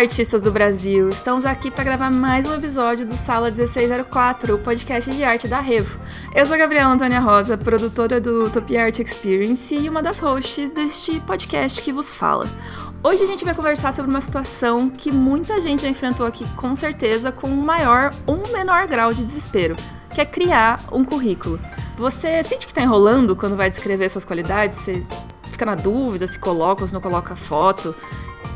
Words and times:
artistas 0.00 0.40
do 0.40 0.50
Brasil! 0.50 1.10
Estamos 1.10 1.44
aqui 1.44 1.70
para 1.70 1.84
gravar 1.84 2.10
mais 2.10 2.46
um 2.46 2.54
episódio 2.54 3.04
do 3.04 3.14
Sala 3.14 3.50
1604, 3.50 4.54
o 4.54 4.58
podcast 4.58 5.10
de 5.10 5.22
arte 5.22 5.46
da 5.46 5.60
Revo. 5.60 6.00
Eu 6.34 6.46
sou 6.46 6.54
a 6.54 6.58
Gabriela 6.58 6.90
Antônia 6.90 7.20
Rosa, 7.20 7.58
produtora 7.58 8.18
do 8.18 8.46
Utopia 8.46 8.84
Art 8.84 8.98
Experience 8.98 9.74
e 9.74 9.90
uma 9.90 10.02
das 10.02 10.18
hosts 10.18 10.70
deste 10.70 11.20
podcast 11.20 11.82
que 11.82 11.92
vos 11.92 12.10
fala. 12.10 12.48
Hoje 13.04 13.24
a 13.24 13.26
gente 13.26 13.44
vai 13.44 13.54
conversar 13.54 13.92
sobre 13.92 14.10
uma 14.10 14.22
situação 14.22 14.88
que 14.88 15.12
muita 15.12 15.60
gente 15.60 15.82
já 15.82 15.88
enfrentou 15.88 16.24
aqui, 16.24 16.48
com 16.56 16.74
certeza, 16.74 17.30
com 17.30 17.48
um 17.48 17.62
maior 17.62 18.10
ou 18.26 18.36
um 18.36 18.52
menor 18.52 18.86
grau 18.86 19.12
de 19.12 19.22
desespero, 19.22 19.76
que 20.14 20.20
é 20.22 20.24
criar 20.24 20.80
um 20.90 21.04
currículo. 21.04 21.60
Você 21.98 22.42
sente 22.42 22.64
que 22.64 22.72
está 22.72 22.80
enrolando 22.80 23.36
quando 23.36 23.54
vai 23.54 23.68
descrever 23.68 24.08
suas 24.08 24.24
qualidades? 24.24 24.76
Você 24.76 25.02
fica 25.50 25.66
na 25.66 25.74
dúvida 25.74 26.26
se 26.26 26.38
coloca 26.38 26.80
ou 26.80 26.88
se 26.88 26.94
não 26.94 27.02
coloca 27.02 27.36
foto? 27.36 27.94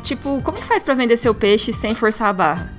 Tipo, 0.05 0.39
como 0.43 0.59
faz 0.59 0.83
para 0.83 0.93
vender 0.93 1.17
seu 1.17 1.33
peixe 1.33 1.73
sem 1.73 1.95
forçar 1.95 2.27
a 2.27 2.33
barra? 2.33 2.71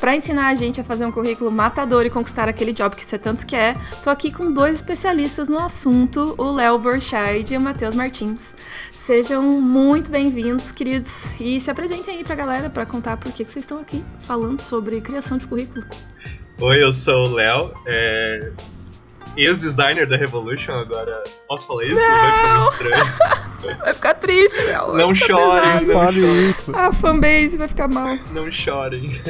Para 0.00 0.16
ensinar 0.16 0.48
a 0.48 0.54
gente 0.56 0.80
a 0.80 0.84
fazer 0.84 1.06
um 1.06 1.12
currículo 1.12 1.48
matador 1.48 2.04
e 2.04 2.10
conquistar 2.10 2.48
aquele 2.48 2.72
job 2.72 2.96
que 2.96 3.04
você 3.04 3.16
tanto 3.16 3.46
quer, 3.46 3.76
tô 4.02 4.10
aqui 4.10 4.32
com 4.32 4.52
dois 4.52 4.74
especialistas 4.74 5.48
no 5.48 5.56
assunto, 5.60 6.34
o 6.36 6.50
Léo 6.50 6.76
Borchardt 6.80 7.54
e 7.54 7.56
o 7.56 7.60
Matheus 7.60 7.94
Martins. 7.94 8.56
Sejam 8.90 9.40
muito 9.44 10.10
bem-vindos, 10.10 10.72
queridos, 10.72 11.30
e 11.38 11.60
se 11.60 11.70
apresentem 11.70 12.16
aí 12.18 12.24
pra 12.24 12.34
galera 12.34 12.68
para 12.68 12.84
contar 12.84 13.18
por 13.18 13.30
que, 13.30 13.44
que 13.44 13.52
vocês 13.52 13.64
estão 13.64 13.78
aqui 13.78 14.04
falando 14.22 14.60
sobre 14.60 15.00
criação 15.00 15.38
de 15.38 15.46
currículo. 15.46 15.84
Oi, 16.60 16.82
eu 16.82 16.92
sou 16.92 17.28
o 17.28 17.34
Léo, 17.34 17.72
é... 17.86 18.50
ex-designer 19.36 20.06
da 20.06 20.16
Revolution, 20.16 20.72
agora 20.72 21.22
posso 21.48 21.66
falar 21.66 21.84
isso? 21.84 21.96
Não! 22.02 22.08
Vai 22.08 22.32
ficar 22.32 22.54
muito 22.54 22.72
estranho. 22.72 23.44
Vai 23.78 23.94
ficar 23.94 24.14
triste, 24.14 24.60
Léo. 24.60 24.92
Não 24.94 25.14
chorem, 25.14 25.86
não 25.86 25.94
Fale 25.94 26.20
isso. 26.50 26.76
A 26.76 26.92
fanbase 26.92 27.56
vai 27.56 27.66
ficar 27.66 27.88
mal. 27.88 28.18
Não 28.30 28.50
chorem. 28.52 29.22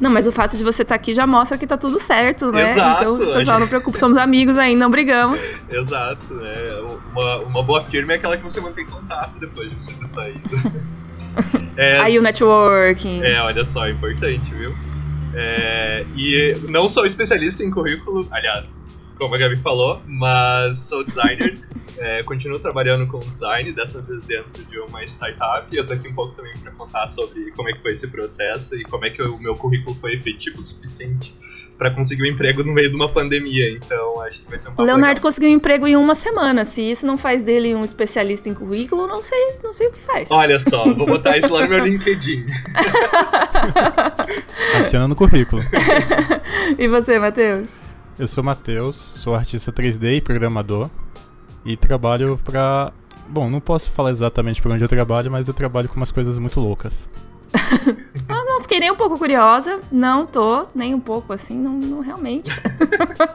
Não, 0.00 0.10
mas 0.10 0.26
o 0.26 0.32
fato 0.32 0.56
de 0.56 0.64
você 0.64 0.80
estar 0.80 0.94
aqui 0.94 1.12
já 1.12 1.26
mostra 1.26 1.58
que 1.58 1.66
tá 1.66 1.76
tudo 1.76 2.00
certo, 2.00 2.50
né? 2.50 2.62
Exato, 2.70 3.02
Então, 3.02 3.16
pessoal, 3.18 3.42
gente- 3.42 3.60
não 3.60 3.68
preocupe, 3.68 3.98
somos 3.98 4.16
amigos 4.16 4.56
ainda, 4.56 4.82
não 4.82 4.90
brigamos. 4.90 5.58
Exato, 5.70 6.32
né? 6.32 6.54
Uma, 7.12 7.36
uma 7.40 7.62
boa 7.62 7.82
firma 7.82 8.14
é 8.14 8.16
aquela 8.16 8.38
que 8.38 8.42
você 8.42 8.62
mantém 8.62 8.86
contato 8.86 9.38
depois 9.38 9.68
de 9.68 9.76
você 9.76 9.92
ter 9.92 10.06
saído. 10.08 10.40
É, 11.76 12.00
Aí 12.00 12.18
o 12.18 12.22
networking. 12.22 13.22
É, 13.22 13.42
olha 13.42 13.62
só, 13.66 13.84
é 13.86 13.90
importante, 13.90 14.54
viu? 14.54 14.74
É, 15.34 16.06
e 16.16 16.56
não 16.70 16.88
sou 16.88 17.04
especialista 17.04 17.62
em 17.62 17.70
currículo, 17.70 18.26
aliás, 18.30 18.86
como 19.20 19.34
a 19.34 19.38
Gabi 19.38 19.56
falou, 19.56 20.00
mas 20.06 20.78
sou 20.78 21.04
designer, 21.04 21.54
é, 21.98 22.22
continuo 22.22 22.58
trabalhando 22.58 23.06
com 23.06 23.18
design, 23.18 23.70
dessa 23.70 24.00
vez 24.00 24.24
dentro 24.24 24.64
de 24.64 24.78
uma 24.78 25.04
startup, 25.04 25.66
e 25.70 25.76
eu 25.76 25.86
tô 25.86 25.92
aqui 25.92 26.08
um 26.08 26.14
pouco 26.14 26.34
também 26.34 26.56
para 26.56 26.72
contar 26.72 27.06
sobre 27.06 27.50
como 27.52 27.68
é 27.68 27.72
que 27.74 27.82
foi 27.82 27.92
esse 27.92 28.08
processo 28.08 28.74
e 28.74 28.82
como 28.82 29.04
é 29.04 29.10
que 29.10 29.22
o 29.22 29.38
meu 29.38 29.54
currículo 29.54 29.94
foi 29.96 30.14
efetivo 30.14 30.56
o 30.58 30.62
suficiente 30.62 31.34
para 31.76 31.90
conseguir 31.90 32.22
um 32.22 32.26
emprego 32.26 32.62
no 32.64 32.72
meio 32.72 32.88
de 32.88 32.94
uma 32.94 33.10
pandemia, 33.10 33.70
então 33.70 34.20
acho 34.22 34.40
que 34.40 34.48
vai 34.48 34.58
ser 34.58 34.68
um 34.68 34.72
O 34.72 34.74
papo 34.74 34.86
Leonardo 34.86 35.18
legal. 35.18 35.22
conseguiu 35.22 35.50
um 35.50 35.52
emprego 35.52 35.86
em 35.86 35.96
uma 35.96 36.14
semana. 36.14 36.62
Se 36.64 36.82
isso 36.82 37.06
não 37.06 37.16
faz 37.16 37.42
dele 37.42 37.74
um 37.74 37.84
especialista 37.84 38.48
em 38.50 38.54
currículo, 38.54 39.06
não 39.06 39.22
sei, 39.22 39.56
não 39.62 39.72
sei 39.72 39.88
o 39.88 39.92
que 39.92 40.00
faz. 40.00 40.30
Olha 40.30 40.58
só, 40.60 40.84
vou 40.92 41.06
botar 41.06 41.38
isso 41.38 41.52
lá 41.52 41.62
no 41.62 41.68
meu 41.68 41.82
LinkedIn. 41.84 42.46
Adiciona 44.76 45.08
no 45.08 45.14
currículo. 45.16 45.62
E 46.78 46.86
você, 46.86 47.18
Matheus? 47.18 47.89
Eu 48.20 48.28
sou 48.28 48.44
Matheus, 48.44 48.96
sou 48.96 49.34
artista 49.34 49.72
3D 49.72 50.18
e 50.18 50.20
programador. 50.20 50.90
E 51.64 51.74
trabalho 51.74 52.38
pra. 52.44 52.92
Bom, 53.26 53.48
não 53.48 53.60
posso 53.60 53.90
falar 53.90 54.10
exatamente 54.10 54.60
por 54.60 54.70
onde 54.70 54.84
eu 54.84 54.88
trabalho, 54.88 55.30
mas 55.30 55.48
eu 55.48 55.54
trabalho 55.54 55.88
com 55.88 55.96
umas 55.96 56.12
coisas 56.12 56.38
muito 56.38 56.60
loucas. 56.60 57.08
Ah, 58.28 58.39
fiquei 58.70 58.78
nem 58.78 58.92
um 58.92 58.96
pouco 58.96 59.18
curiosa. 59.18 59.80
Não 59.90 60.24
tô, 60.24 60.64
nem 60.72 60.94
um 60.94 61.00
pouco 61.00 61.32
assim, 61.32 61.58
não, 61.58 61.72
não 61.72 62.00
realmente. 62.00 62.52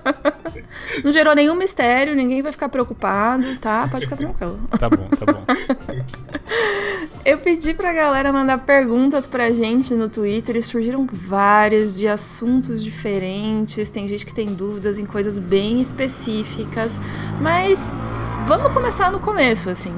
não 1.03 1.11
gerou 1.11 1.35
nenhum 1.35 1.55
mistério, 1.55 2.15
ninguém 2.15 2.41
vai 2.41 2.53
ficar 2.53 2.69
preocupado, 2.69 3.57
tá? 3.57 3.85
Pode 3.91 4.05
ficar 4.05 4.15
tranquilo. 4.15 4.57
Tá 4.79 4.89
bom, 4.89 5.09
tá 5.09 5.33
bom. 5.33 5.43
Eu 7.25 7.39
pedi 7.39 7.73
pra 7.73 7.91
galera 7.91 8.31
mandar 8.31 8.59
perguntas 8.59 9.27
pra 9.27 9.49
gente 9.49 9.93
no 9.93 10.07
Twitter 10.07 10.55
e 10.55 10.61
surgiram 10.61 11.05
várias 11.11 11.97
de 11.97 12.07
assuntos 12.07 12.81
diferentes. 12.81 13.89
Tem 13.89 14.07
gente 14.07 14.25
que 14.25 14.33
tem 14.33 14.53
dúvidas 14.53 14.99
em 14.99 15.05
coisas 15.05 15.37
bem 15.37 15.81
específicas, 15.81 17.01
mas 17.41 17.99
vamos 18.45 18.71
começar 18.71 19.11
no 19.11 19.19
começo, 19.19 19.69
assim. 19.69 19.93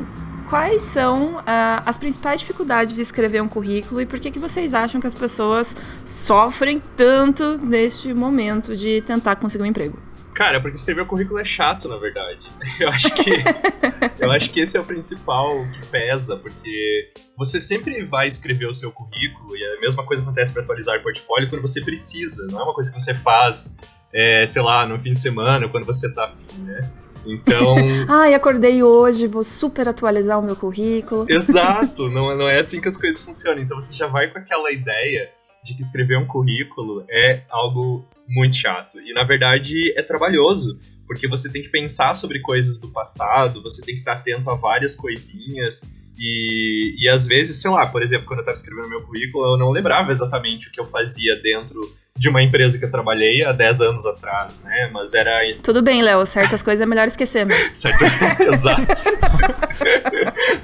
Quais 0.50 0.82
são 0.82 1.44
ah, 1.46 1.84
as 1.86 1.98
principais 1.98 2.40
dificuldades 2.40 2.96
de 2.96 3.02
escrever 3.02 3.42
um 3.42 3.50
currículo 3.50 4.00
e 4.00 4.06
por 4.06 4.18
que, 4.18 4.32
que 4.32 4.40
vocês 4.40 4.74
acham 4.74 5.02
que 5.02 5.08
as 5.08 5.14
pessoas 5.14 5.76
sofrem 6.06 6.82
tanto 6.96 7.58
neste 7.58 8.14
momento 8.14 8.76
de 8.76 9.02
tentar 9.02 9.36
conseguir 9.36 9.64
um 9.64 9.66
emprego? 9.66 10.02
Cara, 10.34 10.62
porque 10.62 10.78
escrever 10.78 11.02
o 11.02 11.06
currículo 11.06 11.40
é 11.40 11.44
chato, 11.44 11.90
na 11.90 11.98
verdade. 11.98 12.40
Eu 12.80 12.90
acho 12.90 13.14
que 13.14 13.32
eu 14.22 14.32
acho 14.32 14.52
que 14.52 14.60
esse 14.60 14.78
é 14.78 14.80
o 14.80 14.86
principal 14.86 15.66
que 15.74 15.88
pesa, 15.88 16.38
porque 16.38 17.12
você 17.36 17.60
sempre 17.60 18.04
vai 18.06 18.28
escrever 18.28 18.68
o 18.68 18.74
seu 18.74 18.92
currículo 18.92 19.56
e 19.56 19.64
a 19.78 19.82
mesma 19.82 20.04
coisa 20.04 20.22
acontece 20.22 20.54
para 20.54 20.62
atualizar 20.62 20.98
o 20.98 21.02
portfólio 21.02 21.50
quando 21.50 21.62
você 21.62 21.82
precisa. 21.82 22.46
Não 22.52 22.60
é 22.60 22.64
uma 22.64 22.74
coisa 22.74 22.92
que 22.92 23.00
você 23.02 23.16
faz, 23.16 23.76
é, 24.14 24.46
sei 24.48 24.62
lá, 24.62 24.86
no 24.86 25.00
fim 25.00 25.14
de 25.14 25.20
semana, 25.20 25.68
quando 25.68 25.86
você 25.86 26.14
tá 26.14 26.26
afim, 26.26 26.62
né? 26.62 26.90
Então, 27.28 27.76
Ai, 28.08 28.34
acordei 28.34 28.82
hoje, 28.82 29.28
vou 29.28 29.44
super 29.44 29.88
atualizar 29.90 30.40
o 30.40 30.44
meu 30.44 30.56
currículo. 30.56 31.26
exato, 31.30 32.10
não, 32.10 32.36
não 32.36 32.48
é 32.48 32.60
assim 32.60 32.80
que 32.82 32.88
as 32.88 32.98
coisas 32.98 33.22
funcionam. 33.22 33.62
Então 33.62 33.80
você 33.80 33.94
já 33.94 34.08
vai 34.08 34.32
com 34.32 34.40
aquela 34.40 34.72
ideia 34.72 35.30
de 35.64 35.74
que 35.76 35.82
escrever 35.82 36.18
um 36.18 36.26
currículo 36.26 37.06
é 37.10 37.42
algo 37.50 38.06
muito 38.28 38.56
chato. 38.56 39.00
E 39.00 39.14
na 39.14 39.24
verdade 39.24 39.94
é 39.98 40.02
trabalhoso, 40.02 40.80
porque 41.06 41.28
você 41.28 41.50
tem 41.50 41.62
que 41.62 41.70
pensar 41.70 42.14
sobre 42.14 42.40
coisas 42.40 42.80
do 42.80 42.90
passado, 42.90 43.62
você 43.62 43.82
tem 43.82 43.96
que 43.96 44.02
estar 44.02 44.14
atento 44.14 44.50
a 44.50 44.56
várias 44.56 44.96
coisinhas. 44.96 45.82
E, 46.20 46.96
e 46.98 47.08
às 47.08 47.28
vezes, 47.28 47.62
sei 47.62 47.70
lá, 47.70 47.86
por 47.86 48.02
exemplo, 48.02 48.26
quando 48.26 48.40
eu 48.40 48.44
estava 48.44 48.58
escrevendo 48.58 48.90
meu 48.90 49.04
currículo, 49.04 49.54
eu 49.54 49.58
não 49.58 49.70
lembrava 49.70 50.12
exatamente 50.12 50.68
o 50.68 50.72
que 50.72 50.80
eu 50.80 50.86
fazia 50.86 51.36
dentro 51.36 51.80
de 52.18 52.30
uma 52.30 52.42
empresa 52.42 52.78
que 52.80 52.86
eu 52.86 52.92
trabalhei 52.92 53.44
há 53.46 53.52
10 53.52 53.82
anos 53.82 54.06
atrás, 54.06 54.64
né? 54.64 54.90
Mas 54.92 55.14
era 55.14 55.40
Tudo 55.62 55.82
bem, 55.82 56.02
Léo, 56.02 56.26
certas 56.26 56.62
coisas 56.62 56.82
é 56.82 56.86
melhor 56.86 57.08
esquecer 57.08 57.46
mesmo. 57.46 57.70
Certo? 57.76 58.04
Exato. 58.52 58.82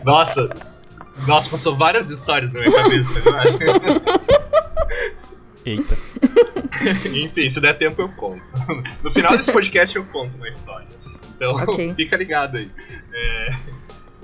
Nossa. 0.04 0.50
Nossa, 1.28 1.50
passou 1.50 1.76
várias 1.76 2.10
histórias 2.10 2.54
na 2.54 2.62
minha 2.62 2.72
cabeça 2.72 3.20
agora. 3.20 3.54
Eita. 5.66 5.98
Enfim, 7.14 7.50
se 7.50 7.62
der 7.62 7.78
tempo 7.78 8.02
eu 8.02 8.10
conto. 8.10 8.44
No 9.02 9.12
final 9.12 9.38
desse 9.38 9.52
podcast 9.52 9.96
eu 9.96 10.04
conto 10.06 10.36
uma 10.36 10.50
história. 10.50 10.88
Então, 11.36 11.56
Ok. 11.56 11.94
fica 11.96 12.18
ligado 12.18 12.58
aí. 12.58 12.70
É, 13.14 13.50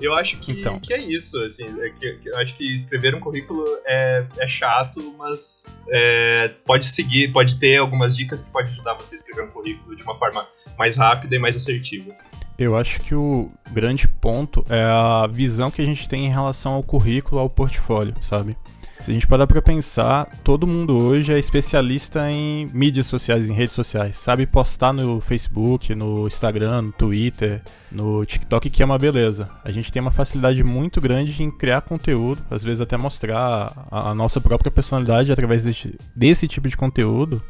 eu 0.00 0.14
acho 0.14 0.38
que, 0.38 0.52
Então. 0.52 0.78
que 0.80 0.92
é 0.92 0.98
isso, 0.98 1.40
assim, 1.42 1.64
é 1.80 1.90
que, 1.90 2.12
que 2.14 2.28
eu 2.28 2.38
acho 2.38 2.54
que 2.56 2.74
escrever 2.74 3.14
um 3.14 3.20
currículo 3.20 3.64
é, 3.84 4.24
é 4.38 4.46
chato, 4.46 5.14
mas 5.18 5.64
é, 5.88 6.48
pode 6.64 6.86
seguir, 6.86 7.32
pode 7.32 7.56
ter 7.56 7.76
algumas 7.76 8.16
dicas 8.16 8.44
que 8.44 8.50
pode 8.50 8.70
ajudar 8.70 8.94
você 8.94 9.14
a 9.14 9.16
escrever 9.16 9.44
um 9.44 9.50
currículo 9.50 9.94
de 9.94 10.02
uma 10.02 10.16
forma 10.18 10.46
mais 10.78 10.96
rápida 10.96 11.36
e 11.36 11.38
mais 11.38 11.56
assertiva. 11.56 12.14
Eu 12.58 12.76
acho 12.76 13.00
que 13.00 13.14
o 13.14 13.50
grande 13.70 14.06
ponto 14.06 14.64
é 14.68 14.82
a 14.82 15.26
visão 15.26 15.70
que 15.70 15.80
a 15.80 15.84
gente 15.84 16.06
tem 16.08 16.26
em 16.26 16.30
relação 16.30 16.74
ao 16.74 16.82
currículo, 16.82 17.40
ao 17.40 17.48
portfólio, 17.48 18.14
sabe? 18.20 18.54
Se 19.00 19.10
a 19.10 19.14
gente 19.14 19.26
parar 19.26 19.46
pra 19.46 19.62
pensar, 19.62 20.26
todo 20.44 20.66
mundo 20.66 20.94
hoje 20.94 21.32
é 21.32 21.38
especialista 21.38 22.30
em 22.30 22.70
mídias 22.70 23.06
sociais, 23.06 23.48
em 23.48 23.54
redes 23.54 23.74
sociais. 23.74 24.18
Sabe 24.18 24.44
postar 24.44 24.92
no 24.92 25.22
Facebook, 25.22 25.94
no 25.94 26.26
Instagram, 26.26 26.82
no 26.82 26.92
Twitter, 26.92 27.62
no 27.90 28.26
TikTok, 28.26 28.68
que 28.68 28.82
é 28.82 28.84
uma 28.84 28.98
beleza. 28.98 29.48
A 29.64 29.72
gente 29.72 29.90
tem 29.90 30.02
uma 30.02 30.10
facilidade 30.10 30.62
muito 30.62 31.00
grande 31.00 31.42
em 31.42 31.50
criar 31.50 31.80
conteúdo, 31.80 32.42
às 32.50 32.62
vezes 32.62 32.82
até 32.82 32.98
mostrar 32.98 33.72
a, 33.90 34.14
nossa 34.14 34.38
própria 34.38 34.70
personalidade 34.70 35.32
através 35.32 35.64
desse, 35.64 35.98
desse 36.14 36.46
tipo 36.46 36.68
de 36.68 36.76
conteúdo. 36.76 37.42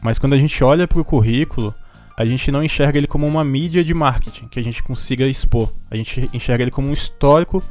Mas 0.00 0.16
quando 0.16 0.34
a 0.34 0.38
gente 0.38 0.62
olha 0.62 0.86
pro 0.86 1.04
currículo, 1.04 1.74
a 2.16 2.24
gente 2.24 2.52
não 2.52 2.62
enxerga 2.62 2.98
ele 2.98 3.08
como 3.08 3.26
uma 3.26 3.42
mídia 3.42 3.82
de 3.82 3.92
marketing 3.92 4.46
que 4.46 4.60
a 4.60 4.62
gente 4.62 4.80
consiga 4.80 5.26
expor. 5.26 5.72
A 5.90 5.96
gente 5.96 6.30
enxerga 6.32 6.62
ele 6.62 6.70
como 6.70 6.86
um 6.86 6.92
histórico 6.92 7.64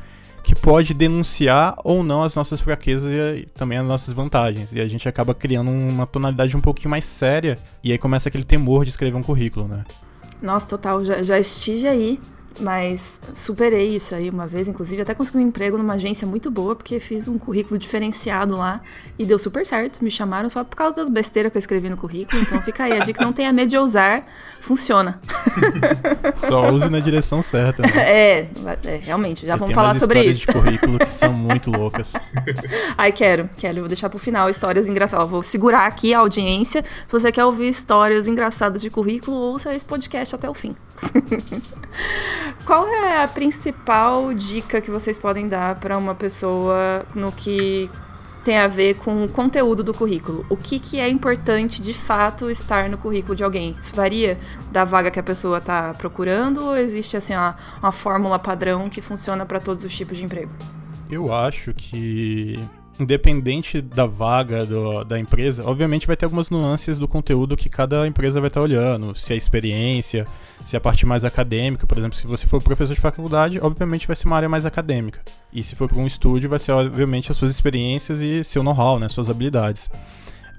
que 0.44 0.54
pode 0.54 0.94
denunciar 0.94 1.75
ou 1.84 2.04
não 2.04 2.22
as 2.22 2.36
nossas 2.36 2.60
fraquezas 2.60 3.10
e 3.12 3.48
também 3.56 3.78
as 3.78 3.88
nossas 3.88 4.13
vantagens. 4.13 4.74
E 4.74 4.81
a 4.81 4.88
gente 4.88 5.07
acaba 5.07 5.34
criando 5.34 5.72
uma 5.72 6.06
tonalidade 6.06 6.56
um 6.56 6.62
pouquinho 6.62 6.90
mais 6.90 7.06
séria 7.06 7.57
e 7.84 7.92
aí 7.92 7.98
começa 7.98 8.28
aquele 8.28 8.44
temor 8.44 8.84
de 8.84 8.92
escrever 8.92 9.16
um 9.16 9.24
currículo, 9.24 9.68
né? 9.68 9.86
Nossa, 10.42 10.68
total, 10.69 11.04
já, 11.06 11.24
já 11.24 11.40
estive 11.40 11.88
aí 11.88 12.19
Mas 12.60 13.20
superei 13.34 13.96
isso 13.96 14.14
aí 14.14 14.30
uma 14.30 14.46
vez, 14.46 14.68
inclusive 14.68 15.02
até 15.02 15.14
consegui 15.16 15.40
um 15.40 15.42
emprego 15.42 15.78
numa 15.78 15.94
agência 15.94 16.28
muito 16.28 16.52
boa, 16.52 16.76
porque 16.76 17.00
fiz 17.00 17.28
um 17.28 17.38
currículo 17.38 17.80
diferenciado 17.80 18.56
lá 18.56 18.82
e 19.18 19.26
deu 19.26 19.40
super 19.40 19.66
certo. 19.66 20.04
Me 20.04 20.12
chamaram 20.12 20.50
só 20.50 20.64
por 20.64 20.76
causa 20.76 20.96
das 20.96 21.10
besteiras 21.10 21.52
que 21.52 21.58
eu 21.58 21.60
escrevi 21.60 21.90
no 21.90 21.98
currículo. 21.98 22.42
Então 22.42 22.62
fica 22.62 22.84
aí, 22.84 22.94
a 22.94 23.04
dica 23.04 23.24
não 23.24 23.34
tenha 23.34 23.52
medo 23.52 23.70
de 23.70 23.78
ousar, 23.78 24.26
funciona. 24.62 25.20
Só 26.36 26.72
use 26.72 26.90
na 26.90 27.00
direção 27.00 27.42
certa. 27.42 27.82
Né? 27.82 27.90
É, 28.14 28.48
é, 28.84 28.96
realmente, 28.98 29.46
já 29.48 29.56
vamos 29.56 29.74
falar 29.74 29.96
sobre 29.96 30.24
isso. 30.24 30.42
de 30.42 30.48
currículo 30.48 31.00
que 31.00 31.12
são 31.12 31.34
muito 31.34 31.72
loucas. 31.72 32.14
Ai, 32.98 33.12
quero, 33.12 33.50
quero, 33.58 33.80
vou 33.80 33.88
deixar 33.88 34.10
pro 34.10 34.20
final 34.20 34.50
histórias 34.50 34.88
engraçadas. 34.88 35.30
Vou 35.30 35.42
segurar 35.42 35.86
aqui 35.88 36.14
a 36.14 36.20
audiência. 36.20 36.84
Se 36.84 37.12
você 37.12 37.32
quer 37.32 37.46
ouvir 37.46 37.70
histórias 37.70 38.28
engraçadas 38.28 38.82
de 38.82 38.90
currículo, 38.90 39.36
ouça 39.36 39.74
esse 39.74 39.86
podcast 39.86 40.36
até 40.36 40.50
o 40.50 40.54
fim. 40.54 40.76
Qual 42.66 42.88
é 42.88 43.24
a 43.24 43.28
principal 43.28 44.34
dica 44.34 44.81
que 44.81 44.90
vocês 44.90 45.18
podem 45.18 45.48
dar 45.48 45.75
para 45.80 45.98
uma 45.98 46.16
pessoa 46.16 47.06
no 47.13 47.31
que 47.31 47.90
tem 48.44 48.57
a 48.57 48.68
ver 48.68 48.95
com 48.95 49.24
o 49.24 49.28
conteúdo 49.30 49.84
do 49.84 49.94
currículo? 49.94 50.45
O 50.50 50.57
que, 50.57 50.80
que 50.80 51.00
é 51.00 51.10
importante 51.10 51.81
de 51.81 51.94
fato 51.94 52.50
estar 52.50 52.90
no 52.90 52.98
currículo 52.98 53.36
de 53.36 53.44
alguém? 53.44 53.75
Isso 53.78 53.95
varia 53.95 54.38
da 54.72 54.84
vaga 54.84 55.10
que 55.10 55.19
a 55.19 55.24
pessoa 55.24 55.60
está 55.60 55.94
procurando 55.94 56.66
ou 56.66 56.78
existe 56.78 57.16
assim 57.16 57.34
uma, 57.34 57.56
uma 57.80 57.92
fórmula 57.92 58.38
padrão 58.38 58.90
que 58.90 59.01
funciona 59.01 59.45
para 59.45 59.60
todos 59.60 59.84
os 59.84 59.95
tipos 59.95 60.18
de 60.18 60.25
emprego? 60.25 60.51
Eu 61.10 61.34
acho 61.34 61.74
que 61.74 62.60
independente 63.00 63.81
da 63.81 64.06
vaga 64.06 64.66
do, 64.66 65.04
da 65.04 65.19
empresa, 65.19 65.68
obviamente 65.68 66.06
vai 66.06 66.16
ter 66.16 66.25
algumas 66.25 66.50
nuances 66.50 66.98
do 67.00 67.07
conteúdo 67.07 67.57
que 67.57 67.69
cada 67.69 68.07
empresa 68.07 68.40
vai 68.40 68.50
estar 68.50 68.62
olhando, 68.62 69.16
se 69.16 69.34
é 69.34 69.36
experiência, 69.36 70.28
se 70.63 70.75
é 70.75 70.78
a 70.78 70.81
parte 70.81 71.06
mais 71.06 71.24
acadêmica, 71.24 71.88
por 71.88 71.98
exemplo, 71.98 72.16
se 72.16 72.28
você 72.28 72.45
for 72.45 72.62
professor 72.62 72.94
de 72.94 73.01
faculdade, 73.01 73.60
obviamente 73.62 74.07
vai 74.07 74.16
ser 74.16 74.28
uma 74.28 74.36
área 74.36 74.48
mais 74.48 74.66
acadêmica. 74.66 75.22
E 75.51 75.63
se 75.63 75.75
for 75.75 75.90
para 75.90 75.98
um 75.98 76.07
estúdio, 76.07 76.50
vai 76.50 76.60
ser 76.60 76.72
obviamente 76.72 77.31
as 77.31 77.38
suas 77.38 77.51
experiências 77.51 78.22
e 78.22 78.44
seu 78.44 78.63
know-how, 78.63 79.00
né, 79.00 79.10
suas 79.10 79.30
habilidades. 79.30 79.90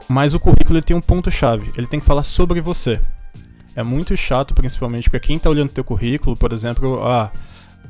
Mas 0.08 0.34
o 0.34 0.40
currículo 0.40 0.82
tem 0.82 0.96
um 0.96 1.00
ponto 1.00 1.30
chave, 1.30 1.70
ele 1.76 1.86
tem 1.86 2.00
que 2.00 2.06
falar 2.06 2.22
sobre 2.22 2.60
você. 2.60 3.00
É 3.76 3.82
muito 3.82 4.16
chato, 4.16 4.54
principalmente 4.54 5.08
para 5.08 5.18
quem 5.18 5.36
está 5.36 5.50
olhando 5.50 5.70
teu 5.70 5.82
currículo, 5.82 6.36
por 6.36 6.52
exemplo, 6.52 7.02
ah, 7.04 7.30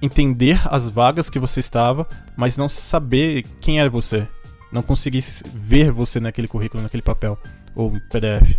entender 0.00 0.60
as 0.66 0.90
vagas 0.90 1.30
que 1.30 1.38
você 1.38 1.60
estava, 1.60 2.06
mas 2.36 2.56
não 2.56 2.68
saber 2.68 3.44
quem 3.60 3.80
é 3.80 3.88
você. 3.88 4.26
Não 4.72 4.82
conseguir 4.82 5.24
ver 5.54 5.90
você 5.92 6.18
naquele 6.18 6.48
currículo, 6.48 6.82
naquele 6.82 7.02
papel 7.02 7.38
ou 7.74 7.92
PDF. 8.10 8.58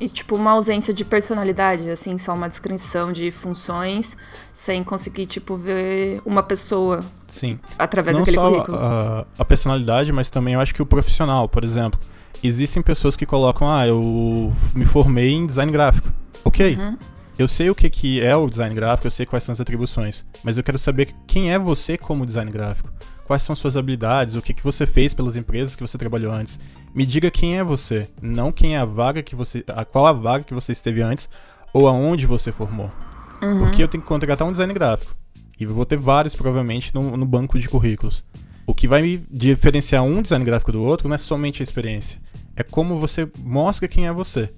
E 0.00 0.08
tipo 0.08 0.34
uma 0.34 0.50
ausência 0.50 0.92
de 0.92 1.04
personalidade, 1.04 1.88
assim, 1.88 2.18
só 2.18 2.34
uma 2.34 2.48
descrição 2.48 3.12
de 3.12 3.30
funções, 3.30 4.16
sem 4.52 4.82
conseguir 4.82 5.26
tipo 5.26 5.56
ver 5.56 6.20
uma 6.26 6.42
pessoa. 6.42 7.00
Sim. 7.28 7.58
Através 7.78 8.16
Não 8.16 8.24
daquele 8.24 8.36
só 8.36 8.50
currículo. 8.50 8.78
A, 8.78 9.26
a 9.38 9.44
personalidade, 9.44 10.12
mas 10.12 10.30
também 10.30 10.54
eu 10.54 10.60
acho 10.60 10.74
que 10.74 10.82
o 10.82 10.86
profissional, 10.86 11.48
por 11.48 11.64
exemplo, 11.64 11.98
existem 12.42 12.82
pessoas 12.82 13.16
que 13.16 13.24
colocam, 13.24 13.68
ah, 13.68 13.86
eu 13.86 14.52
me 14.74 14.84
formei 14.84 15.32
em 15.32 15.46
design 15.46 15.70
gráfico. 15.70 16.08
Ok. 16.44 16.76
Uhum. 16.76 16.98
Eu 17.36 17.48
sei 17.48 17.68
o 17.68 17.74
que, 17.74 17.90
que 17.90 18.20
é 18.20 18.36
o 18.36 18.48
design 18.48 18.74
gráfico, 18.74 19.08
eu 19.08 19.10
sei 19.10 19.26
quais 19.26 19.42
são 19.42 19.52
as 19.52 19.60
atribuições, 19.60 20.24
mas 20.44 20.56
eu 20.56 20.62
quero 20.62 20.78
saber 20.78 21.12
quem 21.26 21.52
é 21.52 21.58
você 21.58 21.98
como 21.98 22.24
design 22.24 22.50
gráfico. 22.50 22.92
Quais 23.26 23.42
são 23.42 23.56
suas 23.56 23.76
habilidades, 23.76 24.36
o 24.36 24.42
que, 24.42 24.54
que 24.54 24.62
você 24.62 24.86
fez 24.86 25.12
pelas 25.14 25.34
empresas 25.34 25.74
que 25.74 25.82
você 25.82 25.96
trabalhou 25.96 26.32
antes. 26.32 26.60
Me 26.94 27.04
diga 27.06 27.30
quem 27.30 27.58
é 27.58 27.64
você, 27.64 28.08
não 28.22 28.52
quem 28.52 28.76
é 28.76 28.78
a 28.78 28.84
vaga 28.84 29.22
que 29.22 29.34
você. 29.34 29.64
A, 29.66 29.84
qual 29.84 30.06
a 30.06 30.12
vaga 30.12 30.44
que 30.44 30.54
você 30.54 30.72
esteve 30.72 31.00
antes 31.00 31.28
ou 31.72 31.88
aonde 31.88 32.26
você 32.26 32.52
formou. 32.52 32.92
Uhum. 33.42 33.60
Porque 33.60 33.82
eu 33.82 33.88
tenho 33.88 34.02
que 34.02 34.08
contratar 34.08 34.46
um 34.46 34.52
design 34.52 34.72
gráfico. 34.72 35.12
E 35.58 35.66
vou 35.66 35.86
ter 35.86 35.96
vários, 35.96 36.36
provavelmente, 36.36 36.94
no, 36.94 37.16
no 37.16 37.26
banco 37.26 37.58
de 37.58 37.68
currículos. 37.68 38.22
O 38.66 38.74
que 38.74 38.86
vai 38.86 39.02
me 39.02 39.18
diferenciar 39.30 40.02
um 40.04 40.22
design 40.22 40.44
gráfico 40.44 40.72
do 40.72 40.82
outro 40.82 41.08
não 41.08 41.14
é 41.14 41.18
somente 41.18 41.62
a 41.62 41.64
experiência. 41.64 42.20
É 42.54 42.62
como 42.62 43.00
você 43.00 43.28
mostra 43.38 43.88
quem 43.88 44.06
é 44.06 44.12
você. 44.12 44.50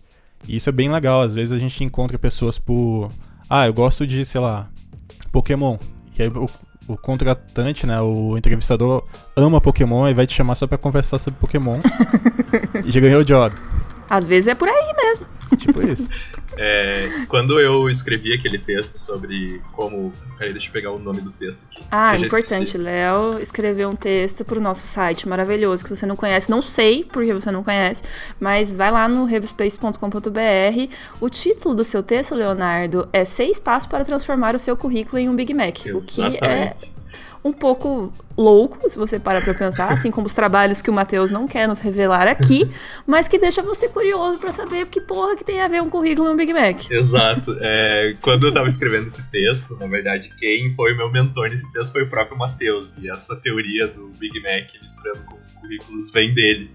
E 0.48 0.56
isso 0.56 0.69
é 0.69 0.72
bem 0.72 0.90
legal. 0.90 1.22
Às 1.22 1.34
vezes 1.34 1.52
a 1.52 1.58
gente 1.58 1.82
encontra 1.82 2.19
pessoas 2.19 2.58
por. 2.58 3.10
Ah, 3.48 3.66
eu 3.66 3.75
gosto 3.75 4.06
de, 4.06 4.25
sei 4.25 4.40
lá, 4.40 4.69
Pokémon. 5.32 5.76
E 6.19 6.22
aí 6.22 6.28
o, 6.28 6.48
o 6.88 6.96
contratante, 6.96 7.87
né, 7.87 8.00
o 8.00 8.37
entrevistador 8.37 9.04
ama 9.37 9.60
Pokémon 9.60 10.08
e 10.08 10.14
vai 10.14 10.26
te 10.26 10.34
chamar 10.34 10.54
só 10.54 10.66
pra 10.66 10.78
conversar 10.78 11.19
sobre 11.19 11.38
Pokémon. 11.40 11.78
e 12.84 12.90
já 12.90 13.00
ganhou 13.00 13.20
o 13.20 13.25
job. 13.25 13.54
Às 14.08 14.26
vezes 14.26 14.48
é 14.48 14.54
por 14.54 14.69
aí 14.69 14.94
mesmo. 14.96 15.26
Tipo 15.56 15.84
isso. 15.84 16.08
É, 16.56 17.26
quando 17.29 17.61
eu 17.61 17.88
escrevi 17.91 18.32
aquele 18.32 18.58
texto 18.58 18.99
sobre 18.99 19.61
como. 19.73 20.12
Peraí, 20.38 20.53
deixa 20.53 20.69
eu 20.69 20.73
pegar 20.73 20.91
o 20.91 20.99
nome 20.99 21.20
do 21.20 21.31
texto 21.31 21.67
aqui. 21.70 21.82
Ah, 21.91 22.17
importante. 22.17 22.76
Léo 22.76 23.38
escreveu 23.41 23.88
um 23.91 23.97
texto 23.97 24.44
pro 24.44 24.61
nosso 24.61 24.87
site 24.87 25.29
maravilhoso 25.29 25.85
que 25.85 25.91
você 25.91 26.06
não 26.06 26.17
conhece. 26.17 26.50
Não 26.50 26.62
sei 26.62 27.05
porque 27.05 27.32
você 27.32 27.50
não 27.50 27.62
conhece, 27.62 28.03
mas 28.41 28.73
vai 28.73 28.91
lá 28.91 29.08
no 29.08 29.25
revspace.com.br. 29.25 30.94
O 31.20 31.29
título 31.29 31.75
do 31.75 31.85
seu 31.85 32.03
texto, 32.03 32.35
Leonardo, 32.35 33.09
é 33.12 33.25
Seis 33.25 33.59
Passos 33.59 33.87
para 33.87 34.05
Transformar 34.05 34.55
o 34.55 34.59
Seu 34.59 34.76
Currículo 34.76 35.19
em 35.19 35.29
um 35.29 35.37
Big 35.37 35.52
Mac. 35.52 35.87
Exatamente. 35.87 36.37
O 36.37 36.38
que 36.38 36.44
é 36.44 36.76
um 37.44 37.52
pouco 37.52 38.12
louco, 38.36 38.90
se 38.90 38.98
você 38.98 39.18
para 39.18 39.40
pra 39.40 39.54
pensar, 39.54 39.90
assim 39.90 40.10
como 40.10 40.26
os 40.26 40.34
trabalhos 40.34 40.82
que 40.82 40.90
o 40.90 40.92
Matheus 40.92 41.30
não 41.30 41.46
quer 41.46 41.66
nos 41.66 41.80
revelar 41.80 42.26
aqui, 42.28 42.68
mas 43.06 43.28
que 43.28 43.38
deixa 43.38 43.62
você 43.62 43.88
curioso 43.88 44.38
para 44.38 44.52
saber 44.52 44.86
que 44.86 45.00
porra 45.00 45.36
que 45.36 45.44
tem 45.44 45.60
a 45.60 45.68
ver 45.68 45.80
um 45.80 45.88
currículo 45.88 46.28
no 46.28 46.36
Big 46.36 46.52
Mac. 46.52 46.90
Exato. 46.90 47.56
É, 47.60 48.16
quando 48.20 48.46
eu 48.46 48.52
tava 48.52 48.66
escrevendo 48.66 49.06
esse 49.06 49.22
texto, 49.30 49.76
na 49.78 49.86
verdade, 49.86 50.32
quem 50.36 50.74
foi 50.74 50.94
meu 50.94 51.10
mentor 51.10 51.48
nesse 51.48 51.70
texto 51.72 51.92
foi 51.92 52.02
o 52.02 52.10
próprio 52.10 52.36
Matheus, 52.36 52.98
e 52.98 53.08
essa 53.08 53.36
teoria 53.36 53.86
do 53.86 54.10
Big 54.18 54.38
Mac 54.40 54.70
misturando 54.82 55.20
com 55.20 55.36
currículos 55.60 56.10
vem 56.10 56.34
dele. 56.34 56.70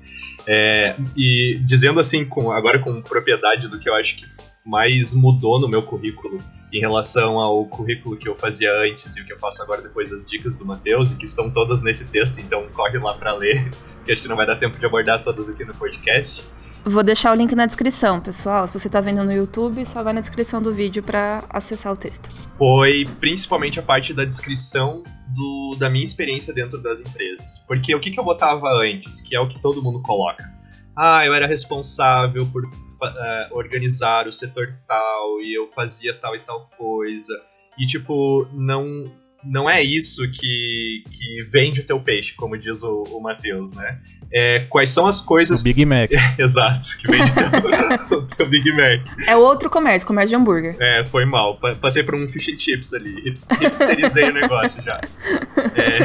É, 0.47 0.95
e 1.15 1.59
dizendo 1.63 1.99
assim, 1.99 2.25
com, 2.25 2.51
agora 2.51 2.79
com 2.79 3.01
propriedade 3.01 3.67
do 3.67 3.77
que 3.77 3.89
eu 3.89 3.93
acho 3.93 4.17
que 4.17 4.25
mais 4.65 5.13
mudou 5.13 5.59
no 5.59 5.67
meu 5.67 5.81
currículo 5.81 6.41
em 6.71 6.79
relação 6.79 7.37
ao 7.39 7.65
currículo 7.65 8.15
que 8.15 8.27
eu 8.27 8.35
fazia 8.35 8.71
antes 8.79 9.15
e 9.17 9.21
o 9.21 9.25
que 9.25 9.33
eu 9.33 9.37
faço 9.37 9.61
agora 9.61 9.81
depois 9.81 10.11
das 10.11 10.25
dicas 10.25 10.57
do 10.57 10.65
Matheus, 10.65 11.11
e 11.11 11.17
que 11.17 11.25
estão 11.25 11.49
todas 11.49 11.81
nesse 11.81 12.05
texto, 12.05 12.39
então 12.39 12.65
corre 12.73 12.97
lá 12.97 13.13
para 13.13 13.33
ler, 13.33 13.69
que 14.05 14.11
acho 14.11 14.21
que 14.21 14.27
não 14.27 14.35
vai 14.35 14.45
dar 14.45 14.55
tempo 14.55 14.77
de 14.77 14.85
abordar 14.85 15.23
todas 15.23 15.49
aqui 15.49 15.65
no 15.65 15.73
podcast. 15.73 16.43
Vou 16.83 17.03
deixar 17.03 17.31
o 17.31 17.35
link 17.35 17.53
na 17.53 17.67
descrição, 17.67 18.19
pessoal. 18.19 18.67
Se 18.67 18.79
você 18.79 18.87
está 18.87 18.99
vendo 18.99 19.23
no 19.23 19.31
YouTube, 19.31 19.85
só 19.85 20.01
vai 20.01 20.13
na 20.13 20.19
descrição 20.19 20.59
do 20.59 20.73
vídeo 20.73 21.03
para 21.03 21.43
acessar 21.49 21.93
o 21.93 21.95
texto. 21.95 22.31
Foi 22.57 23.07
principalmente 23.19 23.79
a 23.79 23.83
parte 23.83 24.13
da 24.15 24.25
descrição 24.25 25.03
do, 25.27 25.75
da 25.77 25.91
minha 25.91 26.03
experiência 26.03 26.51
dentro 26.51 26.81
das 26.81 26.99
empresas. 26.99 27.59
Porque 27.67 27.93
o 27.93 27.99
que, 27.99 28.09
que 28.09 28.19
eu 28.19 28.23
botava 28.23 28.67
antes, 28.83 29.21
que 29.21 29.35
é 29.35 29.39
o 29.39 29.47
que 29.47 29.61
todo 29.61 29.83
mundo 29.83 30.01
coloca? 30.01 30.43
Ah, 30.95 31.23
eu 31.23 31.35
era 31.35 31.45
responsável 31.45 32.47
por 32.47 32.63
uh, 33.07 33.55
organizar 33.55 34.27
o 34.27 34.33
setor 34.33 34.73
tal 34.87 35.41
e 35.41 35.57
eu 35.57 35.69
fazia 35.73 36.13
tal 36.13 36.35
e 36.35 36.39
tal 36.39 36.69
coisa. 36.77 37.39
E, 37.77 37.85
tipo, 37.85 38.47
não, 38.53 39.11
não 39.43 39.69
é 39.69 39.81
isso 39.81 40.29
que, 40.29 41.03
que 41.09 41.43
vende 41.49 41.81
o 41.81 41.83
teu 41.83 41.99
peixe, 41.99 42.33
como 42.33 42.57
diz 42.57 42.83
o, 42.83 43.03
o 43.03 43.21
Matheus, 43.21 43.73
né? 43.73 43.99
É, 44.31 44.59
quais 44.69 44.89
são 44.89 45.07
as 45.07 45.21
coisas. 45.21 45.61
O 45.61 45.63
Big 45.63 45.85
Mac. 45.85 46.11
Exato, 46.37 46.97
que 46.97 47.11
vende 47.11 47.33
teu, 47.33 48.17
o 48.19 48.27
teu 48.27 48.47
Big 48.47 48.71
Mac. 48.71 49.01
É 49.27 49.35
outro 49.35 49.69
comércio, 49.69 50.07
comércio 50.07 50.37
de 50.37 50.41
hambúrguer. 50.41 50.75
É, 50.79 51.03
foi 51.03 51.25
mal. 51.25 51.57
Passei 51.79 52.03
por 52.03 52.15
um 52.15 52.27
fish 52.27 52.49
and 52.49 52.59
chips 52.59 52.93
ali. 52.93 53.23
Hipsterizei 53.27 54.29
o 54.29 54.33
negócio 54.33 54.81
já. 54.83 55.01
É, 55.75 55.99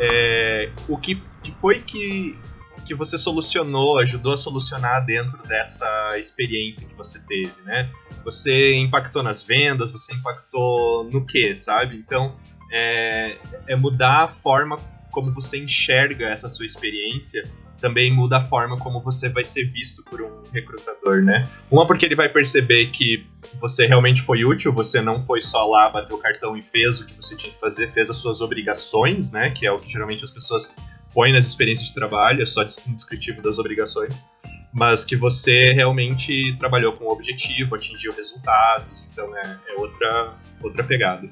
é, 0.00 0.68
o 0.88 0.96
que, 0.96 1.16
que 1.42 1.52
foi 1.52 1.78
que 1.78 2.36
que 2.84 2.94
você 2.94 3.16
solucionou, 3.16 3.98
ajudou 3.98 4.34
a 4.34 4.36
solucionar 4.36 5.04
dentro 5.04 5.42
dessa 5.46 6.10
experiência 6.18 6.86
que 6.86 6.94
você 6.94 7.18
teve, 7.20 7.54
né? 7.64 7.90
Você 8.24 8.76
impactou 8.76 9.22
nas 9.22 9.42
vendas, 9.42 9.92
você 9.92 10.12
impactou 10.12 11.04
no 11.04 11.24
que, 11.24 11.54
sabe? 11.56 11.96
Então, 11.96 12.36
é, 12.70 13.38
é 13.66 13.76
mudar 13.76 14.24
a 14.24 14.28
forma 14.28 14.78
como 15.10 15.32
você 15.32 15.58
enxerga 15.58 16.28
essa 16.28 16.50
sua 16.50 16.64
experiência 16.64 17.44
também 17.82 18.12
muda 18.12 18.38
a 18.38 18.40
forma 18.40 18.78
como 18.78 19.02
você 19.02 19.28
vai 19.28 19.44
ser 19.44 19.64
visto 19.64 20.04
por 20.04 20.22
um 20.22 20.42
recrutador, 20.52 21.20
né? 21.20 21.48
Uma 21.68 21.84
porque 21.84 22.06
ele 22.06 22.14
vai 22.14 22.28
perceber 22.28 22.86
que 22.86 23.26
você 23.60 23.86
realmente 23.86 24.22
foi 24.22 24.44
útil, 24.44 24.72
você 24.72 25.02
não 25.02 25.20
foi 25.26 25.42
só 25.42 25.66
lá 25.66 25.90
bater 25.90 26.14
o 26.14 26.18
cartão 26.18 26.56
e 26.56 26.62
fez 26.62 27.00
o 27.00 27.06
que 27.06 27.12
você 27.12 27.34
tinha 27.34 27.52
que 27.52 27.58
fazer, 27.58 27.90
fez 27.90 28.08
as 28.08 28.18
suas 28.18 28.40
obrigações, 28.40 29.32
né? 29.32 29.50
Que 29.50 29.66
é 29.66 29.72
o 29.72 29.78
que 29.78 29.90
geralmente 29.90 30.22
as 30.22 30.30
pessoas 30.30 30.72
põe 31.14 31.32
nas 31.32 31.46
experiências 31.46 31.88
de 31.88 31.94
trabalho, 31.94 32.42
é 32.42 32.46
só 32.46 32.62
descritivo 32.62 33.42
das 33.42 33.58
obrigações, 33.58 34.26
mas 34.72 35.04
que 35.04 35.16
você 35.16 35.66
realmente 35.72 36.56
trabalhou 36.58 36.92
com 36.92 37.04
o 37.04 37.12
objetivo, 37.12 37.74
atingiu 37.74 38.12
resultados, 38.14 39.04
então 39.12 39.36
é, 39.36 39.58
é 39.68 39.74
outra, 39.78 40.34
outra 40.62 40.82
pegada. 40.82 41.28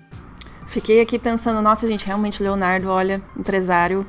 Fiquei 0.67 1.01
aqui 1.01 1.19
pensando, 1.19 1.61
nossa 1.63 1.89
gente, 1.89 2.07
realmente 2.07 2.43
Leonardo, 2.43 2.89
olha, 2.89 3.21
empresário, 3.37 4.07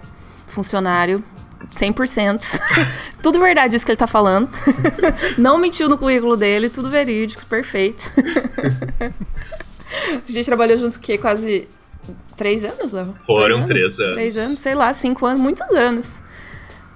funcionário, 0.48 1.24
100%. 1.72 2.60
tudo 3.24 3.40
verdade 3.40 3.76
isso 3.76 3.86
que 3.86 3.92
ele 3.92 3.98
tá 3.98 4.08
falando. 4.08 4.50
Não 5.40 5.58
mentiu 5.58 5.90
no 5.90 5.98
currículo 5.98 6.36
dele, 6.36 6.70
tudo 6.70 6.90
verídico, 6.90 7.46
perfeito. 7.46 8.12
a 10.24 10.32
gente 10.32 10.46
trabalhou 10.46 10.78
junto 10.78 10.98
o 10.98 11.00
quê? 11.00 11.18
Quase 11.18 11.68
três 12.36 12.64
anos, 12.64 12.94
Léo? 12.94 13.14
Foram 13.14 13.66
três 13.66 13.84
anos. 13.84 13.96
três 13.96 14.00
anos. 14.00 14.14
Três 14.14 14.38
anos, 14.38 14.60
sei 14.60 14.76
lá, 14.76 14.94
cinco 14.94 15.26
anos, 15.26 15.42
muitos 15.42 15.68
anos. 15.70 16.24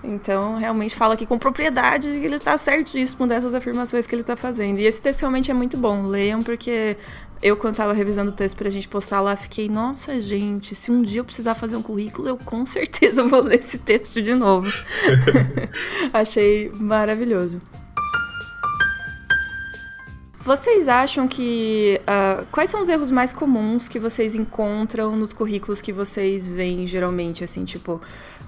Então, 0.08 0.58
realmente 0.58 0.96
fala 0.96 1.16
aqui 1.16 1.26
com 1.26 1.38
propriedade 1.38 2.08
que 2.08 2.26
ele 2.26 2.36
está 2.36 2.58
certíssimo 2.58 3.26
dessas 3.26 3.56
afirmações 3.56 4.06
que 4.06 4.14
ele 4.14 4.22
está 4.22 4.36
fazendo. 4.36 4.80
E 4.80 4.86
esse 4.86 5.02
texto 5.02 5.22
realmente 5.22 5.50
é 5.50 5.54
muito 5.54 5.78
bom. 5.78 6.06
Leiam, 6.06 6.44
porque 6.44 6.96
eu, 7.42 7.58
quando 7.58 7.74
estava 7.74 7.92
revisando 7.94 8.30
o 8.30 8.34
texto 8.34 8.56
para 8.56 8.68
a 8.68 8.72
gente 8.72 8.88
postar 8.88 9.22
lá, 9.22 9.36
fiquei, 9.36 9.68
nossa, 9.68 10.20
gente, 10.22 10.76
se 10.76 10.92
um 10.92 11.02
dia 11.02 11.22
eu 11.22 11.26
precisar 11.26 11.56
fazer 11.56 11.76
um 11.76 11.82
currículo, 11.82 12.28
eu 12.28 12.38
com 12.38 12.66
certeza 12.66 13.24
vou 13.28 13.42
ler 13.44 13.60
esse 13.60 13.80
texto 13.80 14.22
de 14.22 14.36
novo. 14.36 14.72
Achei 16.14 16.70
maravilhoso. 16.74 17.60
Vocês 20.46 20.88
acham 20.88 21.28
que. 21.28 22.00
Uh, 22.02 22.46
quais 22.52 22.70
são 22.70 22.80
os 22.80 22.88
erros 22.88 23.10
mais 23.10 23.34
comuns 23.34 23.90
que 23.90 23.98
vocês 23.98 24.36
encontram 24.36 25.16
nos 25.16 25.34
currículos 25.34 25.82
que 25.82 25.92
vocês 25.92 26.48
veem 26.48 26.86
geralmente? 26.86 27.44
Assim, 27.44 27.66
tipo, 27.66 28.00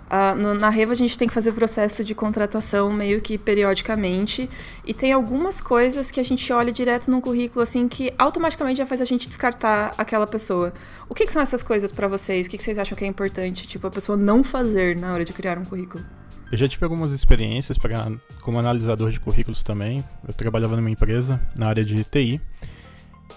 Uh, 0.08 0.34
no, 0.38 0.54
na 0.54 0.70
Reva 0.70 0.94
a 0.94 0.96
gente 0.96 1.18
tem 1.18 1.28
que 1.28 1.34
fazer 1.34 1.50
o 1.50 1.54
processo 1.54 2.02
de 2.02 2.16
contratação 2.16 2.94
meio 2.94 3.20
que 3.20 3.38
periodicamente 3.38 4.50
e 4.86 4.94
tem 4.94 5.12
algumas 5.12 5.60
coisas 5.60 6.10
que 6.10 6.18
a 6.18 6.24
gente 6.24 6.54
olha 6.54 6.72
direto 6.72 7.12
no 7.12 7.20
currículo 7.20 7.62
assim 7.62 7.90
que 7.90 8.14
automaticamente 8.18 8.78
já 8.78 8.86
faz 8.86 9.02
a 9.02 9.06
gente 9.06 9.28
descartar 9.28 9.94
aquela 9.98 10.26
pessoa. 10.26 10.72
O 11.10 11.14
que, 11.14 11.26
que 11.26 11.32
são 11.34 11.42
essas 11.42 11.62
coisas 11.62 11.92
para 11.92 12.08
vocês? 12.08 12.48
O 12.48 12.50
que, 12.50 12.58
que 12.58 12.64
vocês 12.64 12.80
acham 12.80 12.98
que 12.98 13.04
é 13.04 13.08
importante, 13.08 13.68
tipo, 13.68 13.86
a 13.86 13.92
pessoa 13.92 14.18
não 14.18 14.46
fazer 14.46 14.96
na 14.96 15.14
hora 15.14 15.26
de 15.26 15.34
criar 15.34 15.58
um 15.58 15.66
currículo? 15.66 16.06
Eu 16.52 16.58
já 16.58 16.68
tive 16.68 16.86
algumas 16.86 17.12
experiências 17.12 17.78
pra, 17.78 18.10
como 18.42 18.58
analisador 18.58 19.12
de 19.12 19.20
currículos 19.20 19.64
também. 19.64 20.04
Eu 20.26 20.34
trabalhava 20.34 20.76
numa 20.76 20.90
empresa 20.90 21.42
na 21.56 21.68
área 21.68 21.84
de 21.84 22.04
TI 22.04 22.40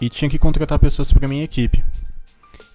e 0.00 0.08
tinha 0.08 0.30
que 0.30 0.38
contratar 0.38 0.78
pessoas 0.78 1.12
para 1.12 1.26
minha 1.26 1.44
equipe. 1.44 1.82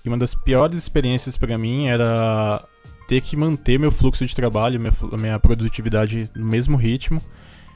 E 0.04 0.08
uma 0.10 0.18
das 0.18 0.36
piores 0.36 0.78
experiências 0.78 1.38
para 1.38 1.58
mim 1.58 1.88
era 1.88 2.64
ter 3.08 3.22
que 3.22 3.38
manter 3.38 3.80
meu 3.80 3.92
fluxo 3.92 4.26
de 4.26 4.36
trabalho, 4.36 4.80
minha, 4.80 4.94
minha 5.18 5.40
produtividade 5.40 6.30
no 6.36 6.46
mesmo 6.46 6.76
ritmo, 6.76 7.22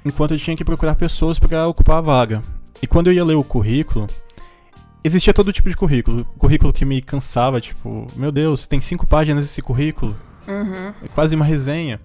enquanto 0.03 0.33
eu 0.33 0.37
tinha 0.37 0.55
que 0.55 0.65
procurar 0.65 0.95
pessoas 0.95 1.39
para 1.39 1.67
ocupar 1.67 1.97
a 1.97 2.01
vaga. 2.01 2.43
E 2.81 2.87
quando 2.87 3.07
eu 3.07 3.13
ia 3.13 3.23
ler 3.23 3.35
o 3.35 3.43
currículo, 3.43 4.07
existia 5.03 5.33
todo 5.33 5.53
tipo 5.53 5.69
de 5.69 5.77
currículo. 5.77 6.25
Currículo 6.37 6.73
que 6.73 6.85
me 6.85 7.01
cansava, 7.01 7.59
tipo, 7.61 8.07
meu 8.15 8.31
Deus, 8.31 8.67
tem 8.67 8.81
cinco 8.81 9.07
páginas 9.07 9.45
esse 9.45 9.61
currículo. 9.61 10.15
Uhum. 10.47 10.93
É 11.03 11.07
quase 11.13 11.35
uma 11.35 11.45
resenha. 11.45 11.99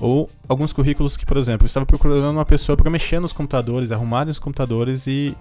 Ou 0.00 0.30
alguns 0.48 0.72
currículos 0.72 1.16
que, 1.16 1.26
por 1.26 1.36
exemplo, 1.36 1.64
eu 1.64 1.66
estava 1.66 1.84
procurando 1.84 2.30
uma 2.30 2.44
pessoa 2.44 2.76
para 2.76 2.90
mexer 2.90 3.20
nos 3.20 3.32
computadores, 3.32 3.92
arrumar 3.92 4.28
os 4.28 4.38
computadores 4.38 5.06
e. 5.06 5.36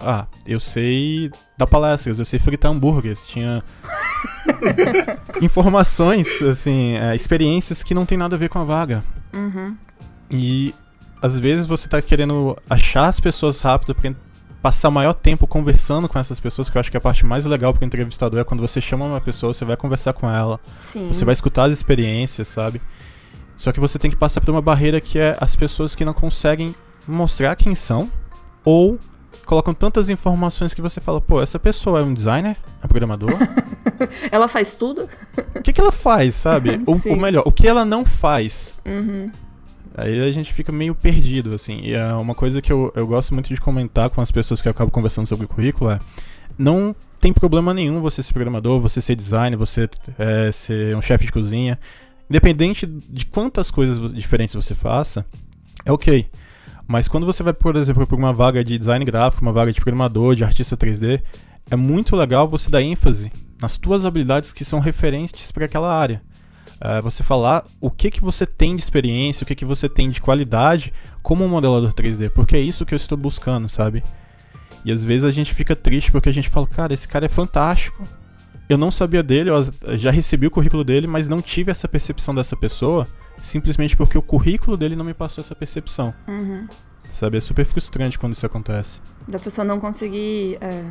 Ah, 0.00 0.26
eu 0.44 0.58
sei 0.58 1.30
dar 1.56 1.66
palestras, 1.66 2.18
eu 2.18 2.24
sei 2.24 2.38
fritar 2.38 2.70
hambúrgueres. 2.70 3.26
Tinha 3.26 3.62
informações, 5.40 6.42
assim, 6.42 6.96
é, 6.96 7.14
experiências 7.14 7.82
que 7.82 7.94
não 7.94 8.04
tem 8.04 8.18
nada 8.18 8.36
a 8.36 8.38
ver 8.38 8.48
com 8.48 8.58
a 8.58 8.64
vaga. 8.64 9.04
Uhum. 9.32 9.76
E 10.30 10.74
às 11.22 11.38
vezes 11.38 11.66
você 11.66 11.88
tá 11.88 12.02
querendo 12.02 12.58
achar 12.68 13.06
as 13.06 13.20
pessoas 13.20 13.60
rápido 13.60 13.94
porque 13.94 14.14
passar 14.60 14.90
maior 14.90 15.12
tempo 15.12 15.46
conversando 15.46 16.08
com 16.08 16.18
essas 16.18 16.40
pessoas, 16.40 16.70
que 16.70 16.76
eu 16.78 16.80
acho 16.80 16.90
que 16.90 16.96
é 16.96 16.98
a 16.98 17.00
parte 17.00 17.26
mais 17.26 17.44
legal 17.44 17.74
pro 17.74 17.84
entrevistador 17.84 18.40
é 18.40 18.44
quando 18.44 18.60
você 18.60 18.80
chama 18.80 19.04
uma 19.04 19.20
pessoa, 19.20 19.52
você 19.52 19.62
vai 19.62 19.76
conversar 19.76 20.14
com 20.14 20.28
ela. 20.28 20.58
Sim. 20.90 21.08
Você 21.08 21.22
vai 21.22 21.34
escutar 21.34 21.64
as 21.64 21.72
experiências, 21.72 22.48
sabe? 22.48 22.80
Só 23.56 23.72
que 23.72 23.80
você 23.80 23.98
tem 23.98 24.10
que 24.10 24.16
passar 24.16 24.40
por 24.40 24.50
uma 24.50 24.62
barreira 24.62 25.00
que 25.00 25.18
é 25.18 25.36
as 25.40 25.54
pessoas 25.54 25.94
que 25.94 26.04
não 26.04 26.12
conseguem 26.12 26.74
mostrar 27.06 27.54
quem 27.56 27.74
são 27.74 28.10
ou 28.64 28.98
colocam 29.44 29.74
tantas 29.74 30.08
informações 30.08 30.72
que 30.72 30.80
você 30.80 31.00
fala, 31.00 31.20
pô, 31.20 31.40
essa 31.40 31.58
pessoa 31.58 32.00
é 32.00 32.02
um 32.02 32.14
designer? 32.14 32.56
É 32.82 32.86
um 32.86 32.88
programador? 32.88 33.30
ela 34.30 34.48
faz 34.48 34.74
tudo? 34.74 35.08
O 35.54 35.62
que, 35.62 35.72
que 35.72 35.80
ela 35.80 35.92
faz, 35.92 36.34
sabe? 36.34 36.80
ou, 36.86 37.00
ou, 37.06 37.16
melhor, 37.16 37.42
o 37.46 37.52
que 37.52 37.68
ela 37.68 37.84
não 37.84 38.04
faz? 38.04 38.74
Uhum. 38.84 39.30
Aí 39.96 40.20
a 40.26 40.32
gente 40.32 40.52
fica 40.52 40.72
meio 40.72 40.94
perdido, 40.94 41.54
assim. 41.54 41.80
E 41.82 41.92
é 41.94 42.12
uma 42.14 42.34
coisa 42.34 42.60
que 42.60 42.72
eu, 42.72 42.92
eu 42.96 43.06
gosto 43.06 43.32
muito 43.32 43.48
de 43.48 43.60
comentar 43.60 44.10
com 44.10 44.20
as 44.20 44.30
pessoas 44.30 44.60
que 44.60 44.66
eu 44.66 44.72
acabo 44.72 44.90
conversando 44.90 45.26
sobre 45.26 45.44
o 45.44 45.48
currículo 45.48 45.90
é. 45.90 45.98
Não 46.58 46.94
tem 47.20 47.32
problema 47.32 47.72
nenhum 47.72 48.00
você 48.00 48.22
ser 48.22 48.32
programador, 48.32 48.80
você 48.80 49.00
ser 49.00 49.14
designer, 49.14 49.56
você 49.56 49.88
é, 50.18 50.52
ser 50.52 50.96
um 50.96 51.02
chefe 51.02 51.26
de 51.26 51.32
cozinha. 51.32 51.78
Independente 52.28 52.86
de 52.86 53.26
quantas 53.26 53.70
coisas 53.70 54.12
diferentes 54.12 54.54
você 54.54 54.74
faça, 54.74 55.26
é 55.84 55.92
ok. 55.92 56.26
Mas 56.86 57.08
quando 57.08 57.26
você 57.26 57.42
vai, 57.42 57.52
por 57.52 57.76
exemplo, 57.76 58.06
para 58.06 58.16
uma 58.16 58.32
vaga 58.32 58.62
de 58.62 58.78
design 58.78 59.04
gráfico, 59.04 59.42
uma 59.42 59.52
vaga 59.52 59.72
de 59.72 59.80
programador, 59.80 60.34
de 60.34 60.44
artista 60.44 60.76
3D, 60.76 61.22
é 61.70 61.76
muito 61.76 62.14
legal 62.14 62.48
você 62.48 62.70
dar 62.70 62.82
ênfase 62.82 63.32
nas 63.60 63.76
tuas 63.76 64.04
habilidades 64.04 64.52
que 64.52 64.64
são 64.64 64.80
referentes 64.80 65.50
para 65.50 65.64
aquela 65.64 65.94
área. 65.94 66.22
É, 66.80 67.00
você 67.00 67.22
falar 67.22 67.64
o 67.80 67.90
que, 67.90 68.10
que 68.10 68.20
você 68.20 68.44
tem 68.44 68.76
de 68.76 68.82
experiência, 68.82 69.44
o 69.44 69.46
que, 69.46 69.54
que 69.54 69.64
você 69.64 69.88
tem 69.88 70.10
de 70.10 70.20
qualidade 70.20 70.92
como 71.22 71.48
modelador 71.48 71.94
3D, 71.94 72.28
porque 72.30 72.56
é 72.56 72.60
isso 72.60 72.84
que 72.84 72.92
eu 72.92 72.96
estou 72.96 73.16
buscando, 73.16 73.68
sabe? 73.68 74.02
E 74.84 74.92
às 74.92 75.02
vezes 75.02 75.24
a 75.24 75.30
gente 75.30 75.54
fica 75.54 75.74
triste 75.74 76.12
porque 76.12 76.28
a 76.28 76.32
gente 76.32 76.50
fala, 76.50 76.66
cara, 76.66 76.92
esse 76.92 77.08
cara 77.08 77.24
é 77.24 77.28
fantástico. 77.28 78.06
Eu 78.68 78.78
não 78.78 78.90
sabia 78.90 79.22
dele, 79.22 79.50
eu 79.50 79.98
já 79.98 80.10
recebi 80.10 80.46
o 80.46 80.50
currículo 80.50 80.84
dele, 80.84 81.06
mas 81.06 81.28
não 81.28 81.42
tive 81.42 81.70
essa 81.70 81.86
percepção 81.86 82.34
dessa 82.34 82.56
pessoa 82.56 83.06
simplesmente 83.40 83.96
porque 83.96 84.16
o 84.16 84.22
currículo 84.22 84.76
dele 84.76 84.96
não 84.96 85.04
me 85.04 85.14
passou 85.14 85.42
essa 85.42 85.54
percepção. 85.54 86.14
Uhum. 86.26 86.66
Sabe? 87.10 87.36
É 87.36 87.40
super 87.40 87.64
frustrante 87.64 88.18
quando 88.18 88.32
isso 88.32 88.46
acontece. 88.46 89.00
Da 89.28 89.38
pessoa 89.38 89.64
não 89.64 89.78
conseguir 89.78 90.56
é, 90.60 90.84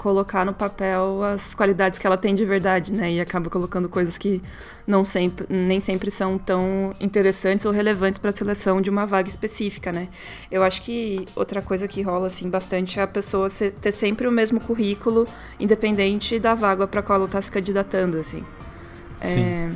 colocar 0.00 0.46
no 0.46 0.54
papel 0.54 1.22
as 1.22 1.54
qualidades 1.54 1.98
que 1.98 2.06
ela 2.06 2.16
tem 2.16 2.34
de 2.34 2.42
verdade, 2.46 2.90
né? 2.90 3.12
E 3.12 3.20
acaba 3.20 3.50
colocando 3.50 3.86
coisas 3.86 4.16
que 4.16 4.40
não 4.86 5.04
sempre, 5.04 5.46
nem 5.50 5.78
sempre 5.78 6.10
são 6.10 6.38
tão 6.38 6.94
interessantes 6.98 7.66
ou 7.66 7.72
relevantes 7.72 8.18
para 8.18 8.30
a 8.30 8.32
seleção 8.32 8.80
de 8.80 8.88
uma 8.88 9.04
vaga 9.04 9.28
específica, 9.28 9.92
né? 9.92 10.08
Eu 10.50 10.62
acho 10.62 10.80
que 10.80 11.26
outra 11.36 11.60
coisa 11.60 11.86
que 11.86 12.00
rola 12.00 12.28
assim 12.28 12.48
bastante 12.48 12.98
é 12.98 13.02
a 13.02 13.06
pessoa 13.06 13.50
ter 13.50 13.92
sempre 13.92 14.26
o 14.26 14.32
mesmo 14.32 14.58
currículo, 14.58 15.28
independente 15.58 16.38
da 16.38 16.54
vaga 16.54 16.86
para 16.86 17.02
qual 17.02 17.18
ela 17.18 17.26
está 17.26 17.42
se 17.42 17.52
candidatando, 17.52 18.18
assim. 18.18 18.42
Sim. 19.22 19.42
É, 19.42 19.70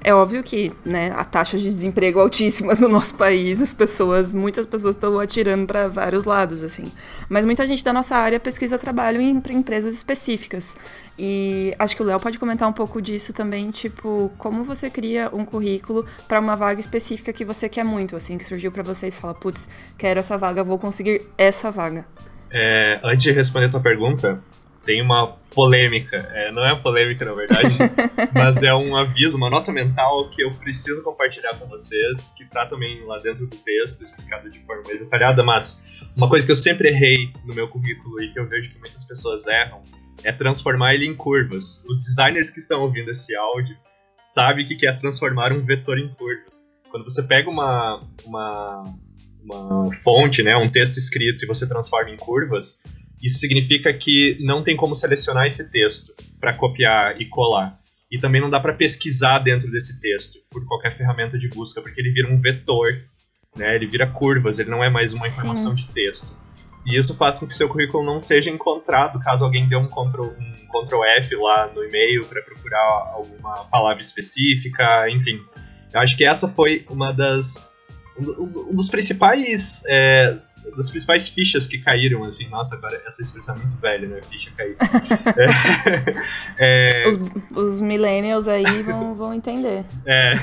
é 0.00 0.14
óbvio 0.14 0.42
que, 0.42 0.72
né, 0.84 1.12
a 1.16 1.24
taxa 1.24 1.58
de 1.58 1.64
desemprego 1.64 2.20
altíssimas 2.20 2.78
no 2.78 2.88
nosso 2.88 3.14
país, 3.16 3.60
as 3.60 3.72
pessoas, 3.72 4.32
muitas 4.32 4.66
pessoas 4.66 4.94
estão 4.94 5.18
atirando 5.18 5.66
para 5.66 5.88
vários 5.88 6.24
lados, 6.24 6.62
assim. 6.62 6.90
Mas 7.28 7.44
muita 7.44 7.66
gente 7.66 7.84
da 7.84 7.92
nossa 7.92 8.16
área 8.16 8.38
pesquisa 8.38 8.78
trabalho 8.78 9.20
em 9.20 9.42
empresas 9.50 9.94
específicas. 9.94 10.76
E 11.18 11.74
acho 11.78 11.96
que 11.96 12.02
o 12.02 12.06
Léo 12.06 12.20
pode 12.20 12.38
comentar 12.38 12.68
um 12.68 12.72
pouco 12.72 13.02
disso 13.02 13.32
também, 13.32 13.70
tipo, 13.70 14.32
como 14.38 14.62
você 14.62 14.88
cria 14.88 15.28
um 15.32 15.44
currículo 15.44 16.06
para 16.28 16.38
uma 16.38 16.54
vaga 16.54 16.78
específica 16.78 17.32
que 17.32 17.44
você 17.44 17.68
quer 17.68 17.84
muito, 17.84 18.14
assim, 18.14 18.38
que 18.38 18.44
surgiu 18.44 18.70
para 18.70 18.84
vocês, 18.84 19.18
fala, 19.18 19.34
putz, 19.34 19.68
quero 19.96 20.20
essa 20.20 20.38
vaga, 20.38 20.62
vou 20.62 20.78
conseguir 20.78 21.22
essa 21.36 21.70
vaga. 21.70 22.06
É, 22.50 23.00
antes 23.02 23.22
de 23.24 23.32
responder 23.32 23.66
a 23.66 23.70
tua 23.70 23.80
pergunta, 23.80 24.40
tem 24.88 25.02
uma 25.02 25.36
polêmica. 25.50 26.16
É, 26.32 26.50
não 26.50 26.64
é 26.64 26.74
polêmica, 26.80 27.22
na 27.22 27.34
verdade, 27.34 27.76
mas 28.32 28.62
é 28.62 28.74
um 28.74 28.96
aviso, 28.96 29.36
uma 29.36 29.50
nota 29.50 29.70
mental 29.70 30.30
que 30.30 30.42
eu 30.42 30.50
preciso 30.50 31.04
compartilhar 31.04 31.54
com 31.56 31.66
vocês, 31.66 32.30
que 32.30 32.46
tá 32.46 32.64
também 32.64 33.04
lá 33.04 33.18
dentro 33.18 33.46
do 33.46 33.54
texto, 33.54 34.02
explicado 34.02 34.48
de 34.48 34.58
forma 34.60 34.82
mais 34.86 34.98
detalhada, 34.98 35.42
mas 35.42 35.84
uma 36.16 36.26
coisa 36.26 36.46
que 36.46 36.52
eu 36.52 36.56
sempre 36.56 36.88
errei 36.88 37.30
no 37.44 37.54
meu 37.54 37.68
currículo 37.68 38.18
e 38.22 38.32
que 38.32 38.40
eu 38.40 38.48
vejo 38.48 38.70
que 38.70 38.78
muitas 38.78 39.04
pessoas 39.04 39.46
erram 39.46 39.82
é 40.24 40.32
transformar 40.32 40.94
ele 40.94 41.04
em 41.04 41.14
curvas. 41.14 41.84
Os 41.86 42.06
designers 42.06 42.50
que 42.50 42.58
estão 42.58 42.80
ouvindo 42.80 43.10
esse 43.10 43.36
áudio 43.36 43.76
sabem 44.22 44.64
que 44.64 44.86
é 44.86 44.92
transformar 44.92 45.52
um 45.52 45.62
vetor 45.62 45.98
em 45.98 46.08
curvas. 46.14 46.78
Quando 46.90 47.04
você 47.04 47.22
pega 47.22 47.50
uma, 47.50 48.02
uma, 48.24 48.84
uma 49.44 49.92
fonte, 50.02 50.42
né, 50.42 50.56
um 50.56 50.70
texto 50.70 50.96
escrito 50.96 51.44
e 51.44 51.46
você 51.46 51.68
transforma 51.68 52.10
em 52.10 52.16
curvas, 52.16 52.80
isso 53.22 53.38
significa 53.38 53.92
que 53.92 54.38
não 54.40 54.62
tem 54.62 54.76
como 54.76 54.94
selecionar 54.94 55.46
esse 55.46 55.70
texto 55.70 56.14
para 56.40 56.54
copiar 56.54 57.20
e 57.20 57.26
colar. 57.26 57.78
E 58.10 58.18
também 58.18 58.40
não 58.40 58.48
dá 58.48 58.58
para 58.58 58.72
pesquisar 58.72 59.38
dentro 59.40 59.70
desse 59.70 60.00
texto 60.00 60.38
por 60.50 60.64
qualquer 60.66 60.96
ferramenta 60.96 61.38
de 61.38 61.48
busca, 61.48 61.82
porque 61.82 62.00
ele 62.00 62.10
vira 62.10 62.32
um 62.32 62.38
vetor, 62.38 62.86
né? 63.56 63.74
Ele 63.74 63.86
vira 63.86 64.06
curvas, 64.06 64.58
ele 64.58 64.70
não 64.70 64.82
é 64.82 64.88
mais 64.88 65.12
uma 65.12 65.26
informação 65.26 65.76
Sim. 65.76 65.84
de 65.84 65.92
texto. 65.92 66.34
E 66.86 66.96
isso 66.96 67.14
faz 67.14 67.38
com 67.38 67.46
que 67.46 67.54
seu 67.54 67.68
currículo 67.68 68.04
não 68.04 68.18
seja 68.18 68.50
encontrado 68.50 69.20
caso 69.20 69.44
alguém 69.44 69.68
dê 69.68 69.76
um 69.76 69.88
Ctrl, 69.88 70.24
um 70.24 70.66
Ctrl 70.68 71.04
F 71.18 71.36
lá 71.36 71.70
no 71.74 71.84
e-mail 71.84 72.24
para 72.24 72.40
procurar 72.40 73.12
alguma 73.12 73.64
palavra 73.64 74.00
específica, 74.00 75.10
enfim. 75.10 75.40
Eu 75.92 76.00
acho 76.00 76.16
que 76.16 76.24
essa 76.24 76.48
foi 76.48 76.86
uma 76.88 77.12
das 77.12 77.68
um, 78.18 78.74
dos 78.74 78.88
principais 78.88 79.82
é, 79.86 80.36
das 80.76 80.90
principais 80.90 81.28
fichas 81.28 81.66
que 81.66 81.78
caíram, 81.78 82.24
assim, 82.24 82.48
nossa, 82.48 82.74
agora 82.74 83.00
essa 83.06 83.22
expressão 83.22 83.54
é 83.54 83.58
muito 83.58 83.76
velha, 83.76 84.08
né? 84.08 84.20
Ficha 84.30 84.50
cair. 84.56 84.76
é, 86.58 87.02
é, 87.02 87.08
os, 87.08 87.18
os 87.56 87.80
millennials 87.80 88.48
aí 88.48 88.82
vão, 88.82 89.14
vão 89.16 89.34
entender. 89.34 89.84
É, 90.06 90.34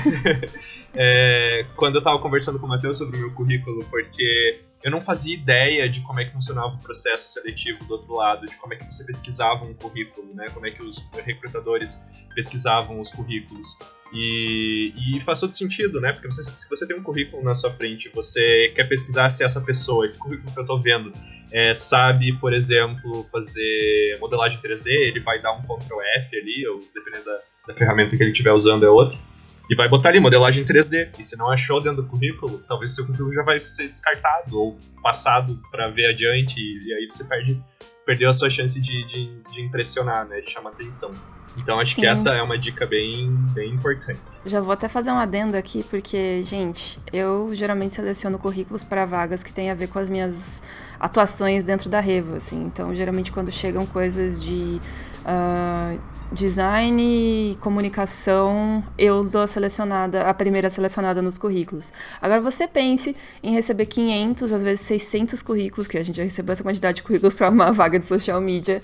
é, 0.94 1.66
quando 1.76 1.96
eu 1.96 2.02
tava 2.02 2.18
conversando 2.18 2.58
com 2.58 2.66
o 2.66 2.68
Matheus 2.68 2.98
sobre 2.98 3.16
o 3.16 3.20
meu 3.20 3.30
currículo, 3.32 3.84
porque 3.90 4.60
eu 4.86 4.92
não 4.92 5.02
fazia 5.02 5.34
ideia 5.34 5.88
de 5.88 6.00
como 6.00 6.20
é 6.20 6.24
que 6.24 6.32
funcionava 6.32 6.76
o 6.76 6.78
processo 6.78 7.28
seletivo 7.30 7.84
do 7.86 7.94
outro 7.94 8.14
lado, 8.14 8.46
de 8.46 8.54
como 8.54 8.72
é 8.72 8.76
que 8.76 8.84
você 8.84 9.02
pesquisava 9.02 9.64
um 9.64 9.74
currículo, 9.74 10.32
né? 10.32 10.48
Como 10.54 10.64
é 10.64 10.70
que 10.70 10.80
os 10.80 11.04
recrutadores 11.24 12.00
pesquisavam 12.36 13.00
os 13.00 13.10
currículos. 13.10 13.76
E, 14.12 14.94
e 14.96 15.20
faz 15.22 15.40
todo 15.40 15.52
sentido, 15.52 16.00
né? 16.00 16.12
Porque 16.12 16.30
você, 16.30 16.40
se 16.44 16.70
você 16.70 16.86
tem 16.86 16.96
um 16.96 17.02
currículo 17.02 17.42
na 17.42 17.52
sua 17.52 17.72
frente, 17.72 18.08
você 18.14 18.72
quer 18.76 18.84
pesquisar 18.84 19.28
se 19.30 19.42
essa 19.42 19.60
pessoa, 19.60 20.04
esse 20.04 20.20
currículo 20.20 20.52
que 20.52 20.58
eu 20.60 20.62
estou 20.62 20.80
vendo, 20.80 21.12
é, 21.50 21.74
sabe, 21.74 22.32
por 22.38 22.54
exemplo, 22.54 23.26
fazer 23.32 24.16
modelagem 24.20 24.60
3D, 24.60 24.86
ele 24.86 25.18
vai 25.18 25.42
dar 25.42 25.50
um 25.50 25.62
Ctrl 25.62 26.00
F 26.18 26.36
ali, 26.38 26.64
ou 26.68 26.80
dependendo 26.94 27.24
da, 27.24 27.40
da 27.66 27.74
ferramenta 27.74 28.16
que 28.16 28.22
ele 28.22 28.30
estiver 28.30 28.52
usando 28.52 28.86
é 28.86 28.88
outro, 28.88 29.18
e 29.68 29.74
vai 29.74 29.88
botar 29.88 30.10
ali 30.10 30.20
modelagem 30.20 30.64
3D. 30.64 31.10
E 31.18 31.24
se 31.24 31.36
não 31.36 31.50
achou 31.50 31.80
dentro 31.80 32.02
do 32.02 32.08
currículo, 32.08 32.62
talvez 32.68 32.94
seu 32.94 33.04
currículo 33.04 33.32
já 33.32 33.42
vai 33.42 33.58
ser 33.60 33.88
descartado 33.88 34.58
ou 34.58 34.76
passado 35.02 35.60
para 35.70 35.88
ver 35.88 36.06
adiante, 36.06 36.58
e, 36.58 36.88
e, 36.88 36.94
aí 36.94 37.06
você 37.10 37.24
perde, 37.24 37.62
perdeu 38.04 38.30
a 38.30 38.34
sua 38.34 38.48
chance 38.50 38.80
de, 38.80 39.04
de, 39.04 39.42
de 39.52 39.62
impressionar, 39.62 40.26
né, 40.26 40.40
de 40.40 40.50
chamar 40.50 40.70
atenção. 40.70 41.12
Então 41.60 41.78
acho 41.78 41.94
Sim. 41.94 42.02
que 42.02 42.06
essa 42.06 42.30
é 42.30 42.42
uma 42.42 42.58
dica 42.58 42.86
bem, 42.86 43.34
bem 43.54 43.70
importante. 43.70 44.20
Já 44.44 44.60
vou 44.60 44.72
até 44.72 44.88
fazer 44.88 45.10
um 45.10 45.18
adendo 45.18 45.56
aqui, 45.56 45.82
porque, 45.84 46.42
gente, 46.42 47.00
eu 47.12 47.50
geralmente 47.54 47.94
seleciono 47.94 48.38
currículos 48.38 48.84
para 48.84 49.06
vagas 49.06 49.42
que 49.42 49.52
têm 49.52 49.70
a 49.70 49.74
ver 49.74 49.88
com 49.88 49.98
as 49.98 50.10
minhas 50.10 50.62
atuações 51.00 51.64
dentro 51.64 51.88
da 51.88 51.98
Revo, 51.98 52.36
assim. 52.36 52.62
Então, 52.62 52.94
geralmente 52.94 53.32
quando 53.32 53.50
chegam 53.50 53.86
coisas 53.86 54.44
de 54.44 54.80
uh, 55.26 56.00
design 56.32 57.02
e 57.02 57.56
comunicação, 57.56 58.82
eu 58.96 59.24
dou 59.24 59.46
selecionada, 59.46 60.22
a 60.22 60.34
primeira 60.34 60.70
selecionada 60.70 61.20
nos 61.20 61.38
currículos. 61.38 61.92
Agora 62.20 62.40
você 62.40 62.66
pense 62.66 63.16
em 63.42 63.52
receber 63.52 63.86
500, 63.86 64.52
às 64.52 64.62
vezes 64.62 64.80
600 64.86 65.42
currículos, 65.42 65.86
que 65.86 65.98
a 65.98 66.02
gente 66.02 66.16
já 66.16 66.22
recebeu 66.22 66.52
essa 66.52 66.62
quantidade 66.62 66.96
de 66.96 67.02
currículos 67.02 67.34
para 67.34 67.48
uma 67.50 67.72
vaga 67.72 67.98
de 67.98 68.04
social 68.04 68.40
media, 68.40 68.82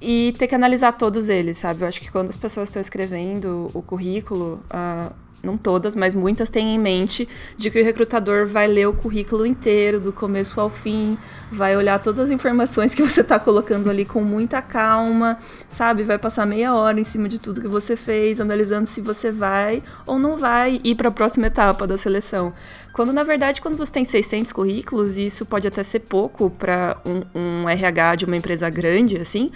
e 0.00 0.34
ter 0.38 0.46
que 0.46 0.54
analisar 0.54 0.92
todos 0.92 1.28
eles, 1.28 1.58
sabe? 1.58 1.82
Eu 1.82 1.88
acho 1.88 2.00
que 2.00 2.10
quando 2.10 2.30
as 2.30 2.36
pessoas 2.36 2.68
estão 2.68 2.80
escrevendo 2.80 3.70
o 3.74 3.82
currículo, 3.82 4.62
uh, 4.70 5.12
não 5.42 5.56
todas, 5.56 5.94
mas 5.96 6.14
muitas 6.14 6.50
têm 6.50 6.74
em 6.74 6.78
mente 6.78 7.28
de 7.56 7.70
que 7.70 7.80
o 7.80 7.84
recrutador 7.84 8.46
vai 8.46 8.66
ler 8.66 8.86
o 8.86 8.92
currículo 8.92 9.46
inteiro, 9.46 9.98
do 10.00 10.12
começo 10.12 10.60
ao 10.60 10.70
fim, 10.70 11.16
vai 11.50 11.76
olhar 11.76 11.98
todas 11.98 12.26
as 12.26 12.30
informações 12.30 12.94
que 12.94 13.02
você 13.02 13.22
está 13.22 13.38
colocando 13.38 13.90
ali 13.90 14.04
com 14.04 14.22
muita 14.22 14.60
calma, 14.62 15.38
sabe? 15.68 16.02
Vai 16.02 16.18
passar 16.18 16.46
meia 16.46 16.74
hora 16.74 17.00
em 17.00 17.04
cima 17.04 17.28
de 17.28 17.40
tudo 17.40 17.60
que 17.60 17.68
você 17.68 17.96
fez, 17.96 18.40
analisando 18.40 18.86
se 18.86 19.00
você 19.00 19.32
vai 19.32 19.82
ou 20.06 20.18
não 20.18 20.36
vai 20.36 20.80
ir 20.84 20.94
para 20.94 21.08
a 21.08 21.12
próxima 21.12 21.46
etapa 21.46 21.86
da 21.86 21.96
seleção. 21.96 22.52
Quando, 22.92 23.12
na 23.12 23.22
verdade, 23.22 23.60
quando 23.60 23.76
você 23.76 23.92
tem 23.92 24.04
600 24.04 24.52
currículos, 24.52 25.16
e 25.16 25.26
isso 25.26 25.46
pode 25.46 25.66
até 25.66 25.82
ser 25.82 26.00
pouco 26.00 26.50
para 26.50 26.96
um, 27.06 27.62
um 27.62 27.68
RH 27.68 28.16
de 28.16 28.24
uma 28.24 28.36
empresa 28.36 28.68
grande, 28.68 29.16
assim, 29.16 29.50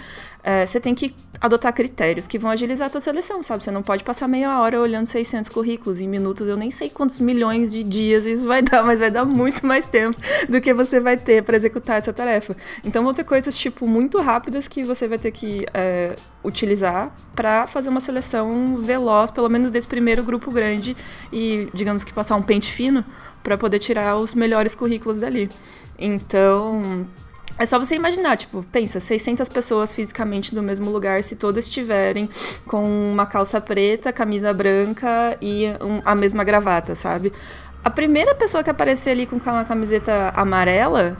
é, 0.47 0.63
você 0.63 0.79
tem 0.79 0.93
que 0.93 1.11
adotar 1.41 1.73
critérios 1.73 2.27
que 2.27 2.37
vão 2.37 2.51
agilizar 2.51 2.85
a 2.85 2.89
tua 2.89 3.01
seleção, 3.01 3.41
sabe? 3.41 3.63
Você 3.63 3.71
não 3.71 3.81
pode 3.81 4.03
passar 4.03 4.27
meia 4.27 4.59
hora 4.59 4.79
olhando 4.79 5.07
600 5.07 5.49
currículos 5.49 5.99
em 5.99 6.07
minutos. 6.07 6.47
Eu 6.47 6.55
nem 6.55 6.69
sei 6.69 6.87
quantos 6.87 7.19
milhões 7.19 7.71
de 7.71 7.83
dias 7.83 8.27
isso 8.27 8.45
vai 8.45 8.61
dar, 8.61 8.83
mas 8.83 8.99
vai 8.99 9.09
dar 9.09 9.25
muito 9.25 9.65
mais 9.65 9.87
tempo 9.87 10.15
do 10.47 10.61
que 10.61 10.71
você 10.71 10.99
vai 10.99 11.17
ter 11.17 11.41
para 11.41 11.57
executar 11.57 11.97
essa 11.97 12.13
tarefa. 12.13 12.55
Então 12.83 13.03
vão 13.03 13.11
ter 13.11 13.23
coisas 13.23 13.57
tipo 13.57 13.87
muito 13.87 14.21
rápidas 14.21 14.67
que 14.67 14.83
você 14.83 15.07
vai 15.07 15.17
ter 15.17 15.31
que 15.31 15.65
é, 15.73 16.15
utilizar 16.43 17.11
para 17.35 17.65
fazer 17.65 17.89
uma 17.89 17.99
seleção 17.99 18.77
veloz, 18.77 19.31
pelo 19.31 19.49
menos 19.49 19.71
desse 19.71 19.87
primeiro 19.87 20.23
grupo 20.23 20.51
grande 20.51 20.95
e 21.33 21.67
digamos 21.73 22.03
que 22.03 22.13
passar 22.13 22.35
um 22.35 22.43
pente 22.43 22.71
fino 22.71 23.03
para 23.41 23.57
poder 23.57 23.79
tirar 23.79 24.15
os 24.15 24.35
melhores 24.35 24.75
currículos 24.75 25.17
dali. 25.17 25.49
Então 25.97 27.07
é 27.57 27.65
só 27.65 27.79
você 27.79 27.95
imaginar, 27.95 28.35
tipo, 28.35 28.65
pensa, 28.71 28.99
600 28.99 29.47
pessoas 29.47 29.93
fisicamente 29.93 30.53
no 30.53 30.61
mesmo 30.61 30.91
lugar, 30.91 31.23
se 31.23 31.35
todas 31.35 31.65
estiverem 31.65 32.29
com 32.67 32.83
uma 33.11 33.25
calça 33.25 33.61
preta, 33.61 34.11
camisa 34.11 34.53
branca 34.53 35.37
e 35.41 35.67
um, 35.81 36.01
a 36.03 36.13
mesma 36.15 36.43
gravata, 36.43 36.95
sabe? 36.95 37.31
A 37.83 37.89
primeira 37.89 38.35
pessoa 38.35 38.63
que 38.63 38.69
aparecer 38.69 39.11
ali 39.11 39.25
com 39.25 39.37
uma 39.37 39.63
camiseta 39.63 40.33
amarela 40.35 41.17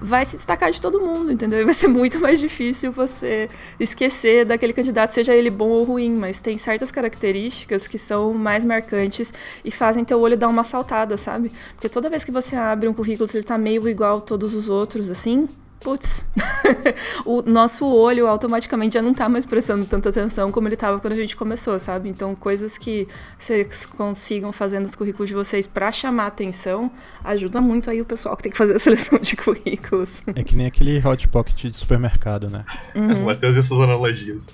vai 0.00 0.24
se 0.24 0.36
destacar 0.36 0.70
de 0.70 0.80
todo 0.80 1.00
mundo, 1.00 1.32
entendeu? 1.32 1.60
E 1.60 1.64
vai 1.64 1.74
ser 1.74 1.88
muito 1.88 2.20
mais 2.20 2.40
difícil 2.40 2.90
você 2.90 3.48
esquecer 3.78 4.44
daquele 4.44 4.72
candidato, 4.72 5.12
seja 5.12 5.34
ele 5.34 5.50
bom 5.50 5.68
ou 5.68 5.84
ruim, 5.84 6.10
mas 6.10 6.40
tem 6.40 6.58
certas 6.58 6.90
características 6.90 7.86
que 7.86 7.96
são 7.96 8.34
mais 8.34 8.64
marcantes 8.64 9.32
e 9.64 9.70
fazem 9.70 10.04
teu 10.04 10.20
olho 10.20 10.36
dar 10.36 10.48
uma 10.48 10.64
saltada, 10.64 11.16
sabe? 11.16 11.50
Porque 11.74 11.88
toda 11.88 12.10
vez 12.10 12.24
que 12.24 12.32
você 12.32 12.56
abre 12.56 12.88
um 12.88 12.94
currículo, 12.94 13.28
ele 13.32 13.44
tá 13.44 13.56
meio 13.56 13.88
igual 13.88 14.18
a 14.18 14.20
todos 14.20 14.52
os 14.52 14.68
outros, 14.68 15.10
assim, 15.10 15.48
putz, 15.80 16.26
o 17.24 17.42
nosso 17.42 17.86
olho 17.86 18.26
automaticamente 18.26 18.94
já 18.94 19.02
não 19.02 19.14
tá 19.14 19.28
mais 19.28 19.46
prestando 19.46 19.84
tanta 19.84 20.08
atenção 20.08 20.50
como 20.50 20.68
ele 20.68 20.74
estava 20.74 20.98
quando 20.98 21.12
a 21.12 21.16
gente 21.16 21.36
começou, 21.36 21.78
sabe? 21.78 22.08
Então, 22.08 22.34
coisas 22.34 22.76
que 22.76 23.06
vocês 23.38 23.86
consigam 23.86 24.52
fazer 24.52 24.80
nos 24.80 24.94
currículos 24.94 25.28
de 25.28 25.34
vocês 25.34 25.66
para 25.66 25.90
chamar 25.92 26.26
atenção 26.26 26.90
ajuda 27.24 27.60
muito 27.60 27.90
aí 27.90 28.00
o 28.00 28.04
pessoal 28.04 28.36
que 28.36 28.42
tem 28.42 28.52
que 28.52 28.58
fazer 28.58 28.74
a 28.74 28.78
seleção 28.78 29.18
de 29.18 29.36
currículos. 29.36 30.22
É 30.34 30.42
que 30.42 30.56
nem 30.56 30.66
aquele 30.66 31.00
hot 31.06 31.28
pocket 31.28 31.70
de 31.70 31.76
supermercado, 31.76 32.48
né? 32.50 32.64
Uhum. 32.94 33.24
Matheus 33.26 33.56
e 33.56 33.62
suas 33.62 33.80
analogias. 33.80 34.48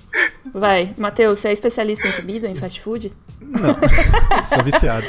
Vai, 0.53 0.93
Matheus, 0.97 1.39
você 1.39 1.49
é 1.49 1.53
especialista 1.53 2.07
em 2.07 2.11
comida, 2.11 2.47
em 2.47 2.55
fast 2.55 2.79
food? 2.81 3.11
Não, 3.41 3.75
sou 4.45 4.63
viciado. 4.63 5.05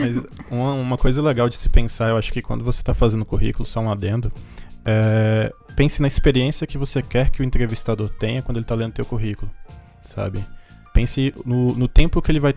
Mas 0.00 0.16
uma, 0.50 0.72
uma 0.74 0.98
coisa 0.98 1.20
legal 1.22 1.48
de 1.48 1.56
se 1.56 1.68
pensar, 1.68 2.10
eu 2.10 2.16
acho 2.16 2.32
que 2.32 2.40
quando 2.40 2.64
você 2.64 2.80
está 2.80 2.94
fazendo 2.94 3.24
currículo, 3.24 3.66
só 3.66 3.80
um 3.80 3.90
adendo, 3.90 4.15
é, 4.84 5.52
pense 5.74 6.00
na 6.00 6.08
experiência 6.08 6.66
que 6.66 6.78
você 6.78 7.02
quer 7.02 7.30
que 7.30 7.42
o 7.42 7.44
entrevistador 7.44 8.08
tenha 8.08 8.42
quando 8.42 8.58
ele 8.58 8.64
está 8.64 8.74
lendo 8.74 8.92
teu 8.92 9.04
currículo, 9.04 9.50
sabe? 10.04 10.44
Pense 10.94 11.34
no, 11.44 11.74
no 11.74 11.88
tempo 11.88 12.22
que 12.22 12.30
ele 12.32 12.40
vai 12.40 12.54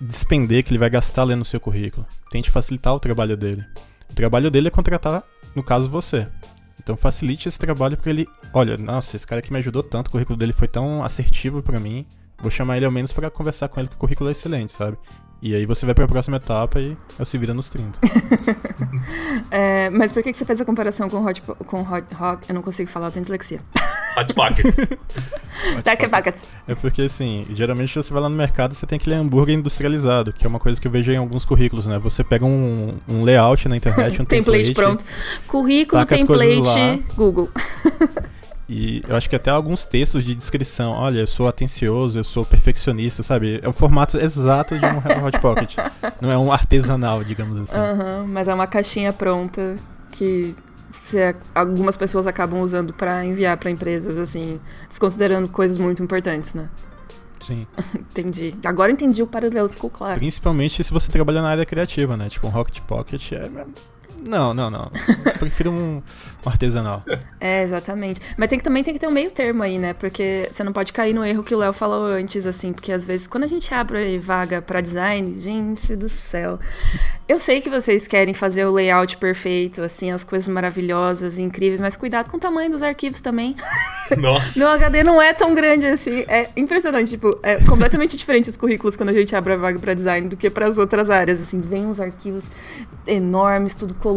despender, 0.00 0.64
que 0.64 0.70
ele 0.70 0.78
vai 0.78 0.90
gastar 0.90 1.22
lendo 1.22 1.44
seu 1.44 1.60
currículo. 1.60 2.06
Tente 2.30 2.50
facilitar 2.50 2.94
o 2.94 2.98
trabalho 3.00 3.36
dele. 3.36 3.64
O 4.10 4.14
trabalho 4.14 4.50
dele 4.50 4.68
é 4.68 4.70
contratar, 4.70 5.22
no 5.54 5.62
caso, 5.62 5.88
você. 5.88 6.26
Então 6.82 6.96
facilite 6.96 7.46
esse 7.46 7.58
trabalho 7.58 7.96
para 7.96 8.10
ele, 8.10 8.26
olha, 8.54 8.76
nossa, 8.76 9.14
esse 9.14 9.26
cara 9.26 9.42
que 9.42 9.52
me 9.52 9.58
ajudou 9.58 9.82
tanto, 9.82 10.08
o 10.08 10.10
currículo 10.10 10.38
dele 10.38 10.52
foi 10.52 10.66
tão 10.66 11.04
assertivo 11.04 11.62
para 11.62 11.78
mim, 11.78 12.06
vou 12.40 12.50
chamar 12.50 12.78
ele 12.78 12.86
ao 12.86 12.90
menos 12.90 13.12
para 13.12 13.30
conversar 13.30 13.68
com 13.68 13.78
ele 13.78 13.88
que 13.88 13.94
o 13.94 13.98
currículo 13.98 14.30
é 14.30 14.32
excelente, 14.32 14.72
sabe? 14.72 14.96
E 15.42 15.54
aí 15.54 15.64
você 15.64 15.86
vai 15.86 15.94
para 15.94 16.04
a 16.04 16.08
próxima 16.08 16.36
etapa 16.36 16.78
e 16.80 16.94
eu 17.18 17.24
se 17.24 17.38
vira 17.38 17.54
nos 17.54 17.70
30. 17.70 17.98
é, 19.50 19.88
mas 19.88 20.12
por 20.12 20.22
que, 20.22 20.32
que 20.32 20.36
você 20.36 20.44
fez 20.44 20.60
a 20.60 20.64
comparação 20.66 21.08
com 21.08 21.24
Hot, 21.24 21.40
com 21.40 21.80
hot 21.80 22.14
Rock? 22.14 22.48
Eu 22.48 22.54
não 22.54 22.62
consigo 22.62 22.90
falar, 22.90 23.06
eu 23.06 23.10
tenho 23.12 23.22
dislexia. 23.22 23.60
Hot 24.18 24.34
Pockets. 24.34 24.76
Dark 25.84 26.00
Pockets. 26.10 26.42
É 26.66 26.74
porque, 26.74 27.02
assim, 27.02 27.46
geralmente 27.50 27.94
você 27.94 28.12
vai 28.12 28.22
lá 28.22 28.28
no 28.28 28.36
mercado 28.36 28.74
você 28.74 28.84
tem 28.84 28.96
aquele 28.96 29.14
hambúrguer 29.14 29.54
industrializado, 29.54 30.32
que 30.32 30.44
é 30.44 30.48
uma 30.48 30.58
coisa 30.58 30.80
que 30.80 30.86
eu 30.86 30.90
vejo 30.90 31.12
em 31.12 31.16
alguns 31.16 31.44
currículos, 31.44 31.86
né? 31.86 31.98
Você 32.00 32.24
pega 32.24 32.44
um, 32.44 32.94
um 33.08 33.22
layout 33.22 33.68
na 33.68 33.76
internet, 33.76 34.20
um 34.20 34.24
template. 34.24 34.72
template 34.72 34.74
pronto. 34.74 35.04
Currículo, 35.46 36.04
template, 36.06 37.04
Google. 37.16 37.48
E 38.72 39.02
eu 39.08 39.16
acho 39.16 39.28
que 39.28 39.34
até 39.34 39.50
alguns 39.50 39.84
textos 39.84 40.24
de 40.24 40.32
descrição. 40.32 40.92
Olha, 40.92 41.18
eu 41.18 41.26
sou 41.26 41.48
atencioso, 41.48 42.20
eu 42.20 42.22
sou 42.22 42.46
perfeccionista, 42.46 43.20
sabe? 43.20 43.58
É 43.60 43.68
o 43.68 43.72
formato 43.72 44.16
exato 44.16 44.78
de 44.78 44.86
um 44.86 44.98
Hot 45.26 45.40
Pocket. 45.40 45.74
Não 46.20 46.30
é 46.30 46.38
um 46.38 46.52
artesanal, 46.52 47.24
digamos 47.24 47.60
assim. 47.60 47.76
Uhum, 47.76 48.28
mas 48.28 48.46
é 48.46 48.54
uma 48.54 48.68
caixinha 48.68 49.12
pronta 49.12 49.74
que 50.12 50.54
se, 50.92 51.18
algumas 51.52 51.96
pessoas 51.96 52.28
acabam 52.28 52.60
usando 52.60 52.94
para 52.94 53.24
enviar 53.24 53.56
para 53.56 53.72
empresas, 53.72 54.16
assim, 54.16 54.60
desconsiderando 54.88 55.48
coisas 55.48 55.76
muito 55.76 56.00
importantes, 56.00 56.54
né? 56.54 56.70
Sim. 57.40 57.66
entendi. 57.98 58.54
Agora 58.64 58.92
entendi 58.92 59.20
o 59.20 59.26
paralelo, 59.26 59.68
ficou 59.68 59.90
claro. 59.90 60.20
Principalmente 60.20 60.84
se 60.84 60.92
você 60.92 61.10
trabalha 61.10 61.42
na 61.42 61.48
área 61.48 61.66
criativa, 61.66 62.16
né? 62.16 62.28
Tipo, 62.28 62.46
um 62.46 62.50
Rocket 62.50 62.80
Pocket 62.82 63.32
é 63.32 63.50
não, 64.22 64.54
não, 64.54 64.70
não. 64.70 64.90
Eu 65.24 65.32
prefiro 65.38 65.70
um, 65.70 65.96
um, 65.96 66.48
artesanal. 66.48 67.02
É, 67.40 67.62
exatamente. 67.62 68.20
Mas 68.36 68.48
tem 68.48 68.58
que, 68.58 68.64
também 68.64 68.84
tem 68.84 68.92
que 68.92 69.00
ter 69.00 69.06
um 69.06 69.12
meio 69.12 69.30
termo 69.30 69.62
aí, 69.62 69.78
né? 69.78 69.94
Porque 69.94 70.48
você 70.50 70.62
não 70.62 70.72
pode 70.72 70.92
cair 70.92 71.14
no 71.14 71.24
erro 71.24 71.42
que 71.42 71.54
o 71.54 71.58
Léo 71.58 71.72
falou 71.72 72.06
antes, 72.06 72.46
assim. 72.46 72.72
Porque 72.72 72.92
às 72.92 73.04
vezes, 73.04 73.26
quando 73.26 73.44
a 73.44 73.46
gente 73.46 73.72
abre 73.72 74.18
vaga 74.18 74.60
para 74.60 74.80
design, 74.80 75.40
gente 75.40 75.96
do 75.96 76.08
céu. 76.08 76.58
Eu 77.28 77.38
sei 77.38 77.60
que 77.60 77.70
vocês 77.70 78.06
querem 78.06 78.34
fazer 78.34 78.64
o 78.64 78.72
layout 78.72 79.16
perfeito, 79.16 79.82
assim, 79.82 80.10
as 80.10 80.24
coisas 80.24 80.48
maravilhosas 80.48 81.38
e 81.38 81.42
incríveis, 81.42 81.80
mas 81.80 81.96
cuidado 81.96 82.28
com 82.28 82.36
o 82.36 82.40
tamanho 82.40 82.70
dos 82.70 82.82
arquivos 82.82 83.20
também. 83.20 83.54
Nossa. 84.18 84.58
Meu 84.58 84.68
HD 84.68 85.04
não 85.04 85.22
é 85.22 85.32
tão 85.32 85.54
grande 85.54 85.86
assim. 85.86 86.24
É 86.28 86.48
impressionante. 86.56 87.10
Tipo, 87.10 87.38
é 87.42 87.56
completamente 87.64 88.16
diferente 88.16 88.50
os 88.50 88.56
currículos 88.56 88.96
quando 88.96 89.10
a 89.10 89.12
gente 89.12 89.34
abre 89.34 89.52
a 89.52 89.56
vaga 89.56 89.78
para 89.78 89.94
design 89.94 90.28
do 90.28 90.36
que 90.36 90.50
para 90.50 90.66
as 90.66 90.78
outras 90.78 91.10
áreas. 91.10 91.40
Assim, 91.40 91.60
vem 91.60 91.86
uns 91.86 92.00
arquivos 92.00 92.50
enormes, 93.06 93.74
tudo 93.74 93.94
colorido, 93.94 94.09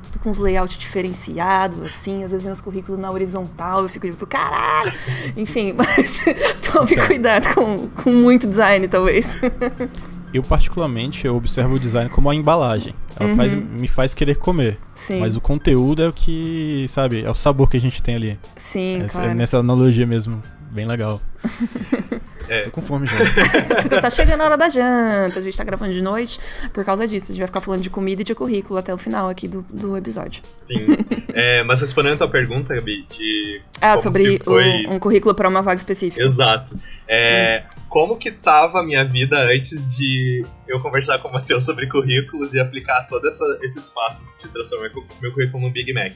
tudo 0.00 0.18
com 0.18 0.30
uns 0.30 0.38
layouts 0.38 0.76
diferenciados, 0.76 1.80
assim. 1.82 2.24
Às 2.24 2.30
vezes 2.30 2.44
vem 2.44 2.52
os 2.52 2.60
currículos 2.60 3.00
na 3.00 3.10
horizontal, 3.10 3.82
eu 3.82 3.88
fico 3.88 4.06
tipo, 4.06 4.26
caralho! 4.26 4.92
Enfim, 5.36 5.72
mas 5.76 6.24
tome 6.72 6.96
cuidado 6.96 7.54
com, 7.54 7.88
com 7.88 8.10
muito 8.10 8.46
design, 8.46 8.86
talvez. 8.88 9.38
eu 10.32 10.42
particularmente 10.42 11.26
eu 11.26 11.36
observo 11.36 11.74
o 11.74 11.78
design 11.78 12.08
como 12.10 12.30
a 12.30 12.34
embalagem. 12.34 12.94
Ela 13.18 13.30
uhum. 13.30 13.36
faz, 13.36 13.54
me 13.54 13.88
faz 13.88 14.14
querer 14.14 14.36
comer. 14.36 14.78
Sim. 14.94 15.20
Mas 15.20 15.36
o 15.36 15.40
conteúdo 15.40 16.02
é 16.02 16.08
o 16.08 16.12
que, 16.12 16.86
sabe, 16.88 17.24
é 17.24 17.30
o 17.30 17.34
sabor 17.34 17.68
que 17.68 17.76
a 17.76 17.80
gente 17.80 18.02
tem 18.02 18.16
ali. 18.16 18.38
Sim, 18.56 19.02
Essa, 19.02 19.18
claro. 19.18 19.32
É 19.32 19.34
nessa 19.34 19.58
analogia 19.58 20.06
mesmo, 20.06 20.42
bem 20.70 20.86
legal. 20.86 21.20
É. 22.50 22.62
Tô 22.62 22.72
com 22.72 22.82
fome 22.82 23.06
já. 23.06 23.16
tá 24.02 24.10
chegando 24.10 24.40
a 24.40 24.44
hora 24.44 24.58
da 24.58 24.68
janta, 24.68 25.38
a 25.38 25.42
gente 25.42 25.56
tá 25.56 25.62
gravando 25.62 25.92
de 25.92 26.02
noite 26.02 26.40
por 26.72 26.84
causa 26.84 27.06
disso. 27.06 27.26
A 27.26 27.28
gente 27.28 27.38
vai 27.38 27.46
ficar 27.46 27.60
falando 27.60 27.80
de 27.80 27.88
comida 27.88 28.22
e 28.22 28.24
de 28.24 28.34
currículo 28.34 28.76
até 28.76 28.92
o 28.92 28.98
final 28.98 29.28
aqui 29.28 29.46
do, 29.46 29.64
do 29.70 29.96
episódio. 29.96 30.42
Sim. 30.50 30.86
É, 31.32 31.62
mas 31.62 31.80
respondendo 31.80 32.14
a 32.14 32.16
tua 32.18 32.28
pergunta, 32.28 32.74
Gabi, 32.74 33.06
de. 33.08 33.60
Ah, 33.80 33.96
sobre 33.96 34.40
foi... 34.40 34.84
o, 34.86 34.94
um 34.94 34.98
currículo 34.98 35.32
para 35.32 35.48
uma 35.48 35.62
vaga 35.62 35.76
específica. 35.76 36.24
Exato. 36.24 36.76
É, 37.06 37.62
hum. 37.64 37.80
Como 37.88 38.16
que 38.16 38.30
tava 38.30 38.80
a 38.80 38.82
minha 38.82 39.04
vida 39.04 39.36
antes 39.38 39.96
de 39.96 40.44
eu 40.66 40.80
conversar 40.80 41.18
com 41.18 41.28
o 41.28 41.32
Matheus 41.32 41.64
sobre 41.64 41.86
currículos 41.86 42.54
e 42.54 42.60
aplicar 42.60 43.06
todos 43.06 43.40
esses 43.62 43.90
passos 43.90 44.40
de 44.40 44.48
transformar 44.48 44.90
meu 45.20 45.32
currículo 45.32 45.62
num 45.62 45.72
Big 45.72 45.92
Mac? 45.92 46.12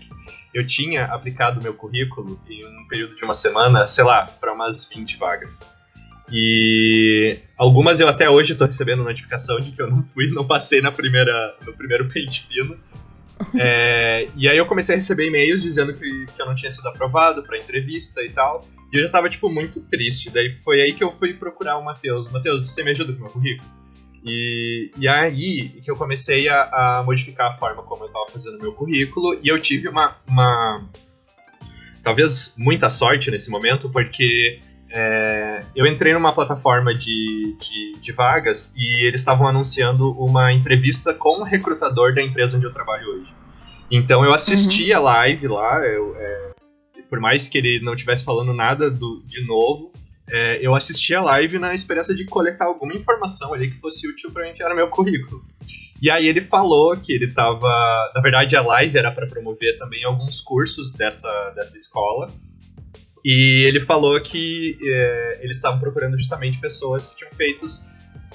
Eu 0.53 0.64
tinha 0.66 1.07
aplicado 1.07 1.61
meu 1.62 1.75
currículo 1.75 2.40
em 2.49 2.64
um 2.64 2.87
período 2.88 3.16
de 3.16 3.25
uma 3.25 3.35
semana, 3.35 3.87
sei 3.87 4.05
lá, 4.05 4.27
para 4.40 4.53
umas 4.53 4.85
20 4.85 5.16
vagas. 5.16 5.73
E 6.32 7.38
algumas 7.56 8.00
eu 8.00 8.08
até 8.08 8.28
hoje 8.30 8.52
estou 8.52 8.66
recebendo 8.66 9.04
notificação 9.04 9.60
de 9.60 9.72
que 9.72 9.82
eu 9.82 9.88
não 9.88 10.02
fui, 10.12 10.26
não 10.28 10.46
passei 10.46 10.80
na 10.80 10.90
primeira, 10.90 11.56
no 11.66 11.72
primeiro 11.74 12.08
pente 12.08 12.46
fino. 12.46 12.76
É, 13.58 14.28
e 14.37 14.48
aí 14.48 14.56
eu 14.56 14.66
comecei 14.66 14.94
a 14.94 14.98
receber 14.98 15.26
e-mails 15.26 15.62
dizendo 15.62 15.92
que, 15.92 16.26
que 16.26 16.40
eu 16.40 16.46
não 16.46 16.54
tinha 16.54 16.70
sido 16.70 16.87
aprovado 16.88 17.42
para 17.42 17.58
entrevista 17.58 18.22
e 18.22 18.30
tal. 18.30 18.66
E 18.92 18.96
eu 18.96 19.02
já 19.02 19.10
tava, 19.10 19.28
tipo, 19.28 19.50
muito 19.50 19.80
triste. 19.80 20.30
Daí 20.30 20.50
foi 20.50 20.80
aí 20.80 20.94
que 20.94 21.02
eu 21.02 21.12
fui 21.12 21.34
procurar 21.34 21.76
o 21.76 21.84
Matheus. 21.84 22.30
Matheus, 22.30 22.64
você 22.64 22.82
me 22.82 22.92
ajuda 22.92 23.12
com 23.12 23.18
o 23.18 23.22
meu 23.22 23.30
currículo? 23.30 23.70
E, 24.24 24.90
e 24.96 25.06
aí 25.06 25.68
que 25.82 25.90
eu 25.90 25.96
comecei 25.96 26.48
a, 26.48 26.62
a 26.62 27.02
modificar 27.02 27.50
a 27.50 27.54
forma 27.54 27.82
como 27.82 28.04
eu 28.04 28.06
estava 28.06 28.26
fazendo 28.30 28.56
o 28.56 28.62
meu 28.62 28.72
currículo. 28.72 29.38
E 29.42 29.48
eu 29.48 29.60
tive 29.60 29.88
uma, 29.88 30.16
uma. 30.26 30.88
Talvez 32.02 32.54
muita 32.56 32.88
sorte 32.88 33.30
nesse 33.30 33.50
momento, 33.50 33.90
porque 33.90 34.58
é, 34.96 35.64
eu 35.74 35.85
entrei 35.87 36.14
numa 36.14 36.33
plataforma 36.33 36.94
de, 36.94 37.57
de, 37.59 37.98
de 37.98 38.12
vagas 38.12 38.72
e 38.76 39.04
eles 39.04 39.20
estavam 39.20 39.48
anunciando 39.48 40.12
uma 40.12 40.52
entrevista 40.52 41.12
com 41.12 41.40
o 41.40 41.42
recrutador 41.42 42.14
da 42.14 42.22
empresa 42.22 42.57
onde 42.57 42.66
eu 42.66 42.72
trabalho 42.72 43.09
hoje. 43.09 43.35
Então 43.90 44.24
eu 44.24 44.33
assisti 44.33 44.92
uhum. 44.92 44.98
a 44.98 45.00
live 45.00 45.48
lá, 45.48 45.85
eu, 45.85 46.14
é, 46.16 46.50
por 47.11 47.18
mais 47.18 47.48
que 47.48 47.59
ele 47.59 47.80
não 47.80 47.94
estivesse 47.94 48.22
falando 48.22 48.54
nada 48.54 48.88
do, 48.88 49.20
de 49.24 49.44
novo, 49.44 49.92
é, 50.30 50.64
eu 50.64 50.76
assisti 50.76 51.12
a 51.12 51.22
live 51.22 51.59
na 51.59 51.74
esperança 51.74 52.14
de 52.14 52.24
coletar 52.24 52.66
alguma 52.66 52.94
informação 52.94 53.52
ali 53.52 53.72
que 53.72 53.80
fosse 53.80 54.09
útil 54.09 54.30
para 54.30 54.48
enviar 54.48 54.70
no 54.70 54.76
meu 54.76 54.88
currículo. 54.90 55.42
E 56.00 56.09
aí 56.09 56.28
ele 56.28 56.40
falou 56.40 56.96
que 56.96 57.12
ele 57.12 57.24
estava, 57.24 58.12
na 58.14 58.20
verdade 58.20 58.54
a 58.57 58.62
live 58.62 58.96
era 58.96 59.11
para 59.11 59.26
promover 59.26 59.76
também 59.76 60.04
alguns 60.04 60.40
cursos 60.40 60.92
dessa, 60.92 61.50
dessa 61.57 61.76
escola. 61.76 62.30
E 63.24 63.64
ele 63.66 63.80
falou 63.80 64.20
que 64.20 64.78
é, 64.82 65.38
eles 65.42 65.56
estavam 65.56 65.80
procurando 65.80 66.16
justamente 66.18 66.58
pessoas 66.58 67.06
que 67.06 67.16
tinham 67.16 67.32
feito 67.32 67.64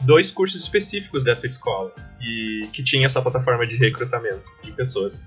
dois 0.02 0.32
cursos 0.32 0.62
específicos 0.62 1.24
dessa 1.24 1.46
escola 1.46 1.94
e 2.20 2.68
que 2.74 2.84
tinha 2.84 3.06
essa 3.06 3.22
plataforma 3.22 3.68
de 3.68 3.76
recrutamento 3.76 4.50
de 4.64 4.72
pessoas. 4.72 5.24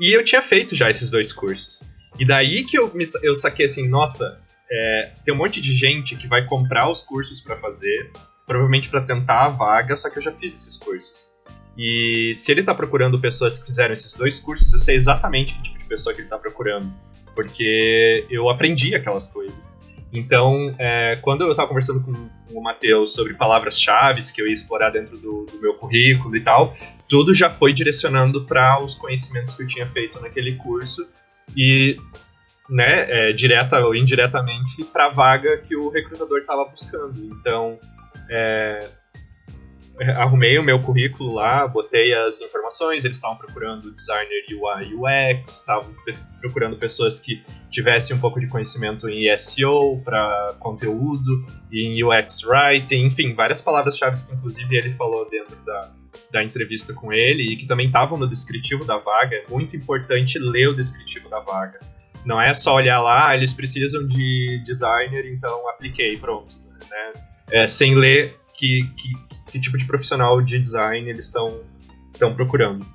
E 0.00 0.16
eu 0.16 0.24
tinha 0.24 0.40
feito 0.40 0.74
já 0.74 0.88
esses 0.88 1.10
dois 1.10 1.32
cursos. 1.32 1.86
E 2.18 2.24
daí 2.24 2.64
que 2.64 2.78
eu, 2.78 2.92
me, 2.94 3.04
eu 3.22 3.34
saquei 3.34 3.66
assim, 3.66 3.86
nossa, 3.86 4.40
é, 4.70 5.12
tem 5.24 5.34
um 5.34 5.36
monte 5.36 5.60
de 5.60 5.74
gente 5.74 6.16
que 6.16 6.26
vai 6.26 6.46
comprar 6.46 6.88
os 6.88 7.02
cursos 7.02 7.40
para 7.40 7.56
fazer, 7.56 8.10
provavelmente 8.46 8.88
para 8.88 9.02
tentar 9.02 9.44
a 9.44 9.48
vaga, 9.48 9.96
só 9.96 10.08
que 10.08 10.16
eu 10.16 10.22
já 10.22 10.32
fiz 10.32 10.54
esses 10.54 10.76
cursos. 10.76 11.30
E 11.76 12.32
se 12.34 12.50
ele 12.50 12.62
tá 12.62 12.74
procurando 12.74 13.20
pessoas 13.20 13.58
que 13.58 13.66
fizeram 13.66 13.92
esses 13.92 14.14
dois 14.14 14.38
cursos, 14.38 14.72
eu 14.72 14.78
sei 14.78 14.96
exatamente 14.96 15.54
que 15.54 15.62
tipo 15.62 15.78
de 15.78 15.84
pessoa 15.84 16.14
que 16.14 16.22
ele 16.22 16.28
tá 16.28 16.38
procurando 16.38 16.90
porque 17.34 18.26
eu 18.30 18.48
aprendi 18.48 18.94
aquelas 18.94 19.28
coisas. 19.28 19.78
Então, 20.12 20.74
é, 20.78 21.16
quando 21.22 21.42
eu 21.42 21.50
estava 21.50 21.68
conversando 21.68 22.02
com, 22.02 22.12
o 22.52 22.60
Matheus 22.60 23.14
sobre 23.14 23.34
palavras-chave 23.34 24.20
que 24.34 24.42
eu 24.42 24.46
ia 24.46 24.52
explorar 24.52 24.90
dentro 24.90 25.16
do, 25.16 25.46
do, 25.46 25.60
meu 25.60 25.74
currículo 25.74 26.34
e 26.36 26.40
tal, 26.40 26.76
tudo 27.08 27.32
já 27.32 27.48
foi 27.48 27.72
direcionando 27.72 28.44
para 28.44 28.82
os 28.82 28.94
conhecimentos 28.94 29.54
que 29.54 29.62
eu 29.62 29.66
tinha 29.68 29.86
feito 29.86 30.20
naquele 30.20 30.56
curso 30.56 31.06
e, 31.56 31.96
né, 32.68 33.28
é, 33.28 33.32
direta 33.32 33.78
ou 33.86 33.94
indiretamente, 33.94 34.82
para 34.84 35.06
a 35.06 35.10
vaga 35.10 35.58
que 35.58 35.76
o 35.76 35.88
recrutador 35.90 36.40
estava 36.40 36.64
buscando. 36.64 37.16
Então, 37.24 37.78
é, 38.28 38.88
arrumei 40.16 40.58
o 40.58 40.62
meu 40.62 40.80
currículo 40.80 41.34
lá, 41.34 41.66
botei 41.68 42.12
as 42.14 42.40
informações, 42.40 43.04
eles 43.04 43.18
estavam 43.18 43.36
procurando 43.36 43.92
designer 43.92 44.44
UI 44.50 44.94
UX, 44.94 45.58
estavam 45.58 45.94
procurando 46.40 46.76
pessoas 46.76 47.18
que 47.18 47.42
tivessem 47.70 48.16
um 48.16 48.20
pouco 48.20 48.40
de 48.40 48.46
conhecimento 48.46 49.08
em 49.08 49.36
SEO 49.36 50.00
para 50.02 50.54
conteúdo, 50.58 51.44
em 51.70 52.02
UX 52.02 52.42
writing, 52.44 53.06
enfim, 53.06 53.34
várias 53.34 53.60
palavras-chave 53.60 54.16
que 54.26 54.34
inclusive 54.34 54.76
ele 54.76 54.94
falou 54.94 55.28
dentro 55.28 55.56
da, 55.64 55.92
da 56.32 56.42
entrevista 56.42 56.94
com 56.94 57.12
ele 57.12 57.52
e 57.52 57.56
que 57.56 57.66
também 57.66 57.86
estavam 57.86 58.18
no 58.18 58.26
descritivo 58.26 58.84
da 58.84 58.96
vaga. 58.96 59.36
É 59.36 59.44
muito 59.50 59.76
importante 59.76 60.38
ler 60.38 60.68
o 60.68 60.74
descritivo 60.74 61.28
da 61.28 61.40
vaga. 61.40 61.78
Não 62.24 62.40
é 62.40 62.52
só 62.54 62.74
olhar 62.74 63.00
lá, 63.00 63.28
ah, 63.28 63.36
eles 63.36 63.52
precisam 63.52 64.06
de 64.06 64.62
designer, 64.64 65.26
então 65.26 65.68
apliquei, 65.68 66.16
pronto. 66.16 66.52
Né? 66.90 67.12
É, 67.50 67.66
sem 67.66 67.94
ler 67.94 68.36
que, 68.54 68.80
que, 68.96 69.29
que 69.50 69.60
tipo 69.60 69.76
de 69.76 69.84
profissional 69.84 70.40
de 70.40 70.58
design 70.58 71.08
eles 71.08 71.26
estão 71.26 72.34
procurando. 72.34 72.86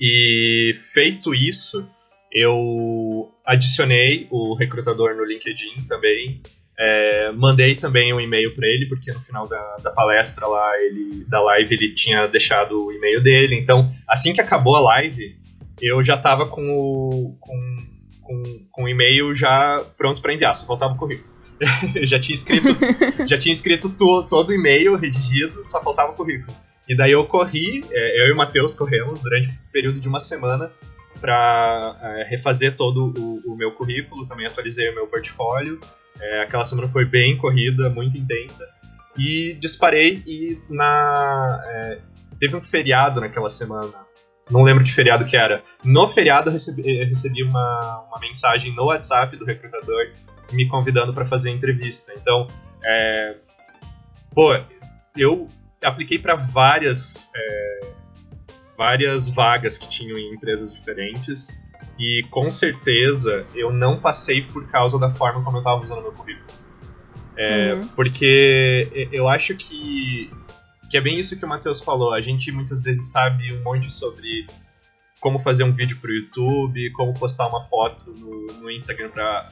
E 0.00 0.74
feito 0.78 1.34
isso, 1.34 1.86
eu 2.32 3.30
adicionei 3.44 4.26
o 4.30 4.54
recrutador 4.54 5.14
no 5.14 5.24
LinkedIn 5.24 5.82
também. 5.86 6.40
É, 6.78 7.30
mandei 7.32 7.74
também 7.74 8.12
um 8.12 8.20
e-mail 8.20 8.54
para 8.54 8.66
ele, 8.66 8.86
porque 8.86 9.12
no 9.12 9.20
final 9.20 9.46
da, 9.46 9.76
da 9.82 9.90
palestra 9.90 10.46
lá, 10.46 10.80
ele, 10.80 11.24
da 11.28 11.40
live, 11.42 11.74
ele 11.74 11.94
tinha 11.94 12.26
deixado 12.26 12.86
o 12.86 12.92
e-mail 12.92 13.20
dele. 13.20 13.56
Então, 13.56 13.92
assim 14.08 14.32
que 14.32 14.40
acabou 14.40 14.76
a 14.76 14.80
live, 14.80 15.36
eu 15.80 16.02
já 16.02 16.14
estava 16.14 16.46
com 16.46 16.62
o, 16.62 17.36
com, 17.38 17.76
com, 18.22 18.42
com 18.70 18.84
o 18.84 18.88
e-mail 18.88 19.34
já 19.34 19.84
pronto 19.98 20.22
para 20.22 20.32
enviar, 20.32 20.56
só 20.56 20.64
faltava 20.66 20.94
o 20.94 20.96
currículo. 20.96 21.39
já 22.02 22.18
tinha 22.18 22.34
escrito, 22.34 22.68
já 23.26 23.38
tinha 23.38 23.52
escrito 23.52 23.90
to, 23.90 24.26
todo 24.26 24.50
o 24.50 24.52
e-mail 24.52 24.96
redigido, 24.96 25.64
só 25.64 25.82
faltava 25.82 26.12
o 26.12 26.14
currículo. 26.14 26.56
E 26.88 26.96
daí 26.96 27.12
eu 27.12 27.24
corri, 27.24 27.84
é, 27.90 28.22
eu 28.22 28.28
e 28.28 28.32
o 28.32 28.36
Matheus 28.36 28.74
corremos 28.74 29.22
durante 29.22 29.48
um 29.48 29.54
período 29.72 30.00
de 30.00 30.08
uma 30.08 30.18
semana 30.18 30.72
para 31.20 31.96
é, 32.02 32.24
refazer 32.28 32.74
todo 32.74 33.12
o, 33.16 33.52
o, 33.52 33.56
meu 33.56 33.72
currículo, 33.72 34.26
também 34.26 34.46
atualizei 34.46 34.88
o 34.88 34.94
meu 34.94 35.06
portfólio. 35.06 35.78
É, 36.18 36.42
aquela 36.42 36.64
semana 36.64 36.88
foi 36.88 37.04
bem 37.04 37.36
corrida, 37.36 37.90
muito 37.90 38.16
intensa. 38.16 38.66
E 39.16 39.54
disparei 39.60 40.22
e 40.26 40.58
na 40.68 41.62
é, 41.64 41.98
teve 42.38 42.56
um 42.56 42.60
feriado 42.60 43.20
naquela 43.20 43.50
semana. 43.50 43.92
Não 44.50 44.62
lembro 44.62 44.82
que 44.82 44.90
feriado 44.90 45.24
que 45.24 45.36
era. 45.36 45.62
No 45.84 46.08
feriado 46.08 46.48
eu 46.48 46.52
recebi, 46.54 46.82
eu 47.00 47.06
recebi 47.06 47.42
uma, 47.44 48.04
uma 48.08 48.18
mensagem 48.18 48.74
no 48.74 48.86
WhatsApp 48.86 49.36
do 49.36 49.44
recrutador 49.44 50.10
me 50.52 50.66
convidando 50.66 51.12
para 51.12 51.26
fazer 51.26 51.50
entrevista. 51.50 52.12
Então, 52.16 52.46
é, 52.82 53.36
pô, 54.34 54.56
eu 55.16 55.48
apliquei 55.82 56.18
para 56.18 56.34
várias 56.34 57.30
é, 57.34 57.80
várias 58.76 59.28
vagas 59.28 59.76
que 59.76 59.88
tinham 59.88 60.18
em 60.18 60.34
empresas 60.34 60.72
diferentes 60.72 61.58
e 61.98 62.22
com 62.30 62.50
certeza 62.50 63.44
eu 63.54 63.70
não 63.72 64.00
passei 64.00 64.40
por 64.42 64.66
causa 64.68 64.98
da 64.98 65.10
forma 65.10 65.42
como 65.44 65.58
eu 65.58 65.60
estava 65.60 65.80
usando 65.80 66.02
meu 66.02 66.12
currículo. 66.12 66.46
É, 67.36 67.74
uhum. 67.74 67.88
Porque 67.88 69.08
eu 69.12 69.28
acho 69.28 69.54
que, 69.54 70.30
que 70.90 70.96
é 70.96 71.00
bem 71.00 71.18
isso 71.18 71.38
que 71.38 71.44
o 71.44 71.48
Matheus 71.48 71.80
falou. 71.80 72.12
A 72.12 72.20
gente 72.20 72.50
muitas 72.52 72.82
vezes 72.82 73.10
sabe 73.12 73.52
um 73.54 73.62
monte 73.62 73.90
sobre 73.92 74.46
como 75.20 75.38
fazer 75.38 75.64
um 75.64 75.72
vídeo 75.72 75.98
para 76.00 76.10
o 76.10 76.14
YouTube, 76.14 76.90
como 76.92 77.12
postar 77.12 77.46
uma 77.46 77.62
foto 77.62 78.10
no, 78.16 78.46
no 78.62 78.70
Instagram 78.70 79.10
para 79.10 79.46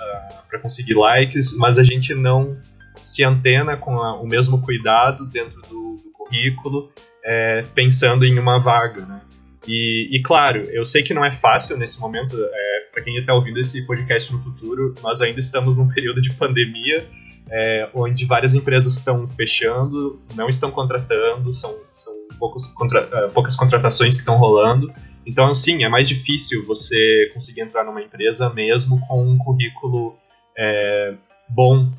uh, 0.54 0.62
conseguir 0.62 0.94
likes, 0.94 1.56
mas 1.56 1.78
a 1.78 1.84
gente 1.84 2.14
não 2.14 2.56
se 2.96 3.22
antena 3.22 3.76
com 3.76 4.00
a, 4.02 4.20
o 4.20 4.26
mesmo 4.26 4.60
cuidado 4.60 5.26
dentro 5.26 5.60
do, 5.62 6.00
do 6.02 6.10
currículo, 6.12 6.90
é, 7.24 7.62
pensando 7.74 8.24
em 8.24 8.38
uma 8.38 8.58
vaga, 8.58 9.04
né? 9.04 9.20
E, 9.66 10.08
e, 10.10 10.22
claro, 10.22 10.62
eu 10.70 10.84
sei 10.84 11.02
que 11.02 11.12
não 11.12 11.22
é 11.22 11.30
fácil 11.30 11.76
nesse 11.76 12.00
momento, 12.00 12.34
é, 12.34 12.80
para 12.90 13.04
quem 13.04 13.16
está 13.18 13.34
ouvindo 13.34 13.58
esse 13.60 13.86
podcast 13.86 14.32
no 14.32 14.40
futuro, 14.40 14.94
nós 15.02 15.20
ainda 15.20 15.38
estamos 15.38 15.76
num 15.76 15.88
período 15.88 16.22
de 16.22 16.32
pandemia, 16.32 17.06
é, 17.50 17.88
onde 17.94 18.24
várias 18.24 18.54
empresas 18.54 18.94
estão 18.94 19.26
fechando, 19.26 20.20
não 20.34 20.48
estão 20.48 20.70
contratando, 20.70 21.52
são, 21.52 21.74
são 21.92 22.12
poucos 22.38 22.66
contra, 22.68 23.26
uh, 23.26 23.30
poucas 23.30 23.56
contratações 23.56 24.14
que 24.14 24.20
estão 24.20 24.36
rolando. 24.36 24.92
Então, 25.28 25.54
sim, 25.54 25.84
é 25.84 25.88
mais 25.90 26.08
difícil 26.08 26.64
você 26.64 27.30
conseguir 27.34 27.60
entrar 27.60 27.84
numa 27.84 28.00
empresa 28.00 28.48
mesmo 28.48 28.98
com 29.06 29.22
um 29.22 29.36
currículo 29.36 30.16
é, 30.56 31.14
bom. 31.50 31.92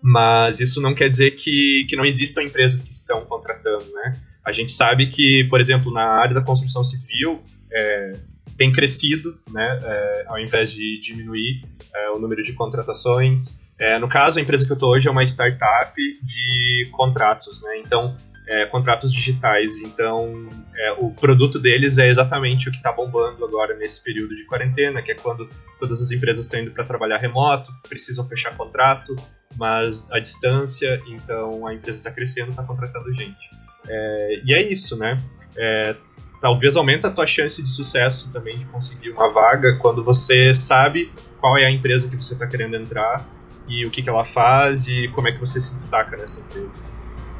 mas 0.00 0.60
isso 0.60 0.80
não 0.80 0.94
quer 0.94 1.10
dizer 1.10 1.32
que, 1.32 1.84
que 1.88 1.96
não 1.96 2.04
existam 2.04 2.40
empresas 2.40 2.84
que 2.84 2.90
estão 2.90 3.24
contratando, 3.24 3.84
né? 3.92 4.16
A 4.44 4.52
gente 4.52 4.70
sabe 4.70 5.08
que, 5.08 5.44
por 5.50 5.60
exemplo, 5.60 5.92
na 5.92 6.04
área 6.04 6.32
da 6.32 6.40
construção 6.40 6.84
civil, 6.84 7.42
é, 7.72 8.16
tem 8.56 8.70
crescido, 8.70 9.36
né, 9.50 9.78
é, 9.82 10.24
ao 10.28 10.38
invés 10.38 10.70
de 10.70 11.00
diminuir 11.00 11.64
é, 11.92 12.10
o 12.10 12.18
número 12.20 12.44
de 12.44 12.52
contratações. 12.52 13.60
É, 13.76 13.98
no 13.98 14.08
caso, 14.08 14.38
a 14.38 14.42
empresa 14.42 14.64
que 14.64 14.70
eu 14.70 14.74
estou 14.74 14.90
hoje 14.90 15.08
é 15.08 15.10
uma 15.10 15.24
startup 15.24 15.94
de 16.22 16.88
contratos, 16.92 17.60
né, 17.62 17.78
então, 17.84 18.16
é, 18.48 18.64
contratos 18.64 19.12
digitais. 19.12 19.78
Então, 19.78 20.48
é, 20.74 20.92
o 20.92 21.10
produto 21.10 21.58
deles 21.58 21.98
é 21.98 22.08
exatamente 22.08 22.68
o 22.68 22.72
que 22.72 22.78
está 22.78 22.90
bombando 22.90 23.44
agora 23.44 23.76
nesse 23.76 24.02
período 24.02 24.34
de 24.34 24.44
quarentena, 24.44 25.02
que 25.02 25.12
é 25.12 25.14
quando 25.14 25.48
todas 25.78 26.00
as 26.00 26.10
empresas 26.10 26.46
estão 26.46 26.58
indo 26.58 26.70
para 26.70 26.82
trabalhar 26.82 27.18
remoto, 27.18 27.70
precisam 27.88 28.26
fechar 28.26 28.56
contrato, 28.56 29.14
mas 29.56 30.10
à 30.10 30.18
distância, 30.18 31.00
então 31.08 31.66
a 31.66 31.74
empresa 31.74 31.98
está 31.98 32.10
crescendo, 32.10 32.50
está 32.50 32.62
contratando 32.62 33.12
gente. 33.12 33.50
É, 33.86 34.40
e 34.44 34.54
é 34.54 34.62
isso, 34.62 34.96
né? 34.96 35.18
É, 35.56 35.94
talvez 36.40 36.76
aumenta 36.76 37.08
a 37.08 37.10
tua 37.10 37.26
chance 37.26 37.62
de 37.62 37.68
sucesso 37.68 38.32
também 38.32 38.56
de 38.56 38.64
conseguir 38.66 39.10
uma 39.10 39.28
vaga 39.28 39.76
quando 39.76 40.02
você 40.02 40.54
sabe 40.54 41.12
qual 41.38 41.58
é 41.58 41.66
a 41.66 41.70
empresa 41.70 42.08
que 42.08 42.16
você 42.16 42.32
está 42.32 42.46
querendo 42.46 42.76
entrar 42.76 43.24
e 43.68 43.84
o 43.84 43.90
que, 43.90 44.02
que 44.02 44.08
ela 44.08 44.24
faz 44.24 44.86
e 44.86 45.08
como 45.08 45.28
é 45.28 45.32
que 45.32 45.38
você 45.38 45.60
se 45.60 45.74
destaca 45.74 46.16
nessa 46.16 46.40
empresa. 46.40 46.97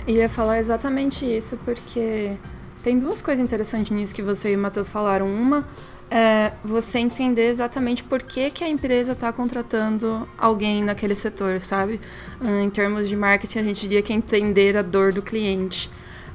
Ia 0.09 0.27
falar 0.27 0.59
exatamente 0.59 1.27
isso, 1.27 1.59
porque 1.67 2.35
tem 2.83 2.99
duas 2.99 3.21
coisas 3.21 3.45
interessantes 3.45 3.95
nisso 3.95 4.15
que 4.15 4.23
você 4.23 4.53
e 4.53 4.57
o 4.57 4.59
Matheus 4.59 4.89
falaram. 4.89 5.27
Uma 5.27 5.69
é 6.11 6.53
você 6.65 6.99
entender 6.99 7.49
exatamente 7.49 8.03
por 8.03 8.23
que, 8.23 8.51
que 8.51 8.65
a 8.65 8.69
empresa 8.69 9.13
está 9.13 9.31
contratando 9.31 10.27
alguém 10.39 10.83
naquele 10.83 11.15
setor, 11.15 11.61
sabe? 11.61 12.01
Em 12.43 12.71
termos 12.71 13.07
de 13.07 13.15
marketing, 13.15 13.59
a 13.59 13.63
gente 13.63 13.83
diria 13.83 14.01
que 14.01 14.11
é 14.11 14.17
entender 14.17 14.79
a 14.79 14.83
dor 14.83 15.13
do 15.13 15.21
cliente. 15.21 15.91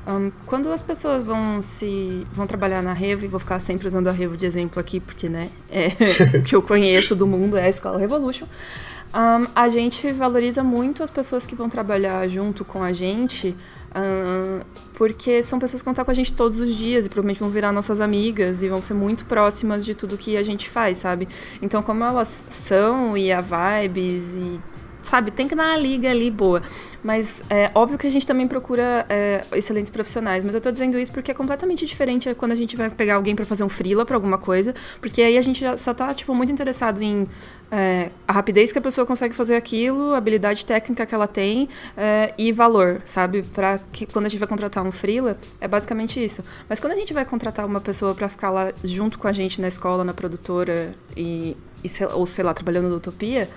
Um, 0.05 0.31
quando 0.45 0.71
as 0.71 0.81
pessoas 0.81 1.23
vão 1.23 1.61
se 1.63 2.27
vão 2.31 2.45
trabalhar 2.45 2.83
na 2.83 2.93
Revo, 2.93 3.25
e 3.25 3.27
vou 3.27 3.39
ficar 3.39 3.57
sempre 3.59 3.87
usando 3.87 4.07
a 4.07 4.11
Revo 4.11 4.37
de 4.37 4.45
exemplo 4.45 4.79
aqui, 4.79 4.99
porque 4.99 5.27
né, 5.27 5.49
é, 5.71 5.87
o 6.37 6.43
que 6.43 6.55
eu 6.55 6.61
conheço 6.61 7.15
do 7.15 7.25
mundo 7.25 7.57
é 7.57 7.63
a 7.63 7.69
Escola 7.69 7.97
Revolution, 7.97 8.45
um, 9.13 9.47
a 9.55 9.69
gente 9.69 10.11
valoriza 10.11 10.63
muito 10.63 11.03
as 11.03 11.09
pessoas 11.09 11.45
que 11.45 11.55
vão 11.55 11.69
trabalhar 11.69 12.27
junto 12.27 12.65
com 12.65 12.81
a 12.81 12.91
gente, 12.91 13.55
um, 13.95 14.61
porque 14.95 15.43
são 15.43 15.59
pessoas 15.59 15.81
que 15.81 15.85
vão 15.85 15.91
estar 15.91 16.03
com 16.03 16.11
a 16.11 16.15
gente 16.15 16.33
todos 16.33 16.59
os 16.59 16.75
dias 16.75 17.05
e 17.05 17.09
provavelmente 17.09 17.39
vão 17.39 17.49
virar 17.49 17.71
nossas 17.71 18.01
amigas 18.01 18.63
e 18.63 18.67
vão 18.67 18.81
ser 18.81 18.95
muito 18.95 19.25
próximas 19.25 19.85
de 19.85 19.93
tudo 19.93 20.17
que 20.17 20.35
a 20.35 20.43
gente 20.43 20.67
faz, 20.69 20.97
sabe? 20.97 21.27
Então, 21.61 21.83
como 21.83 22.03
elas 22.03 22.45
são 22.47 23.15
e 23.15 23.31
a 23.31 23.41
vibes 23.41 24.35
e 24.35 24.72
sabe, 25.03 25.29
tem 25.29 25.47
que 25.47 25.53
dar 25.55 25.65
uma 25.65 25.77
liga 25.77 26.09
ali 26.09 26.31
boa. 26.31 26.61
Mas 27.03 27.43
é 27.49 27.69
óbvio 27.75 27.97
que 27.97 28.07
a 28.07 28.09
gente 28.09 28.25
também 28.25 28.47
procura 28.47 29.05
é, 29.09 29.43
excelentes 29.53 29.91
profissionais. 29.91 30.43
Mas 30.43 30.55
eu 30.55 30.61
tô 30.61 30.71
dizendo 30.71 30.97
isso 30.97 31.11
porque 31.11 31.29
é 31.29 31.33
completamente 31.33 31.85
diferente 31.85 32.33
quando 32.35 32.53
a 32.53 32.55
gente 32.55 32.75
vai 32.75 32.89
pegar 32.89 33.15
alguém 33.15 33.35
para 33.35 33.45
fazer 33.45 33.63
um 33.63 33.69
freela 33.69 34.05
pra 34.05 34.15
alguma 34.15 34.37
coisa. 34.37 34.73
Porque 34.99 35.21
aí 35.21 35.37
a 35.37 35.41
gente 35.41 35.63
só 35.77 35.93
tá, 35.93 36.13
tipo, 36.13 36.33
muito 36.33 36.51
interessado 36.51 37.01
em 37.01 37.27
é, 37.69 38.11
a 38.27 38.33
rapidez 38.33 38.71
que 38.71 38.77
a 38.77 38.81
pessoa 38.81 39.05
consegue 39.05 39.33
fazer 39.33 39.55
aquilo, 39.55 40.13
a 40.13 40.17
habilidade 40.17 40.63
técnica 40.63 41.05
que 41.05 41.15
ela 41.15 41.27
tem 41.27 41.67
é, 41.97 42.33
e 42.37 42.51
valor, 42.51 43.01
sabe? 43.03 43.41
Para 43.41 43.79
que 43.91 44.05
quando 44.05 44.27
a 44.27 44.29
gente 44.29 44.39
vai 44.39 44.47
contratar 44.47 44.83
um 44.83 44.91
freela, 44.91 45.37
é 45.59 45.67
basicamente 45.67 46.23
isso. 46.23 46.43
Mas 46.69 46.79
quando 46.79 46.93
a 46.93 46.95
gente 46.95 47.13
vai 47.13 47.25
contratar 47.25 47.65
uma 47.65 47.81
pessoa 47.81 48.13
para 48.13 48.29
ficar 48.29 48.51
lá 48.51 48.71
junto 48.83 49.17
com 49.17 49.27
a 49.27 49.31
gente 49.31 49.59
na 49.59 49.67
escola, 49.67 50.03
na 50.03 50.13
produtora 50.13 50.93
e, 51.17 51.57
e 51.83 51.91
ou 52.13 52.27
sei 52.27 52.43
lá, 52.43 52.53
trabalhando 52.53 52.89
na 52.89 52.95
Utopia, 52.95 53.49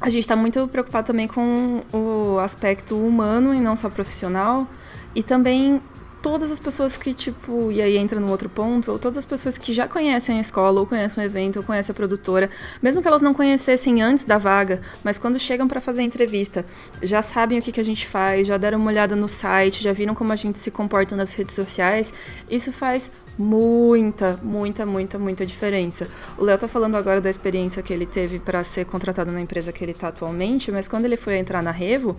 a 0.00 0.08
gente 0.08 0.20
está 0.20 0.34
muito 0.34 0.66
preocupado 0.68 1.06
também 1.06 1.28
com 1.28 1.82
o 1.92 2.38
aspecto 2.38 2.96
humano 2.96 3.54
e 3.54 3.60
não 3.60 3.76
só 3.76 3.90
profissional. 3.90 4.66
E 5.14 5.22
também 5.22 5.82
todas 6.22 6.50
as 6.50 6.58
pessoas 6.58 6.96
que, 6.96 7.12
tipo, 7.14 7.70
e 7.72 7.80
aí 7.80 7.96
entra 7.96 8.20
no 8.20 8.30
outro 8.30 8.48
ponto, 8.48 8.92
ou 8.92 8.98
todas 8.98 9.18
as 9.18 9.24
pessoas 9.24 9.58
que 9.58 9.72
já 9.72 9.88
conhecem 9.88 10.38
a 10.38 10.40
escola, 10.40 10.80
ou 10.80 10.86
conhecem 10.86 11.22
o 11.22 11.26
evento, 11.26 11.58
ou 11.58 11.62
conhecem 11.62 11.92
a 11.92 11.96
produtora, 11.96 12.50
mesmo 12.82 13.00
que 13.00 13.08
elas 13.08 13.22
não 13.22 13.34
conhecessem 13.34 14.02
antes 14.02 14.24
da 14.24 14.38
vaga, 14.38 14.80
mas 15.02 15.18
quando 15.18 15.38
chegam 15.38 15.66
para 15.66 15.80
fazer 15.80 16.02
a 16.02 16.04
entrevista, 16.04 16.64
já 17.02 17.22
sabem 17.22 17.58
o 17.58 17.62
que, 17.62 17.72
que 17.72 17.80
a 17.80 17.84
gente 17.84 18.06
faz, 18.06 18.46
já 18.46 18.56
deram 18.56 18.78
uma 18.78 18.90
olhada 18.90 19.16
no 19.16 19.28
site, 19.28 19.82
já 19.82 19.92
viram 19.92 20.14
como 20.14 20.32
a 20.32 20.36
gente 20.36 20.58
se 20.58 20.70
comporta 20.70 21.16
nas 21.16 21.32
redes 21.32 21.54
sociais, 21.54 22.12
isso 22.50 22.72
faz 22.72 23.12
muita, 23.40 24.38
muita, 24.42 24.84
muita, 24.84 25.18
muita 25.18 25.46
diferença. 25.46 26.06
O 26.36 26.44
Léo 26.44 26.58
tá 26.58 26.68
falando 26.68 26.96
agora 26.96 27.22
da 27.22 27.30
experiência 27.30 27.82
que 27.82 27.90
ele 27.90 28.04
teve 28.04 28.38
para 28.38 28.62
ser 28.62 28.84
contratado 28.84 29.32
na 29.32 29.40
empresa 29.40 29.72
que 29.72 29.82
ele 29.82 29.94
tá 29.94 30.08
atualmente, 30.08 30.70
mas 30.70 30.86
quando 30.86 31.06
ele 31.06 31.16
foi 31.16 31.38
entrar 31.38 31.62
na 31.62 31.70
Revo, 31.70 32.14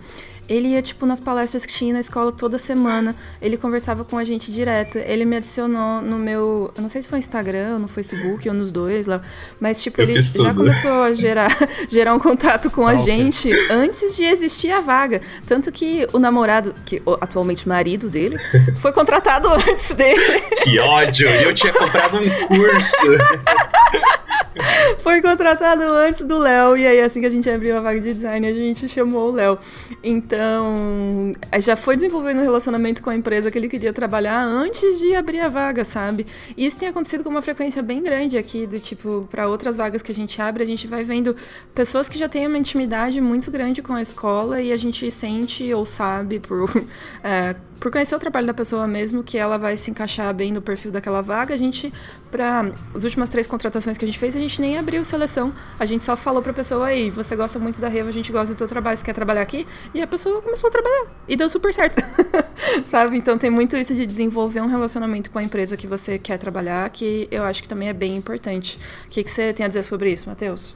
ele 0.48 0.68
ia 0.68 0.82
tipo 0.82 1.06
nas 1.06 1.20
palestras 1.20 1.64
que 1.64 1.72
tinha 1.72 1.92
na 1.92 2.00
escola 2.00 2.32
toda 2.32 2.58
semana, 2.58 3.14
ele 3.40 3.56
conversava 3.56 4.04
com 4.04 4.18
a 4.18 4.24
gente 4.24 4.50
direto, 4.52 4.98
ele 4.98 5.24
me 5.24 5.36
adicionou 5.36 6.02
no 6.02 6.18
meu, 6.18 6.72
eu 6.74 6.82
não 6.82 6.88
sei 6.88 7.00
se 7.00 7.08
foi 7.08 7.18
no 7.18 7.20
Instagram, 7.20 7.74
ou 7.74 7.78
no 7.78 7.86
Facebook 7.86 8.48
ou 8.48 8.54
nos 8.54 8.72
dois 8.72 9.06
lá, 9.06 9.20
mas 9.60 9.80
tipo 9.80 10.00
Eu 10.00 10.08
ele 10.08 10.20
já 10.20 10.52
começou 10.52 11.04
a 11.04 11.14
gerar 11.14 11.50
gerar 11.88 12.14
um 12.14 12.18
contato 12.18 12.68
com 12.72 12.84
a 12.84 12.94
Stalker. 12.94 13.22
gente 13.22 13.52
antes 13.70 14.16
de 14.16 14.24
existir 14.24 14.72
a 14.72 14.80
vaga, 14.80 15.20
tanto 15.46 15.70
que 15.70 16.04
o 16.12 16.18
namorado, 16.18 16.74
que 16.84 17.00
atualmente 17.20 17.68
marido 17.68 18.10
dele, 18.10 18.36
foi 18.74 18.92
contratado 18.92 19.48
antes 19.54 19.92
dele. 19.94 20.40
Que 20.64 20.80
ódio! 20.80 21.11
E 21.20 21.44
eu 21.44 21.54
tinha 21.54 21.72
comprado 21.72 22.18
um 22.18 22.46
curso. 22.46 23.06
Foi 24.98 25.20
contratado 25.22 25.82
antes 25.82 26.22
do 26.22 26.38
Léo, 26.38 26.76
e 26.76 26.86
aí 26.86 27.00
assim 27.00 27.20
que 27.20 27.26
a 27.26 27.30
gente 27.30 27.48
abriu 27.48 27.76
a 27.76 27.80
vaga 27.80 28.00
de 28.00 28.12
design, 28.12 28.46
a 28.46 28.52
gente 28.52 28.88
chamou 28.88 29.30
o 29.30 29.32
Léo. 29.32 29.58
Então, 30.02 31.32
já 31.58 31.74
foi 31.74 31.96
desenvolvendo 31.96 32.40
um 32.40 32.42
relacionamento 32.42 33.02
com 33.02 33.10
a 33.10 33.14
empresa 33.14 33.50
que 33.50 33.58
ele 33.58 33.68
queria 33.68 33.92
trabalhar 33.92 34.42
antes 34.42 34.98
de 34.98 35.14
abrir 35.14 35.40
a 35.40 35.48
vaga, 35.48 35.84
sabe? 35.84 36.26
E 36.56 36.66
isso 36.66 36.78
tem 36.78 36.88
acontecido 36.88 37.24
com 37.24 37.30
uma 37.30 37.42
frequência 37.42 37.82
bem 37.82 38.02
grande 38.02 38.36
aqui, 38.36 38.66
do 38.66 38.78
tipo, 38.78 39.26
para 39.30 39.48
outras 39.48 39.76
vagas 39.76 40.02
que 40.02 40.12
a 40.12 40.14
gente 40.14 40.40
abre, 40.40 40.62
a 40.62 40.66
gente 40.66 40.86
vai 40.86 41.02
vendo 41.02 41.34
pessoas 41.74 42.08
que 42.08 42.18
já 42.18 42.28
têm 42.28 42.46
uma 42.46 42.58
intimidade 42.58 43.20
muito 43.20 43.50
grande 43.50 43.82
com 43.82 43.94
a 43.94 44.02
escola 44.02 44.60
e 44.60 44.72
a 44.72 44.76
gente 44.76 45.10
sente 45.10 45.72
ou 45.72 45.86
sabe 45.86 46.38
por, 46.40 46.70
é, 47.24 47.56
por 47.82 47.90
conhecer 47.90 48.14
o 48.14 48.18
trabalho 48.20 48.46
da 48.46 48.54
pessoa 48.54 48.86
mesmo 48.86 49.24
que 49.24 49.36
ela 49.36 49.58
vai 49.58 49.76
se 49.76 49.90
encaixar 49.90 50.32
bem 50.32 50.52
no 50.52 50.62
perfil 50.62 50.92
daquela 50.92 51.20
vaga. 51.20 51.52
A 51.52 51.56
gente, 51.56 51.92
para 52.30 52.70
as 52.94 53.02
últimas 53.02 53.28
três 53.28 53.44
contratações 53.44 53.98
que 53.98 54.04
a 54.04 54.06
gente 54.06 54.20
fez, 54.20 54.36
a 54.36 54.38
gente 54.38 54.60
nem 54.60 54.78
abriu 54.78 55.04
seleção. 55.04 55.52
A 55.80 55.84
gente 55.84 56.04
só 56.04 56.16
falou 56.16 56.40
pra 56.40 56.52
pessoa 56.52 56.86
aí, 56.86 57.10
você 57.10 57.34
gosta 57.34 57.58
muito 57.58 57.80
da 57.80 57.88
Reva, 57.88 58.08
a 58.08 58.12
gente 58.12 58.30
gosta 58.30 58.54
do 58.54 58.56
teu 58.56 58.68
trabalho, 58.68 58.96
você 58.96 59.04
quer 59.04 59.12
trabalhar 59.14 59.42
aqui? 59.42 59.66
E 59.92 60.00
a 60.00 60.06
pessoa 60.06 60.40
começou 60.40 60.68
a 60.68 60.70
trabalhar. 60.70 61.06
E 61.26 61.34
deu 61.34 61.50
super 61.50 61.74
certo. 61.74 62.00
Sabe? 62.86 63.16
Então 63.16 63.36
tem 63.36 63.50
muito 63.50 63.76
isso 63.76 63.92
de 63.96 64.06
desenvolver 64.06 64.60
um 64.60 64.68
relacionamento 64.68 65.28
com 65.28 65.40
a 65.40 65.42
empresa 65.42 65.76
que 65.76 65.88
você 65.88 66.20
quer 66.20 66.38
trabalhar, 66.38 66.88
que 66.88 67.26
eu 67.32 67.42
acho 67.42 67.60
que 67.62 67.68
também 67.68 67.88
é 67.88 67.92
bem 67.92 68.14
importante. 68.14 68.78
O 69.06 69.10
que, 69.10 69.24
que 69.24 69.30
você 69.30 69.52
tem 69.52 69.66
a 69.66 69.68
dizer 69.68 69.82
sobre 69.82 70.12
isso, 70.12 70.28
Matheus? 70.28 70.72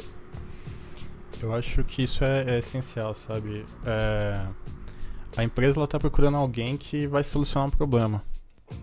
Eu 1.40 1.55
acho 1.55 1.85
que 1.85 2.03
isso 2.03 2.25
é, 2.25 2.57
é 2.57 2.59
essencial, 2.59 3.14
sabe? 3.14 3.64
É, 3.85 4.40
a 5.37 5.44
empresa 5.44 5.79
ela 5.79 5.87
tá 5.87 5.99
procurando 5.99 6.37
alguém 6.37 6.77
que 6.77 7.07
vai 7.07 7.22
solucionar 7.25 7.68
um 7.68 7.70
problema. 7.70 8.22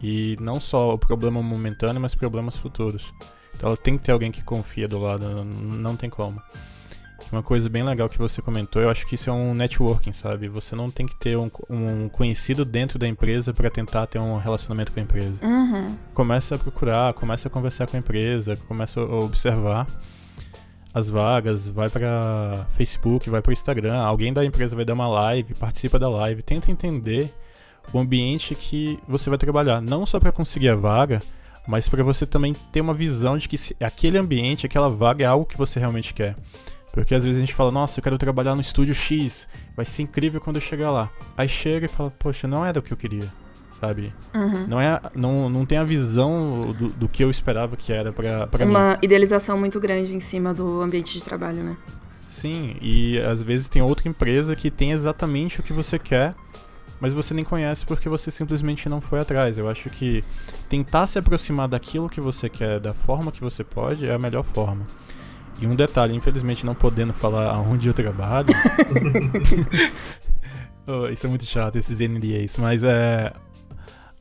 E 0.02 0.38
não 0.40 0.60
só 0.60 0.94
o 0.94 0.98
problema 0.98 1.42
momentâneo, 1.42 2.02
mas 2.02 2.16
problemas 2.16 2.58
futuros. 2.58 3.14
Então 3.56 3.70
ela 3.70 3.78
tem 3.78 3.98
que 3.98 4.04
ter 4.04 4.12
alguém 4.12 4.32
que 4.32 4.44
confia 4.44 4.88
do 4.88 4.98
lado, 4.98 5.44
não 5.44 5.96
tem 5.96 6.10
como. 6.10 6.42
Uma 7.32 7.42
coisa 7.42 7.68
bem 7.68 7.84
legal 7.84 8.08
que 8.10 8.18
você 8.18 8.42
comentou, 8.42 8.82
eu 8.82 8.90
acho 8.90 9.08
que 9.08 9.16
isso 9.16 9.30
é 9.30 9.34
um 9.34 9.54
networking, 9.56 10.14
sabe? 10.14 10.48
Você 10.50 10.76
não 10.76 10.92
tem 10.92 11.06
que 11.06 11.16
ter 11.16 11.36
um, 11.38 11.50
um 11.70 12.08
conhecido 12.10 12.64
dentro 12.64 13.00
da 13.00 13.08
empresa 13.08 13.52
para 13.54 13.70
tentar 13.72 14.06
ter 14.08 14.20
um 14.20 14.38
relacionamento 14.38 14.92
com 14.92 15.00
a 15.00 15.04
empresa 15.04 15.40
Uhum. 15.44 15.96
começa 16.14 16.56
a 16.56 16.60
procurar, 16.60 17.14
começa 17.14 17.48
a 17.48 17.52
conversar 17.52 17.88
com 17.88 17.96
a 17.98 18.00
empresa, 18.00 18.56
começa 18.68 19.00
a 19.00 19.04
observar 19.04 19.88
as 20.94 21.10
vagas, 21.10 21.68
vai 21.68 21.90
para 21.90 22.66
Facebook, 22.70 23.30
vai 23.30 23.42
para 23.42 23.54
Instagram, 23.54 23.98
alguém 23.98 24.32
da 24.32 24.46
empresa 24.46 24.76
vai 24.76 24.86
dar 24.86 24.94
uma 24.94 25.08
live, 25.08 25.56
participa 25.56 25.98
da 25.98 26.08
live, 26.08 26.44
tenta 26.44 26.70
entender 26.70 27.34
o 27.92 28.00
ambiente 28.00 28.54
que 28.54 29.00
você 29.08 29.30
vai 29.30 29.38
trabalhar, 29.38 29.82
não 29.82 30.06
só 30.06 30.20
para 30.20 30.32
conseguir 30.32 30.70
a 30.70 30.76
vaga, 30.76 31.20
mas 31.68 31.90
para 31.90 32.04
você 32.04 32.26
também 32.26 32.54
ter 32.72 32.82
uma 32.82 32.94
visão 32.94 33.38
de 33.38 33.50
que 33.50 33.58
aquele 33.84 34.18
ambiente, 34.18 34.66
aquela 34.66 34.90
vaga 34.90 35.24
é 35.24 35.28
algo 35.28 35.46
que 35.46 35.58
você 35.58 35.80
realmente 35.80 36.14
quer. 36.14 36.36
Porque 36.92 37.16
às 37.16 37.24
vezes 37.24 37.38
a 37.38 37.40
gente 37.44 37.56
fala, 37.56 37.72
nossa, 37.72 38.00
eu 38.00 38.04
quero 38.04 38.20
trabalhar 38.20 38.54
no 38.54 38.62
estúdio 38.62 38.94
X, 38.94 39.48
vai 39.76 39.84
ser 39.84 40.04
incrível 40.04 40.40
quando 40.40 40.58
eu 40.58 40.62
chegar 40.62 40.92
lá. 40.92 41.10
Aí 41.36 41.50
chega 41.50 41.88
e 41.88 41.90
fala, 41.90 42.12
poxa, 42.20 42.48
não 42.48 42.64
era 42.64 42.78
o 42.78 42.84
que 42.84 42.94
eu 42.94 42.98
queria, 42.98 43.28
sabe? 43.80 44.14
Uhum. 44.34 44.68
Não, 44.68 44.82
é, 44.82 45.00
não, 45.16 45.50
não 45.50 45.66
tem 45.66 45.78
a 45.78 45.84
visão 45.84 46.62
do, 46.62 46.90
do 46.90 47.10
que 47.10 47.24
eu 47.24 47.30
esperava 47.30 47.76
que 47.76 47.92
era 47.92 48.12
pra, 48.12 48.48
pra 48.48 48.66
mim. 48.66 48.72
Uma 48.72 48.98
idealização 49.02 49.58
muito 49.58 49.80
grande 49.80 50.16
em 50.16 50.20
cima 50.20 50.54
do 50.54 50.82
ambiente 50.82 51.14
de 51.18 51.24
trabalho, 51.24 51.64
né? 51.64 51.76
Sim, 52.30 52.76
e 52.82 53.20
às 53.20 53.44
vezes 53.44 53.70
tem 53.70 53.82
outra 53.82 54.10
empresa 54.10 54.56
que 54.56 54.72
tem 54.72 54.92
exatamente 54.92 55.60
o 55.60 55.64
que 55.64 55.72
você 55.72 56.00
quer, 56.00 56.34
mas 57.00 57.14
você 57.14 57.34
nem 57.34 57.46
conhece 57.46 57.86
porque 57.86 58.10
você 58.10 58.32
simplesmente 58.32 58.90
não 58.90 59.00
foi 59.00 59.20
atrás. 59.20 59.58
Eu 59.58 59.70
acho 59.70 59.90
que 59.90 60.24
tentar 60.68 61.06
se 61.06 61.20
aproximar 61.20 61.68
daquilo 61.68 62.10
que 62.10 62.20
você 62.20 62.50
quer, 62.50 62.80
da 62.80 62.94
forma 62.94 63.32
que 63.32 63.42
você 63.42 63.64
pode, 63.64 64.08
é 64.08 64.14
a 64.14 64.18
melhor 64.18 64.44
forma. 64.44 64.88
E 65.60 65.68
um 65.68 65.76
detalhe, 65.76 66.16
infelizmente 66.16 66.66
não 66.66 66.74
podendo 66.74 67.14
falar 67.14 67.54
aonde 67.54 67.88
eu 67.88 67.94
trabalho. 67.94 68.48
oh, 70.88 71.08
isso 71.08 71.26
é 71.26 71.30
muito 71.30 71.46
chato, 71.46 71.76
esses 71.76 72.00
NDAs. 72.00 72.58
Mas 72.58 72.84
é. 72.84 73.32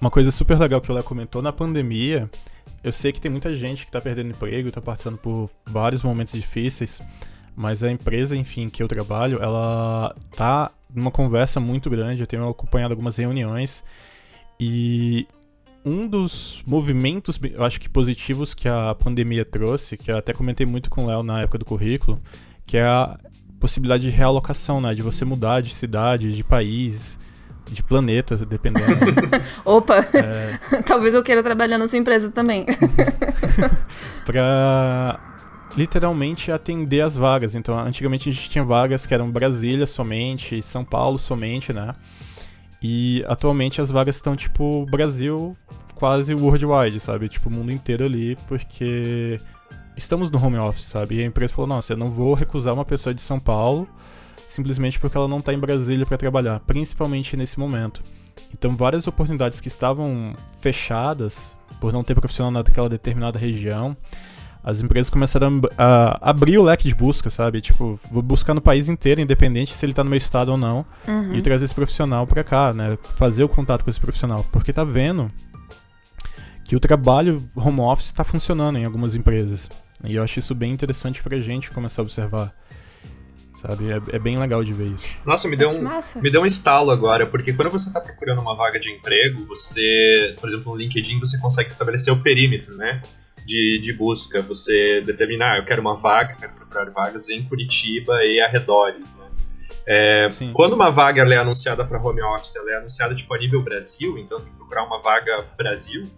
Uma 0.03 0.11
coisa 0.11 0.33
super 0.33 0.59
legal 0.59 0.81
que 0.81 0.91
o 0.91 0.95
Léo 0.95 1.05
comentou 1.05 1.41
na 1.41 1.53
pandemia. 1.53 2.29
Eu 2.83 2.91
sei 2.91 3.13
que 3.13 3.21
tem 3.21 3.31
muita 3.31 3.55
gente 3.55 3.87
que 3.87 3.93
tá 3.93 4.01
perdendo 4.01 4.31
emprego, 4.31 4.69
tá 4.73 4.81
passando 4.81 5.17
por 5.17 5.49
vários 5.65 6.03
momentos 6.03 6.33
difíceis. 6.33 7.01
Mas 7.55 7.85
a 7.85 7.91
empresa, 7.93 8.37
enfim, 8.37 8.69
que 8.69 8.83
eu 8.83 8.89
trabalho, 8.89 9.39
ela 9.41 10.13
tá 10.37 10.73
numa 10.93 11.13
conversa 11.13 11.61
muito 11.61 11.89
grande. 11.89 12.21
Eu 12.21 12.27
tenho 12.27 12.49
acompanhado 12.49 12.93
algumas 12.93 13.15
reuniões. 13.17 13.85
E 14.59 15.25
um 15.85 16.09
dos 16.09 16.65
movimentos, 16.67 17.39
eu 17.41 17.63
acho 17.63 17.81
que 17.81 17.89
positivos 17.89 18.55
que 18.55 18.69
a 18.69 18.97
pandemia 18.97 19.45
trouxe, 19.45 19.97
que 19.97 20.11
eu 20.11 20.19
até 20.19 20.33
comentei 20.33 20.67
muito 20.67 20.91
com 20.91 21.05
o 21.05 21.07
Léo 21.07 21.23
na 21.23 21.43
época 21.43 21.59
do 21.59 21.65
currículo, 21.65 22.19
que 22.67 22.77
é 22.77 22.83
a 22.83 23.17
possibilidade 23.61 24.03
de 24.03 24.11
realocação, 24.11 24.81
né? 24.81 24.95
De 24.95 25.03
você 25.03 25.25
mudar 25.25 25.61
de 25.61 25.73
cidade, 25.73 26.35
de 26.35 26.43
país, 26.43 27.21
de 27.71 27.83
planeta, 27.83 28.37
dependendo. 28.37 28.87
Opa! 29.65 29.97
É... 30.15 30.83
Talvez 30.87 31.15
eu 31.15 31.23
queira 31.23 31.43
trabalhar 31.43 31.79
na 31.79 31.87
sua 31.87 31.99
empresa 31.99 32.31
também. 32.31 32.67
pra 34.25 35.21
literalmente 35.77 36.53
atender 36.53 37.01
as 37.01 37.17
vagas. 37.17 37.55
Então, 37.55 37.79
antigamente 37.79 38.29
a 38.29 38.33
gente 38.33 38.51
tinha 38.51 38.65
vagas 38.65 39.07
que 39.07 39.15
eram 39.15 39.31
Brasília 39.31 39.87
somente, 39.87 40.63
São 40.63 40.85
Paulo 40.85 41.19
somente, 41.19 41.73
né? 41.73 41.95
E 42.83 43.25
atualmente 43.29 43.81
as 43.81 43.91
vagas 43.91 44.17
estão 44.17 44.35
tipo 44.35 44.85
Brasil 44.91 45.57
quase 45.95 46.35
worldwide, 46.35 46.99
sabe? 47.01 47.29
Tipo 47.29 47.49
o 47.49 47.53
mundo 47.53 47.71
inteiro 47.71 48.05
ali, 48.05 48.37
porque 48.49 49.41
estamos 49.97 50.31
no 50.31 50.45
home 50.45 50.59
office, 50.59 50.87
sabe? 50.87 51.17
E 51.17 51.23
a 51.23 51.25
empresa 51.25 51.55
falou: 51.55 51.69
"Nossa, 51.69 51.93
eu 51.93 51.97
não 51.97 52.11
vou 52.11 52.35
recusar 52.35 52.75
uma 52.75 52.85
pessoa 52.85 53.15
de 53.15 53.23
São 53.23 53.39
Paulo 53.39 53.89
simplesmente 54.53 54.99
porque 54.99 55.17
ela 55.17 55.29
não 55.29 55.39
está 55.39 55.53
em 55.53 55.59
Brasília 55.59 56.07
para 56.07 56.17
trabalhar, 56.17 56.61
principalmente 56.61 57.37
nesse 57.37 57.59
momento". 57.59 58.03
Então, 58.53 58.77
várias 58.77 59.07
oportunidades 59.07 59.61
que 59.61 59.69
estavam 59.69 60.35
fechadas 60.61 61.57
por 61.81 61.93
não 61.93 62.05
ter 62.05 62.15
profissional 62.15 62.53
naquela 62.53 62.89
determinada 62.89 63.39
região, 63.39 63.97
as 64.65 64.81
empresas 64.81 65.11
começaram 65.11 65.61
a, 65.77 66.19
a, 66.21 66.31
abrir 66.31 66.57
o 66.59 66.63
leque 66.63 66.87
de 66.87 66.95
busca, 66.95 67.29
sabe? 67.29 67.61
Tipo, 67.61 67.99
vou 68.11 68.23
buscar 68.23 68.55
no 68.55 68.61
país 68.61 68.89
inteiro, 68.89 69.21
independente 69.21 69.75
se 69.75 69.85
ele 69.85 69.93
tá 69.93 70.05
no 70.05 70.11
meu 70.11 70.17
estado 70.17 70.53
ou 70.53 70.57
não, 70.57 70.87
uhum. 71.09 71.35
e 71.35 71.43
trazer 71.43 71.65
esse 71.65 71.75
profissional 71.75 72.27
para 72.27 72.45
cá, 72.45 72.73
né? 72.73 72.97
Fazer 73.17 73.43
o 73.43 73.49
contato 73.49 73.83
com 73.83 73.91
esse 73.91 74.01
profissional. 74.01 74.47
Porque 74.53 74.73
tá 74.73 74.85
vendo 74.85 75.31
que 76.65 76.77
o 76.77 76.81
trabalho 76.81 77.43
home 77.57 77.81
office 77.81 78.07
está 78.07 78.23
funcionando 78.23 78.79
em 78.79 78.85
algumas 78.85 79.17
empresas. 79.17 79.69
E 80.05 80.15
eu 80.15 80.23
acho 80.23 80.39
isso 80.39 80.55
bem 80.55 80.73
interessante 80.73 81.23
pra 81.23 81.39
gente 81.39 81.71
começar 81.71 82.03
a 82.03 82.05
observar. 82.05 82.53
Sabe? 83.63 83.93
É, 83.93 84.17
é 84.17 84.19
bem 84.19 84.39
legal 84.39 84.65
de 84.65 84.73
ver 84.73 84.89
isso. 84.89 85.17
Nossa, 85.25 85.49
me 85.49 85.57
deu, 85.57 85.71
um, 85.71 86.21
me 86.21 86.31
deu 86.31 86.43
um 86.43 86.47
estalo 86.47 86.91
agora, 86.91 87.27
porque 87.27 87.53
quando 87.53 87.71
você 87.71 87.89
está 87.89 88.01
procurando 88.01 88.41
uma 88.41 88.57
vaga 88.57 88.81
de 88.81 88.91
emprego, 88.91 89.47
você, 89.47 90.35
por 90.41 90.49
exemplo, 90.49 90.73
no 90.73 90.79
LinkedIn, 90.79 91.21
você 91.21 91.39
consegue 91.39 91.71
estabelecer 91.71 92.13
o 92.13 92.17
perímetro, 92.17 92.77
né? 92.77 93.01
de, 93.45 93.81
de 93.81 93.93
busca, 93.93 94.41
você 94.43 95.01
determinar, 95.01 95.55
ah, 95.55 95.59
eu 95.59 95.65
quero 95.65 95.81
uma 95.81 95.97
vaga, 95.97 96.35
quero 96.39 96.53
procurar 96.53 96.91
vagas 96.91 97.29
em 97.29 97.43
Curitiba 97.43 98.25
e 98.25 98.41
arredores, 98.41 99.19
né? 99.19 99.27
É, 99.85 100.29
quando 100.53 100.75
uma 100.75 100.91
vaga 100.91 101.23
é 101.23 101.37
anunciada 101.37 101.85
para 101.85 102.01
home 102.01 102.23
office, 102.23 102.55
ela 102.55 102.71
é 102.71 102.77
anunciada 102.77 103.15
tipo 103.17 103.35
a 103.35 103.39
nível 103.39 103.61
Brasil, 103.63 104.17
então 104.17 104.39
tem 104.39 104.49
que 104.49 104.57
procurar 104.57 104.85
uma 104.85 105.01
vaga 105.01 105.45
Brasil. 105.57 106.09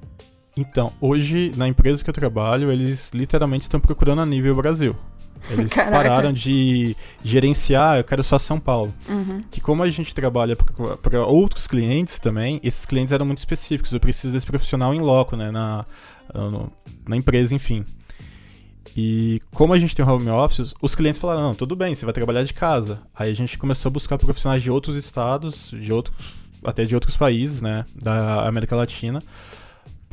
Então, 0.56 0.92
hoje 1.00 1.50
na 1.56 1.66
empresa 1.66 2.04
que 2.04 2.10
eu 2.10 2.14
trabalho, 2.14 2.70
eles 2.70 3.10
literalmente 3.14 3.62
estão 3.62 3.80
procurando 3.80 4.20
a 4.20 4.26
nível 4.26 4.54
Brasil. 4.54 4.94
Eles 5.50 5.72
Caraca. 5.72 5.96
pararam 5.96 6.32
de 6.32 6.96
gerenciar, 7.22 7.98
eu 7.98 8.04
quero 8.04 8.24
só 8.24 8.38
São 8.38 8.58
Paulo. 8.58 8.94
Uhum. 9.08 9.40
Que 9.50 9.60
como 9.60 9.82
a 9.82 9.90
gente 9.90 10.14
trabalha 10.14 10.56
para 10.56 11.26
outros 11.26 11.66
clientes 11.66 12.18
também, 12.18 12.60
esses 12.62 12.86
clientes 12.86 13.12
eram 13.12 13.26
muito 13.26 13.38
específicos. 13.38 13.92
Eu 13.92 14.00
preciso 14.00 14.32
desse 14.32 14.46
profissional 14.46 14.94
em 14.94 15.00
loco, 15.00 15.36
né? 15.36 15.50
Na, 15.50 15.84
na 17.06 17.16
empresa, 17.16 17.54
enfim. 17.54 17.84
E 18.96 19.40
como 19.52 19.72
a 19.72 19.78
gente 19.78 19.94
tem 19.94 20.04
home 20.04 20.30
office, 20.30 20.72
os 20.80 20.94
clientes 20.94 21.20
falaram: 21.20 21.42
não, 21.42 21.54
tudo 21.54 21.74
bem, 21.74 21.94
você 21.94 22.04
vai 22.04 22.14
trabalhar 22.14 22.44
de 22.44 22.54
casa. 22.54 23.00
Aí 23.14 23.30
a 23.30 23.34
gente 23.34 23.58
começou 23.58 23.90
a 23.90 23.92
buscar 23.92 24.16
profissionais 24.16 24.62
de 24.62 24.70
outros 24.70 24.96
estados, 24.96 25.70
de 25.72 25.92
outros, 25.92 26.16
até 26.64 26.84
de 26.84 26.94
outros 26.94 27.16
países, 27.16 27.60
né, 27.60 27.84
da 27.94 28.46
América 28.46 28.76
Latina, 28.76 29.22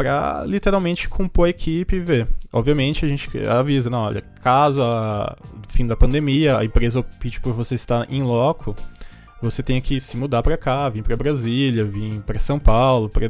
para 0.02 0.44
literalmente 0.46 1.08
compor 1.08 1.46
a 1.46 1.50
equipe 1.50 1.96
e 1.96 2.00
ver. 2.00 2.28
Obviamente 2.52 3.06
a 3.06 3.08
gente 3.08 3.30
avisa: 3.48 3.90
não, 3.90 4.00
olha, 4.00 4.22
caso 4.42 4.82
a 4.82 5.38
fim 5.70 5.86
da 5.86 5.96
pandemia 5.96 6.58
a 6.58 6.66
empresa 6.66 7.00
opte 7.00 7.40
por 7.40 7.54
você 7.54 7.76
estar 7.76 8.12
em 8.12 8.24
loco, 8.24 8.76
você 9.42 9.62
tem 9.62 9.80
que 9.80 10.00
se 10.00 10.18
mudar 10.18 10.42
para 10.42 10.58
cá, 10.58 10.90
vir 10.90 11.04
para 11.04 11.16
Brasília, 11.16 11.86
vir 11.86 12.20
para 12.22 12.40
São 12.40 12.60
Paulo, 12.60 13.10
para 13.10 13.30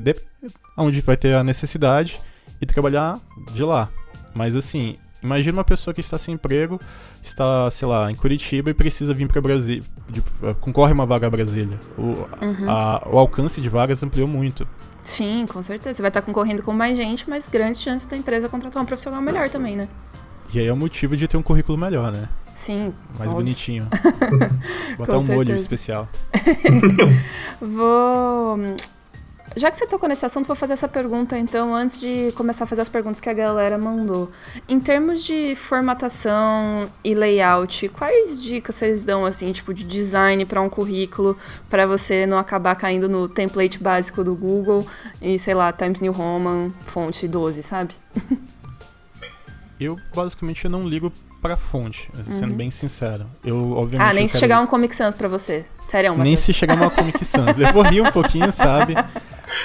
onde 0.78 1.02
vai 1.02 1.18
ter 1.18 1.36
a 1.36 1.44
necessidade 1.44 2.20
e 2.62 2.66
trabalhar 2.66 3.20
de 3.54 3.64
lá. 3.64 3.90
Mas 4.34 4.56
assim, 4.56 4.96
imagina 5.22 5.58
uma 5.58 5.66
pessoa 5.66 5.94
que 5.94 6.00
está 6.00 6.18
sem 6.18 6.36
emprego, 6.36 6.80
está, 7.22 7.70
sei 7.70 7.86
lá, 7.86 8.10
em 8.10 8.16
Curitiba 8.16 8.70
e 8.70 8.74
precisa 8.74 9.14
vir 9.14 9.28
para 9.28 9.42
Brasília, 9.42 9.84
concorre 10.62 10.94
uma 10.94 11.06
vaga 11.06 11.28
a 11.28 11.30
Brasília. 11.30 11.78
O, 11.98 12.02
uhum. 12.02 12.70
a, 12.70 13.10
o 13.12 13.20
alcance 13.20 13.60
de 13.60 13.68
vagas 13.68 14.02
ampliou 14.02 14.28
muito. 14.28 14.66
Sim, 15.04 15.46
com 15.48 15.62
certeza. 15.62 15.96
Você 15.96 16.02
vai 16.02 16.10
estar 16.10 16.22
concorrendo 16.22 16.64
com 16.64 16.72
mais 16.72 16.98
gente, 16.98 17.30
mas 17.30 17.48
grandes 17.48 17.82
chances 17.82 18.08
da 18.08 18.16
empresa 18.16 18.48
contratar 18.48 18.82
um 18.82 18.86
profissional 18.86 19.22
melhor 19.22 19.50
também, 19.50 19.76
né? 19.76 19.88
E 20.54 20.60
aí 20.60 20.68
é 20.68 20.74
o 20.74 20.78
motivo 20.78 21.16
de 21.16 21.28
ter 21.28 21.38
um 21.38 21.42
currículo 21.42 21.78
melhor, 21.78 22.12
né? 22.12 22.28
Sim. 22.54 22.94
Mais 23.18 23.30
óbvio. 23.30 23.46
bonitinho. 23.46 23.88
Botar 24.98 25.18
um 25.18 25.24
molho 25.24 25.56
especial. 25.56 26.10
Vou 27.62 28.58
já 29.56 29.70
que 29.70 29.78
você 29.78 29.86
tocou 29.86 30.08
nesse 30.08 30.26
assunto, 30.26 30.48
vou 30.48 30.56
fazer 30.56 30.74
essa 30.74 30.88
pergunta 30.88 31.38
então, 31.38 31.76
antes 31.76 32.00
de 32.00 32.32
começar 32.34 32.64
a 32.64 32.68
fazer 32.68 32.82
as 32.82 32.90
perguntas 32.90 33.20
que 33.20 33.30
a 33.30 33.34
galera 33.34 33.78
mandou. 33.78 34.32
Em 34.68 34.80
termos 34.80 35.24
de 35.24 35.56
formatação 35.56 36.90
e 37.04 37.14
layout, 37.14 37.90
quais 37.90 38.42
dicas 38.42 38.76
vocês 38.76 39.04
dão, 39.04 39.26
assim, 39.26 39.52
tipo, 39.52 39.74
de 39.74 39.84
design 39.84 40.46
para 40.46 40.62
um 40.62 40.70
currículo, 40.70 41.38
para 41.70 41.86
você 41.86 42.26
não 42.26 42.38
acabar 42.38 42.76
caindo 42.76 43.10
no 43.10 43.28
template 43.28 43.78
básico 43.82 44.24
do 44.24 44.36
Google 44.36 44.88
e, 45.22 45.38
sei 45.38 45.54
lá, 45.54 45.72
Times 45.74 46.00
New 46.00 46.14
Roman, 46.14 46.72
fonte 46.86 47.28
12, 47.28 47.64
sabe? 47.64 47.94
Eu, 49.80 49.98
basicamente, 50.14 50.70
não 50.70 50.88
ligo 50.88 51.12
pra 51.42 51.58
fonte, 51.58 52.10
sendo 52.32 52.52
uhum. 52.52 52.56
bem 52.56 52.70
sincero. 52.70 53.26
Eu, 53.44 53.72
obviamente. 53.72 54.10
Ah, 54.10 54.14
nem 54.14 54.28
se 54.28 54.34
quero... 54.34 54.40
chegar 54.42 54.62
um 54.62 54.68
Comic 54.68 54.96
Sans 54.96 55.16
pra 55.16 55.28
você. 55.28 55.66
Sério, 55.82 56.16
Nem 56.18 56.36
se 56.36 56.54
chegar 56.54 56.76
uma 56.76 56.90
Comic 56.92 57.26
Sans. 57.26 57.58
Eu 57.58 57.74
vou 57.74 57.82
rir 57.82 58.02
um 58.02 58.12
pouquinho, 58.12 58.52
sabe? 58.52 58.94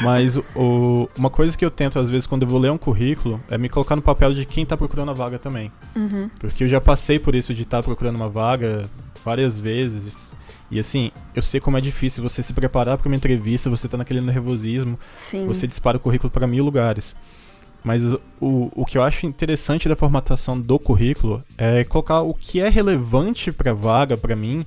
Mas 0.01 0.37
o, 0.37 1.09
uma 1.17 1.29
coisa 1.29 1.57
que 1.57 1.65
eu 1.65 1.71
tento, 1.71 1.99
às 1.99 2.09
vezes, 2.09 2.27
quando 2.27 2.43
eu 2.43 2.49
vou 2.49 2.59
ler 2.59 2.71
um 2.71 2.79
currículo, 2.79 3.41
é 3.51 3.59
me 3.59 3.69
colocar 3.69 3.95
no 3.95 4.03
papel 4.03 4.33
de 4.33 4.45
quem 4.47 4.65
tá 4.65 4.77
procurando 4.77 5.11
a 5.11 5.15
vaga 5.15 5.39
também. 5.39 5.71
Uhum. 5.95 6.31
Porque 6.41 6.65
eu 6.65 6.69
já 6.69 6.81
passei 6.81 7.19
por 7.19 7.35
isso 7.35 7.53
de 7.53 7.62
estar 7.62 7.79
tá 7.79 7.83
procurando 7.83 8.17
uma 8.17 8.29
vaga 8.29 8.89
várias 9.23 9.59
vezes. 9.59 10.33
E 10.71 10.79
assim, 10.81 11.11
eu 11.35 11.43
sei 11.43 11.61
como 11.61 11.77
é 11.77 11.81
difícil 11.81 12.23
você 12.23 12.43
se 12.43 12.53
preparar 12.53 12.97
para 12.97 13.07
uma 13.07 13.17
entrevista, 13.17 13.71
você 13.71 13.87
tá 13.87 13.97
naquele 13.97 14.21
nervosismo, 14.21 14.99
Sim. 15.15 15.47
você 15.47 15.67
dispara 15.67 15.97
o 15.99 16.01
currículo 16.01 16.31
para 16.31 16.47
mil 16.47 16.65
lugares. 16.65 17.15
Mas 17.87 18.03
o, 18.40 18.68
o 18.75 18.85
que 18.85 18.99
eu 18.99 19.03
acho 19.05 19.27
interessante 19.27 19.88
da 19.88 19.94
formatação 19.94 20.61
do 20.61 20.77
currículo 20.77 21.40
é 21.57 21.85
colocar 21.85 22.20
o 22.20 22.35
que 22.35 22.61
é 22.61 22.68
relevante 22.68 23.53
para 23.53 23.70
a 23.70 23.75
vaga, 23.75 24.16
para 24.16 24.35
mim, 24.35 24.64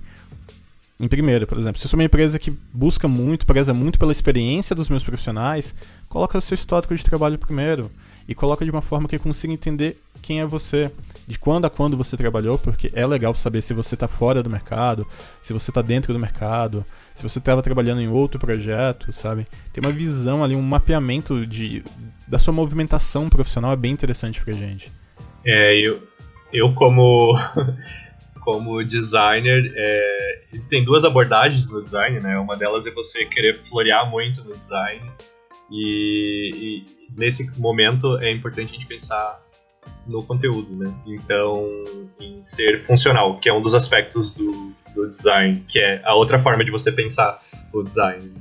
em 0.98 1.06
primeiro, 1.06 1.46
por 1.46 1.58
exemplo. 1.58 1.78
Se 1.78 1.86
eu 1.86 1.90
sou 1.90 2.00
uma 2.00 2.06
empresa 2.06 2.40
que 2.40 2.50
busca 2.74 3.10
muito, 3.10 3.46
preza 3.46 3.74
muito 3.74 4.00
pela 4.00 4.14
experiência 4.14 4.74
dos 4.74 4.88
meus 4.88 5.04
profissionais, 5.04 5.76
coloca 6.08 6.38
o 6.38 6.42
seu 6.42 6.56
histórico 6.56 6.96
de 6.96 7.04
trabalho 7.04 7.38
primeiro. 7.38 7.92
E 8.30 8.36
coloca 8.36 8.64
de 8.64 8.70
uma 8.70 8.80
forma 8.80 9.08
que 9.08 9.18
consiga 9.18 9.52
entender 9.52 10.00
quem 10.22 10.40
é 10.40 10.46
você, 10.46 10.92
de 11.28 11.40
quando 11.40 11.66
a 11.66 11.70
quando 11.70 11.98
você 11.98 12.16
trabalhou, 12.16 12.60
porque 12.60 12.92
é 12.94 13.04
legal 13.04 13.34
saber 13.34 13.64
se 13.64 13.74
você 13.74 13.96
está 13.96 14.08
fora 14.08 14.44
do 14.44 14.50
mercado, 14.52 15.04
se 15.42 15.52
você 15.52 15.72
está 15.72 15.82
dentro 15.82 16.14
do 16.14 16.20
mercado, 16.20 16.86
se 17.16 17.24
você 17.24 17.40
estava 17.40 17.64
trabalhando 17.64 18.02
em 18.02 18.08
outro 18.08 18.40
projeto, 18.40 19.12
sabe? 19.12 19.48
Tem 19.74 19.84
uma 19.84 19.92
visão 19.92 20.44
ali, 20.44 20.56
um 20.56 20.62
mapeamento 20.62 21.44
de, 21.44 21.84
da 22.28 22.38
sua 22.38 22.54
movimentação 22.54 23.28
profissional 23.32 23.72
é 23.72 23.76
bem 23.76 23.94
interessante 23.94 24.40
pra 24.44 24.54
gente. 24.54 24.92
É, 25.44 25.82
eu, 25.84 26.00
eu 26.54 26.72
como, 26.76 27.34
como 28.42 28.84
designer, 28.84 29.74
é, 29.76 30.42
existem 30.54 30.84
duas 30.84 31.04
abordagens 31.04 31.68
no 31.72 31.84
design, 31.84 32.20
né? 32.20 32.38
Uma 32.38 32.56
delas 32.56 32.86
é 32.86 32.92
você 32.92 33.26
querer 33.26 33.56
florear 33.56 34.08
muito 34.08 34.44
no 34.44 34.56
design 34.56 35.02
e, 35.72 36.52
e 36.54 36.86
nesse 37.18 37.50
momento 37.60 38.18
é 38.20 38.32
importante 38.32 38.70
a 38.70 38.74
gente 38.74 38.86
pensar 38.86 39.40
no 40.06 40.24
conteúdo, 40.24 40.76
né? 40.76 40.94
Então, 41.06 41.68
em 42.20 42.44
ser 42.44 42.80
funcional, 42.84 43.38
que 43.38 43.50
é 43.50 43.54
um 43.54 43.62
dos 43.62 43.76
aspectos 43.76 44.34
do, 44.34 44.74
do 44.94 45.10
design, 45.10 45.64
que 45.68 45.80
é 45.80 46.02
a 46.04 46.14
outra 46.16 46.40
forma 46.40 46.64
de 46.64 46.72
você 46.72 46.92
pensar 46.92 47.42
o 47.74 47.84
design. 47.84 48.32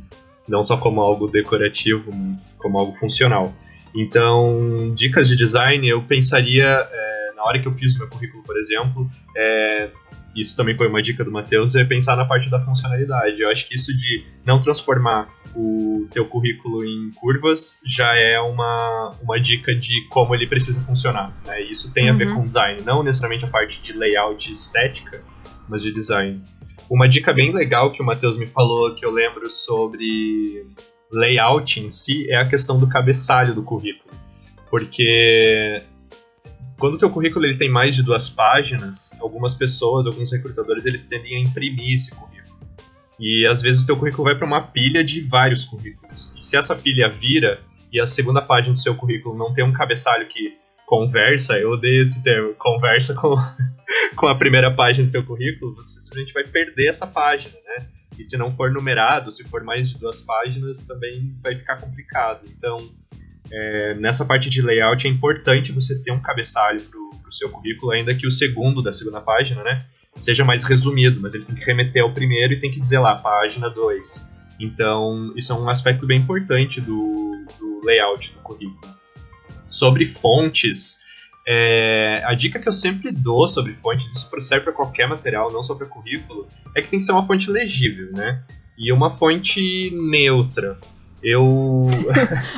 Não 0.47 0.63
só 0.63 0.77
como 0.77 1.01
algo 1.01 1.29
decorativo, 1.29 2.11
mas 2.15 2.59
como 2.61 2.79
algo 2.79 2.95
funcional. 2.95 3.55
Então, 3.95 4.93
dicas 4.95 5.29
de 5.29 5.37
design, 5.37 5.87
eu 5.87 6.03
pensaria 6.03 6.65
é, 6.65 7.33
na 7.37 7.45
hora 7.45 7.59
que 7.59 7.69
eu 7.69 7.75
fiz 7.75 7.95
o 7.95 7.99
meu 7.99 8.09
currículo, 8.09 8.43
por 8.43 8.57
exemplo, 8.57 9.09
é, 9.37 9.91
isso 10.41 10.57
também 10.57 10.75
foi 10.75 10.89
uma 10.89 11.01
dica 11.01 11.25
do 11.25 11.31
Matheus, 11.31 11.75
é 11.75 11.85
pensar 11.85 12.17
na 12.17 12.25
parte 12.25 12.51
da 12.51 12.61
funcionalidade. 12.61 13.41
Eu 13.41 13.51
acho 13.51 13.69
que 13.69 13.75
isso 13.75 13.97
de 13.97 14.25
não 14.45 14.59
transformar 14.59 15.29
o 15.55 16.07
teu 16.11 16.25
currículo 16.27 16.85
em 16.85 17.11
curvas 17.13 17.81
já 17.85 18.15
é 18.15 18.39
uma, 18.41 19.13
uma 19.23 19.41
dica 19.41 19.75
de 19.75 20.07
como 20.09 20.35
ele 20.35 20.47
precisa 20.47 20.81
funcionar. 20.81 21.37
Né? 21.47 21.63
Isso 21.63 21.93
tem 21.93 22.05
uhum. 22.09 22.15
a 22.15 22.17
ver 22.17 22.29
uhum. 22.29 22.35
com 22.37 22.47
design, 22.47 22.83
não 22.83 23.03
necessariamente 23.03 23.45
a 23.45 23.49
parte 23.49 23.83
de 23.83 23.93
layout 23.93 24.49
e 24.49 24.53
estética, 24.53 25.23
mas 25.69 25.83
de 25.83 25.93
design. 25.93 26.41
Uma 26.91 27.09
dica 27.09 27.33
bem 27.33 27.53
legal 27.53 27.93
que 27.93 28.03
o 28.03 28.05
Matheus 28.05 28.39
me 28.39 28.47
falou, 28.47 28.95
que 28.95 29.05
eu 29.05 29.11
lembro 29.11 29.51
sobre 29.51 30.67
layout 31.13 31.81
em 31.81 31.91
si, 31.91 32.31
é 32.31 32.37
a 32.37 32.49
questão 32.49 32.79
do 32.79 32.87
cabeçalho 32.87 33.55
do 33.55 33.63
currículo. 33.63 34.15
Porque 34.71 35.83
quando 36.79 36.95
o 36.95 36.99
teu 36.99 37.11
currículo 37.11 37.45
ele 37.45 37.57
tem 37.57 37.69
mais 37.69 37.95
de 37.95 38.03
duas 38.03 38.31
páginas, 38.31 39.13
algumas 39.21 39.53
pessoas, 39.53 40.07
alguns 40.07 40.33
recrutadores, 40.33 40.87
eles 40.87 41.05
tendem 41.05 41.37
a 41.37 41.41
imprimir 41.41 41.95
esse 41.95 42.13
currículo. 42.13 42.57
E 43.19 43.45
às 43.47 43.61
vezes 43.61 43.83
o 43.83 43.87
teu 43.87 43.97
currículo 43.97 44.25
vai 44.25 44.37
para 44.37 44.47
uma 44.47 44.63
pilha 44.63 45.03
de 45.03 45.21
vários 45.23 45.65
currículos. 45.65 46.35
E 46.39 46.43
se 46.43 46.57
essa 46.57 46.77
pilha 46.77 47.09
vira 47.09 47.61
e 47.93 48.01
a 48.01 48.07
segunda 48.07 48.41
página 48.41 48.75
do 48.75 48.79
seu 48.79 48.95
currículo 48.95 49.37
não 49.37 49.53
tem 49.53 49.65
um 49.65 49.73
cabeçalho 49.73 50.29
que 50.29 50.57
conversa, 50.87 51.59
eu 51.59 51.73
odeio 51.73 52.01
esse 52.01 52.23
termo, 52.23 52.55
conversa 52.55 53.13
com, 53.15 53.35
com 54.15 54.27
a 54.29 54.35
primeira 54.35 54.71
página 54.71 55.07
do 55.07 55.11
teu 55.11 55.25
currículo, 55.25 55.75
você 55.75 56.01
simplesmente 56.01 56.33
vai 56.33 56.45
perder 56.45 56.89
essa 56.89 57.07
página, 57.07 57.55
né? 57.67 57.87
E 58.17 58.25
se 58.25 58.37
não 58.37 58.55
for 58.55 58.71
numerado, 58.71 59.31
se 59.31 59.45
for 59.45 59.63
mais 59.63 59.91
de 59.91 59.99
duas 59.99 60.21
páginas, 60.21 60.83
também 60.83 61.37
vai 61.43 61.55
ficar 61.55 61.77
complicado. 61.77 62.47
Então, 62.57 62.77
é, 63.51 63.95
nessa 63.95 64.25
parte 64.25 64.51
de 64.51 64.63
layout 64.63 65.07
é 65.07 65.11
importante 65.11 65.73
você 65.73 65.99
ter 66.03 66.13
um 66.13 66.21
cabeçalho 66.21 66.81
pro, 66.83 67.11
pro 67.23 67.33
seu 67.33 67.49
currículo, 67.51 67.93
ainda 67.93 68.15
que 68.15 68.27
o 68.27 68.31
segundo 68.31 68.83
da 68.83 68.93
segunda 68.93 69.21
página, 69.21 69.63
né, 69.63 69.85
seja 70.17 70.45
mais 70.45 70.65
resumido, 70.65 71.21
mas 71.21 71.35
ele 71.35 71.45
tem 71.45 71.55
que 71.55 71.65
remeter 71.65 72.03
ao 72.03 72.13
primeiro 72.13 72.53
e 72.53 72.61
tem 72.61 72.71
que 72.71 72.81
dizer 72.81 72.99
lá, 72.99 73.15
página 73.15 73.71
2. 73.71 74.29
Então, 74.61 75.33
isso 75.37 75.53
é 75.53 75.57
um 75.57 75.69
aspecto 75.69 76.07
bem 76.07 76.19
importante 76.19 76.81
do, 76.81 77.45
do 77.59 77.81
layout 77.85 78.33
do 78.33 78.41
currículo. 78.41 78.97
Sobre 79.67 80.07
fontes, 80.07 80.99
é, 81.47 82.23
a 82.27 82.35
dica 82.35 82.59
que 82.59 82.69
eu 82.69 82.73
sempre 82.73 83.13
dou 83.13 83.47
sobre 83.47 83.73
fontes, 83.73 84.07
isso 84.07 84.29
serve 84.41 84.65
para 84.65 84.73
qualquer 84.73 85.09
material, 85.09 85.53
não 85.53 85.63
só 85.63 85.75
para 85.75 85.87
currículo, 85.87 86.49
é 86.75 86.83
que 86.83 86.89
tem 86.89 86.99
que 86.99 87.05
ser 87.05 87.13
uma 87.13 87.23
fonte 87.23 87.51
legível, 87.51 88.11
né? 88.13 88.43
E 88.77 88.93
uma 88.93 89.11
fonte 89.11 89.91
neutra. 89.93 90.79
Eu. 91.23 91.43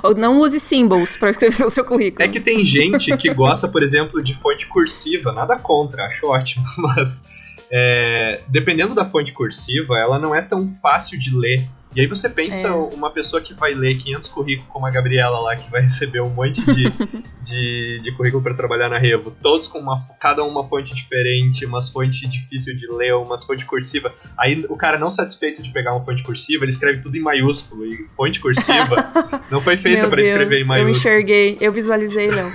Ou 0.03 0.15
não 0.15 0.41
use 0.41 0.61
symbols 0.61 1.17
para 1.17 1.31
escrever 1.31 1.65
o 1.65 1.71
seu 1.71 1.85
currículo. 1.85 2.23
É 2.25 2.29
que 2.29 2.41
tem 2.41 2.65
gente 2.65 3.17
que 3.17 3.33
gosta, 3.33 3.67
por 3.67 3.83
exemplo, 3.83 4.23
de 4.23 4.35
fonte 4.35 4.67
cursiva, 4.67 5.33
nada 5.33 5.57
contra, 5.57 6.05
acho 6.05 6.27
ótimo, 6.27 6.65
mas 6.77 7.25
é, 7.71 8.43
dependendo 8.49 8.95
da 8.95 9.05
fonte 9.05 9.33
cursiva, 9.33 9.99
ela 9.99 10.19
não 10.19 10.35
é 10.35 10.43
tão 10.43 10.69
fácil 10.69 11.19
de 11.19 11.35
ler 11.35 11.67
e 11.95 12.01
aí 12.01 12.07
você 12.07 12.29
pensa 12.29 12.69
é. 12.69 12.71
uma 12.71 13.11
pessoa 13.11 13.43
que 13.43 13.53
vai 13.53 13.75
ler 13.75 13.97
500 13.97 14.29
currículos 14.29 14.71
como 14.71 14.87
a 14.87 14.91
Gabriela 14.91 15.41
lá, 15.41 15.57
que 15.57 15.69
vai 15.71 15.83
receber 15.83 16.21
um 16.21 16.31
monte 16.31 16.65
de, 16.65 16.89
de, 17.43 18.01
de, 18.01 18.13
currículo 18.13 18.43
para 18.43 18.55
trabalhar 18.55 18.89
na 18.89 18.97
Revo, 18.97 19.33
todos 19.43 19.67
com 19.67 19.79
uma, 19.79 20.01
cada 20.21 20.45
uma 20.45 20.63
fonte 20.69 20.95
diferente, 20.95 21.67
umas 21.67 21.89
fontes 21.89 22.31
difícil 22.31 22.77
de 22.77 22.87
ler, 22.87 23.15
umas 23.15 23.45
fonte 23.45 23.67
cursiva. 23.67 24.15
Aí 24.39 24.65
o 24.69 24.77
cara 24.77 24.99
não 24.99 25.11
satisfeito 25.11 25.63
de 25.63 25.71
pegar 25.73 25.93
uma 25.93 26.05
fonte 26.05 26.23
cursiva, 26.23 26.65
ele 26.65 26.71
escreve 26.71 27.01
tudo 27.01 27.17
em 27.17 27.21
maiúsculo. 27.21 27.85
E 27.85 28.07
fonte 28.17 28.39
cursiva 28.39 29.13
não 29.51 29.61
foi 29.61 29.77
feita 29.77 30.09
para 30.09 30.21
escrever 30.21 30.61
em 30.61 30.65
maiúsculo. 30.65 30.89
Eu 30.89 30.97
enxerguei, 30.97 31.59
eu 31.61 31.73
visualizei, 31.73 32.29
não. 32.29 32.53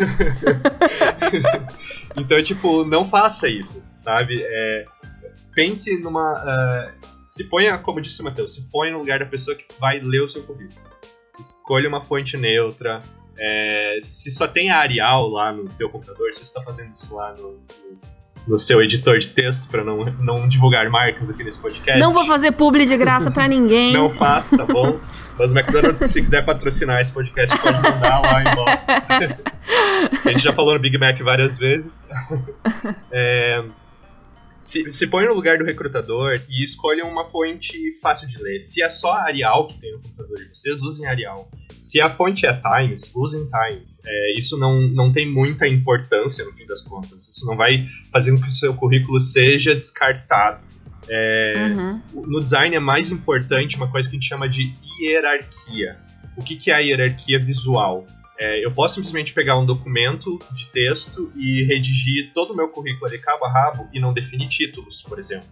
então, 2.15 2.41
tipo, 2.41 2.85
não 2.85 3.03
faça 3.03 3.49
isso, 3.49 3.83
sabe? 3.93 4.41
É, 4.41 4.85
pense 5.53 5.97
numa. 5.99 6.41
Uh, 6.41 7.14
se 7.35 7.43
ponha, 7.43 7.77
como 7.77 7.99
disse 7.99 8.21
o 8.21 8.23
Matheus, 8.23 8.53
se 8.53 8.61
põe 8.71 8.91
no 8.91 8.97
lugar 8.97 9.19
da 9.19 9.25
pessoa 9.25 9.57
que 9.57 9.65
vai 9.77 9.99
ler 9.99 10.21
o 10.21 10.29
seu 10.29 10.41
currículo. 10.43 10.79
Escolha 11.37 11.89
uma 11.89 12.01
fonte 12.01 12.37
neutra. 12.37 13.03
É, 13.37 13.99
se 14.01 14.31
só 14.31 14.47
tem 14.47 14.69
a 14.69 14.77
Arial 14.77 15.27
lá 15.27 15.51
no 15.51 15.67
teu 15.67 15.89
computador, 15.89 16.33
se 16.33 16.39
você 16.39 16.45
está 16.45 16.63
fazendo 16.63 16.93
isso 16.93 17.13
lá 17.13 17.33
no, 17.33 17.51
no, 17.51 17.99
no, 18.47 18.57
seu 18.57 18.81
editor 18.81 19.19
de 19.19 19.27
texto 19.27 19.69
para 19.69 19.83
não, 19.83 20.05
não 20.21 20.47
divulgar 20.47 20.89
marcas 20.89 21.29
aqui 21.29 21.43
nesse 21.43 21.59
podcast. 21.59 21.99
Não 21.99 22.13
vou 22.13 22.25
fazer 22.25 22.53
publi 22.53 22.85
de 22.85 22.95
graça 22.95 23.29
para 23.29 23.49
ninguém. 23.49 23.91
não 23.91 24.09
faça, 24.09 24.57
tá 24.57 24.65
bom? 24.65 24.97
Mas 25.37 25.51
o 25.51 25.59
McDonald's, 25.59 26.09
se 26.09 26.21
quiser 26.21 26.45
patrocinar 26.45 27.01
esse 27.01 27.11
podcast, 27.11 27.53
pode 27.59 27.81
mandar 27.81 28.21
lá 28.21 28.41
em 28.43 28.55
box. 28.55 29.07
a 30.25 30.29
gente 30.29 30.41
já 30.41 30.53
falou 30.53 30.73
no 30.73 30.79
Big 30.79 30.97
Mac 30.97 31.19
várias 31.19 31.57
vezes. 31.57 32.07
É, 33.11 33.63
se, 34.57 34.89
se 34.89 35.07
põe 35.07 35.25
no 35.25 35.33
lugar 35.33 35.57
do 35.57 35.65
recrutador 35.65 36.39
e 36.49 36.63
escolham 36.63 37.09
uma 37.09 37.27
fonte 37.27 37.93
fácil 38.01 38.27
de 38.27 38.41
ler. 38.41 38.61
Se 38.61 38.81
é 38.81 38.89
só 38.89 39.13
Arial 39.13 39.67
que 39.67 39.79
tem 39.79 39.91
no 39.91 39.99
computador 40.01 40.37
de 40.37 40.49
vocês, 40.49 40.81
usem 40.81 41.07
Arial. 41.07 41.49
Se 41.79 41.99
a 41.99 42.09
fonte 42.09 42.45
é 42.45 42.53
Times, 42.53 43.11
usem 43.13 43.47
Times. 43.47 44.01
É, 44.05 44.39
isso 44.39 44.57
não, 44.57 44.81
não 44.87 45.11
tem 45.11 45.29
muita 45.29 45.67
importância 45.67 46.45
no 46.45 46.53
fim 46.53 46.65
das 46.65 46.81
contas. 46.81 47.27
Isso 47.27 47.45
não 47.45 47.57
vai 47.57 47.87
fazer 48.11 48.31
com 48.31 48.41
que 48.41 48.47
o 48.47 48.51
seu 48.51 48.73
currículo 48.73 49.19
seja 49.19 49.75
descartado. 49.75 50.63
É, 51.07 51.53
uhum. 51.75 52.01
No 52.13 52.41
design 52.41 52.75
é 52.75 52.79
mais 52.79 53.11
importante 53.11 53.75
uma 53.75 53.87
coisa 53.87 54.09
que 54.09 54.15
a 54.15 54.19
gente 54.19 54.27
chama 54.27 54.47
de 54.47 54.73
hierarquia. 54.99 55.97
O 56.37 56.43
que, 56.43 56.55
que 56.55 56.71
é 56.71 56.75
a 56.75 56.79
hierarquia 56.79 57.39
visual? 57.39 58.05
É, 58.37 58.65
eu 58.65 58.71
posso 58.71 58.95
simplesmente 58.95 59.33
pegar 59.33 59.57
um 59.57 59.65
documento 59.65 60.39
de 60.51 60.67
texto 60.67 61.31
e 61.35 61.63
redigir 61.63 62.31
todo 62.33 62.51
o 62.51 62.55
meu 62.55 62.67
currículo 62.69 63.09
de 63.09 63.17
cabo 63.17 63.45
a 63.45 63.51
rabo 63.51 63.87
e 63.93 63.99
não 63.99 64.13
definir 64.13 64.47
títulos, 64.49 65.01
por 65.01 65.19
exemplo. 65.19 65.47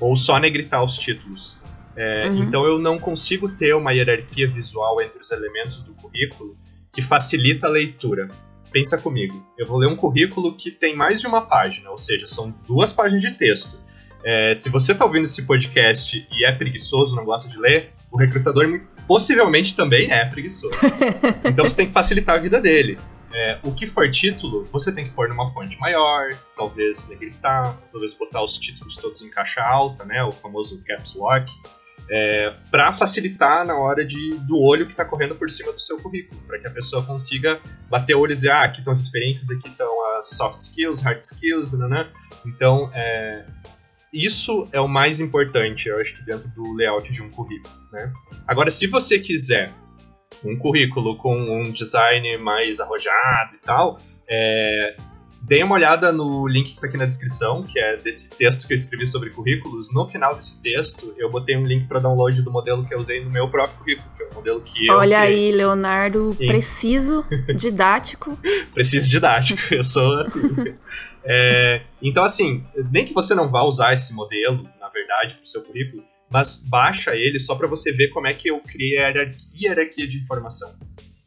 Ou 0.00 0.16
só 0.16 0.38
negritar 0.38 0.82
os 0.82 0.98
títulos. 0.98 1.58
É, 1.94 2.28
uhum. 2.28 2.42
Então 2.42 2.64
eu 2.66 2.78
não 2.78 2.98
consigo 2.98 3.48
ter 3.48 3.74
uma 3.74 3.92
hierarquia 3.92 4.48
visual 4.48 5.00
entre 5.00 5.20
os 5.20 5.30
elementos 5.30 5.82
do 5.82 5.94
currículo 5.94 6.56
que 6.92 7.00
facilita 7.00 7.66
a 7.66 7.70
leitura. 7.70 8.28
Pensa 8.70 8.98
comigo, 8.98 9.46
eu 9.56 9.66
vou 9.66 9.78
ler 9.78 9.86
um 9.86 9.96
currículo 9.96 10.54
que 10.56 10.70
tem 10.70 10.94
mais 10.94 11.20
de 11.20 11.26
uma 11.26 11.40
página, 11.40 11.90
ou 11.90 11.96
seja, 11.96 12.26
são 12.26 12.54
duas 12.66 12.92
páginas 12.92 13.22
de 13.22 13.32
texto. 13.32 13.80
É, 14.24 14.54
se 14.54 14.68
você 14.68 14.92
está 14.92 15.04
ouvindo 15.04 15.24
esse 15.24 15.42
podcast 15.42 16.26
e 16.32 16.44
é 16.44 16.52
preguiçoso, 16.52 17.14
não 17.14 17.24
gosta 17.24 17.48
de 17.48 17.58
ler, 17.58 17.92
o 18.16 18.18
recrutador 18.18 18.80
possivelmente 19.06 19.76
também 19.76 20.10
é 20.10 20.24
preguiçoso. 20.24 20.74
então 21.44 21.68
você 21.68 21.76
tem 21.76 21.86
que 21.86 21.92
facilitar 21.92 22.36
a 22.36 22.38
vida 22.38 22.58
dele. 22.58 22.98
É, 23.32 23.58
o 23.62 23.72
que 23.72 23.86
for 23.86 24.10
título, 24.10 24.66
você 24.72 24.90
tem 24.90 25.04
que 25.04 25.10
pôr 25.10 25.28
numa 25.28 25.50
fonte 25.50 25.78
maior, 25.78 26.28
talvez 26.56 27.06
negritar, 27.08 27.76
talvez 27.92 28.14
botar 28.14 28.42
os 28.42 28.56
títulos 28.56 28.96
todos 28.96 29.20
em 29.20 29.28
caixa 29.28 29.62
alta, 29.62 30.04
né, 30.06 30.24
o 30.24 30.32
famoso 30.32 30.82
caps 30.86 31.14
lock, 31.14 31.52
é, 32.08 32.54
para 32.70 32.90
facilitar 32.94 33.66
na 33.66 33.76
hora 33.76 34.04
de, 34.04 34.38
do 34.46 34.58
olho 34.58 34.86
que 34.86 34.92
está 34.92 35.04
correndo 35.04 35.34
por 35.34 35.50
cima 35.50 35.72
do 35.72 35.80
seu 35.80 35.98
currículo, 36.00 36.40
para 36.42 36.58
que 36.58 36.66
a 36.66 36.70
pessoa 36.70 37.02
consiga 37.02 37.60
bater 37.90 38.14
o 38.14 38.20
olho 38.20 38.32
e 38.32 38.36
dizer, 38.36 38.52
ah, 38.52 38.62
aqui 38.62 38.78
estão 38.78 38.92
as 38.92 39.00
experiências, 39.00 39.50
aqui 39.50 39.68
estão 39.68 40.16
as 40.16 40.30
soft 40.30 40.58
skills, 40.60 41.02
hard 41.02 41.20
skills, 41.20 41.72
né? 41.72 42.08
Então, 42.46 42.90
é, 42.94 43.44
isso 44.12 44.68
é 44.72 44.80
o 44.80 44.88
mais 44.88 45.20
importante, 45.20 45.88
eu 45.88 45.98
acho 46.00 46.16
que 46.16 46.22
dentro 46.24 46.48
do 46.50 46.74
layout 46.74 47.12
de 47.12 47.22
um 47.22 47.30
currículo, 47.30 47.74
né? 47.92 48.12
Agora, 48.46 48.70
se 48.70 48.86
você 48.86 49.18
quiser 49.18 49.72
um 50.44 50.56
currículo 50.56 51.16
com 51.16 51.34
um 51.34 51.70
design 51.70 52.36
mais 52.38 52.80
arrojado 52.80 53.56
e 53.56 53.58
tal, 53.58 53.98
é, 54.28 54.96
Dê 55.46 55.62
uma 55.62 55.76
olhada 55.76 56.10
no 56.10 56.48
link 56.48 56.70
que 56.70 56.74
está 56.74 56.88
aqui 56.88 56.96
na 56.96 57.06
descrição, 57.06 57.62
que 57.62 57.78
é 57.78 57.96
desse 57.96 58.30
texto 58.30 58.66
que 58.66 58.72
eu 58.72 58.74
escrevi 58.74 59.06
sobre 59.06 59.30
currículos. 59.30 59.94
No 59.94 60.04
final 60.04 60.34
desse 60.34 60.60
texto, 60.60 61.14
eu 61.16 61.30
botei 61.30 61.56
um 61.56 61.64
link 61.64 61.86
para 61.86 62.00
download 62.00 62.42
do 62.42 62.50
modelo 62.50 62.84
que 62.84 62.92
eu 62.92 62.98
usei 62.98 63.22
no 63.22 63.30
meu 63.30 63.48
próprio 63.48 63.78
currículo, 63.78 64.08
que 64.16 64.24
é 64.24 64.26
o 64.26 64.34
modelo 64.34 64.60
que 64.60 64.86
eu 64.88 64.96
Olha 64.96 65.20
aí, 65.20 65.52
Leonardo, 65.52 66.32
Sim. 66.32 66.46
preciso, 66.48 67.24
didático. 67.54 68.36
preciso 68.74 69.08
didático, 69.08 69.72
eu 69.72 69.84
sou 69.84 70.18
assim. 70.18 70.40
é, 71.28 71.82
então, 72.00 72.24
assim, 72.24 72.64
nem 72.90 73.04
que 73.04 73.12
você 73.12 73.34
não 73.34 73.48
vá 73.48 73.62
usar 73.62 73.92
esse 73.92 74.14
modelo, 74.14 74.68
na 74.80 74.88
verdade, 74.88 75.34
para 75.34 75.44
o 75.44 75.46
seu 75.46 75.62
currículo, 75.62 76.04
mas 76.30 76.56
baixa 76.56 77.14
ele 77.16 77.38
só 77.40 77.54
para 77.54 77.66
você 77.66 77.92
ver 77.92 78.08
como 78.08 78.26
é 78.26 78.32
que 78.32 78.50
eu 78.50 78.60
criei 78.60 78.98
a 78.98 79.12
hierarquia 79.54 80.06
de 80.06 80.18
informação 80.18 80.74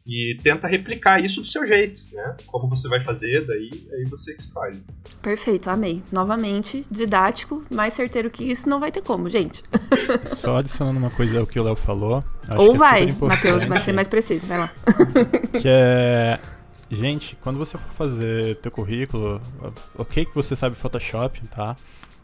e 0.06 0.36
tenta 0.42 0.66
replicar 0.66 1.22
isso 1.22 1.40
do 1.40 1.46
seu 1.46 1.64
jeito, 1.64 2.00
né? 2.12 2.36
Como 2.46 2.68
você 2.68 2.88
vai 2.88 3.00
fazer, 3.00 3.46
daí 3.46 3.68
aí 3.92 4.04
você 4.06 4.34
escolhe. 4.36 4.82
Perfeito, 5.22 5.70
amei. 5.70 6.02
Novamente, 6.10 6.84
didático, 6.90 7.62
mais 7.70 7.94
certeiro 7.94 8.30
que 8.30 8.42
isso 8.42 8.68
não 8.68 8.80
vai 8.80 8.90
ter 8.90 9.02
como, 9.02 9.28
gente. 9.28 9.62
Só 10.24 10.56
adicionando 10.56 10.98
uma 10.98 11.10
coisa 11.10 11.38
ao 11.38 11.46
que 11.46 11.60
o 11.60 11.62
Léo 11.62 11.76
falou. 11.76 12.24
Ou 12.56 12.74
é 12.74 12.78
vai, 12.78 13.12
Matheus, 13.12 13.64
vai 13.64 13.78
ser 13.78 13.92
mais 13.92 14.08
preciso, 14.08 14.46
vai 14.46 14.58
lá. 14.58 14.72
Que 15.60 15.68
é 15.68 16.40
Gente, 16.90 17.36
quando 17.40 17.58
você 17.58 17.78
for 17.78 17.92
fazer 17.92 18.56
teu 18.56 18.70
currículo, 18.70 19.40
ok 19.96 20.24
que 20.24 20.34
você 20.34 20.56
sabe 20.56 20.74
Photoshop, 20.74 21.40
tá? 21.48 21.76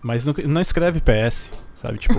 Mas 0.02 0.24
não, 0.24 0.34
não 0.46 0.60
escreve 0.60 1.00
PS, 1.00 1.52
sabe? 1.74 1.98
Tipo, 1.98 2.14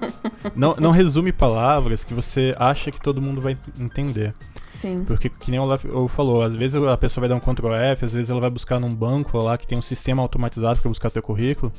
não, 0.54 0.74
não 0.76 0.90
resume 0.90 1.32
palavras 1.32 2.04
que 2.04 2.14
você 2.14 2.54
acha 2.58 2.90
que 2.90 3.00
todo 3.00 3.22
mundo 3.22 3.40
vai 3.40 3.56
entender. 3.78 4.34
Sim. 4.68 5.02
Porque, 5.04 5.30
que 5.30 5.50
nem 5.50 5.58
o 5.60 6.08
falou, 6.08 6.42
às 6.42 6.54
vezes 6.54 6.80
a 6.82 6.96
pessoa 6.96 7.22
vai 7.22 7.28
dar 7.28 7.36
um 7.36 7.40
Ctrl 7.54 7.72
F, 7.74 8.04
às 8.04 8.12
vezes 8.12 8.30
ela 8.30 8.40
vai 8.40 8.50
buscar 8.50 8.78
num 8.78 8.94
banco 8.94 9.38
lá 9.38 9.56
que 9.56 9.66
tem 9.66 9.78
um 9.78 9.82
sistema 9.82 10.22
automatizado 10.22 10.78
para 10.80 10.88
buscar 10.88 11.10
teu 11.10 11.22
currículo. 11.22 11.72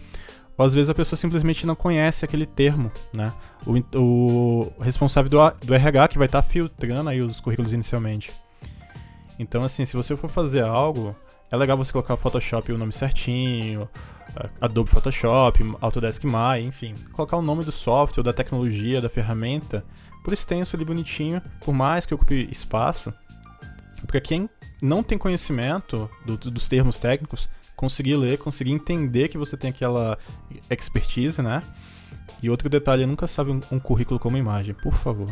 Ou 0.57 0.65
às 0.65 0.73
vezes 0.73 0.89
a 0.89 0.93
pessoa 0.93 1.17
simplesmente 1.17 1.65
não 1.65 1.75
conhece 1.75 2.25
aquele 2.25 2.45
termo, 2.45 2.91
né? 3.13 3.31
O, 3.65 3.79
o 3.97 4.73
responsável 4.81 5.29
do, 5.29 5.65
do 5.65 5.73
RH 5.73 6.09
que 6.09 6.17
vai 6.17 6.27
estar 6.27 6.41
tá 6.41 6.47
filtrando 6.47 7.09
aí 7.09 7.21
os 7.21 7.39
currículos 7.39 7.73
inicialmente. 7.73 8.31
Então, 9.39 9.63
assim, 9.63 9.85
se 9.85 9.95
você 9.95 10.15
for 10.17 10.29
fazer 10.29 10.61
algo, 10.61 11.15
é 11.49 11.55
legal 11.55 11.77
você 11.77 11.91
colocar 11.91 12.13
o 12.13 12.17
Photoshop 12.17 12.71
o 12.71 12.77
nome 12.77 12.91
certinho, 12.91 13.89
Adobe 14.61 14.89
Photoshop, 14.89 15.75
Autodesk 15.81 16.23
Maya, 16.25 16.61
enfim. 16.61 16.93
Colocar 17.13 17.37
o 17.37 17.41
nome 17.41 17.63
do 17.63 17.71
software, 17.71 18.23
da 18.23 18.33
tecnologia, 18.33 19.01
da 19.01 19.09
ferramenta, 19.09 19.83
por 20.23 20.33
extenso 20.33 20.75
ali 20.75 20.85
bonitinho, 20.85 21.41
por 21.61 21.73
mais 21.73 22.05
que 22.05 22.13
ocupe 22.13 22.47
espaço. 22.51 23.13
Para 24.05 24.19
quem 24.19 24.49
não 24.81 25.01
tem 25.01 25.17
conhecimento 25.17 26.09
do, 26.25 26.37
dos 26.37 26.67
termos 26.67 26.97
técnicos, 26.97 27.49
conseguir 27.75 28.17
ler, 28.17 28.37
conseguir 28.37 28.71
entender 28.71 29.29
que 29.29 29.37
você 29.37 29.55
tem 29.55 29.69
aquela 29.69 30.17
expertise, 30.69 31.41
né? 31.41 31.63
E 32.41 32.49
outro 32.49 32.69
detalhe, 32.69 33.05
nunca 33.05 33.27
sabe 33.27 33.51
um, 33.51 33.61
um, 33.71 33.79
currículo 33.79 34.19
como 34.19 34.37
imagem, 34.37 34.73
por 34.73 34.93
favor. 34.93 35.29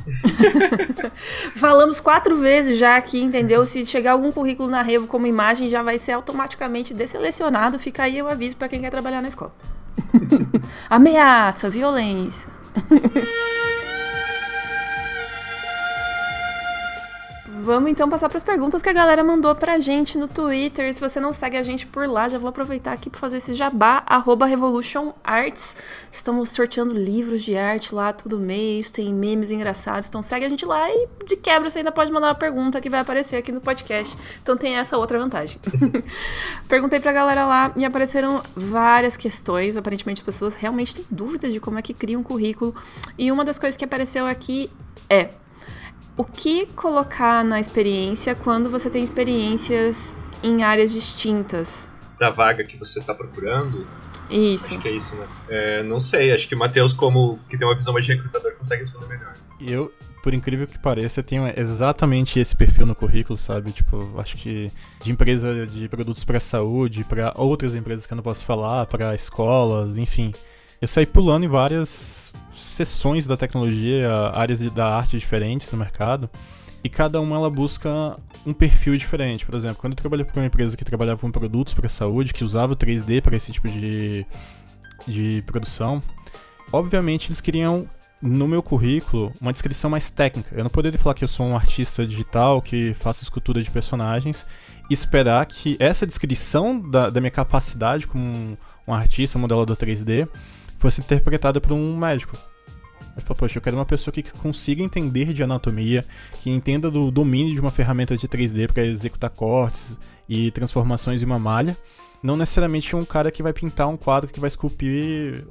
Falamos 1.55 1.99
quatro 1.99 2.37
vezes 2.37 2.77
já 2.77 2.97
aqui, 2.97 3.21
entendeu? 3.21 3.65
Se 3.65 3.85
chegar 3.85 4.11
algum 4.13 4.31
currículo 4.31 4.69
na 4.69 4.81
Revo 4.81 5.07
como 5.07 5.27
imagem, 5.27 5.69
já 5.69 5.81
vai 5.81 5.97
ser 5.99 6.13
automaticamente 6.13 6.93
deselecionado. 6.93 7.79
Fica 7.79 8.03
aí 8.03 8.21
o 8.21 8.27
aviso 8.27 8.55
para 8.55 8.67
quem 8.67 8.81
quer 8.81 8.91
trabalhar 8.91 9.21
na 9.21 9.27
escola. 9.27 9.51
Ameaça, 10.89 11.69
violência. 11.69 12.49
Vamos 17.67 17.91
então 17.91 18.07
passar 18.07 18.29
para 18.29 18.37
as 18.37 18.45
perguntas 18.45 18.81
que 18.81 18.87
a 18.87 18.93
galera 18.93 19.21
mandou 19.25 19.53
pra 19.53 19.77
gente 19.77 20.17
no 20.17 20.25
Twitter. 20.25 20.93
Se 20.93 21.01
você 21.01 21.19
não 21.19 21.33
segue 21.33 21.57
a 21.57 21.63
gente 21.63 21.85
por 21.85 22.07
lá, 22.07 22.29
já 22.29 22.37
vou 22.37 22.47
aproveitar 22.47 22.93
aqui 22.93 23.09
para 23.09 23.19
fazer 23.19 23.37
esse 23.37 23.53
jabá, 23.53 24.03
arroba 24.05 24.45
Revolution 24.45 25.11
Arts. 25.21 25.75
Estamos 26.09 26.49
sorteando 26.51 26.93
livros 26.93 27.43
de 27.43 27.57
arte 27.57 27.93
lá 27.93 28.13
todo 28.13 28.39
mês, 28.39 28.89
tem 28.89 29.13
memes 29.13 29.51
engraçados. 29.51 30.07
Então 30.07 30.23
segue 30.23 30.45
a 30.45 30.49
gente 30.49 30.65
lá 30.65 30.89
e 30.89 31.09
de 31.27 31.35
quebra 31.35 31.69
você 31.69 31.79
ainda 31.79 31.91
pode 31.91 32.09
mandar 32.09 32.27
uma 32.27 32.35
pergunta 32.35 32.79
que 32.79 32.89
vai 32.89 33.01
aparecer 33.01 33.35
aqui 33.35 33.51
no 33.51 33.59
podcast. 33.59 34.17
Então 34.41 34.55
tem 34.55 34.77
essa 34.77 34.97
outra 34.97 35.19
vantagem. 35.19 35.59
Perguntei 36.69 37.01
pra 37.01 37.11
galera 37.11 37.45
lá 37.45 37.73
e 37.75 37.83
apareceram 37.83 38.41
várias 38.55 39.17
questões. 39.17 39.75
Aparentemente 39.75 40.21
as 40.21 40.25
pessoas 40.25 40.55
realmente 40.55 40.95
têm 40.95 41.05
dúvidas 41.11 41.51
de 41.51 41.59
como 41.59 41.77
é 41.77 41.81
que 41.81 41.93
cria 41.93 42.17
um 42.17 42.23
currículo. 42.23 42.73
E 43.17 43.29
uma 43.29 43.43
das 43.43 43.59
coisas 43.59 43.75
que 43.75 43.83
apareceu 43.83 44.25
aqui 44.25 44.71
é 45.09 45.31
o 46.17 46.25
que 46.25 46.65
colocar 46.65 47.43
na 47.43 47.59
experiência 47.59 48.33
quando 48.33 48.69
você 48.69 48.89
tem 48.89 49.03
experiências 49.03 50.17
em 50.43 50.63
áreas 50.63 50.91
distintas? 50.91 51.89
Da 52.19 52.31
vaga 52.31 52.63
que 52.63 52.75
você 52.75 52.99
está 52.99 53.13
procurando? 53.13 53.87
Isso. 54.29 54.73
Acho 54.73 54.79
que 54.79 54.87
é 54.87 54.91
isso, 54.91 55.15
né? 55.15 55.27
É, 55.47 55.83
não 55.83 55.99
sei, 55.99 56.33
acho 56.33 56.47
que 56.47 56.55
o 56.55 56.57
Matheus, 56.57 56.91
como 56.91 57.39
que 57.47 57.57
tem 57.57 57.67
uma 57.67 57.75
visão 57.75 57.93
mais 57.93 58.05
de 58.05 58.13
recrutador, 58.13 58.53
consegue 58.55 58.81
responder 58.81 59.07
melhor. 59.07 59.35
Eu, 59.61 59.93
por 60.23 60.33
incrível 60.33 60.67
que 60.67 60.79
pareça, 60.79 61.21
tenho 61.21 61.47
exatamente 61.55 62.39
esse 62.39 62.55
perfil 62.55 62.87
no 62.87 62.95
currículo, 62.95 63.37
sabe? 63.37 63.71
Tipo, 63.71 64.19
acho 64.19 64.35
que 64.37 64.71
de 65.03 65.11
empresa 65.11 65.65
de 65.67 65.87
produtos 65.87 66.25
para 66.25 66.39
saúde, 66.39 67.03
para 67.03 67.31
outras 67.35 67.75
empresas 67.75 68.05
que 68.07 68.13
eu 68.13 68.15
não 68.15 68.23
posso 68.23 68.43
falar, 68.43 68.87
para 68.87 69.13
escolas, 69.13 69.97
enfim. 69.97 70.33
Eu 70.81 70.87
saí 70.87 71.05
pulando 71.05 71.43
em 71.43 71.47
várias 71.47 72.26
seções 72.77 73.25
da 73.25 73.35
tecnologia, 73.35 74.09
áreas 74.33 74.59
da 74.71 74.95
arte 74.95 75.17
diferentes 75.17 75.71
no 75.71 75.77
mercado, 75.77 76.29
e 76.83 76.89
cada 76.89 77.19
uma 77.19 77.35
ela 77.35 77.49
busca 77.49 78.17
um 78.45 78.53
perfil 78.53 78.95
diferente. 78.95 79.45
Por 79.45 79.55
exemplo, 79.55 79.77
quando 79.77 79.93
eu 79.93 79.97
trabalhei 79.97 80.23
para 80.23 80.39
uma 80.39 80.45
empresa 80.45 80.77
que 80.77 80.85
trabalhava 80.85 81.19
com 81.19 81.31
produtos 81.31 81.73
para 81.73 81.89
saúde, 81.89 82.33
que 82.33 82.43
usava 82.43 82.73
o 82.73 82.75
3D 82.75 83.21
para 83.21 83.35
esse 83.35 83.51
tipo 83.51 83.67
de, 83.67 84.25
de 85.07 85.43
produção, 85.45 86.01
obviamente 86.71 87.29
eles 87.29 87.41
queriam 87.41 87.89
no 88.21 88.47
meu 88.47 88.63
currículo 88.63 89.33
uma 89.41 89.51
descrição 89.51 89.89
mais 89.89 90.09
técnica. 90.09 90.55
Eu 90.55 90.63
não 90.63 90.69
poderia 90.69 90.99
falar 90.99 91.15
que 91.15 91.23
eu 91.23 91.27
sou 91.27 91.45
um 91.47 91.55
artista 91.55 92.05
digital 92.05 92.61
que 92.61 92.93
faço 92.93 93.23
escultura 93.23 93.61
de 93.61 93.71
personagens 93.71 94.45
e 94.89 94.93
esperar 94.93 95.45
que 95.45 95.75
essa 95.79 96.05
descrição 96.05 96.79
da, 96.79 97.09
da 97.09 97.19
minha 97.19 97.31
capacidade 97.31 98.07
como 98.07 98.23
um, 98.23 98.57
um 98.87 98.93
artista, 98.93 99.37
modelador 99.37 99.75
3D, 99.75 100.27
fosse 100.77 101.01
interpretada 101.01 101.59
por 101.59 101.73
um 101.73 101.97
médico. 101.97 102.37
Falou, 103.21 103.37
poxa, 103.37 103.57
eu 103.57 103.61
quero 103.61 103.75
uma 103.75 103.85
pessoa 103.85 104.13
que 104.13 104.23
consiga 104.23 104.81
entender 104.81 105.33
de 105.33 105.43
anatomia, 105.43 106.05
que 106.41 106.49
entenda 106.49 106.89
do 106.89 107.11
domínio 107.11 107.53
de 107.53 107.59
uma 107.59 107.71
ferramenta 107.71 108.15
de 108.15 108.27
3D 108.27 108.71
para 108.71 108.85
executar 108.85 109.29
cortes 109.29 109.97
e 110.29 110.51
transformações 110.51 111.21
em 111.21 111.25
uma 111.25 111.39
malha. 111.39 111.77
Não 112.21 112.35
necessariamente 112.35 112.95
um 112.95 113.05
cara 113.05 113.31
que 113.31 113.43
vai 113.43 113.53
pintar 113.53 113.87
um 113.87 113.97
quadro 113.97 114.31
que 114.31 114.39
vai 114.39 114.47
esculpir 114.47 115.45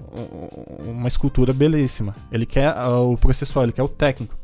uma 0.85 1.09
escultura 1.09 1.53
belíssima. 1.53 2.15
Ele 2.33 2.45
quer 2.45 2.75
o 2.85 3.17
processual, 3.17 3.65
ele 3.65 3.73
quer 3.73 3.83
o 3.83 3.89
técnico. 3.89 4.35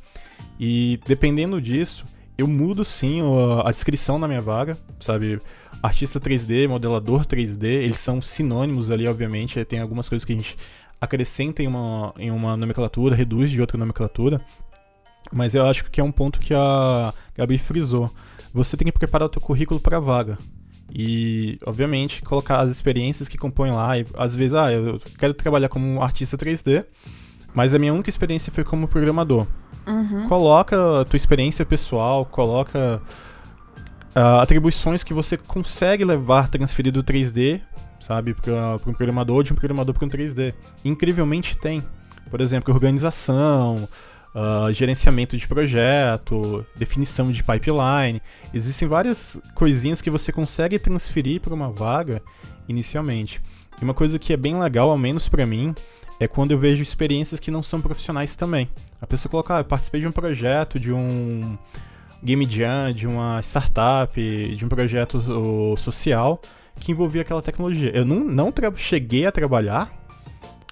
E 0.59 1.01
dependendo 1.07 1.61
disso, 1.61 2.05
eu 2.39 2.47
mudo 2.47 2.85
sim 2.85 3.21
a 3.65 3.71
descrição 3.71 4.19
na 4.19 4.29
minha 4.29 4.41
vaga, 4.41 4.79
sabe? 5.01 5.41
Artista 5.83 6.21
3D, 6.21 6.69
modelador 6.69 7.27
3D, 7.27 7.65
eles 7.65 7.99
são 7.99 8.23
sinônimos 8.23 8.89
ali, 8.91 9.09
obviamente. 9.09 9.65
Tem 9.65 9.81
algumas 9.81 10.09
coisas 10.09 10.25
que 10.25 10.33
a 10.33 10.37
gente 10.37 10.57
acrescenta 11.03 11.65
em 11.65 11.67
uma, 11.67 12.15
em 12.17 12.31
uma 12.31 12.57
nomenclatura, 12.57 13.17
reduz 13.17 13.51
de 13.51 13.61
outra 13.61 13.77
nomenclatura. 13.77 14.41
Mas 15.33 15.53
eu 15.53 15.67
acho 15.67 15.91
que 15.91 16.01
é 16.01 16.05
um 16.05 16.13
ponto 16.13 16.39
que 16.39 16.55
a 16.55 17.13
Gabi 17.37 17.59
frisou. 17.59 18.09
Você 18.55 18.77
tem 18.77 18.87
que 18.87 18.93
preparar 18.97 19.27
o 19.27 19.29
teu 19.29 19.43
currículo 19.43 19.81
para 19.81 19.97
a 19.97 20.01
vaga. 20.01 20.39
E, 20.95 21.59
obviamente, 21.67 22.23
colocar 22.23 22.61
as 22.61 22.71
experiências 22.71 23.27
que 23.27 23.37
compõem 23.37 23.73
lá. 23.73 23.99
E, 23.99 24.07
às 24.17 24.37
vezes, 24.37 24.55
ah, 24.55 24.73
eu 24.73 25.01
quero 25.19 25.35
trabalhar 25.35 25.69
como 25.69 26.01
artista 26.01 26.39
3D, 26.39 26.85
mas 27.53 27.75
a 27.75 27.79
minha 27.81 27.93
única 27.93 28.09
experiência 28.09 28.53
foi 28.53 28.63
como 28.63 28.87
programador. 28.87 29.47
Uhum. 29.85 30.29
Coloca 30.29 31.01
a 31.01 31.05
tua 31.05 31.17
experiência 31.17 31.67
pessoal, 31.67 32.25
coloca 32.25 33.03
uh, 34.15 34.41
atribuições 34.41 35.03
que 35.03 35.13
você 35.13 35.37
consegue 35.37 36.05
levar 36.05 36.49
transferido 36.49 37.03
do 37.03 37.13
3D 37.13 37.61
sabe? 38.03 38.35
Para 38.35 38.77
um 38.87 38.93
programador, 38.93 39.43
de 39.43 39.53
um 39.53 39.57
programador 39.57 39.95
para 39.95 40.05
um 40.05 40.09
3D. 40.09 40.53
Incrivelmente 40.85 41.57
tem. 41.57 41.83
Por 42.31 42.41
exemplo, 42.41 42.73
organização, 42.73 43.89
uh, 44.35 44.73
gerenciamento 44.73 45.37
de 45.37 45.47
projeto, 45.47 46.65
definição 46.75 47.31
de 47.31 47.43
pipeline. 47.43 48.21
Existem 48.53 48.89
várias 48.89 49.41
coisinhas 49.55 50.01
que 50.01 50.11
você 50.11 50.33
consegue 50.33 50.79
transferir 50.79 51.41
para 51.41 51.55
uma 51.55 51.71
vaga 51.71 52.23
inicialmente. 52.69 53.41
E 53.81 53.85
uma 53.85 53.95
coisa 53.95 54.19
que 54.19 54.33
é 54.33 54.37
bem 54.37 54.59
legal, 54.59 54.91
ao 54.91 54.99
menos 54.99 55.29
para 55.29 55.45
mim, 55.47 55.75
é 56.19 56.29
quando 56.29 56.53
eu 56.53 56.59
vejo 56.59 56.83
experiências 56.83 57.41
que 57.41 57.51
não 57.51 57.63
são 57.63 57.81
profissionais 57.81 58.37
também. 58.37 58.69
A 59.01 59.07
pessoa 59.07 59.31
coloca, 59.31 59.57
ah, 59.57 59.61
eu 59.61 59.65
participei 59.65 60.01
de 60.01 60.07
um 60.07 60.13
projeto, 60.13 60.79
de 60.79 60.93
um 60.93 61.59
game 62.23 62.47
jam, 62.47 62.93
de 62.93 63.07
uma 63.07 63.41
startup, 63.43 64.15
de 64.57 64.65
um 64.65 64.69
projeto 64.69 65.77
social, 65.77 66.41
que 66.77 66.93
envolvia 66.93 67.23
aquela 67.23 67.43
tecnologia. 67.43 67.91
Eu 67.95 68.05
não, 68.05 68.21
não 68.21 68.53
cheguei 68.77 69.27
a 69.27 69.33
trabalhar, 69.33 69.91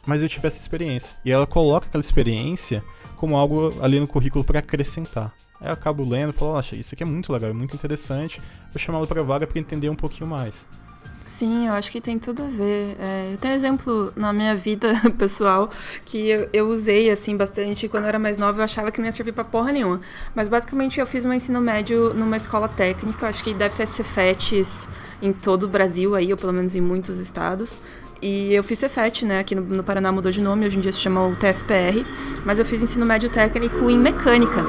mas 0.07 0.23
eu 0.23 0.29
tive 0.29 0.47
essa 0.47 0.61
experiência. 0.61 1.17
E 1.25 1.31
ela 1.31 1.47
coloca 1.47 1.87
aquela 1.87 2.01
experiência 2.01 2.83
como 3.17 3.37
algo 3.37 3.73
ali 3.83 4.01
no 4.01 4.07
currículo 4.07 4.45
para 4.45 4.61
acrescentar. 4.61 5.33
Aí 5.61 5.69
eu 5.69 5.73
acabo 5.73 6.09
lendo 6.09 6.31
e 6.31 6.33
falo, 6.33 6.57
acha, 6.57 6.75
isso 6.75 6.95
aqui 6.95 7.03
é 7.03 7.07
muito 7.07 7.33
legal, 7.33 7.51
é 7.51 7.53
muito 7.53 7.75
interessante, 7.75 8.41
vou 8.73 8.79
chamar 8.79 8.99
ela 8.99 9.07
para 9.07 9.23
vaga 9.23 9.47
para 9.47 9.59
entender 9.59 9.91
um 9.91 9.95
pouquinho 9.95 10.29
mais. 10.29 10.67
Sim, 11.25 11.67
eu 11.67 11.75
acho 11.75 11.91
que 11.93 12.01
tem 12.01 12.19
tudo 12.19 12.43
a 12.43 12.47
ver. 12.47 12.97
É, 12.99 13.31
eu 13.33 13.39
tenho 13.39 13.55
exemplo 13.55 14.13
na 14.17 14.33
minha 14.33 14.55
vida 14.57 14.93
pessoal 15.19 15.71
que 16.05 16.29
eu, 16.29 16.49
eu, 16.53 16.69
usei 16.69 17.11
assim 17.11 17.37
bastante. 17.37 17.89
Quando 17.89 18.05
eu 18.05 18.09
era 18.09 18.19
mais 18.19 18.39
nova, 18.39 18.61
eu 18.61 18.65
achava 18.65 18.91
que 18.91 18.99
não 18.99 19.07
ia 19.07 19.13
servir 19.13 19.33
pra 19.33 19.45
porra 19.45 19.71
nenhuma. 19.71 20.01
Mas 20.35 20.49
basicamente 20.49 20.99
eu 20.99 21.07
fiz 21.07 21.25
meu 21.25 21.35
ensino 21.35 21.61
médio 21.61 22.15
numa 22.15 22.37
escola 22.37 22.69
técnica. 22.69 23.29
Acho 23.29 23.45
que 23.45 23.55
deve 23.55 23.75
ter 23.75 23.87
Cefetes 23.87 24.89
em 25.23 25.33
todo 25.33 25.65
o 25.65 25.69
Brasil 25.69 26.15
aí, 26.15 26.33
ou 26.33 26.39
pelo 26.39 26.53
menos 26.53 26.75
em 26.75 26.81
muitos 26.81 27.19
estados. 27.19 27.81
E 28.23 28.53
eu 28.53 28.63
fiz 28.63 28.79
Cefet, 28.79 29.25
né? 29.25 29.39
Aqui 29.39 29.55
no, 29.55 29.63
no 29.63 29.85
Paraná 29.85 30.11
mudou 30.11 30.33
de 30.33 30.41
nome, 30.41 30.67
hoje 30.67 30.79
em 30.79 30.81
dia 30.81 30.93
se 30.93 30.99
chama 30.99 31.27
o 31.27 31.37
TFPR. 31.37 32.05
Mas 32.45 32.59
eu 32.59 32.65
fiz 32.65 32.83
ensino 32.83 33.07
médio 33.07 33.31
técnico 33.31 33.89
em 33.89 33.99
mecânica. 33.99 34.65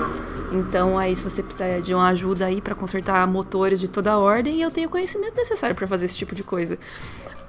Então, 0.51 0.99
aí, 0.99 1.15
se 1.15 1.23
você 1.23 1.41
precisar 1.41 1.79
de 1.79 1.93
uma 1.93 2.09
ajuda 2.09 2.45
aí 2.45 2.59
para 2.59 2.75
consertar 2.75 3.25
motores 3.25 3.79
de 3.79 3.87
toda 3.87 4.11
a 4.11 4.17
ordem, 4.17 4.61
eu 4.61 4.69
tenho 4.69 4.87
o 4.87 4.91
conhecimento 4.91 5.35
necessário 5.35 5.75
para 5.75 5.87
fazer 5.87 6.05
esse 6.07 6.17
tipo 6.17 6.35
de 6.35 6.43
coisa. 6.43 6.77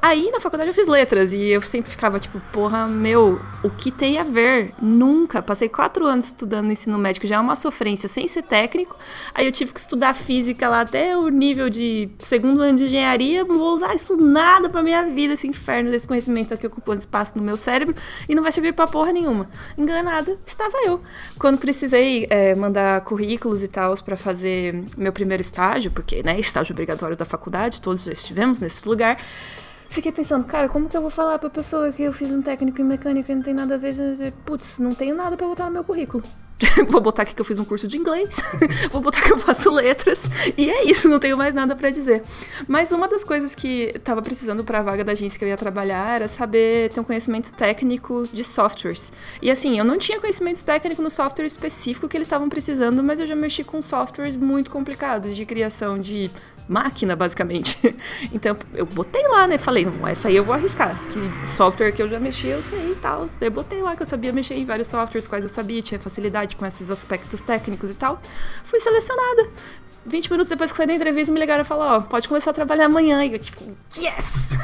Aí 0.03 0.33
na 0.33 0.41
faculdade 0.41 0.69
eu 0.69 0.75
fiz 0.75 0.89
letras 0.89 1.33
e 1.33 1.41
eu 1.49 1.63
sempre 1.63 1.89
ficava 1.89 2.19
tipo, 2.19 2.41
porra, 2.53 2.89
meu, 2.89 3.41
o 3.63 3.71
que 3.71 3.89
tem 3.93 4.19
a 4.19 4.25
ver? 4.25 4.73
Nunca. 4.83 5.41
Passei 5.41 5.69
quatro 5.69 6.05
anos 6.05 6.27
estudando 6.27 6.73
ensino 6.73 6.99
médico, 6.99 7.25
já 7.25 7.37
é 7.37 7.39
uma 7.39 7.55
sofrência 7.55 8.09
sem 8.09 8.27
ser 8.27 8.43
técnico. 8.43 8.97
Aí 9.33 9.47
eu 9.47 9.53
tive 9.53 9.73
que 9.73 9.79
estudar 9.79 10.13
física 10.15 10.69
lá 10.69 10.81
até 10.81 11.17
o 11.17 11.29
nível 11.29 11.71
de 11.71 12.11
segundo 12.19 12.63
ano 12.63 12.79
de 12.79 12.87
engenharia. 12.87 13.45
Não 13.45 13.57
vou 13.57 13.77
usar 13.77 13.95
isso 13.95 14.17
nada 14.17 14.69
pra 14.69 14.83
minha 14.83 15.05
vida, 15.05 15.35
esse 15.35 15.47
inferno 15.47 15.89
desse 15.93 16.09
conhecimento 16.09 16.53
aqui 16.53 16.67
ocupando 16.67 16.99
espaço 16.99 17.39
no 17.39 17.43
meu 17.45 17.57
cérebro 17.57 17.95
e 18.29 18.35
não 18.35 18.43
vai 18.43 18.51
servir 18.51 18.73
pra 18.73 18.89
porra 18.89 19.13
nenhuma. 19.13 19.49
Enganada 19.79 20.37
estava 20.45 20.79
eu. 20.85 21.01
Quando 21.39 21.59
precisei 21.59 22.27
é, 22.29 22.57
mandar 22.57 23.03
currículos 23.03 23.63
e 23.63 23.69
tal 23.69 23.95
para 24.05 24.17
fazer 24.17 24.83
meu 24.97 25.13
primeiro 25.13 25.43
estágio, 25.43 25.93
porque, 25.93 26.25
né, 26.25 26.41
estágio 26.41 26.73
obrigatório 26.73 27.17
da 27.17 27.25
faculdade, 27.25 27.81
todos 27.81 28.03
já 28.03 28.13
estivemos 28.13 28.61
nesse 28.61 28.89
lugar 28.89 29.17
fiquei 29.93 30.11
pensando, 30.11 30.45
cara, 30.45 30.69
como 30.69 30.89
que 30.89 30.97
eu 30.97 31.01
vou 31.01 31.11
falar 31.11 31.39
pra 31.39 31.51
pessoa 31.51 31.93
que 31.93 32.03
eu 32.03 32.13
fiz 32.13 32.31
um 32.31 32.41
técnico 32.41 32.81
em 32.81 32.85
mecânica 32.85 33.31
e 33.31 33.35
não 33.35 33.43
tem 33.43 33.55
nada 33.55 33.75
a 33.75 33.79
ver? 33.79 33.95
Putz, 34.45 34.79
não 34.79 34.95
tenho 34.95 35.15
nada 35.15 35.37
para 35.37 35.47
botar 35.47 35.67
no 35.67 35.73
meu 35.73 35.85
currículo. 35.85 36.25
vou 36.89 37.01
botar 37.01 37.23
aqui 37.23 37.35
que 37.35 37.41
eu 37.41 37.45
fiz 37.45 37.59
um 37.59 37.65
curso 37.65 37.87
de 37.87 37.97
inglês, 37.97 38.37
vou 38.91 39.01
botar 39.01 39.23
que 39.23 39.33
eu 39.33 39.39
faço 39.39 39.71
letras, 39.71 40.31
e 40.57 40.71
é 40.71 40.85
isso, 40.85 41.09
não 41.09 41.19
tenho 41.19 41.37
mais 41.37 41.55
nada 41.55 41.75
para 41.75 41.91
dizer. 41.91 42.23
Mas 42.69 42.93
uma 42.93 43.09
das 43.09 43.25
coisas 43.25 43.55
que 43.55 43.93
tava 44.05 44.23
precisando 44.23 44.63
para 44.65 44.79
a 44.79 44.83
vaga 44.83 45.05
da 45.05 45.13
agência 45.13 45.39
que 45.39 45.45
eu 45.45 45.49
ia 45.49 45.57
trabalhar 45.57 46.17
era 46.17 46.29
saber 46.29 46.91
ter 46.93 47.01
um 47.01 47.05
conhecimento 47.05 47.53
técnico 47.53 48.25
de 48.33 48.45
softwares. 48.45 49.13
E 49.41 49.51
assim, 49.51 49.79
eu 49.79 49.85
não 49.85 49.99
tinha 49.99 50.21
conhecimento 50.21 50.63
técnico 50.63 51.03
no 51.03 51.11
software 51.11 51.47
específico 51.47 52.09
que 52.09 52.17
eles 52.17 52.27
estavam 52.27 52.49
precisando, 52.49 53.03
mas 53.03 53.21
eu 53.21 53.27
já 53.27 53.35
mexi 53.35 53.65
com 53.65 53.83
softwares 53.83 54.37
muito 54.37 54.71
complicados 54.71 55.35
de 55.35 55.45
criação 55.45 55.99
de 56.01 56.31
máquina, 56.73 57.15
basicamente. 57.15 57.79
então 58.33 58.57
eu 58.75 58.87
botei 58.87 59.23
lá, 59.29 59.47
né? 59.47 59.59
Falei, 59.59 59.85
não, 59.85 60.07
essa 60.09 60.29
aí 60.29 60.37
eu 60.37 60.45
vou 60.45 60.55
arriscar. 60.55 60.99
Que 61.09 61.51
software 61.51 61.93
que 61.93 62.03
eu 62.03 62.09
já 62.09 62.19
mexi, 62.19 62.49
eu 62.49 62.63
sei 62.63 62.91
e 62.91 62.95
tal. 62.97 63.27
Eu 63.41 63.51
botei 63.51 63.81
lá 63.83 63.95
que 63.95 64.03
eu 64.03 64.07
sabia 64.07 64.33
mexer 64.33 64.55
em 64.55 64.65
vários 64.65 64.89
softwares, 64.89 65.29
quais 65.29 65.45
eu 65.45 65.51
sabia, 65.51 65.83
tinha 65.83 66.01
facilidade 66.01 66.57
com 66.57 66.67
esses 66.67 66.91
aspectos 66.91 67.41
técnicos 67.41 67.91
e 67.91 67.95
tal. 67.95 68.21
Fui 68.65 68.81
selecionada. 68.81 69.51
20 70.05 70.31
minutos 70.31 70.49
depois 70.49 70.71
que 70.71 70.77
saí 70.77 70.87
da 70.87 70.95
entrevista, 70.95 71.33
me 71.33 71.39
ligaram 71.39 71.63
e 71.63 71.67
falaram, 71.67 71.93
ó, 71.93 71.99
oh, 71.99 72.03
pode 72.03 72.29
começar 72.29 72.51
a 72.51 72.55
trabalhar 72.55 72.87
amanhã. 72.87 73.25
E 73.25 73.33
eu, 73.33 73.39
tipo, 73.39 73.63
yes! 73.97 74.57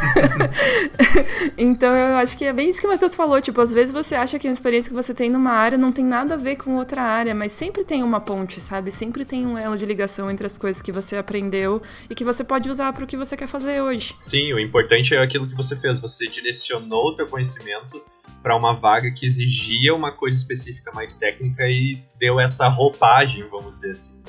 então 1.56 1.94
eu 1.94 2.16
acho 2.16 2.36
que 2.36 2.44
é 2.44 2.52
bem 2.52 2.68
isso 2.68 2.80
que 2.80 2.86
o 2.86 2.90
Matheus 2.90 3.14
falou. 3.14 3.40
Tipo, 3.40 3.60
às 3.60 3.72
vezes 3.72 3.92
você 3.92 4.14
acha 4.14 4.38
que 4.38 4.48
a 4.48 4.50
experiência 4.50 4.90
que 4.90 4.96
você 4.96 5.14
tem 5.14 5.30
numa 5.30 5.52
área 5.52 5.78
não 5.78 5.92
tem 5.92 6.04
nada 6.04 6.34
a 6.34 6.36
ver 6.36 6.56
com 6.56 6.76
outra 6.76 7.02
área, 7.02 7.34
mas 7.34 7.52
sempre 7.52 7.84
tem 7.84 8.02
uma 8.02 8.20
ponte, 8.20 8.60
sabe? 8.60 8.90
Sempre 8.90 9.24
tem 9.24 9.46
um 9.46 9.56
elo 9.56 9.76
de 9.76 9.86
ligação 9.86 10.30
entre 10.30 10.46
as 10.46 10.58
coisas 10.58 10.82
que 10.82 10.92
você 10.92 11.16
aprendeu 11.16 11.80
e 12.10 12.14
que 12.14 12.24
você 12.24 12.42
pode 12.42 12.68
usar 12.68 12.92
para 12.92 13.04
o 13.04 13.06
que 13.06 13.16
você 13.16 13.36
quer 13.36 13.48
fazer 13.48 13.80
hoje. 13.80 14.14
Sim, 14.18 14.52
o 14.52 14.58
importante 14.58 15.14
é 15.14 15.22
aquilo 15.22 15.46
que 15.48 15.54
você 15.54 15.76
fez. 15.76 16.00
Você 16.00 16.26
direcionou 16.26 17.08
o 17.08 17.16
teu 17.16 17.26
conhecimento 17.26 18.02
para 18.42 18.56
uma 18.56 18.74
vaga 18.74 19.10
que 19.10 19.26
exigia 19.26 19.94
uma 19.94 20.12
coisa 20.12 20.36
específica 20.36 20.90
mais 20.94 21.14
técnica 21.14 21.68
e 21.68 21.98
deu 22.18 22.38
essa 22.40 22.68
roupagem, 22.68 23.44
vamos 23.50 23.76
dizer 23.76 23.90
assim. 23.90 24.22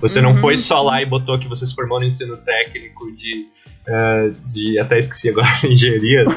Você 0.00 0.20
uhum, 0.20 0.32
não 0.32 0.36
foi 0.36 0.56
só 0.56 0.80
sim. 0.80 0.86
lá 0.86 1.02
e 1.02 1.06
botou 1.06 1.38
que 1.38 1.48
você 1.48 1.66
se 1.66 1.74
formou 1.74 1.98
no 1.98 2.06
ensino 2.06 2.36
técnico 2.36 3.10
de. 3.12 3.46
Uh, 3.86 4.34
de 4.50 4.78
até 4.78 4.98
esqueci 4.98 5.28
agora, 5.28 5.48
engenharia. 5.64 6.24
Né? 6.24 6.34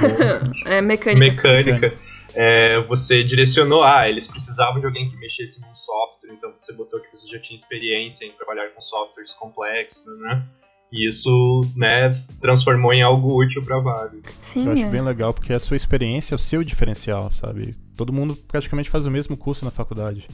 é, 0.77 0.81
mecânica. 0.81 1.19
Mecânica. 1.19 1.93
É, 2.35 2.79
você 2.81 3.23
direcionou, 3.23 3.83
ah, 3.83 4.07
eles 4.07 4.27
precisavam 4.27 4.79
de 4.79 4.85
alguém 4.85 5.09
que 5.09 5.17
mexesse 5.17 5.59
num 5.61 5.73
software, 5.73 6.33
então 6.33 6.51
você 6.55 6.71
botou 6.73 6.99
que 6.99 7.07
você 7.11 7.27
já 7.27 7.39
tinha 7.39 7.55
experiência 7.55 8.25
em 8.25 8.31
trabalhar 8.31 8.69
com 8.69 8.81
softwares 8.81 9.33
complexos, 9.33 10.05
né? 10.19 10.43
E 10.91 11.07
isso, 11.07 11.61
né, 11.75 12.11
transformou 12.39 12.93
em 12.93 13.01
algo 13.01 13.41
útil 13.41 13.63
para 13.63 13.79
vaga. 13.79 14.19
Sim. 14.39 14.67
Eu 14.67 14.73
acho 14.73 14.83
é. 14.83 14.89
bem 14.89 15.01
legal 15.01 15.33
porque 15.33 15.51
a 15.51 15.59
sua 15.59 15.75
experiência 15.75 16.33
é 16.33 16.37
o 16.37 16.39
seu 16.39 16.63
diferencial, 16.63 17.31
sabe? 17.31 17.75
Todo 17.97 18.13
mundo 18.13 18.35
praticamente 18.47 18.89
faz 18.89 19.05
o 19.05 19.11
mesmo 19.11 19.35
curso 19.35 19.65
na 19.65 19.71
faculdade. 19.71 20.27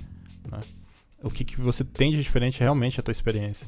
Né? 0.52 0.60
O 1.24 1.30
que, 1.30 1.44
que 1.44 1.60
você 1.60 1.84
tem 1.84 2.12
de 2.12 2.22
diferente 2.22 2.60
realmente 2.60 3.00
a 3.00 3.04
tua 3.04 3.12
experiência. 3.12 3.66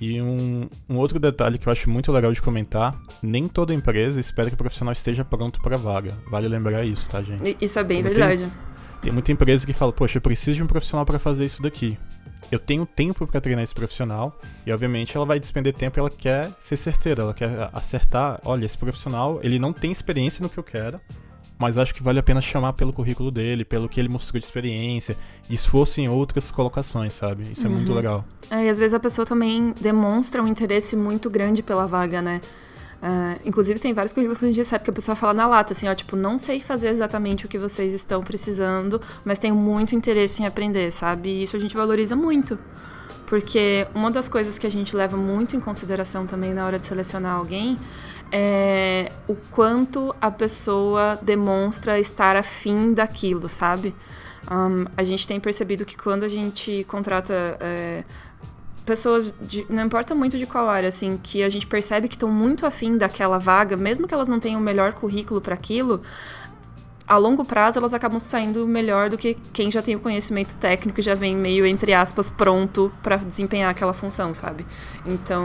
E 0.00 0.20
um, 0.20 0.68
um, 0.88 0.96
outro 0.96 1.18
detalhe 1.18 1.58
que 1.58 1.66
eu 1.66 1.72
acho 1.72 1.90
muito 1.90 2.12
legal 2.12 2.32
de 2.32 2.40
comentar: 2.40 2.98
nem 3.22 3.48
toda 3.48 3.74
empresa 3.74 4.20
espera 4.20 4.48
que 4.48 4.54
o 4.54 4.58
profissional 4.58 4.92
esteja 4.92 5.24
pronto 5.24 5.60
para 5.60 5.76
vaga. 5.76 6.16
Vale 6.30 6.46
lembrar 6.48 6.84
isso, 6.84 7.08
tá, 7.08 7.22
gente? 7.22 7.56
Isso 7.60 7.78
é 7.78 7.84
bem 7.84 8.02
verdade. 8.02 8.44
Tem, 8.44 8.52
tem 9.02 9.12
muita 9.12 9.32
empresa 9.32 9.66
que 9.66 9.72
fala: 9.72 9.92
Poxa, 9.92 10.18
eu 10.18 10.22
preciso 10.22 10.56
de 10.56 10.62
um 10.62 10.66
profissional 10.66 11.04
para 11.04 11.18
fazer 11.18 11.44
isso 11.44 11.62
daqui. 11.62 11.98
Eu 12.50 12.58
tenho 12.58 12.84
tempo 12.84 13.26
para 13.26 13.40
treinar 13.40 13.62
esse 13.62 13.74
profissional 13.74 14.36
e, 14.66 14.72
obviamente, 14.72 15.16
ela 15.16 15.24
vai 15.24 15.38
despender 15.38 15.72
tempo 15.72 15.98
e 15.98 16.00
ela 16.00 16.10
quer 16.10 16.50
ser 16.58 16.76
certeira, 16.76 17.22
ela 17.22 17.34
quer 17.34 17.70
acertar. 17.72 18.40
Olha, 18.44 18.64
esse 18.64 18.76
profissional, 18.76 19.38
ele 19.42 19.58
não 19.58 19.72
tem 19.72 19.92
experiência 19.92 20.42
no 20.42 20.48
que 20.48 20.58
eu 20.58 20.64
quero, 20.64 21.00
mas 21.60 21.76
acho 21.76 21.94
que 21.94 22.02
vale 22.02 22.18
a 22.18 22.22
pena 22.22 22.40
chamar 22.40 22.72
pelo 22.72 22.90
currículo 22.90 23.30
dele, 23.30 23.66
pelo 23.66 23.86
que 23.86 24.00
ele 24.00 24.08
mostrou 24.08 24.40
de 24.40 24.46
experiência, 24.46 25.14
esforço 25.50 26.00
em 26.00 26.08
outras 26.08 26.50
colocações, 26.50 27.12
sabe? 27.12 27.52
Isso 27.52 27.66
é 27.66 27.68
muito 27.68 27.90
uhum. 27.90 27.96
legal. 27.96 28.24
É, 28.50 28.64
e 28.64 28.68
às 28.70 28.78
vezes 28.78 28.94
a 28.94 28.98
pessoa 28.98 29.26
também 29.26 29.74
demonstra 29.78 30.42
um 30.42 30.48
interesse 30.48 30.96
muito 30.96 31.28
grande 31.28 31.62
pela 31.62 31.86
vaga, 31.86 32.22
né? 32.22 32.40
Uh, 33.02 33.40
inclusive, 33.44 33.78
tem 33.78 33.92
vários 33.92 34.12
currículos 34.12 34.38
que 34.38 34.44
a 34.46 34.48
gente 34.48 34.58
recebe 34.58 34.84
que 34.84 34.90
a 34.90 34.92
pessoa 34.92 35.14
fala 35.14 35.34
na 35.34 35.46
lata, 35.46 35.72
assim, 35.72 35.86
ó, 35.86 35.94
tipo, 35.94 36.16
não 36.16 36.38
sei 36.38 36.60
fazer 36.60 36.88
exatamente 36.88 37.44
o 37.44 37.48
que 37.48 37.58
vocês 37.58 37.92
estão 37.92 38.22
precisando, 38.22 39.00
mas 39.22 39.38
tenho 39.38 39.54
muito 39.54 39.94
interesse 39.94 40.42
em 40.42 40.46
aprender, 40.46 40.90
sabe? 40.90 41.28
E 41.28 41.42
isso 41.42 41.56
a 41.56 41.60
gente 41.60 41.76
valoriza 41.76 42.16
muito. 42.16 42.58
Porque 43.26 43.86
uma 43.94 44.10
das 44.10 44.28
coisas 44.28 44.58
que 44.58 44.66
a 44.66 44.70
gente 44.70 44.96
leva 44.96 45.16
muito 45.16 45.54
em 45.54 45.60
consideração 45.60 46.26
também 46.26 46.52
na 46.52 46.66
hora 46.66 46.78
de 46.78 46.84
selecionar 46.84 47.36
alguém 47.36 47.78
é 48.32 49.10
o 49.26 49.34
quanto 49.50 50.14
a 50.20 50.30
pessoa 50.30 51.18
demonstra 51.20 51.98
estar 51.98 52.36
afim 52.36 52.92
daquilo, 52.92 53.48
sabe? 53.48 53.94
Um, 54.50 54.84
a 54.96 55.04
gente 55.04 55.26
tem 55.28 55.38
percebido 55.38 55.84
que 55.84 55.96
quando 55.96 56.24
a 56.24 56.28
gente 56.28 56.84
contrata 56.88 57.34
é, 57.60 58.04
pessoas, 58.84 59.34
de, 59.40 59.66
não 59.68 59.84
importa 59.84 60.14
muito 60.14 60.36
de 60.38 60.46
qual 60.46 60.68
área, 60.68 60.88
assim, 60.88 61.18
que 61.22 61.42
a 61.42 61.48
gente 61.48 61.66
percebe 61.66 62.08
que 62.08 62.16
estão 62.16 62.30
muito 62.30 62.66
afim 62.66 62.96
daquela 62.96 63.38
vaga, 63.38 63.76
mesmo 63.76 64.08
que 64.08 64.14
elas 64.14 64.28
não 64.28 64.40
tenham 64.40 64.60
o 64.60 64.64
melhor 64.64 64.92
currículo 64.92 65.40
para 65.40 65.54
aquilo, 65.54 66.02
a 67.10 67.16
longo 67.16 67.44
prazo 67.44 67.76
elas 67.76 67.92
acabam 67.92 68.20
saindo 68.20 68.68
melhor 68.68 69.10
do 69.10 69.18
que 69.18 69.36
quem 69.52 69.68
já 69.68 69.82
tem 69.82 69.96
o 69.96 69.98
conhecimento 69.98 70.54
técnico 70.54 71.00
e 71.00 71.02
já 71.02 71.16
vem 71.16 71.34
meio, 71.34 71.66
entre 71.66 71.92
aspas, 71.92 72.30
pronto 72.30 72.92
para 73.02 73.16
desempenhar 73.16 73.68
aquela 73.68 73.92
função, 73.92 74.32
sabe? 74.32 74.64
Então, 75.04 75.44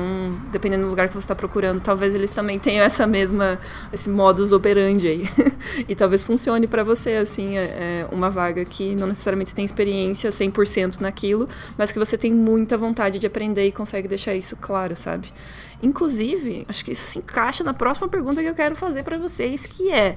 dependendo 0.52 0.84
do 0.84 0.92
lugar 0.92 1.08
que 1.08 1.16
você 1.16 1.26
está 1.26 1.34
procurando, 1.34 1.82
talvez 1.82 2.14
eles 2.14 2.30
também 2.30 2.60
tenham 2.60 2.86
essa 2.86 3.08
mesma, 3.08 3.60
esse 3.92 4.12
modus 4.12 4.52
operandi 4.52 5.08
aí. 5.08 5.24
e 5.90 5.96
talvez 5.96 6.22
funcione 6.22 6.68
para 6.68 6.84
você, 6.84 7.16
assim, 7.16 7.58
é, 7.58 7.64
é 7.64 8.08
uma 8.12 8.30
vaga 8.30 8.64
que 8.64 8.96
não 8.96 9.08
necessariamente 9.08 9.56
tem 9.56 9.66
experiência 9.66 10.30
100% 10.30 11.02
naquilo, 11.02 11.50
mas 11.76 11.92
que 11.92 11.98
você 11.98 12.16
tem 12.16 12.32
muita 12.32 12.78
vontade 12.78 13.18
de 13.18 13.26
aprender 13.26 13.66
e 13.66 13.72
consegue 13.72 14.08
deixar 14.08 14.36
isso 14.36 14.56
claro, 14.56 14.96
sabe? 14.96 15.34
Inclusive, 15.82 16.64
acho 16.70 16.86
que 16.86 16.92
isso 16.92 17.10
se 17.10 17.18
encaixa 17.18 17.64
na 17.64 17.74
próxima 17.74 18.08
pergunta 18.08 18.40
que 18.40 18.48
eu 18.48 18.54
quero 18.54 18.76
fazer 18.76 19.02
para 19.02 19.18
vocês, 19.18 19.66
que 19.66 19.92
é 19.92 20.16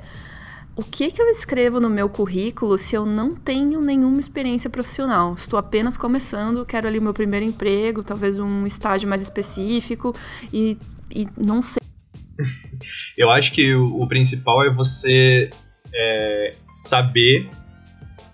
o 0.78 0.84
que, 0.84 1.10
que 1.10 1.20
eu 1.20 1.28
escrevo 1.28 1.80
no 1.80 1.90
meu 1.90 2.08
currículo 2.08 2.78
se 2.78 2.94
eu 2.94 3.04
não 3.04 3.34
tenho 3.34 3.80
nenhuma 3.80 4.20
experiência 4.20 4.70
profissional? 4.70 5.34
Estou 5.34 5.58
apenas 5.58 5.96
começando, 5.96 6.64
quero 6.64 6.86
ali 6.86 7.00
o 7.00 7.02
meu 7.02 7.12
primeiro 7.12 7.44
emprego, 7.44 8.04
talvez 8.04 8.38
um 8.38 8.64
estágio 8.64 9.08
mais 9.08 9.20
específico 9.20 10.14
e, 10.52 10.78
e 11.10 11.26
não 11.36 11.60
sei. 11.60 11.82
eu 13.18 13.28
acho 13.28 13.50
que 13.50 13.74
o, 13.74 14.02
o 14.02 14.06
principal 14.06 14.64
é 14.64 14.72
você 14.72 15.50
é, 15.92 16.54
saber 16.68 17.50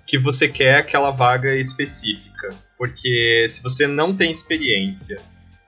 que 0.06 0.18
você 0.18 0.46
quer 0.46 0.76
aquela 0.76 1.10
vaga 1.10 1.56
específica. 1.56 2.50
Porque 2.76 3.46
se 3.48 3.62
você 3.62 3.86
não 3.86 4.14
tem 4.14 4.30
experiência 4.30 5.18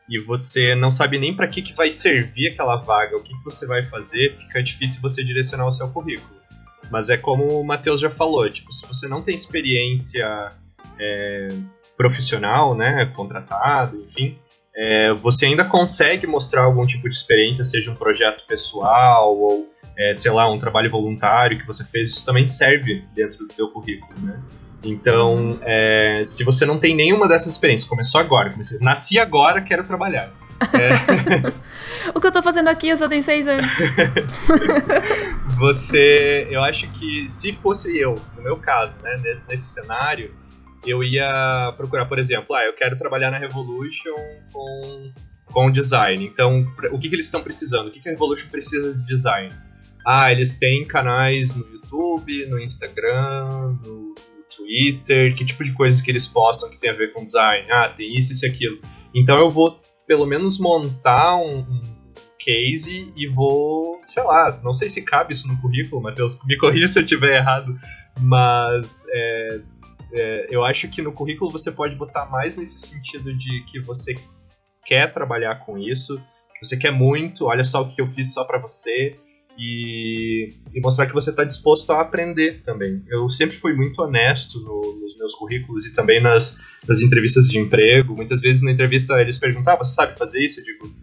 e 0.06 0.18
você 0.18 0.74
não 0.74 0.90
sabe 0.90 1.18
nem 1.18 1.34
para 1.34 1.48
que, 1.48 1.62
que 1.62 1.72
vai 1.72 1.90
servir 1.90 2.48
aquela 2.48 2.76
vaga, 2.76 3.16
o 3.16 3.22
que, 3.22 3.34
que 3.34 3.44
você 3.44 3.66
vai 3.66 3.82
fazer, 3.82 4.36
fica 4.36 4.62
difícil 4.62 5.00
você 5.00 5.24
direcionar 5.24 5.66
o 5.66 5.72
seu 5.72 5.88
currículo. 5.88 6.44
Mas 6.90 7.10
é 7.10 7.16
como 7.16 7.60
o 7.60 7.64
Matheus 7.64 8.00
já 8.00 8.10
falou, 8.10 8.48
tipo, 8.50 8.72
se 8.72 8.86
você 8.86 9.08
não 9.08 9.22
tem 9.22 9.34
experiência 9.34 10.52
é, 10.98 11.48
profissional, 11.96 12.74
né, 12.74 13.06
contratado, 13.14 14.04
enfim, 14.08 14.38
é, 14.74 15.12
você 15.14 15.46
ainda 15.46 15.64
consegue 15.64 16.26
mostrar 16.26 16.62
algum 16.62 16.86
tipo 16.86 17.08
de 17.08 17.14
experiência, 17.14 17.64
seja 17.64 17.90
um 17.90 17.94
projeto 17.94 18.46
pessoal 18.46 19.36
ou, 19.36 19.66
é, 19.98 20.14
sei 20.14 20.30
lá, 20.30 20.50
um 20.50 20.58
trabalho 20.58 20.90
voluntário 20.90 21.58
que 21.58 21.66
você 21.66 21.84
fez, 21.84 22.10
isso 22.10 22.26
também 22.26 22.44
serve 22.44 23.02
dentro 23.14 23.38
do 23.38 23.48
teu 23.48 23.68
currículo, 23.68 24.12
né? 24.20 24.40
Então, 24.84 25.58
é, 25.62 26.22
se 26.24 26.44
você 26.44 26.66
não 26.66 26.78
tem 26.78 26.94
nenhuma 26.94 27.26
dessas 27.26 27.52
experiências, 27.52 27.88
começou 27.88 28.20
agora, 28.20 28.50
comecei, 28.50 28.78
nasci 28.80 29.18
agora, 29.18 29.60
quero 29.62 29.82
trabalhar. 29.84 30.30
É. 30.72 32.10
o 32.14 32.20
que 32.20 32.26
eu 32.26 32.32
tô 32.32 32.42
fazendo 32.42 32.68
aqui, 32.68 32.88
eu 32.88 32.96
só 32.96 33.08
tenho 33.08 33.22
seis 33.22 33.46
anos. 33.46 33.66
você. 35.58 36.46
Eu 36.50 36.62
acho 36.62 36.88
que 36.88 37.28
se 37.28 37.52
fosse 37.52 37.96
eu, 37.98 38.20
no 38.36 38.42
meu 38.42 38.56
caso, 38.56 39.00
né, 39.02 39.20
nesse, 39.22 39.48
nesse 39.48 39.66
cenário, 39.66 40.34
eu 40.86 41.02
ia 41.02 41.74
procurar, 41.76 42.06
por 42.06 42.18
exemplo, 42.18 42.54
ah, 42.54 42.64
eu 42.64 42.72
quero 42.72 42.96
trabalhar 42.96 43.30
na 43.30 43.38
Revolution 43.38 44.14
com, 44.52 45.12
com 45.46 45.70
design. 45.70 46.24
Então, 46.24 46.66
o 46.90 46.98
que, 46.98 47.08
que 47.08 47.14
eles 47.14 47.26
estão 47.26 47.42
precisando? 47.42 47.88
O 47.88 47.90
que, 47.90 48.00
que 48.00 48.08
a 48.08 48.12
Revolution 48.12 48.48
precisa 48.48 48.94
de 48.94 49.06
design? 49.06 49.54
Ah, 50.06 50.30
eles 50.30 50.54
têm 50.54 50.84
canais 50.84 51.54
no 51.54 51.66
YouTube, 51.68 52.46
no 52.46 52.60
Instagram, 52.60 53.76
no 53.84 54.14
Twitter, 54.54 55.34
que 55.34 55.44
tipo 55.44 55.64
de 55.64 55.72
coisas 55.72 56.00
que 56.00 56.10
eles 56.10 56.26
postam 56.26 56.70
que 56.70 56.78
tem 56.78 56.90
a 56.90 56.94
ver 56.94 57.12
com 57.12 57.24
design. 57.24 57.66
Ah, 57.70 57.88
tem 57.88 58.14
isso, 58.14 58.32
isso 58.32 58.46
e 58.46 58.48
aquilo. 58.48 58.80
Então 59.14 59.38
eu 59.38 59.50
vou 59.50 59.80
pelo 60.06 60.26
menos 60.26 60.58
montar 60.58 61.36
um, 61.36 61.60
um 61.60 61.80
case 62.38 63.12
e 63.16 63.26
vou, 63.26 64.00
sei 64.04 64.22
lá, 64.22 64.60
não 64.62 64.72
sei 64.72 64.88
se 64.88 65.02
cabe 65.02 65.32
isso 65.32 65.48
no 65.48 65.60
currículo, 65.60 66.00
Matheus, 66.00 66.38
me 66.44 66.56
corrija 66.56 66.86
se 66.86 66.98
eu 66.98 67.02
estiver 67.02 67.38
errado, 67.38 67.76
mas 68.20 69.06
é, 69.10 69.60
é, 70.12 70.46
eu 70.48 70.64
acho 70.64 70.88
que 70.88 71.02
no 71.02 71.12
currículo 71.12 71.50
você 71.50 71.72
pode 71.72 71.96
botar 71.96 72.26
mais 72.26 72.56
nesse 72.56 72.80
sentido 72.80 73.34
de 73.34 73.62
que 73.64 73.80
você 73.80 74.14
quer 74.84 75.10
trabalhar 75.10 75.56
com 75.66 75.76
isso, 75.76 76.22
que 76.58 76.64
você 76.64 76.76
quer 76.76 76.92
muito, 76.92 77.46
olha 77.46 77.64
só 77.64 77.82
o 77.82 77.88
que 77.88 78.00
eu 78.00 78.06
fiz 78.06 78.32
só 78.32 78.44
para 78.44 78.58
você, 78.58 79.18
e, 79.58 80.52
e, 80.74 80.80
mostrar 80.80 81.06
que 81.06 81.14
você 81.14 81.30
está 81.30 81.44
disposto 81.44 81.92
a 81.92 82.00
aprender 82.00 82.62
também. 82.62 83.02
Eu 83.08 83.28
sempre 83.28 83.56
fui 83.56 83.72
muito 83.72 84.02
honesto 84.02 84.60
no, 84.60 85.00
nos 85.00 85.16
meus 85.16 85.34
currículos 85.34 85.86
e 85.86 85.94
também 85.94 86.20
nas, 86.20 86.60
nas 86.86 87.00
entrevistas 87.00 87.48
de 87.48 87.58
emprego. 87.58 88.14
Muitas 88.14 88.40
vezes 88.40 88.62
na 88.62 88.70
entrevista 88.70 89.20
eles 89.20 89.38
perguntam: 89.38 89.72
ah, 89.72 89.76
você 89.76 89.94
sabe 89.94 90.16
fazer 90.16 90.44
isso? 90.44 90.60
Eu 90.60 90.64
digo: 90.64 90.94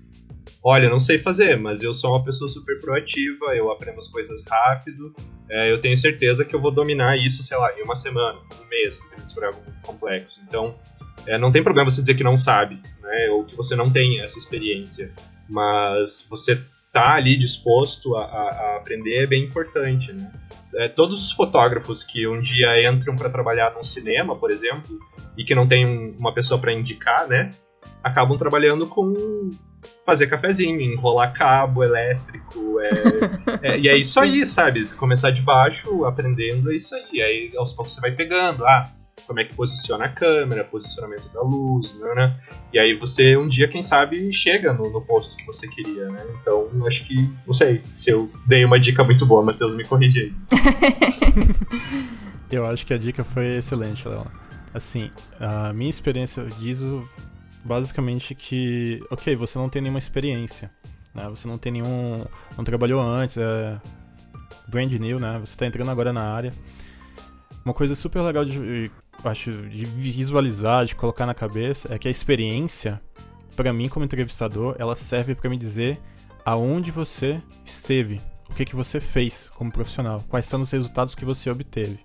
olha, 0.64 0.90
não 0.90 1.00
sei 1.00 1.20
fazer, 1.20 1.58
mas 1.58 1.84
eu 1.84 1.94
sou 1.94 2.12
uma 2.12 2.24
pessoa 2.24 2.48
super 2.48 2.80
proativa, 2.80 3.56
eu 3.56 3.70
aprendo 3.70 3.98
as 3.98 4.08
coisas 4.08 4.44
rápido, 4.48 5.14
é, 5.50 5.72
eu 5.72 5.82
tenho 5.82 5.98
certeza 5.98 6.46
que 6.46 6.56
eu 6.56 6.62
vou 6.62 6.72
dominar 6.72 7.18
isso, 7.18 7.44
sei 7.44 7.58
lá, 7.58 7.78
em 7.78 7.84
uma 7.84 7.96
semana, 7.96 8.40
um 8.62 8.70
mês, 8.70 9.02
se 9.26 9.34
for 9.34 9.44
algo 9.44 9.62
muito 9.66 9.82
complexo. 9.82 10.42
Então, 10.48 10.76
é, 11.28 11.38
não 11.38 11.52
tem 11.52 11.62
problema 11.62 11.90
você 11.90 12.02
dizer 12.02 12.16
que 12.16 12.24
não 12.24 12.38
sabe, 12.38 12.80
né, 13.02 13.30
ou 13.32 13.44
que 13.44 13.56
você 13.56 13.76
não 13.76 13.90
tem 13.90 14.22
essa 14.22 14.38
experiência, 14.38 15.12
mas 15.50 16.26
você 16.30 16.58
tá 16.94 17.16
ali 17.16 17.36
disposto 17.36 18.16
a, 18.16 18.24
a, 18.24 18.50
a 18.50 18.78
aprender 18.78 19.24
é 19.24 19.26
bem 19.26 19.44
importante, 19.44 20.14
né? 20.14 20.32
É, 20.76 20.88
todos 20.88 21.22
os 21.24 21.32
fotógrafos 21.32 22.04
que 22.04 22.28
um 22.28 22.40
dia 22.40 22.88
entram 22.90 23.16
para 23.16 23.30
trabalhar 23.30 23.74
num 23.74 23.84
cinema, 23.84 24.36
por 24.36 24.52
exemplo, 24.52 24.98
e 25.36 25.44
que 25.44 25.54
não 25.54 25.68
tem 25.68 26.16
uma 26.18 26.34
pessoa 26.34 26.60
para 26.60 26.72
indicar, 26.72 27.28
né? 27.28 27.50
Acabam 28.04 28.38
trabalhando 28.38 28.86
com 28.88 29.52
fazer 30.06 30.28
cafezinho, 30.28 30.80
enrolar 30.80 31.34
cabo 31.34 31.84
elétrico, 31.84 32.80
é, 32.80 32.92
é, 33.74 33.80
e 33.80 33.90
é 33.90 33.98
isso 33.98 34.20
aí, 34.20 34.46
sabe? 34.46 34.82
Começar 34.96 35.32
de 35.32 35.42
baixo, 35.42 36.06
aprendendo, 36.06 36.72
é 36.72 36.76
isso 36.76 36.96
aí. 36.96 37.22
Aí 37.22 37.52
aos 37.58 37.74
poucos 37.74 37.94
você 37.94 38.02
vai 38.02 38.12
pegando, 38.12 38.66
ah, 38.66 38.90
como 39.28 39.40
é 39.40 39.44
que 39.44 39.56
posiciona 39.56 40.06
a 40.06 40.10
câmera, 40.10 40.64
posicionamento 40.64 41.32
da 41.34 41.42
luz, 41.42 41.98
né, 42.00 42.14
né? 42.16 42.38
E 42.74 42.80
aí 42.80 42.94
você 42.94 43.38
um 43.38 43.48
dia, 43.48 43.68
quem 43.68 43.82
sabe, 43.82 44.32
chega 44.32 44.74
no, 44.74 44.90
no 44.90 45.02
posto 45.02 45.38
que 45.38 45.46
você 45.46 45.68
queria, 45.68 46.10
né? 46.10 46.26
Então, 46.40 46.70
acho 46.86 47.06
que, 47.06 47.30
não 47.46 47.54
sei, 47.54 47.82
se 47.96 48.10
eu 48.10 48.32
dei 48.46 48.66
uma 48.66 48.80
dica 48.80 49.04
muito 49.04 49.26
boa, 49.26 49.44
Matheus, 49.44 49.76
me 49.76 49.84
corrige 49.84 50.22
aí. 50.22 50.34
eu 52.52 52.66
acho 52.66 52.86
que 52.86 52.94
a 52.94 52.98
dica 52.98 53.24
foi 53.24 53.58
excelente, 53.58 54.08
Léo. 54.08 54.26
Assim, 54.74 55.12
a 55.40 55.72
minha 55.72 55.90
experiência 55.90 56.46
diz 56.60 56.82
basicamente 57.64 58.36
que, 58.36 59.02
ok, 59.12 59.36
você 59.36 59.58
não 59.58 59.70
tem 59.70 59.82
nenhuma 59.82 60.00
experiência, 60.00 60.70
né? 61.14 61.28
Você 61.30 61.48
não 61.48 61.58
tem 61.58 61.72
nenhum, 61.72 62.26
não 62.58 62.64
trabalhou 62.64 63.00
antes, 63.00 63.38
é 63.38 63.80
brand 64.68 64.92
new, 64.94 65.20
né? 65.20 65.38
Você 65.40 65.54
está 65.54 65.66
entrando 65.66 65.92
agora 65.92 66.12
na 66.12 66.24
área. 66.24 66.54
Uma 67.64 67.74
coisa 67.74 67.96
super 67.96 68.22
legal 68.22 68.44
de 68.44 68.92
acho, 69.24 69.52
de 69.70 69.86
visualizar, 69.86 70.86
de 70.86 70.96
colocar 70.96 71.26
na 71.26 71.34
cabeça, 71.34 71.94
é 71.94 71.98
que 71.98 72.08
a 72.08 72.12
experiência, 72.12 73.02
para 73.56 73.74
mim 73.74 73.90
como 73.90 74.06
entrevistador, 74.06 74.76
ela 74.78 74.96
serve 74.96 75.36
para 75.36 75.50
me 75.50 75.58
dizer 75.58 76.00
aonde 76.46 76.92
você 76.92 77.42
esteve, 77.66 78.22
o 78.50 78.54
que, 78.54 78.66
que 78.66 78.76
você 78.76 79.00
fez 79.00 79.50
como 79.56 79.72
profissional, 79.72 80.24
quais 80.30 80.46
são 80.46 80.62
os 80.62 80.72
resultados 80.72 81.16
que 81.16 81.26
você 81.26 81.50
obteve. 81.50 81.98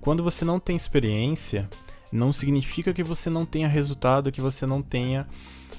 Quando 0.00 0.22
você 0.22 0.44
não 0.44 0.60
tem 0.60 0.76
experiência, 0.76 1.68
não 2.12 2.32
significa 2.32 2.92
que 2.92 3.02
você 3.02 3.30
não 3.30 3.44
tenha 3.44 3.66
resultado, 3.66 4.30
que 4.30 4.40
você 4.40 4.66
não 4.66 4.82
tenha 4.82 5.26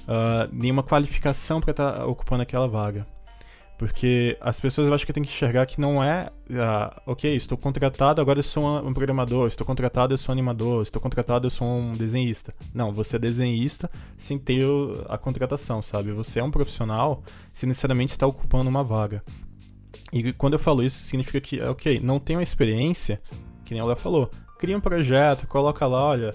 uh, 0.02 0.52
nenhuma 0.52 0.82
qualificação 0.82 1.60
para 1.60 1.70
estar 1.70 1.92
tá 1.92 2.06
ocupando 2.06 2.42
aquela 2.42 2.66
vaga. 2.66 3.06
Porque 3.78 4.38
as 4.40 4.58
pessoas 4.58 4.90
acho 4.90 5.04
que 5.04 5.12
tem 5.12 5.22
que 5.22 5.28
enxergar 5.28 5.66
que 5.66 5.78
não 5.78 6.02
é, 6.02 6.28
ah, 6.54 7.02
ok, 7.04 7.36
estou 7.36 7.58
contratado, 7.58 8.22
agora 8.22 8.38
eu 8.38 8.42
sou 8.42 8.64
um 8.64 8.94
programador, 8.94 9.46
estou 9.46 9.66
contratado, 9.66 10.14
eu 10.14 10.18
sou 10.18 10.32
um 10.32 10.34
animador, 10.34 10.82
estou 10.82 11.00
contratado, 11.00 11.46
eu 11.46 11.50
sou 11.50 11.68
um 11.68 11.92
desenhista. 11.92 12.54
Não, 12.74 12.90
você 12.90 13.16
é 13.16 13.18
desenhista 13.18 13.90
sem 14.16 14.38
ter 14.38 14.64
a 15.08 15.18
contratação, 15.18 15.82
sabe? 15.82 16.10
Você 16.12 16.40
é 16.40 16.44
um 16.44 16.50
profissional 16.50 17.22
sem 17.52 17.68
necessariamente 17.68 18.12
estar 18.12 18.26
ocupando 18.26 18.70
uma 18.70 18.82
vaga. 18.82 19.22
E 20.10 20.32
quando 20.32 20.54
eu 20.54 20.58
falo 20.58 20.82
isso, 20.82 20.98
significa 21.00 21.40
que, 21.40 21.62
ok, 21.62 22.00
não 22.02 22.18
tenho 22.18 22.40
experiência, 22.40 23.20
que 23.62 23.74
nem 23.74 23.82
ela 23.82 23.94
falou, 23.94 24.30
cria 24.58 24.76
um 24.76 24.80
projeto, 24.80 25.46
coloca 25.46 25.86
lá, 25.86 26.02
olha, 26.02 26.34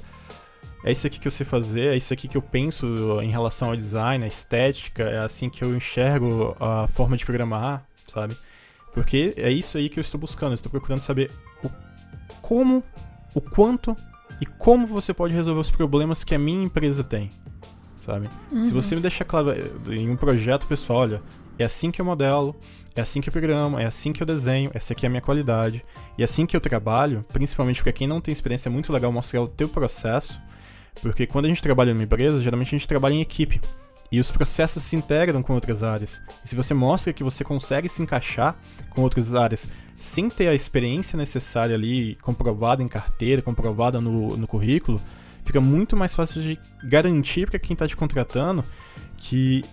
é 0.83 0.91
isso 0.91 1.05
aqui 1.05 1.19
que 1.19 1.27
eu 1.27 1.31
sei 1.31 1.45
fazer, 1.45 1.93
é 1.93 1.97
isso 1.97 2.13
aqui 2.13 2.27
que 2.27 2.37
eu 2.37 2.41
penso 2.41 3.19
em 3.21 3.29
relação 3.29 3.69
ao 3.69 3.75
design, 3.75 4.23
a 4.23 4.27
estética, 4.27 5.03
é 5.03 5.19
assim 5.19 5.49
que 5.49 5.63
eu 5.63 5.75
enxergo 5.75 6.55
a 6.59 6.87
forma 6.87 7.15
de 7.15 7.25
programar, 7.25 7.85
sabe? 8.07 8.35
Porque 8.93 9.33
é 9.37 9.49
isso 9.49 9.77
aí 9.77 9.89
que 9.89 9.99
eu 9.99 10.01
estou 10.01 10.19
buscando, 10.19 10.51
eu 10.51 10.55
estou 10.55 10.71
procurando 10.71 10.99
saber 10.99 11.31
o 11.63 11.69
como, 12.41 12.83
o 13.33 13.41
quanto 13.41 13.95
e 14.41 14.45
como 14.45 14.87
você 14.87 15.13
pode 15.13 15.33
resolver 15.33 15.59
os 15.59 15.69
problemas 15.69 16.23
que 16.23 16.33
a 16.33 16.39
minha 16.39 16.63
empresa 16.63 17.03
tem, 17.03 17.29
sabe? 17.97 18.29
Uhum. 18.51 18.65
Se 18.65 18.73
você 18.73 18.95
me 18.95 19.01
deixar 19.01 19.25
claro 19.25 19.51
eh, 19.51 19.95
em 19.95 20.09
um 20.09 20.15
projeto 20.15 20.67
pessoal, 20.67 20.99
olha, 20.99 21.21
é 21.59 21.63
assim 21.63 21.91
que 21.91 22.01
eu 22.01 22.05
modelo, 22.05 22.55
é 22.95 23.01
assim 23.01 23.21
que 23.21 23.29
eu 23.29 23.31
programo, 23.31 23.77
é 23.79 23.85
assim 23.85 24.11
que 24.11 24.21
eu 24.21 24.27
desenho, 24.27 24.71
essa 24.73 24.93
aqui 24.93 25.05
é 25.05 25.07
a 25.07 25.09
minha 25.09 25.21
qualidade. 25.21 25.83
E 26.17 26.21
é 26.21 26.25
assim 26.25 26.45
que 26.45 26.55
eu 26.55 26.59
trabalho, 26.59 27.23
principalmente 27.31 27.77
porque 27.77 27.93
quem 27.93 28.07
não 28.07 28.19
tem 28.19 28.31
experiência 28.31 28.67
é 28.67 28.71
muito 28.71 28.91
legal 28.91 29.11
mostrar 29.11 29.41
o 29.41 29.47
teu 29.47 29.69
processo, 29.69 30.41
porque 31.01 31.27
quando 31.27 31.45
a 31.45 31.47
gente 31.47 31.61
trabalha 31.61 31.93
numa 31.93 32.03
empresa, 32.03 32.41
geralmente 32.41 32.75
a 32.75 32.77
gente 32.77 32.87
trabalha 32.87 33.13
em 33.13 33.21
equipe. 33.21 33.61
E 34.11 34.19
os 34.19 34.29
processos 34.29 34.83
se 34.83 34.95
integram 34.95 35.41
com 35.41 35.53
outras 35.53 35.83
áreas. 35.83 36.21
E 36.43 36.49
se 36.49 36.55
você 36.55 36.73
mostra 36.73 37.13
que 37.13 37.23
você 37.23 37.45
consegue 37.45 37.87
se 37.87 38.01
encaixar 38.01 38.57
com 38.89 39.01
outras 39.01 39.33
áreas 39.33 39.69
sem 39.97 40.29
ter 40.29 40.47
a 40.47 40.53
experiência 40.53 41.15
necessária 41.15 41.75
ali, 41.75 42.15
comprovada 42.15 42.83
em 42.83 42.87
carteira, 42.87 43.41
comprovada 43.41 44.01
no, 44.01 44.35
no 44.35 44.47
currículo, 44.47 45.01
fica 45.45 45.61
muito 45.61 45.95
mais 45.95 46.13
fácil 46.13 46.41
de 46.41 46.59
garantir 46.83 47.49
para 47.49 47.59
quem 47.59 47.73
está 47.73 47.87
te 47.87 47.95
contratando 47.95 48.65
que 49.17 49.63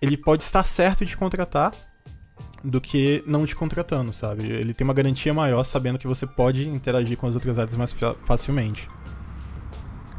ele 0.00 0.16
pode 0.16 0.42
estar 0.42 0.64
certo 0.64 1.04
de 1.04 1.16
contratar 1.16 1.72
do 2.62 2.80
que 2.80 3.22
não 3.26 3.44
te 3.46 3.54
contratando, 3.54 4.12
sabe? 4.12 4.46
Ele 4.46 4.72
tem 4.72 4.84
uma 4.84 4.94
garantia 4.94 5.32
maior 5.32 5.62
sabendo 5.64 5.98
que 5.98 6.06
você 6.06 6.26
pode 6.26 6.68
interagir 6.68 7.16
com 7.16 7.26
as 7.26 7.34
outras 7.34 7.58
áreas 7.58 7.76
mais 7.76 7.94
facilmente. 8.24 8.88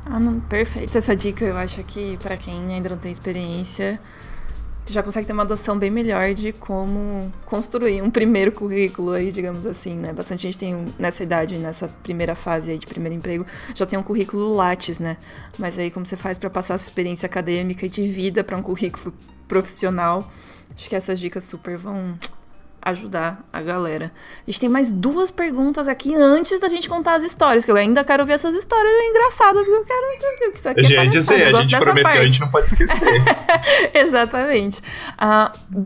Ah, 0.05 0.19
não, 0.19 0.39
perfeita 0.39 0.99
essa 0.99 1.15
dica. 1.15 1.43
Eu 1.43 1.57
acho 1.57 1.83
que 1.83 2.17
para 2.17 2.37
quem 2.37 2.73
ainda 2.73 2.89
não 2.89 2.97
tem 2.97 3.11
experiência, 3.11 3.99
já 4.87 5.01
consegue 5.01 5.25
ter 5.25 5.33
uma 5.33 5.41
adoção 5.41 5.77
bem 5.79 5.89
melhor 5.89 6.33
de 6.33 6.53
como 6.53 7.33
construir 7.45 8.01
um 8.03 8.09
primeiro 8.09 8.51
currículo 8.51 9.11
aí, 9.11 9.31
digamos 9.31 9.65
assim, 9.65 9.95
né? 9.95 10.13
Bastante 10.13 10.43
gente 10.43 10.59
tem 10.59 10.93
nessa 10.99 11.23
idade, 11.23 11.57
nessa 11.57 11.87
primeira 11.87 12.35
fase 12.35 12.71
aí 12.71 12.77
de 12.77 12.85
primeiro 12.85 13.15
emprego, 13.15 13.45
já 13.73 13.85
tem 13.85 13.97
um 13.97 14.03
currículo 14.03 14.53
Lattes, 14.53 14.99
né? 14.99 15.17
Mas 15.57 15.79
aí 15.79 15.89
como 15.89 16.05
você 16.05 16.15
faz 16.15 16.37
para 16.37 16.49
passar 16.51 16.75
a 16.75 16.77
sua 16.77 16.85
experiência 16.85 17.25
acadêmica 17.25 17.85
e 17.87 17.89
de 17.89 18.05
vida 18.07 18.43
para 18.43 18.55
um 18.55 18.61
currículo 18.61 19.11
profissional? 19.47 20.31
Acho 20.75 20.87
que 20.87 20.95
essas 20.95 21.19
dicas 21.19 21.43
super 21.45 21.77
vão 21.77 22.15
ajudar 22.85 23.43
a 23.51 23.61
galera. 23.63 24.11
A 24.47 24.51
gente 24.51 24.59
tem 24.59 24.69
mais 24.69 24.91
duas 24.91 25.31
perguntas 25.31 25.87
aqui 25.87 26.13
antes 26.13 26.61
da 26.61 26.69
gente 26.69 26.87
contar 26.87 27.15
as 27.15 27.23
histórias, 27.23 27.65
que 27.65 27.71
eu 27.71 27.75
ainda 27.75 28.03
quero 28.03 28.23
ver 28.25 28.33
essas 28.33 28.53
histórias 28.53 28.93
engraçadas, 29.09 29.63
porque 29.63 29.75
eu 29.75 29.83
quero 29.83 30.51
que 30.51 30.57
isso 30.59 30.69
aqui 30.69 30.93
eu 30.93 31.01
é 31.01 31.07
dizer, 31.07 31.43
a 31.55 31.61
gente 31.63 31.77
prometeu, 31.79 32.03
parte. 32.03 32.19
a 32.19 32.27
gente 32.27 32.39
não 32.41 32.49
pode 32.49 32.67
esquecer. 32.67 33.21
Exatamente. 33.91 34.81
Uh, 35.13 35.85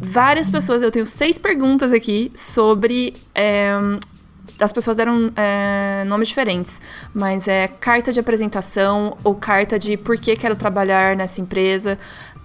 várias 0.00 0.48
pessoas, 0.48 0.82
eu 0.82 0.90
tenho 0.92 1.04
seis 1.04 1.36
perguntas 1.36 1.92
aqui 1.92 2.30
sobre 2.32 3.14
é, 3.34 3.72
as 4.60 4.72
pessoas 4.72 4.96
deram 4.96 5.32
é, 5.34 6.04
nomes 6.06 6.28
diferentes, 6.28 6.80
mas 7.12 7.48
é 7.48 7.66
carta 7.66 8.12
de 8.12 8.20
apresentação 8.20 9.16
ou 9.24 9.34
carta 9.34 9.78
de 9.78 9.96
por 9.96 10.16
que 10.16 10.36
quero 10.36 10.54
trabalhar 10.54 11.16
nessa 11.16 11.40
empresa 11.40 11.98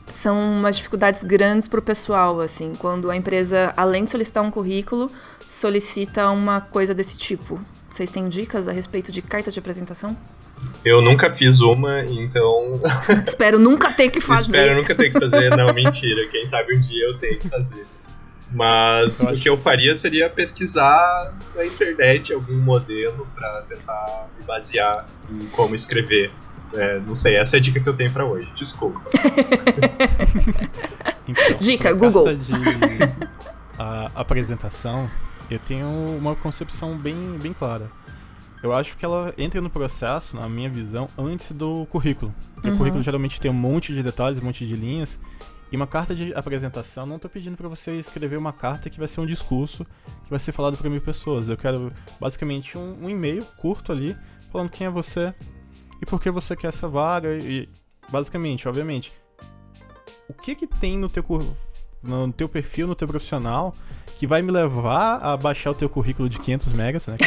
são 0.07 0.39
umas 0.39 0.77
dificuldades 0.77 1.23
grandes 1.23 1.67
para 1.67 1.79
o 1.79 1.81
pessoal, 1.81 2.41
assim, 2.41 2.73
quando 2.77 3.09
a 3.09 3.15
empresa, 3.15 3.73
além 3.77 4.05
de 4.05 4.11
solicitar 4.11 4.43
um 4.43 4.51
currículo, 4.51 5.11
solicita 5.47 6.29
uma 6.29 6.61
coisa 6.61 6.93
desse 6.93 7.17
tipo. 7.17 7.59
Vocês 7.91 8.09
têm 8.09 8.27
dicas 8.27 8.67
a 8.67 8.71
respeito 8.71 9.11
de 9.11 9.21
cartas 9.21 9.53
de 9.53 9.59
apresentação? 9.59 10.15
Eu 10.83 11.01
nunca 11.01 11.29
fiz 11.29 11.59
uma, 11.61 12.03
então. 12.05 12.79
Espero 13.25 13.59
nunca 13.59 13.91
ter 13.91 14.09
que 14.09 14.21
fazer. 14.21 14.57
Espero 14.57 14.75
nunca 14.75 14.95
ter 14.95 15.11
que 15.11 15.19
fazer. 15.19 15.55
Não, 15.55 15.73
mentira. 15.73 16.27
Quem 16.27 16.45
sabe 16.45 16.75
um 16.75 16.81
dia 16.81 17.05
eu 17.05 17.17
tenho 17.17 17.39
que 17.39 17.49
fazer. 17.49 17.85
Mas 18.53 19.21
o 19.21 19.33
que 19.33 19.47
eu 19.47 19.55
faria 19.55 19.95
seria 19.95 20.29
pesquisar 20.29 21.33
na 21.55 21.65
internet 21.65 22.33
algum 22.33 22.57
modelo 22.57 23.27
para 23.33 23.61
tentar 23.61 24.27
me 24.37 24.45
basear 24.45 25.05
em 25.29 25.47
como 25.47 25.73
escrever 25.73 26.31
é, 26.73 26.99
não 26.99 27.15
sei, 27.15 27.35
essa 27.35 27.57
é 27.57 27.59
a 27.59 27.61
dica 27.61 27.79
que 27.79 27.87
eu 27.87 27.95
tenho 27.95 28.11
para 28.11 28.25
hoje. 28.25 28.51
Desculpa. 28.55 29.01
então, 31.27 31.57
dica, 31.59 31.93
Google. 31.93 32.35
De... 32.35 32.51
a 33.77 34.11
apresentação, 34.15 35.09
eu 35.49 35.59
tenho 35.59 35.87
uma 36.17 36.35
concepção 36.35 36.97
bem, 36.97 37.37
bem 37.41 37.53
clara. 37.53 37.89
Eu 38.63 38.73
acho 38.73 38.95
que 38.95 39.03
ela 39.03 39.33
entra 39.37 39.59
no 39.59 39.69
processo, 39.69 40.35
na 40.35 40.47
minha 40.47 40.69
visão, 40.69 41.09
antes 41.17 41.51
do 41.51 41.85
currículo. 41.87 42.33
Porque 42.53 42.69
uhum. 42.69 42.75
o 42.75 42.77
currículo 42.77 43.01
geralmente 43.01 43.41
tem 43.41 43.49
um 43.49 43.55
monte 43.55 43.93
de 43.93 44.03
detalhes, 44.03 44.39
um 44.39 44.45
monte 44.45 44.65
de 44.65 44.75
linhas. 44.75 45.19
E 45.71 45.75
uma 45.75 45.87
carta 45.87 46.13
de 46.13 46.33
apresentação, 46.35 47.05
não 47.05 47.15
estou 47.15 47.31
pedindo 47.31 47.55
para 47.55 47.67
você 47.67 47.97
escrever 47.97 48.37
uma 48.37 48.51
carta 48.51 48.89
que 48.89 48.99
vai 48.99 49.07
ser 49.07 49.21
um 49.21 49.25
discurso 49.25 49.85
que 50.25 50.29
vai 50.29 50.37
ser 50.37 50.51
falado 50.51 50.77
para 50.77 50.89
mil 50.89 51.01
pessoas. 51.01 51.49
Eu 51.49 51.57
quero 51.57 51.91
basicamente 52.19 52.77
um, 52.77 53.05
um 53.05 53.09
e-mail 53.09 53.43
curto 53.57 53.91
ali, 53.91 54.15
falando 54.51 54.69
quem 54.69 54.85
é 54.85 54.89
você 54.89 55.33
e 56.01 56.05
por 56.05 56.19
que 56.19 56.31
você 56.31 56.55
quer 56.55 56.67
essa 56.67 56.87
vaga. 56.87 57.29
E 57.33 57.69
basicamente, 58.09 58.67
obviamente, 58.67 59.11
o 60.27 60.33
que 60.33 60.55
que 60.55 60.65
tem 60.65 60.97
no 60.97 61.07
teu, 61.07 61.23
no 62.01 62.31
teu 62.33 62.49
perfil, 62.49 62.87
no 62.87 62.95
teu 62.95 63.07
profissional, 63.07 63.73
que 64.17 64.25
vai 64.25 64.41
me 64.41 64.51
levar 64.51 65.17
a 65.17 65.37
baixar 65.37 65.71
o 65.71 65.75
teu 65.75 65.89
currículo 65.89 66.29
de 66.29 66.39
500 66.39 66.73
megas, 66.73 67.07
né? 67.07 67.15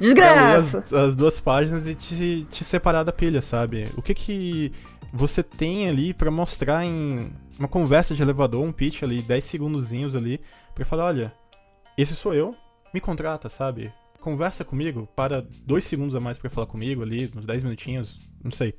Desgraça! 0.00 0.78
As, 0.78 0.92
as, 0.92 1.14
duas 1.14 1.38
páginas 1.38 1.86
e 1.86 1.94
te, 1.94 2.46
te 2.50 2.64
separar 2.64 3.04
da 3.04 3.12
pilha, 3.12 3.40
sabe? 3.40 3.84
O 3.96 4.02
que 4.02 4.12
que 4.12 4.72
você 5.12 5.42
tem 5.42 5.88
ali 5.88 6.12
para 6.12 6.30
mostrar 6.30 6.84
em 6.84 7.32
uma 7.58 7.68
conversa 7.68 8.14
de 8.14 8.22
elevador, 8.22 8.62
um 8.62 8.72
pitch 8.72 9.02
ali, 9.02 9.22
10 9.22 9.44
segundozinhos 9.44 10.14
ali, 10.14 10.40
para 10.74 10.84
falar, 10.84 11.06
olha, 11.06 11.32
esse 11.96 12.14
sou 12.14 12.34
eu, 12.34 12.54
me 12.92 13.00
contrata, 13.00 13.48
sabe? 13.48 13.92
Conversa 14.26 14.64
comigo, 14.64 15.08
para 15.14 15.46
dois 15.64 15.84
segundos 15.84 16.16
a 16.16 16.18
mais 16.18 16.36
para 16.36 16.50
falar 16.50 16.66
comigo 16.66 17.00
ali, 17.00 17.30
uns 17.36 17.46
10 17.46 17.62
minutinhos, 17.62 18.16
não 18.42 18.50
sei. 18.50 18.74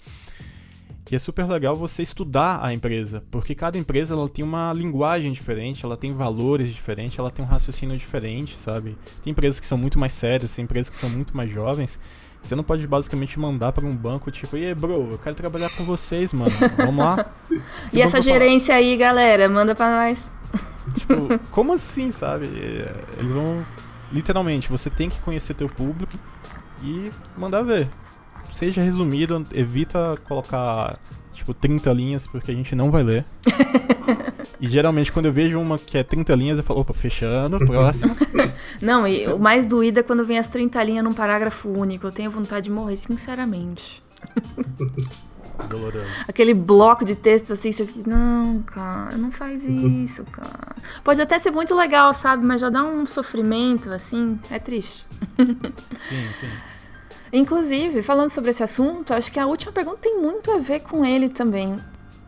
E 1.10 1.16
é 1.16 1.20
super 1.20 1.48
legal 1.48 1.74
você 1.74 2.04
estudar 2.04 2.60
a 2.62 2.74
empresa, 2.74 3.24
porque 3.32 3.56
cada 3.56 3.78
empresa 3.78 4.14
ela 4.14 4.28
tem 4.28 4.44
uma 4.44 4.74
linguagem 4.74 5.32
diferente, 5.32 5.86
ela 5.86 5.96
tem 5.96 6.14
valores 6.14 6.74
diferentes, 6.74 7.18
ela 7.18 7.32
tem 7.32 7.46
um 7.46 7.48
raciocínio 7.48 7.98
diferente, 7.98 8.60
sabe? 8.60 8.98
Tem 9.24 9.32
empresas 9.32 9.58
que 9.62 9.66
são 9.66 9.78
muito 9.78 9.98
mais 9.98 10.12
sérias, 10.12 10.54
tem 10.54 10.66
empresas 10.66 10.90
que 10.90 10.98
são 10.98 11.10
muito 11.10 11.38
mais 11.38 11.50
jovens. 11.50 11.98
Você 12.44 12.54
não 12.54 12.64
pode 12.66 12.86
basicamente 12.86 13.40
mandar 13.40 13.72
para 13.72 13.86
um 13.86 13.96
banco 13.96 14.30
tipo, 14.30 14.58
e 14.58 14.76
bro, 14.76 15.12
eu 15.12 15.18
quero 15.18 15.34
trabalhar 15.38 15.70
com 15.78 15.86
vocês, 15.86 16.34
mano. 16.34 16.52
Vamos 16.76 16.98
lá. 17.06 17.26
e 17.94 18.02
essa 18.02 18.20
gerência 18.20 18.76
aí, 18.76 18.98
galera, 18.98 19.48
manda 19.48 19.74
para 19.74 19.96
nós. 19.96 20.30
Tipo, 20.94 21.40
como 21.52 21.72
assim, 21.72 22.12
sabe? 22.12 22.48
Eles 23.18 23.32
vão 23.32 23.66
literalmente, 24.12 24.70
você 24.70 24.90
tem 24.90 25.10
que 25.10 25.20
conhecer 25.20 25.54
teu 25.54 25.70
público 25.70 26.18
e 26.82 27.12
mandar 27.38 27.62
ver 27.62 27.88
seja 28.52 28.82
resumido, 28.82 29.46
evita 29.54 30.18
colocar 30.26 31.00
tipo 31.32 31.54
30 31.54 31.92
linhas, 31.94 32.28
porque 32.28 32.52
a 32.52 32.54
gente 32.54 32.76
não 32.76 32.90
vai 32.90 33.04
ler. 33.04 33.26
e 34.60 34.68
geralmente 34.68 35.12
quando 35.12 35.28
eu 35.28 35.32
vejo 35.34 35.60
uma 35.60 35.78
que 35.78 35.98
é 35.98 36.04
30 36.04 36.36
linhas, 36.36 36.58
eu 36.58 36.64
falo, 36.64 36.82
opa, 36.82 36.94
fechando, 36.94 37.58
próximo. 37.60 38.16
não, 38.82 39.08
e 39.08 39.28
o 39.28 39.38
mais 39.38 39.66
doído 39.66 40.00
é 40.00 40.04
quando 40.04 40.26
vem 40.26 40.40
as 40.40 40.48
30 40.48 40.84
linhas 40.84 41.04
num 41.04 41.14
parágrafo 41.14 41.70
único. 41.70 42.08
Eu 42.08 42.12
tenho 42.12 42.32
vontade 42.32 42.66
de 42.66 42.72
morrer, 42.72 42.98
sinceramente. 42.98 44.02
Doloroso. 45.66 46.06
Aquele 46.28 46.54
bloco 46.54 47.04
de 47.04 47.16
texto 47.16 47.54
assim, 47.54 47.72
você 47.72 47.86
fica, 47.86 48.10
não, 48.10 48.62
cara, 48.64 49.18
não 49.18 49.32
faz 49.32 49.64
isso, 49.66 50.24
cara. 50.26 50.76
Pode 51.04 51.22
até 51.22 51.40
ser 51.40 51.52
muito 51.52 51.76
legal, 51.76 52.14
sabe? 52.14 52.46
Mas 52.46 52.62
já 52.62 52.70
dá 52.70 52.84
um 52.84 53.06
sofrimento, 53.06 53.92
assim, 53.92 54.40
é 54.52 54.60
triste. 54.60 55.06
sim, 56.00 56.34
sim. 56.34 56.50
Inclusive, 57.32 58.02
falando 58.02 58.30
sobre 58.30 58.52
esse 58.52 58.64
assunto, 58.64 59.14
acho 59.14 59.32
que 59.32 59.40
a 59.40 59.46
última 59.46 59.72
pergunta 59.72 60.00
tem 60.02 60.20
muito 60.20 60.52
a 60.52 60.60
ver 60.60 60.80
com 60.80 61.04
ele 61.04 61.28
também. 61.28 61.78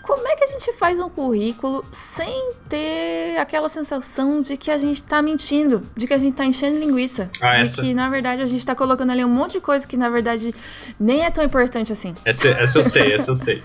Como 0.02 0.28
é 0.28 0.36
que 0.36 0.44
a 0.44 0.48
gente 0.48 0.74
faz 0.74 1.00
um 1.00 1.10
currículo 1.10 1.86
sem 1.92 2.54
ter 2.68 3.38
aquela 3.38 3.70
sensação 3.70 4.42
de 4.42 4.58
que 4.58 4.72
a 4.72 4.78
gente 4.78 5.04
tá 5.04 5.22
mentindo, 5.22 5.84
de 5.96 6.08
que 6.08 6.14
a 6.14 6.18
gente 6.18 6.36
tá 6.36 6.46
enchendo 6.46 6.80
linguiça, 6.80 7.30
ah, 7.42 7.56
de 7.56 7.62
essa? 7.62 7.82
que 7.82 7.94
na 7.94 8.10
verdade 8.10 8.42
a 8.42 8.48
gente 8.48 8.66
tá 8.66 8.74
colocando 8.74 9.12
ali 9.12 9.24
um 9.24 9.30
monte 9.30 9.54
de 9.54 9.62
coisa 9.62 9.88
que 9.88 9.98
na 9.98 10.10
verdade 10.10 10.54
nem 11.00 11.24
é 11.26 11.30
tão 11.30 11.44
importante 11.44 11.92
assim? 11.92 12.16
Essa, 12.26 12.48
essa 12.50 12.80
eu 12.80 12.84
sei, 12.84 13.14
essa 13.14 13.32
eu 13.32 13.36
sei. 13.36 13.64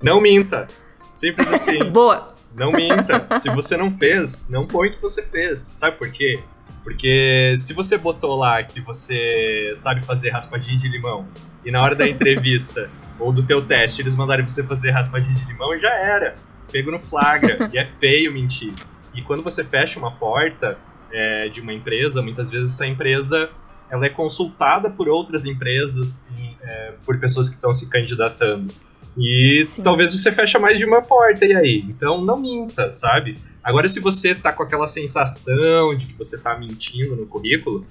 não 0.00 0.20
minta. 0.20 0.68
Simples 1.12 1.52
assim. 1.52 1.82
Boa. 1.90 2.28
Não 2.54 2.70
minta. 2.72 3.38
Se 3.38 3.48
você 3.50 3.76
não 3.76 3.90
fez, 3.90 4.46
não 4.48 4.66
põe 4.66 4.90
que 4.90 5.00
você 5.00 5.22
fez. 5.22 5.58
Sabe 5.74 5.96
por 5.96 6.10
quê? 6.10 6.40
Porque 6.82 7.54
se 7.58 7.72
você 7.72 7.96
botou 7.96 8.36
lá 8.36 8.62
que 8.62 8.80
você 8.80 9.72
sabe 9.76 10.02
fazer 10.02 10.30
raspadinha 10.30 10.76
de 10.76 10.88
limão 10.88 11.26
e 11.64 11.70
na 11.70 11.82
hora 11.82 11.94
da 11.94 12.08
entrevista 12.08 12.90
ou 13.18 13.32
do 13.32 13.42
teu 13.42 13.62
teste 13.62 14.02
eles 14.02 14.14
mandarem 14.14 14.46
você 14.46 14.62
fazer 14.62 14.90
raspadinha 14.90 15.34
de 15.34 15.44
limão, 15.46 15.78
já 15.78 15.92
era. 15.94 16.34
Pego 16.70 16.90
no 16.90 16.98
flagra. 16.98 17.70
e 17.72 17.78
é 17.78 17.84
feio 17.84 18.32
mentir. 18.32 18.72
E 19.14 19.22
quando 19.22 19.42
você 19.42 19.62
fecha 19.62 19.98
uma 19.98 20.10
porta 20.10 20.78
é, 21.10 21.48
de 21.48 21.60
uma 21.60 21.72
empresa, 21.72 22.22
muitas 22.22 22.50
vezes 22.50 22.74
essa 22.74 22.86
empresa 22.86 23.50
ela 23.90 24.06
é 24.06 24.08
consultada 24.08 24.88
por 24.88 25.06
outras 25.08 25.44
empresas, 25.44 26.26
é, 26.62 26.94
por 27.04 27.18
pessoas 27.18 27.50
que 27.50 27.56
estão 27.56 27.72
se 27.72 27.90
candidatando. 27.90 28.72
E 29.16 29.62
Sim. 29.66 29.82
talvez 29.82 30.12
você 30.12 30.32
feche 30.32 30.58
mais 30.58 30.78
de 30.78 30.86
uma 30.86 31.02
porta, 31.02 31.44
e 31.44 31.54
aí? 31.54 31.84
Então 31.86 32.24
não 32.24 32.40
minta, 32.40 32.94
sabe? 32.94 33.36
Agora, 33.62 33.86
se 33.88 34.00
você 34.00 34.34
tá 34.34 34.50
com 34.50 34.62
aquela 34.62 34.88
sensação 34.88 35.94
de 35.94 36.06
que 36.06 36.14
você 36.14 36.38
tá 36.38 36.58
mentindo 36.58 37.14
no 37.14 37.26
currículo, 37.26 37.86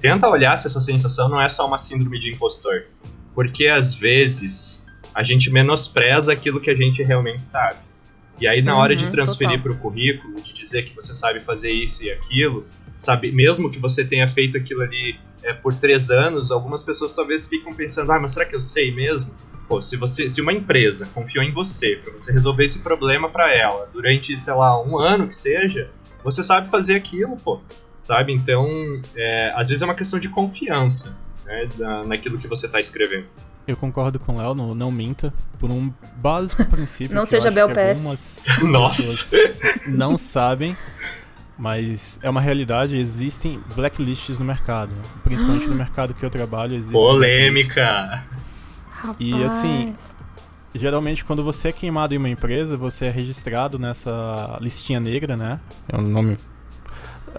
tenta 0.00 0.28
olhar 0.28 0.56
se 0.56 0.66
essa 0.66 0.80
sensação 0.80 1.28
não 1.28 1.40
é 1.40 1.48
só 1.48 1.66
uma 1.66 1.78
síndrome 1.78 2.18
de 2.18 2.30
impostor. 2.30 2.86
Porque 3.34 3.66
às 3.66 3.94
vezes 3.94 4.84
a 5.14 5.22
gente 5.22 5.50
menospreza 5.50 6.32
aquilo 6.32 6.60
que 6.60 6.70
a 6.70 6.74
gente 6.74 7.02
realmente 7.02 7.44
sabe. 7.44 7.78
E 8.38 8.46
aí, 8.46 8.60
na 8.60 8.74
uhum, 8.74 8.80
hora 8.80 8.94
de 8.94 9.04
uhum, 9.04 9.10
transferir 9.10 9.62
para 9.62 9.72
o 9.72 9.76
currículo, 9.76 10.40
de 10.40 10.52
dizer 10.52 10.82
que 10.82 10.94
você 10.94 11.14
sabe 11.14 11.40
fazer 11.40 11.70
isso 11.70 12.04
e 12.04 12.10
aquilo, 12.10 12.66
sabe, 12.94 13.32
mesmo 13.32 13.70
que 13.70 13.78
você 13.78 14.04
tenha 14.04 14.28
feito 14.28 14.58
aquilo 14.58 14.82
ali 14.82 15.18
é, 15.42 15.54
por 15.54 15.72
três 15.72 16.10
anos, 16.10 16.50
algumas 16.50 16.82
pessoas 16.82 17.12
talvez 17.12 17.46
ficam 17.46 17.72
pensando, 17.72 18.12
ah, 18.12 18.20
mas 18.20 18.32
será 18.32 18.44
que 18.44 18.54
eu 18.54 18.60
sei 18.60 18.94
mesmo? 18.94 19.32
Pô, 19.66 19.80
se 19.80 19.96
você, 19.96 20.28
se 20.28 20.40
uma 20.40 20.52
empresa 20.52 21.08
confiou 21.14 21.42
em 21.42 21.52
você 21.52 21.96
para 21.96 22.12
você 22.12 22.30
resolver 22.30 22.64
esse 22.64 22.80
problema 22.80 23.28
para 23.28 23.52
ela 23.52 23.88
durante, 23.92 24.36
sei 24.36 24.54
lá, 24.54 24.80
um 24.82 24.98
ano 24.98 25.26
que 25.28 25.34
seja, 25.34 25.90
você 26.22 26.42
sabe 26.42 26.68
fazer 26.68 26.94
aquilo, 26.94 27.36
pô, 27.36 27.60
sabe? 28.06 28.32
Então, 28.32 28.68
é, 29.16 29.52
às 29.56 29.68
vezes 29.68 29.82
é 29.82 29.84
uma 29.84 29.94
questão 29.94 30.20
de 30.20 30.28
confiança, 30.28 31.16
né, 31.44 31.68
da, 31.76 32.04
naquilo 32.04 32.38
que 32.38 32.46
você 32.46 32.66
está 32.66 32.78
escrevendo. 32.78 33.26
Eu 33.66 33.76
concordo 33.76 34.20
com 34.20 34.34
o 34.34 34.38
Léo, 34.38 34.54
não, 34.54 34.74
não 34.76 34.92
minta, 34.92 35.34
por 35.58 35.70
um 35.70 35.92
básico 36.16 36.64
princípio. 36.70 37.14
não 37.14 37.26
seja 37.26 37.50
Bel 37.50 37.68
Nossa! 38.62 39.36
Não 39.88 40.16
sabem, 40.16 40.76
mas 41.58 42.20
é 42.22 42.30
uma 42.30 42.40
realidade, 42.40 42.96
existem 42.96 43.60
blacklists 43.74 44.38
no 44.38 44.44
mercado. 44.44 44.92
Principalmente 45.24 45.66
no 45.66 45.74
mercado 45.74 46.14
que 46.14 46.24
eu 46.24 46.30
trabalho. 46.30 46.80
Polêmica! 46.92 48.24
Rapaz. 48.88 49.16
E 49.18 49.42
assim, 49.42 49.96
geralmente 50.74 51.24
quando 51.24 51.42
você 51.42 51.68
é 51.68 51.72
queimado 51.72 52.14
em 52.14 52.18
uma 52.18 52.28
empresa, 52.28 52.76
você 52.76 53.06
é 53.06 53.10
registrado 53.10 53.80
nessa 53.80 54.58
listinha 54.60 55.00
negra, 55.00 55.36
né? 55.36 55.58
É 55.88 55.96
um 55.96 56.02
nome, 56.02 56.38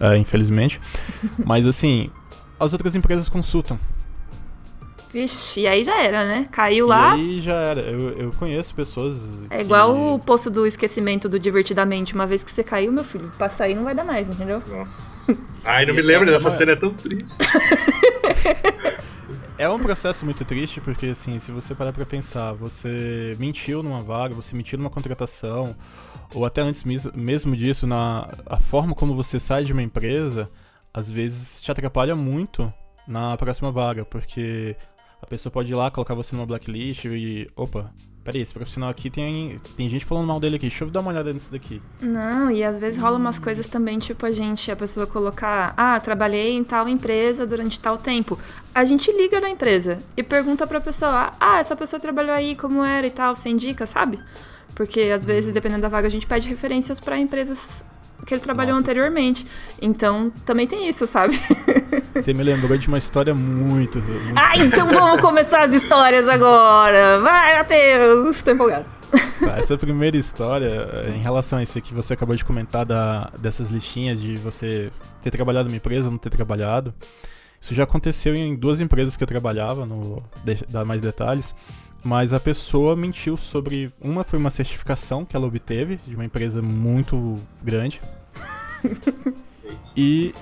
é, 0.01 0.17
infelizmente. 0.17 0.79
Mas 1.45 1.65
assim, 1.67 2.09
as 2.59 2.73
outras 2.73 2.95
empresas 2.95 3.29
consultam. 3.29 3.79
Vixe, 5.11 5.61
e 5.61 5.67
aí 5.67 5.83
já 5.83 6.01
era, 6.03 6.27
né? 6.27 6.45
Caiu 6.51 6.87
lá. 6.87 7.15
E 7.15 7.21
aí 7.21 7.41
já 7.41 7.55
era. 7.55 7.81
Eu, 7.81 8.09
eu 8.17 8.31
conheço 8.33 8.75
pessoas. 8.75 9.15
É 9.49 9.61
igual 9.61 9.93
que... 9.93 9.99
o 9.99 10.19
poço 10.19 10.51
do 10.51 10.67
esquecimento 10.67 11.29
do 11.29 11.39
Divertidamente. 11.39 12.13
Uma 12.13 12.27
vez 12.27 12.43
que 12.43 12.51
você 12.51 12.63
caiu, 12.63 12.91
meu 12.91 13.05
filho, 13.05 13.31
pra 13.37 13.49
sair 13.49 13.73
não 13.73 13.83
vai 13.83 13.95
dar 13.95 14.03
mais, 14.03 14.27
entendeu? 14.27 14.61
Nossa. 14.67 15.35
Ai, 15.63 15.85
não 15.85 15.93
me 15.93 16.01
lembro 16.01 16.25
dessa 16.29 16.51
cena, 16.51 16.73
é 16.73 16.75
tão 16.75 16.93
triste. 16.93 17.37
É 19.59 19.67
um 19.67 19.79
processo 19.79 20.23
muito 20.23 20.45
triste, 20.45 20.79
porque 20.79 21.07
assim, 21.07 21.39
se 21.39 21.51
você 21.51 21.73
parar 21.73 21.91
pra 21.91 22.05
pensar, 22.05 22.53
você 22.53 23.35
mentiu 23.39 23.81
numa 23.81 24.03
vaga, 24.03 24.35
você 24.35 24.55
mentiu 24.55 24.77
numa 24.77 24.89
contratação, 24.89 25.75
ou 26.31 26.45
até 26.45 26.61
antes 26.61 26.83
mesmo 26.83 27.55
disso, 27.55 27.87
na 27.87 28.29
a 28.45 28.57
forma 28.57 28.93
como 28.93 29.15
você 29.15 29.39
sai 29.39 29.63
de 29.63 29.73
uma 29.73 29.81
empresa, 29.81 30.47
às 30.93 31.09
vezes 31.09 31.59
te 31.59 31.71
atrapalha 31.71 32.15
muito 32.15 32.71
na 33.07 33.35
próxima 33.35 33.71
vaga, 33.71 34.05
porque 34.05 34.75
a 35.19 35.25
pessoa 35.25 35.51
pode 35.51 35.71
ir 35.71 35.75
lá, 35.75 35.89
colocar 35.89 36.13
você 36.13 36.35
numa 36.35 36.45
blacklist 36.45 37.05
e. 37.05 37.47
Opa, 37.55 37.91
peraí, 38.27 38.41
esse 38.41 38.53
profissional 38.53 38.89
aqui 38.89 39.09
tem, 39.09 39.57
tem 39.77 39.87
gente 39.87 40.03
falando 40.03 40.27
mal 40.27 40.37
dele 40.37 40.57
aqui, 40.57 40.67
deixa 40.67 40.83
eu 40.83 40.89
dar 40.89 40.99
uma 40.99 41.11
olhada 41.11 41.31
nisso 41.31 41.49
daqui. 41.49 41.81
Não, 42.01 42.51
e 42.51 42.61
às 42.61 42.77
vezes 42.77 42.99
rola 42.99 43.17
umas 43.17 43.39
coisas 43.39 43.67
também, 43.67 43.97
tipo 43.99 44.25
a 44.25 44.31
gente, 44.31 44.69
a 44.69 44.75
pessoa 44.75 45.07
colocar, 45.07 45.73
ah, 45.77 45.97
trabalhei 45.97 46.51
em 46.51 46.61
tal 46.61 46.89
empresa 46.89 47.47
durante 47.47 47.79
tal 47.79 47.97
tempo. 47.97 48.37
A 48.75 48.83
gente 48.83 49.09
liga 49.13 49.39
na 49.39 49.49
empresa 49.49 50.03
e 50.17 50.21
pergunta 50.21 50.67
pra 50.67 50.81
pessoa, 50.81 51.31
ah, 51.39 51.59
essa 51.59 51.73
pessoa 51.73 52.01
trabalhou 52.01 52.33
aí, 52.33 52.53
como 52.53 52.83
era 52.83 53.07
e 53.07 53.11
tal, 53.11 53.33
sem 53.33 53.55
dica, 53.55 53.87
sabe? 53.87 54.19
Porque 54.75 55.03
às 55.03 55.23
vezes, 55.23 55.53
dependendo 55.53 55.83
da 55.83 55.87
vaga, 55.87 56.07
a 56.07 56.11
gente 56.11 56.27
pede 56.27 56.49
referências 56.49 56.99
para 56.99 57.17
empresas 57.17 57.85
que 58.25 58.33
ele 58.33 58.41
trabalhou 58.41 58.75
Nossa. 58.75 58.81
anteriormente. 58.81 59.45
Então, 59.81 60.31
também 60.45 60.67
tem 60.67 60.87
isso, 60.87 61.07
sabe? 61.07 61.39
Você 62.13 62.33
me 62.33 62.43
lembrou 62.43 62.77
de 62.77 62.87
uma 62.87 62.97
história 62.97 63.33
muito. 63.33 63.99
muito... 63.99 64.33
Ah, 64.35 64.57
então 64.57 64.87
vamos 64.87 65.21
começar 65.21 65.63
as 65.63 65.73
histórias 65.73 66.27
agora! 66.27 67.19
Vai, 67.21 67.57
Matheus! 67.57 68.41
Tô 68.41 68.51
empolgado. 68.51 68.85
Tá, 69.39 69.57
essa 69.57 69.77
primeira 69.77 70.17
história, 70.17 70.89
eh, 70.91 71.13
em 71.15 71.21
relação 71.21 71.59
a 71.59 71.63
isso 71.63 71.79
que 71.79 71.93
você 71.93 72.13
acabou 72.13 72.35
de 72.35 72.43
comentar 72.43 72.85
da, 72.85 73.31
dessas 73.37 73.69
listinhas 73.69 74.21
de 74.21 74.35
você 74.35 74.91
ter 75.21 75.31
trabalhado 75.31 75.69
numa 75.69 75.77
empresa 75.77 76.07
ou 76.07 76.11
não 76.11 76.17
ter 76.17 76.29
trabalhado, 76.29 76.93
isso 77.59 77.73
já 77.73 77.83
aconteceu 77.83 78.35
em 78.35 78.55
duas 78.55 78.81
empresas 78.81 79.15
que 79.15 79.23
eu 79.23 79.27
trabalhava, 79.27 79.85
no 79.85 80.21
dar 80.69 80.85
mais 80.85 81.01
detalhes, 81.01 81.55
mas 82.07 82.31
a 82.31 82.39
pessoa 82.39 82.95
mentiu 82.95 83.35
sobre. 83.35 83.91
Uma 83.99 84.23
foi 84.23 84.39
uma 84.39 84.49
certificação 84.49 85.25
que 85.25 85.35
ela 85.35 85.45
obteve 85.45 85.99
de 86.07 86.15
uma 86.15 86.23
empresa 86.23 86.61
muito 86.61 87.37
grande. 87.61 88.01
e, 89.95 90.33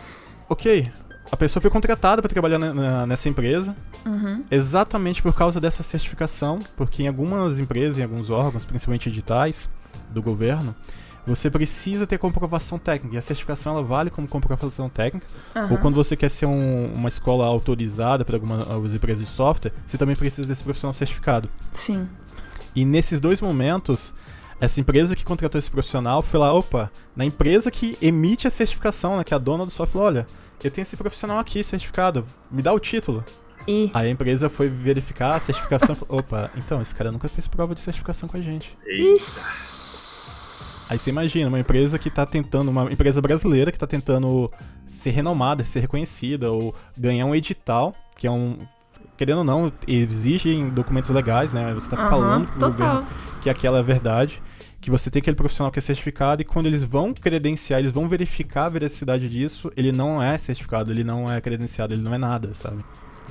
ok, 0.47 0.86
a 1.32 1.36
pessoa 1.36 1.59
foi 1.59 1.72
contratada 1.72 2.22
para 2.22 2.30
trabalhar 2.30 2.59
na, 2.59 2.72
na, 2.72 3.07
nessa 3.07 3.28
empresa 3.30 3.76
uhum. 4.05 4.43
exatamente 4.51 5.24
por 5.24 5.34
causa 5.34 5.59
dessa 5.59 5.82
certificação, 5.82 6.59
porque 6.78 7.01
em 7.01 7.07
algumas 7.07 7.59
empresas, 7.59 7.97
em 7.97 8.03
alguns 8.03 8.30
órgãos, 8.30 8.63
principalmente 8.63 9.09
digitais 9.09 9.68
do 10.11 10.22
governo, 10.22 10.76
você 11.26 11.49
precisa 11.49 12.05
ter 12.05 12.17
comprovação 12.17 12.78
técnica. 12.78 13.15
E 13.15 13.17
a 13.17 13.21
certificação 13.21 13.73
ela 13.73 13.84
vale 13.84 14.09
como 14.09 14.28
comprovação 14.28 14.89
técnica. 14.89 15.28
Uhum. 15.55 15.71
Ou 15.71 15.78
quando 15.78 15.95
você 15.95 16.15
quer 16.15 16.30
ser 16.30 16.45
um, 16.45 16.91
uma 16.93 17.09
escola 17.09 17.45
autorizada 17.45 18.23
para 18.23 18.36
algumas 18.36 18.93
empresas 18.93 19.23
de 19.23 19.30
software, 19.30 19.71
você 19.86 19.97
também 19.97 20.15
precisa 20.15 20.47
desse 20.47 20.63
profissional 20.63 20.93
certificado. 20.93 21.49
Sim. 21.71 22.07
E 22.76 22.86
nesses 22.86 23.19
dois 23.19 23.41
momentos, 23.41 24.13
essa 24.59 24.80
empresa 24.80 25.15
que 25.15 25.23
contratou 25.23 25.57
esse 25.57 25.71
profissional 25.71 26.21
foi 26.21 26.39
lá, 26.39 26.53
opa, 26.53 26.91
na 27.15 27.26
empresa 27.26 27.71
que 27.71 27.97
emite 28.01 28.47
a 28.47 28.51
certificação, 28.51 29.17
né, 29.17 29.23
que 29.23 29.34
é 29.34 29.36
a 29.36 29.39
dona 29.39 29.65
do 29.65 29.71
software, 29.71 30.01
olha, 30.01 30.28
eu 30.63 30.71
tenho 30.71 30.84
esse 30.84 30.97
profissional 30.97 31.39
aqui 31.39 31.63
certificado, 31.63 32.26
me 32.51 32.61
dá 32.61 32.73
o 32.73 32.80
título. 32.80 33.23
E? 33.67 33.89
Aí 33.93 34.07
a 34.07 34.11
empresa 34.11 34.49
foi 34.49 34.69
verificar 34.69 35.36
a 35.36 35.39
certificação. 35.39 35.97
opa, 36.07 36.51
então, 36.55 36.82
esse 36.82 36.93
cara 36.93 37.11
nunca 37.11 37.28
fez 37.28 37.47
prova 37.47 37.73
de 37.73 37.82
certificação 37.82 38.30
com 38.30 38.38
a 38.38 38.41
gente. 38.41 38.78
Ixi. 38.86 39.84
Aí 40.89 40.97
você 40.97 41.09
imagina, 41.09 41.49
uma 41.49 41.59
empresa 41.59 41.97
que 41.97 42.09
tá 42.09 42.25
tentando, 42.25 42.69
uma 42.69 42.91
empresa 42.91 43.21
brasileira 43.21 43.71
que 43.71 43.79
tá 43.79 43.88
tentando 43.88 44.51
ser 44.88 45.11
renomada, 45.11 45.65
ser 45.65 45.79
reconhecida, 45.79 46.51
ou 46.51 46.75
ganhar 46.97 47.25
um 47.25 47.36
edital, 47.36 47.95
que 48.15 48.27
é 48.27 48.31
um. 48.31 48.59
Querendo 49.17 49.39
ou 49.39 49.43
não, 49.43 49.71
exigem 49.88 50.69
documentos 50.69 51.09
legais, 51.09 51.53
né? 51.53 51.73
Você 51.73 51.89
tá 51.89 52.03
uhum, 52.03 52.09
falando 52.09 52.47
pro 52.47 52.59
total. 52.59 52.71
governo 52.71 53.07
que 53.41 53.49
aquela 53.49 53.77
é 53.77 53.79
a 53.79 53.83
verdade 53.83 54.41
que 54.81 54.91
você 54.91 55.09
tem 55.09 55.19
aquele 55.19 55.36
profissional 55.36 55.71
que 55.71 55.79
é 55.79 55.81
certificado 55.81 56.43
e 56.43 56.45
quando 56.45 56.67
eles 56.67 56.83
vão 56.83 57.11
credenciar, 57.11 57.79
eles 57.79 57.91
vão 57.91 58.07
verificar 58.07 58.65
a 58.65 58.69
veracidade 58.69 59.27
disso, 59.27 59.71
ele 59.75 59.91
não 59.91 60.21
é 60.21 60.38
certificado, 60.38 60.91
ele 60.91 61.03
não 61.03 61.31
é 61.31 61.41
credenciado, 61.41 61.95
ele 61.95 62.03
não 62.03 62.13
é 62.13 62.19
nada, 62.19 62.53
sabe? 62.53 62.86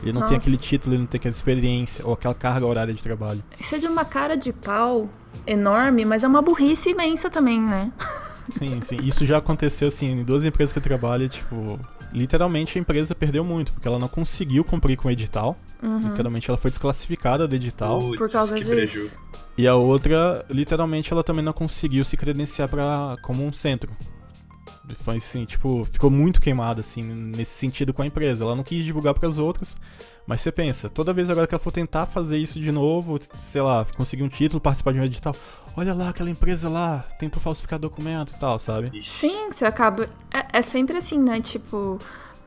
Ele 0.04 0.12
não 0.12 0.20
Nossa. 0.20 0.32
tem 0.32 0.38
aquele 0.38 0.58
título, 0.58 0.94
ele 0.94 1.00
não 1.02 1.06
tem 1.06 1.18
aquela 1.18 1.32
experiência 1.32 2.06
ou 2.06 2.12
aquela 2.12 2.34
carga 2.34 2.66
horária 2.66 2.92
de 2.92 3.02
trabalho. 3.02 3.42
Isso 3.58 3.74
é 3.74 3.78
de 3.78 3.86
uma 3.86 4.04
cara 4.04 4.36
de 4.36 4.52
pau 4.52 5.08
enorme, 5.46 6.04
mas 6.04 6.22
é 6.22 6.28
uma 6.28 6.42
burrice 6.42 6.90
imensa 6.90 7.30
também, 7.30 7.60
né? 7.60 7.90
Sim, 8.50 8.82
sim. 8.82 8.98
Isso 9.02 9.24
já 9.24 9.38
aconteceu, 9.38 9.88
assim, 9.88 10.12
em 10.12 10.22
duas 10.22 10.44
empresas 10.44 10.72
que 10.72 10.78
eu 10.78 10.82
trabalho, 10.82 11.26
tipo, 11.30 11.80
literalmente 12.12 12.78
a 12.78 12.80
empresa 12.80 13.14
perdeu 13.14 13.42
muito, 13.42 13.72
porque 13.72 13.88
ela 13.88 13.98
não 13.98 14.08
conseguiu 14.08 14.62
cumprir 14.62 14.96
com 14.98 15.08
o 15.08 15.10
edital. 15.10 15.56
Uhum. 15.82 16.10
Literalmente 16.10 16.50
ela 16.50 16.58
foi 16.58 16.70
desclassificada 16.70 17.48
do 17.48 17.54
edital. 17.54 18.00
Puts, 18.00 18.18
por 18.18 18.30
causa 18.30 18.54
disso. 18.56 18.70
Prejuízo. 18.70 19.20
E 19.56 19.66
a 19.66 19.74
outra, 19.74 20.44
literalmente, 20.50 21.12
ela 21.12 21.24
também 21.24 21.44
não 21.44 21.52
conseguiu 21.52 22.04
se 22.04 22.16
credenciar 22.16 22.68
para 22.68 23.16
como 23.22 23.46
um 23.46 23.52
centro. 23.52 23.90
Foi 24.98 25.16
assim, 25.16 25.44
tipo, 25.44 25.84
ficou 25.90 26.10
muito 26.10 26.40
queimada, 26.40 26.80
assim, 26.80 27.02
nesse 27.02 27.52
sentido 27.52 27.94
com 27.94 28.02
a 28.02 28.06
empresa. 28.06 28.44
Ela 28.44 28.54
não 28.54 28.62
quis 28.62 28.84
divulgar 28.84 29.14
para 29.14 29.26
as 29.26 29.38
outras, 29.38 29.74
mas 30.26 30.40
você 30.40 30.52
pensa, 30.52 30.88
toda 30.90 31.12
vez 31.12 31.30
agora 31.30 31.46
que 31.46 31.54
ela 31.54 31.62
for 31.62 31.72
tentar 31.72 32.06
fazer 32.06 32.38
isso 32.38 32.60
de 32.60 32.70
novo, 32.70 33.18
sei 33.36 33.62
lá, 33.62 33.86
conseguir 33.96 34.22
um 34.22 34.28
título, 34.28 34.60
participar 34.60 34.92
de 34.92 35.00
um 35.00 35.04
edital, 35.04 35.34
olha 35.76 35.94
lá, 35.94 36.10
aquela 36.10 36.30
empresa 36.30 36.68
lá 36.68 36.98
tentou 37.18 37.40
falsificar 37.40 37.78
documento 37.78 38.32
e 38.34 38.38
tal, 38.38 38.58
sabe? 38.58 39.02
Sim, 39.02 39.50
você 39.50 39.64
acaba. 39.64 40.08
É, 40.32 40.58
é 40.58 40.62
sempre 40.62 40.98
assim, 40.98 41.18
né? 41.18 41.40
Tipo, 41.40 41.98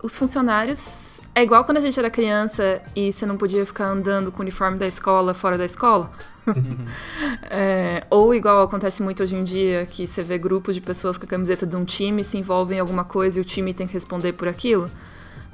os 0.02 0.16
funcionários. 0.16 1.22
É 1.34 1.44
igual 1.44 1.64
quando 1.64 1.78
a 1.78 1.82
gente 1.82 1.98
era 1.98 2.10
criança 2.10 2.82
e 2.96 3.12
você 3.12 3.26
não 3.26 3.38
podia 3.38 3.66
ficar 3.66 3.88
andando 3.88 4.32
com 4.32 4.40
o 4.40 4.42
uniforme 4.42 4.78
da 4.78 4.88
escola 4.88 5.34
fora 5.34 5.58
da 5.58 5.66
escola. 5.66 6.12
é, 7.50 8.04
ou 8.10 8.34
igual 8.34 8.64
acontece 8.64 9.02
muito 9.02 9.24
hoje 9.24 9.36
em 9.36 9.44
dia, 9.44 9.86
que 9.86 10.08
você 10.08 10.22
vê 10.22 10.38
grupos 10.38 10.76
de 10.76 10.82
pessoas 10.82 11.18
com 11.18 11.26
a 11.26 11.28
camiseta 11.28 11.66
de 11.66 11.76
um 11.76 11.84
time 11.84 12.24
se 12.24 12.38
envolvem 12.38 12.78
em 12.78 12.82
alguma 12.82 13.04
coisa 13.04 13.40
e 13.40 13.42
o 13.42 13.46
time 13.46 13.74
tem 13.74 13.88
que 13.88 13.94
responder 13.94 14.34
por 14.34 14.48
aquilo. 14.48 14.90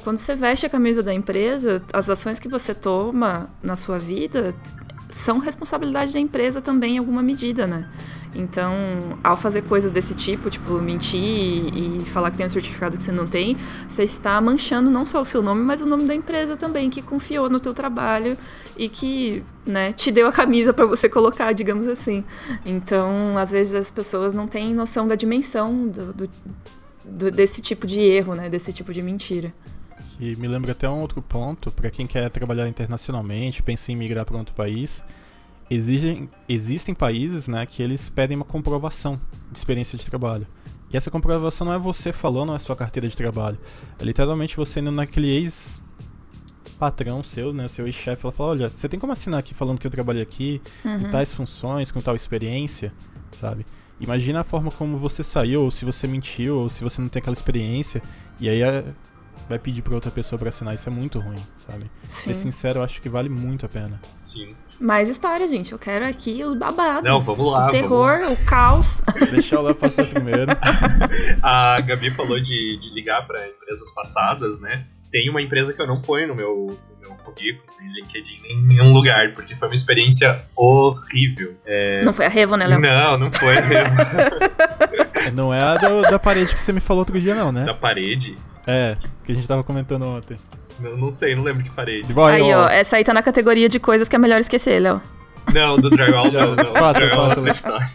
Quando 0.04 0.18
você 0.18 0.36
veste 0.36 0.66
a 0.66 0.70
camisa 0.70 1.02
da 1.02 1.14
empresa, 1.14 1.82
as 1.94 2.10
ações 2.10 2.38
que 2.38 2.50
você 2.50 2.74
toma 2.74 3.50
na 3.62 3.76
sua 3.76 3.98
vida 3.98 4.54
são 5.08 5.40
responsabilidade 5.40 6.12
da 6.12 6.20
empresa 6.20 6.62
também 6.62 6.96
em 6.96 6.98
alguma 6.98 7.22
medida, 7.22 7.66
né? 7.66 7.88
Então, 8.36 8.74
ao 9.24 9.38
fazer 9.38 9.62
coisas 9.62 9.92
desse 9.92 10.16
tipo, 10.16 10.50
tipo 10.50 10.74
mentir 10.80 11.22
e 11.22 12.02
falar 12.06 12.32
que 12.32 12.38
tem 12.38 12.46
um 12.46 12.50
certificado 12.50 12.98
que 12.98 13.04
você 13.04 13.12
não 13.12 13.28
tem, 13.28 13.56
você 13.88 14.04
está 14.04 14.40
manchando 14.42 14.90
não 14.90 15.06
só 15.06 15.22
o 15.22 15.26
seu 15.26 15.42
nome, 15.42 15.62
mas 15.62 15.82
o 15.82 15.86
nome 15.86 16.06
da 16.06 16.16
empresa 16.16 16.58
também 16.58 16.90
que 16.90 17.02
confiou 17.02 17.50
no 17.50 17.60
teu 17.60 17.74
trabalho 17.74 18.38
e 18.76 18.90
que, 18.90 19.44
né, 19.66 19.94
te 19.94 20.12
deu 20.12 20.28
a 20.28 20.32
camisa 20.32 20.74
para 20.74 20.86
você 20.86 21.08
colocar, 21.08 21.54
digamos 21.54 21.88
assim. 21.88 22.24
Então, 22.66 23.38
às 23.38 23.52
vezes 23.52 23.74
as 23.74 23.92
pessoas 23.92 24.34
não 24.34 24.48
têm 24.48 24.74
noção 24.74 25.08
da 25.08 25.16
dimensão 25.16 25.88
do, 25.88 26.14
do, 26.14 26.30
do 27.06 27.32
desse 27.32 27.62
tipo 27.62 27.86
de 27.86 28.00
erro, 28.00 28.34
né, 28.34 28.50
desse 28.50 28.74
tipo 28.74 28.92
de 28.92 29.02
mentira. 29.02 29.54
E 30.20 30.36
me 30.36 30.48
lembra 30.48 30.72
até 30.72 30.90
um 30.90 31.02
outro 31.02 31.22
ponto, 31.22 31.72
para 31.72 31.90
quem 31.90 32.08
quer 32.08 32.30
trabalhar 32.30 32.68
internacionalmente, 32.68 33.62
pensa 33.62 33.92
em 33.92 33.96
migrar 33.96 34.26
para 34.26 34.38
outro 34.38 34.54
país, 34.54 35.04
exigem, 35.74 36.30
existem 36.48 36.94
países 36.94 37.48
né, 37.48 37.66
que 37.66 37.82
eles 37.82 38.10
pedem 38.10 38.38
uma 38.38 38.46
comprovação 38.46 39.20
de 39.52 39.58
experiência 39.58 39.98
de 39.98 40.06
trabalho. 40.06 40.48
E 40.92 40.98
essa 40.98 41.10
comprovação 41.10 41.66
não 41.66 41.74
é 41.74 41.78
você 41.78 42.12
falando 42.12 42.52
na 42.52 42.60
sua 42.60 42.76
carteira 42.76 43.08
de 43.08 43.18
trabalho. 43.18 43.58
É 43.98 44.04
literalmente 44.04 44.56
você 44.56 44.80
indo 44.80 44.92
naquele 44.92 45.30
ex 45.30 45.82
patrão 46.78 47.24
seu, 47.24 47.54
né, 47.54 47.68
seu 47.68 47.86
ex-chefe, 47.86 48.26
ela 48.26 48.32
fala, 48.32 48.50
olha, 48.50 48.70
você 48.70 48.90
tem 48.90 49.00
como 49.00 49.14
assinar 49.14 49.40
aqui 49.40 49.54
falando 49.54 49.80
que 49.80 49.88
eu 49.88 49.92
trabalhei 49.92 50.22
aqui, 50.22 50.62
uhum. 50.84 50.96
em 50.96 51.12
tais 51.12 51.32
funções, 51.32 51.92
com 51.92 52.02
tal 52.02 52.16
experiência, 52.16 52.92
sabe? 53.32 53.66
Imagina 54.00 54.42
a 54.42 54.44
forma 54.44 54.70
como 54.70 54.98
você 54.98 55.24
saiu, 55.24 55.62
ou 55.64 55.72
se 55.72 55.86
você 55.86 56.08
mentiu, 56.08 56.58
ou 56.58 56.68
se 56.68 56.84
você 56.84 57.00
não 57.00 57.08
tem 57.08 57.22
aquela 57.22 57.34
experiência, 57.34 58.02
e 58.40 58.50
aí 58.50 58.62
é, 58.62 58.84
vai 59.48 59.60
pedir 59.60 59.82
pra 59.82 59.96
outra 59.96 60.12
pessoa 60.12 60.38
pra 60.38 60.50
assinar, 60.50 60.74
isso 60.74 60.90
é 60.90 60.92
muito 60.92 61.20
ruim, 61.20 61.42
sabe? 61.56 61.90
Sim. 62.06 62.34
Ser 62.34 62.36
sincero, 62.36 62.80
eu 62.80 62.84
acho 62.84 63.02
que 63.02 63.08
vale 63.08 63.30
muito 63.30 63.66
a 63.66 63.70
pena. 63.70 64.02
Sim. 64.20 64.54
Mais 64.80 65.10
história, 65.10 65.48
gente. 65.48 65.72
Eu 65.72 65.80
quero 65.80 66.06
aqui 66.06 66.44
os 66.44 66.58
babados. 66.58 67.04
Não, 67.04 67.22
vamos 67.22 67.52
lá. 67.52 67.68
O 67.68 67.72
terror, 67.72 68.22
lá. 68.22 68.32
o 68.32 68.38
caos. 68.46 69.02
Deixa 69.32 69.56
eu 69.56 69.62
lá 69.62 69.74
passar 69.74 70.06
primeiro. 70.06 70.52
a 71.42 71.80
Gabi 71.82 72.10
falou 72.12 72.40
de, 72.40 72.78
de 72.78 72.94
ligar 72.94 73.26
para 73.26 73.48
empresas 73.48 73.92
passadas, 73.92 74.60
né? 74.60 74.86
Tem 75.12 75.30
uma 75.30 75.42
empresa 75.42 75.74
que 75.74 75.82
eu 75.82 75.86
não 75.86 76.02
ponho 76.02 76.28
no 76.28 76.36
meu, 76.36 76.78
no 76.92 77.00
meu 77.00 77.12
currículo, 77.18 77.68
em 77.82 77.94
LinkedIn, 77.94 78.42
em 78.46 78.66
nenhum 78.66 78.92
lugar, 78.92 79.34
porque 79.34 79.56
foi 79.56 79.68
uma 79.68 79.76
experiência 79.76 80.44
horrível. 80.56 81.56
É... 81.66 82.04
Não 82.04 82.12
foi 82.12 82.26
a 82.26 82.30
Revo, 82.30 82.56
né, 82.56 82.66
Léo? 82.66 82.80
Não, 82.80 83.18
não 83.20 83.32
foi 83.32 83.58
a 83.58 83.62
Revo. 83.62 83.96
não 85.36 85.54
é 85.54 85.62
a 85.62 85.78
da, 85.78 86.02
da 86.10 86.20
parede 86.20 86.56
que 86.56 86.62
você 86.62 86.74
me 86.74 86.80
falou 86.80 87.02
outro 87.02 87.20
dia, 87.22 87.36
não, 87.36 87.52
né? 87.52 87.64
Da 87.64 87.76
parede? 87.76 88.36
É, 88.66 88.98
que 89.24 89.32
a 89.32 89.36
gente 89.36 89.48
tava 89.48 89.64
comentando 89.64 90.04
ontem. 90.04 90.38
Não, 90.80 90.98
não 90.98 91.12
sei, 91.12 91.36
não 91.36 91.44
lembro 91.44 91.64
de 91.64 91.70
parede. 91.70 92.12
Vai, 92.14 92.42
aí, 92.42 92.54
ó, 92.54 92.68
essa 92.68 92.98
aí 92.98 93.04
tá 93.04 93.14
na 93.14 93.22
categoria 93.24 93.70
de 93.70 93.80
coisas 93.80 94.10
que 94.10 94.16
é 94.16 94.20
melhor 94.20 94.40
esquecer, 94.40 94.80
Léo. 94.80 95.02
Não, 95.54 95.78
do 95.78 95.90
drywall 95.90 96.32
não, 96.32 96.56
não. 96.56 96.72
Passa, 96.74 97.00
drywall 97.00 97.28
passa, 97.28 97.34
é 97.34 97.38
outra 97.38 97.52
história. 97.52 97.90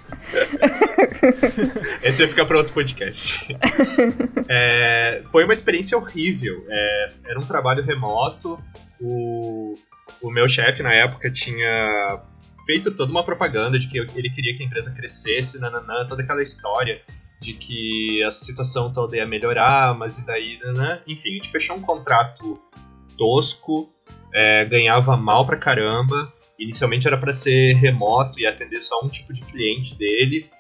Esse 2.02 2.18
vai 2.22 2.28
ficar 2.28 2.44
para 2.44 2.58
outro 2.58 2.72
podcast. 2.72 3.48
É, 4.50 5.22
foi 5.30 5.44
uma 5.44 5.52
experiência 5.52 5.96
horrível. 5.98 6.64
É, 6.70 7.10
era 7.26 7.38
um 7.38 7.44
trabalho 7.44 7.82
remoto. 7.82 8.58
O, 8.98 9.74
o 10.22 10.30
meu 10.30 10.48
chefe 10.48 10.82
na 10.82 10.90
época 10.94 11.30
tinha 11.30 12.18
feito 12.64 12.90
toda 12.92 13.10
uma 13.10 13.22
propaganda 13.22 13.78
de 13.78 13.88
que 13.88 13.98
ele 13.98 14.30
queria 14.30 14.56
que 14.56 14.62
a 14.62 14.66
empresa 14.66 14.90
crescesse, 14.90 15.60
nananã, 15.60 16.06
toda 16.06 16.22
aquela 16.22 16.42
história 16.42 17.02
de 17.40 17.52
que 17.52 18.22
a 18.24 18.30
situação 18.30 18.92
toda 18.92 19.16
ia 19.16 19.26
melhorar, 19.26 19.94
mas 19.96 20.18
e 20.18 20.26
daí, 20.26 20.58
né? 20.76 21.00
Enfim, 21.06 21.30
a 21.30 21.32
gente 21.34 21.50
fechou 21.50 21.76
um 21.76 21.80
contrato 21.80 22.60
tosco, 23.16 23.92
é, 24.32 24.64
ganhava 24.64 25.16
mal 25.16 25.46
pra 25.46 25.56
caramba. 25.56 26.32
Inicialmente 26.58 27.06
era 27.06 27.16
para 27.16 27.32
ser 27.32 27.74
remoto 27.74 28.40
e 28.40 28.46
atender 28.46 28.82
só 28.82 29.00
um 29.04 29.08
tipo 29.08 29.32
de 29.32 29.42
cliente 29.42 29.94
dele. 29.94 30.50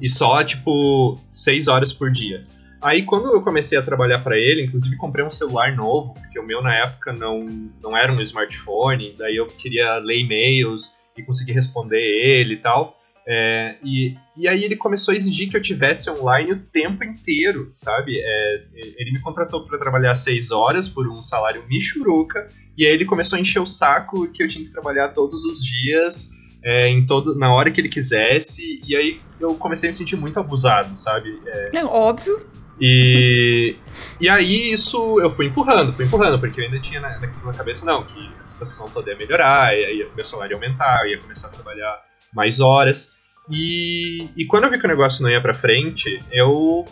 E 0.00 0.08
só, 0.08 0.42
tipo, 0.44 1.18
seis 1.30 1.68
horas 1.68 1.92
por 1.92 2.10
dia. 2.10 2.44
Aí 2.82 3.04
quando 3.04 3.32
eu 3.32 3.40
comecei 3.40 3.78
a 3.78 3.82
trabalhar 3.82 4.18
para 4.18 4.36
ele, 4.36 4.64
inclusive 4.64 4.96
comprei 4.96 5.24
um 5.24 5.30
celular 5.30 5.74
novo, 5.74 6.14
porque 6.14 6.38
o 6.38 6.44
meu 6.44 6.60
na 6.60 6.74
época 6.74 7.12
não, 7.12 7.40
não 7.80 7.96
era 7.96 8.12
um 8.12 8.20
smartphone, 8.20 9.14
daí 9.16 9.36
eu 9.36 9.46
queria 9.46 9.98
ler 9.98 10.18
e-mails 10.18 10.92
e 11.16 11.22
conseguir 11.22 11.52
responder 11.52 12.00
ele 12.00 12.54
e 12.54 12.56
tal. 12.56 12.98
É, 13.26 13.76
e, 13.84 14.16
e 14.36 14.48
aí 14.48 14.64
ele 14.64 14.76
começou 14.76 15.12
a 15.12 15.16
exigir 15.16 15.48
que 15.48 15.56
eu 15.56 15.62
tivesse 15.62 16.10
online 16.10 16.52
o 16.52 16.58
tempo 16.58 17.04
inteiro, 17.04 17.72
sabe? 17.76 18.18
É, 18.18 18.64
ele 18.98 19.12
me 19.12 19.20
contratou 19.20 19.64
para 19.66 19.78
trabalhar 19.78 20.14
seis 20.14 20.50
horas 20.50 20.88
por 20.88 21.08
um 21.08 21.22
salário 21.22 21.64
michuruca, 21.68 22.46
e 22.76 22.86
aí 22.86 22.92
ele 22.92 23.04
começou 23.04 23.36
a 23.36 23.40
encher 23.40 23.60
o 23.60 23.66
saco 23.66 24.30
que 24.32 24.42
eu 24.42 24.48
tinha 24.48 24.64
que 24.64 24.72
trabalhar 24.72 25.08
todos 25.08 25.44
os 25.44 25.62
dias 25.62 26.30
é, 26.64 26.88
em 26.88 27.04
todo, 27.06 27.36
na 27.36 27.54
hora 27.54 27.70
que 27.70 27.80
ele 27.80 27.88
quisesse, 27.88 28.80
e 28.86 28.96
aí 28.96 29.20
eu 29.38 29.54
comecei 29.54 29.88
a 29.88 29.90
me 29.90 29.94
sentir 29.94 30.16
muito 30.16 30.38
abusado, 30.40 30.96
sabe? 30.96 31.38
É, 31.46 31.78
é 31.78 31.84
óbvio. 31.84 32.40
E, 32.80 33.76
e 34.20 34.28
aí 34.28 34.72
isso 34.72 35.20
eu 35.20 35.30
fui 35.30 35.46
empurrando, 35.46 35.92
fui 35.92 36.04
empurrando, 36.04 36.40
porque 36.40 36.60
eu 36.60 36.64
ainda 36.64 36.80
tinha 36.80 37.00
na, 37.00 37.20
na 37.20 37.52
cabeça, 37.52 37.84
não, 37.84 38.04
que 38.04 38.30
a 38.40 38.44
situação 38.44 38.88
toda 38.88 39.10
ia 39.10 39.16
melhorar, 39.16 39.76
e 39.76 39.84
aí 39.84 40.08
meu 40.16 40.24
salário 40.24 40.54
ia 40.54 40.56
aumentar, 40.56 41.04
eu 41.04 41.12
ia 41.12 41.18
começar 41.18 41.48
a 41.48 41.50
trabalhar 41.50 42.11
mais 42.32 42.60
horas. 42.60 43.14
E, 43.50 44.28
e 44.36 44.46
quando 44.46 44.64
eu 44.64 44.70
vi 44.70 44.78
que 44.78 44.84
o 44.84 44.88
negócio 44.88 45.22
não 45.22 45.30
ia 45.30 45.40
pra 45.40 45.54
frente, 45.54 46.22
eu 46.30 46.84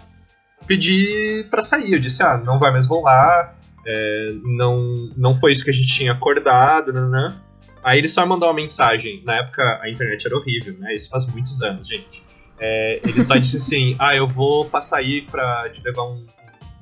pedi 0.67 1.47
para 1.51 1.63
sair. 1.63 1.93
Eu 1.93 1.99
disse, 1.99 2.23
ah, 2.23 2.37
não 2.37 2.59
vai 2.59 2.71
mais 2.71 2.87
rolar, 2.87 3.57
é, 3.87 4.29
não, 4.43 5.11
não 5.17 5.39
foi 5.39 5.53
isso 5.53 5.65
que 5.65 5.71
a 5.71 5.73
gente 5.73 5.89
tinha 5.89 6.13
acordado, 6.13 6.93
né? 6.93 7.37
Aí 7.83 7.99
ele 7.99 8.09
só 8.09 8.27
mandou 8.27 8.49
uma 8.49 8.55
mensagem. 8.55 9.23
Na 9.25 9.37
época 9.37 9.81
a 9.83 9.89
internet 9.89 10.27
era 10.27 10.37
horrível, 10.37 10.77
né? 10.79 10.95
Isso 10.95 11.09
faz 11.09 11.27
muitos 11.27 11.63
anos, 11.63 11.89
gente. 11.89 12.23
É, 12.59 13.01
ele 13.03 13.23
só 13.23 13.37
disse 13.37 13.57
assim: 13.57 13.97
Ah, 13.99 14.15
eu 14.15 14.27
vou 14.27 14.67
passar 14.67 14.99
aí 14.99 15.23
pra 15.23 15.69
te 15.71 15.83
levar 15.83 16.05
um 16.05 16.25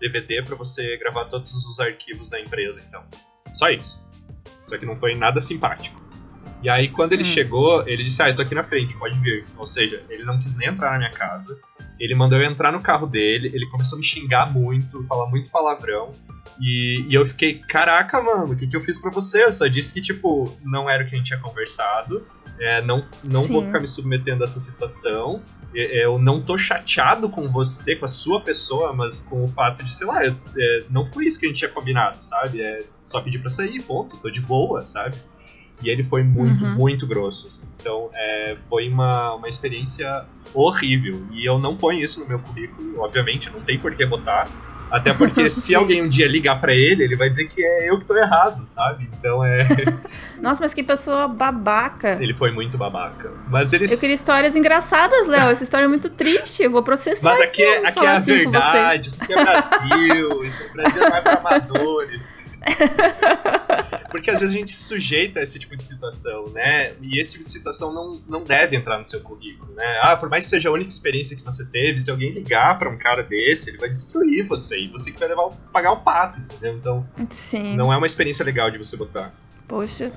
DVD 0.01 0.43
para 0.43 0.57
você 0.57 0.97
gravar 0.97 1.27
todos 1.27 1.55
os 1.55 1.79
arquivos 1.79 2.29
da 2.29 2.41
empresa, 2.41 2.83
então. 2.87 3.03
Só 3.55 3.71
isso. 3.71 4.05
Só 4.63 4.77
que 4.77 4.85
não 4.85 4.97
foi 4.97 5.15
nada 5.15 5.41
simpático. 5.41 6.08
E 6.63 6.69
aí, 6.69 6.89
quando 6.89 7.13
ele 7.13 7.23
hum. 7.23 7.27
chegou, 7.27 7.87
ele 7.87 8.03
disse: 8.03 8.23
Ah, 8.23 8.29
eu 8.29 8.37
tô 8.37 8.43
aqui 8.43 8.55
na 8.55 8.63
frente, 8.63 8.97
pode 8.97 9.19
vir. 9.21 9.45
Ou 9.57 9.67
seja, 9.67 10.03
ele 10.09 10.25
não 10.25 10.39
quis 10.39 10.57
nem 10.57 10.69
entrar 10.69 10.93
na 10.93 10.99
minha 10.99 11.11
casa. 11.11 11.59
Ele 11.99 12.15
mandou 12.15 12.39
eu 12.39 12.45
entrar 12.45 12.73
no 12.73 12.81
carro 12.81 13.07
dele, 13.07 13.51
ele 13.55 13.67
começou 13.67 13.97
a 13.97 13.99
me 13.99 14.05
xingar 14.05 14.53
muito, 14.53 15.05
falar 15.07 15.29
muito 15.29 15.51
palavrão. 15.51 16.11
E, 16.61 17.05
e 17.09 17.15
eu 17.15 17.25
fiquei, 17.27 17.55
caraca, 17.55 18.21
mano, 18.21 18.53
o 18.53 18.57
que, 18.57 18.67
que 18.67 18.77
eu 18.77 18.81
fiz 18.81 19.01
pra 19.01 19.11
você? 19.11 19.45
Eu 19.45 19.53
só 19.53 19.67
disse 19.67 19.95
que, 19.95 20.01
tipo, 20.01 20.57
não 20.65 20.91
era 20.91 21.05
o 21.05 21.07
que 21.07 21.15
a 21.15 21.19
gente 21.19 21.29
tinha 21.29 21.39
conversado. 21.39 22.27
É, 22.59 22.83
não 22.83 23.05
não 23.23 23.45
vou 23.45 23.63
ficar 23.63 23.79
me 23.79 23.87
submetendo 23.87 24.43
a 24.43 24.45
essa 24.45 24.59
situação. 24.59 25.41
Eu 25.73 26.19
não 26.19 26.41
tô 26.41 26.59
chateado 26.59 27.29
com 27.29 27.47
você, 27.47 27.95
com 27.95 28.05
a 28.05 28.09
sua 28.09 28.41
pessoa, 28.41 28.93
mas 28.93 29.21
com 29.21 29.45
o 29.45 29.49
fato 29.49 29.85
de, 29.85 29.95
sei 29.95 30.07
lá, 30.07 30.25
eu, 30.25 30.35
é, 30.57 30.85
não 30.91 31.07
foi 31.07 31.27
isso 31.27 31.39
que 31.39 31.47
a 31.47 31.49
gente 31.49 31.59
tinha 31.59 31.71
combinado, 31.71 32.23
sabe? 32.23 32.61
É 32.61 32.85
só 33.05 33.21
pedir 33.21 33.39
pra 33.39 33.51
sair, 33.51 33.81
ponto, 33.83 34.17
tô 34.17 34.31
de 34.31 34.41
boa, 34.41 34.85
sabe? 34.87 35.17
E 35.83 35.89
ele 35.89 36.03
foi 36.03 36.23
muito, 36.23 36.65
uhum. 36.65 36.75
muito 36.75 37.07
grosso. 37.07 37.47
Assim. 37.47 37.63
Então, 37.81 38.11
é, 38.15 38.57
foi 38.69 38.89
uma, 38.89 39.35
uma 39.35 39.49
experiência 39.49 40.25
horrível. 40.53 41.25
E 41.33 41.45
eu 41.45 41.59
não 41.59 41.77
ponho 41.77 42.01
isso 42.03 42.21
no 42.21 42.27
meu 42.27 42.39
currículo, 42.39 43.01
obviamente, 43.01 43.51
não 43.51 43.61
tem 43.61 43.79
por 43.79 43.95
que 43.95 44.05
botar. 44.05 44.49
Até 44.91 45.13
porque 45.13 45.49
se 45.51 45.75
alguém 45.75 46.03
um 46.03 46.09
dia 46.09 46.27
ligar 46.27 46.61
para 46.61 46.75
ele, 46.75 47.05
ele 47.05 47.17
vai 47.17 47.29
dizer 47.29 47.47
que 47.47 47.63
é 47.63 47.91
eu 47.91 47.99
que 47.99 48.07
tô 48.07 48.17
errado, 48.17 48.67
sabe? 48.67 49.09
Então 49.19 49.45
é. 49.45 49.67
Nossa, 50.41 50.61
mas 50.61 50.73
que 50.73 50.83
pessoa 50.83 51.29
babaca. 51.29 52.19
Ele 52.21 52.35
foi 52.35 52.51
muito 52.51 52.79
babaca. 52.79 53.31
Mas 53.49 53.73
eles. 53.73 53.93
Eu 53.93 53.99
queria 53.99 54.15
histórias 54.15 54.57
engraçadas, 54.57 55.27
Léo. 55.27 55.51
Essa 55.51 55.65
história 55.65 55.85
é 55.85 55.89
muito 55.89 56.09
triste. 56.09 56.63
Eu 56.63 56.71
vou 56.71 56.83
processar. 56.83 57.23
Mas 57.23 57.41
aqui, 57.41 57.63
é, 57.63 57.87
aqui 57.87 58.05
é 58.05 58.09
a 58.09 58.17
assim 58.17 58.35
verdade. 58.35 59.09
Isso 59.09 59.23
aqui 59.23 59.33
é 59.33 59.45
Brasil. 59.45 60.45
isso 60.45 60.63
é 60.63 60.69
Brasil 60.73 61.01
não 61.01 61.17
é 61.17 61.21
pra 61.21 61.33
amadores. 61.39 62.48
Porque 64.11 64.31
às 64.31 64.41
vezes 64.41 64.55
a 64.55 64.59
gente 64.59 64.71
se 64.71 64.85
sujeita 64.85 65.41
a 65.41 65.43
esse 65.43 65.59
tipo 65.59 65.77
de 65.77 65.85
situação, 65.85 66.47
né? 66.49 66.95
E 67.03 67.19
esse 67.19 67.33
tipo 67.33 67.45
de 67.45 67.51
situação 67.51 67.93
não, 67.93 68.21
não 68.27 68.43
deve 68.43 68.77
entrar 68.77 68.99
no 68.99 69.05
seu 69.05 69.21
currículo, 69.21 69.73
né? 69.75 70.01
Ah, 70.03 70.17
por 70.17 70.31
mais 70.31 70.45
que 70.45 70.51
seja 70.51 70.69
a 70.69 70.73
única 70.73 70.89
experiência 70.91 71.37
que 71.37 71.43
você 71.43 71.65
teve, 71.65 72.01
se 72.01 72.11
alguém 72.11 72.33
ligar 72.33 72.79
para 72.79 72.89
um 72.89 72.97
cara 72.97 73.23
desse, 73.23 73.71
ele 73.71 73.79
vai 73.79 73.91
destruir 73.91 74.47
você 74.47 74.81
e 74.81 74.89
você 74.89 75.11
que 75.11 75.19
vai 75.19 75.29
levar, 75.29 75.51
pagar 75.73 75.93
o 75.93 76.01
pato, 76.01 76.41
entendeu? 76.41 76.75
Então, 76.75 77.09
Sim. 77.29 77.77
não 77.77 77.93
é 77.93 77.97
uma 77.97 78.07
experiência 78.07 78.45
legal 78.45 78.71
de 78.71 78.79
você 78.79 78.97
botar. 78.97 79.33
Poxa, 79.69 80.11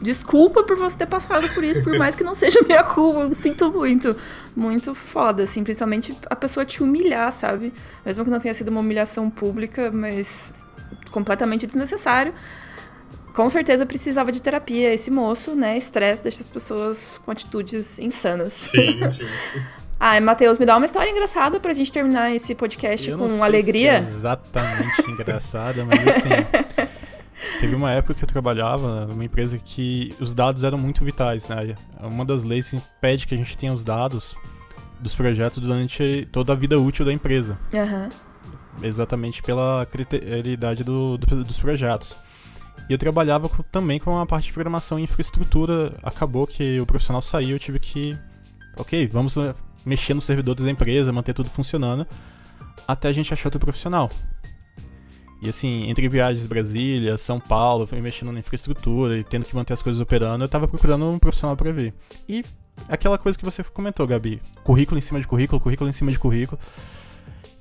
desculpa 0.00 0.62
por 0.62 0.76
você 0.76 0.96
ter 0.96 1.06
passado 1.06 1.48
por 1.52 1.64
isso, 1.64 1.82
por 1.82 1.98
mais 1.98 2.14
que 2.14 2.22
não 2.22 2.32
seja 2.32 2.60
minha 2.64 2.84
culpa. 2.84 3.22
Eu 3.22 3.34
sinto 3.34 3.72
muito. 3.72 4.16
Muito 4.54 4.94
foda, 4.94 5.42
assim. 5.42 5.64
Principalmente 5.64 6.16
a 6.30 6.36
pessoa 6.36 6.64
te 6.64 6.80
humilhar, 6.80 7.32
sabe? 7.32 7.72
Mesmo 8.06 8.24
que 8.24 8.30
não 8.30 8.38
tenha 8.38 8.54
sido 8.54 8.68
uma 8.68 8.78
humilhação 8.78 9.28
pública, 9.28 9.90
mas 9.90 10.52
completamente 11.12 11.66
desnecessário. 11.66 12.34
Com 13.32 13.48
certeza 13.48 13.86
precisava 13.86 14.30
de 14.30 14.42
terapia 14.42 14.92
esse 14.92 15.10
moço, 15.10 15.54
né? 15.54 15.76
Estresse 15.76 16.22
deixa 16.22 16.40
as 16.40 16.46
pessoas 16.46 17.20
com 17.24 17.30
atitudes 17.30 17.98
insanas. 17.98 18.52
Sim, 18.52 18.98
sim. 19.08 19.26
ah, 19.98 20.20
Matheus, 20.20 20.58
me 20.58 20.66
dá 20.66 20.76
uma 20.76 20.84
história 20.84 21.10
engraçada 21.10 21.58
pra 21.58 21.72
gente 21.72 21.90
terminar 21.90 22.34
esse 22.34 22.54
podcast 22.54 23.08
Eu 23.08 23.16
com 23.16 23.42
alegria. 23.42 24.02
Se 24.02 24.06
é 24.06 24.10
exatamente 24.10 25.10
engraçada, 25.10 25.84
mas 25.84 26.06
assim. 26.06 26.28
Teve 27.58 27.74
uma 27.74 27.90
época 27.90 28.14
que 28.14 28.22
eu 28.22 28.28
trabalhava 28.28 29.06
numa 29.06 29.24
empresa 29.24 29.58
que 29.58 30.14
os 30.20 30.32
dados 30.32 30.62
eram 30.62 30.78
muito 30.78 31.04
vitais, 31.04 31.48
né? 31.48 31.74
Uma 32.00 32.24
das 32.24 32.44
leis 32.44 32.72
impede 32.72 33.26
que 33.26 33.34
a 33.34 33.36
gente 33.36 33.56
tenha 33.56 33.72
os 33.72 33.82
dados 33.82 34.36
dos 35.00 35.14
projetos 35.14 35.58
durante 35.58 36.28
toda 36.30 36.52
a 36.52 36.56
vida 36.56 36.78
útil 36.78 37.04
da 37.04 37.12
empresa. 37.12 37.58
Uhum 37.74 38.08
exatamente 38.80 39.42
pela 39.42 39.86
criteridade 39.90 40.84
do, 40.84 41.18
do, 41.18 41.44
dos 41.44 41.60
projetos. 41.60 42.14
E 42.88 42.92
eu 42.92 42.98
trabalhava 42.98 43.48
com, 43.48 43.62
também 43.64 43.98
com 43.98 44.18
a 44.18 44.26
parte 44.26 44.46
de 44.46 44.52
programação 44.52 44.98
e 44.98 45.02
infraestrutura. 45.02 45.94
Acabou 46.02 46.46
que 46.46 46.80
o 46.80 46.86
profissional 46.86 47.22
saiu, 47.22 47.56
eu 47.56 47.58
tive 47.58 47.78
que. 47.78 48.16
Ok, 48.76 49.06
vamos 49.06 49.36
eh, 49.36 49.54
mexer 49.84 50.14
no 50.14 50.20
servidor 50.20 50.54
da 50.54 50.70
empresa, 50.70 51.12
manter 51.12 51.34
tudo 51.34 51.50
funcionando, 51.50 52.06
até 52.88 53.08
a 53.08 53.12
gente 53.12 53.32
achar 53.32 53.48
outro 53.48 53.60
profissional. 53.60 54.08
E 55.42 55.48
assim, 55.48 55.90
entre 55.90 56.08
viagens 56.08 56.46
Brasília, 56.46 57.18
São 57.18 57.40
Paulo, 57.40 57.88
mexendo 58.00 58.32
na 58.32 58.38
infraestrutura 58.38 59.18
e 59.18 59.24
tendo 59.24 59.44
que 59.44 59.54
manter 59.54 59.74
as 59.74 59.82
coisas 59.82 60.00
operando, 60.00 60.44
eu 60.44 60.48
tava 60.48 60.68
procurando 60.68 61.10
um 61.10 61.18
profissional 61.18 61.56
para 61.56 61.72
vir. 61.72 61.92
E 62.28 62.44
aquela 62.88 63.18
coisa 63.18 63.36
que 63.36 63.44
você 63.44 63.62
comentou, 63.64 64.06
Gabi: 64.06 64.40
currículo 64.62 64.98
em 64.98 65.02
cima 65.02 65.20
de 65.20 65.26
currículo, 65.26 65.60
currículo 65.60 65.90
em 65.90 65.92
cima 65.92 66.10
de 66.10 66.18
currículo. 66.18 66.60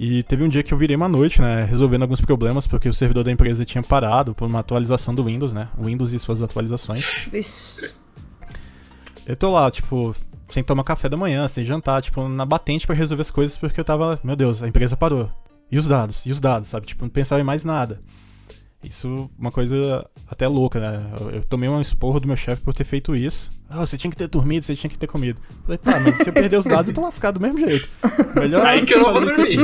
E 0.04 0.24
teve 0.24 0.44
um 0.44 0.48
dia 0.48 0.64
que 0.64 0.74
eu 0.74 0.78
virei 0.80 0.96
uma 0.96 1.08
noite, 1.08 1.40
né, 1.40 1.64
resolvendo 1.64 2.02
alguns 2.02 2.20
problemas, 2.20 2.66
porque 2.66 2.90
o 2.90 2.94
servidor 2.94 3.24
da 3.24 3.32
empresa 3.32 3.64
tinha 3.64 3.84
parado 3.84 4.34
por 4.34 4.48
uma 4.48 4.58
atualização 4.58 5.14
do 5.14 5.24
Windows, 5.26 5.54
né? 5.54 5.70
Windows 5.80 6.12
e 6.12 6.18
suas 6.18 6.42
atualizações. 6.42 7.28
Vixe. 7.32 7.94
Eu 9.28 9.38
tô 9.38 9.52
lá, 9.52 9.70
tipo, 9.70 10.16
sem 10.50 10.64
tomar 10.64 10.84
café 10.86 11.08
da 11.08 11.16
manhã, 11.16 11.48
sem 11.48 11.64
jantar, 11.64 12.02
tipo, 12.02 12.28
na 12.28 12.48
batente 12.48 12.88
para 12.88 12.96
resolver 12.96 13.22
as 13.22 13.30
coisas, 13.30 13.60
porque 13.60 13.80
eu 13.80 13.84
tava, 13.84 14.20
meu 14.24 14.36
Deus, 14.36 14.64
a 14.64 14.68
empresa 14.68 14.98
parou. 14.98 15.30
E 15.72 15.78
os 15.78 15.88
dados? 15.88 16.26
E 16.26 16.32
os 16.32 16.40
dados, 16.40 16.68
sabe? 16.68 16.88
Tipo, 16.88 17.04
não 17.04 17.10
pensava 17.12 17.40
em 17.40 17.46
mais 17.46 17.64
nada. 17.64 18.00
Isso 18.84 19.30
uma 19.38 19.52
coisa 19.52 20.06
até 20.30 20.48
louca, 20.48 20.80
né? 20.80 21.06
Eu, 21.20 21.32
eu 21.32 21.44
tomei 21.44 21.70
um 21.70 21.80
esporro 21.80 22.20
do 22.20 22.28
meu 22.28 22.36
chefe 22.36 22.62
por 22.62 22.74
ter 22.74 22.84
feito 22.84 23.16
isso. 23.16 23.52
Oh, 23.74 23.86
você 23.86 23.98
tinha 23.98 24.12
que 24.12 24.18
ter 24.18 24.28
dormido, 24.28 24.66
você 24.66 24.76
tinha 24.76 24.90
que 24.90 24.98
ter 24.98 25.08
comido. 25.08 25.40
Falei, 25.64 25.78
tá, 25.78 26.00
mas 26.00 26.18
se 26.18 26.28
eu 26.28 26.34
perder 26.34 26.58
os 26.58 26.66
dados, 26.66 26.90
eu 26.90 26.94
tô 26.94 27.02
lascado 27.02 27.40
do 27.40 27.42
mesmo 27.42 27.60
jeito. 27.60 27.88
Melhor 28.36 28.66
Aí 28.66 28.86
que 28.86 28.94
eu 28.94 29.00
não 29.00 29.14
vou 29.14 29.22
dormir. 29.26 29.60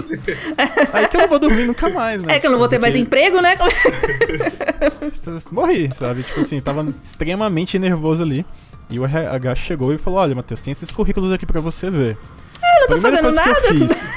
Aí 0.93 1.07
que 1.09 1.17
eu 1.17 1.21
não 1.21 1.27
vou 1.27 1.39
dormir 1.39 1.65
nunca 1.65 1.89
mais, 1.89 2.23
né? 2.23 2.35
É 2.35 2.39
que 2.39 2.47
eu 2.47 2.51
não 2.51 2.57
vou 2.57 2.69
ter 2.69 2.79
mais 2.79 2.95
emprego, 2.95 3.41
né? 3.41 3.57
Morri, 5.51 5.93
sabe? 5.93 6.23
Tipo 6.23 6.39
assim, 6.39 6.61
tava 6.61 6.87
extremamente 7.03 7.77
nervoso 7.77 8.23
ali. 8.23 8.45
E 8.89 8.99
o 8.99 9.05
RH 9.05 9.55
chegou 9.55 9.93
e 9.93 9.97
falou: 9.97 10.19
Olha, 10.19 10.35
Matheus, 10.35 10.61
tem 10.61 10.71
esses 10.71 10.89
currículos 10.89 11.31
aqui 11.31 11.45
pra 11.45 11.59
você 11.59 11.89
ver. 11.89 12.17
É, 12.61 12.77
eu 12.77 12.81
não 12.81 12.87
tô 12.87 12.93
Primeira 12.93 13.17
fazendo 13.17 13.23
coisa 13.23 13.45
nada. 13.45 13.61
Que 13.61 13.67
eu 13.67 13.89
fiz, 13.89 14.07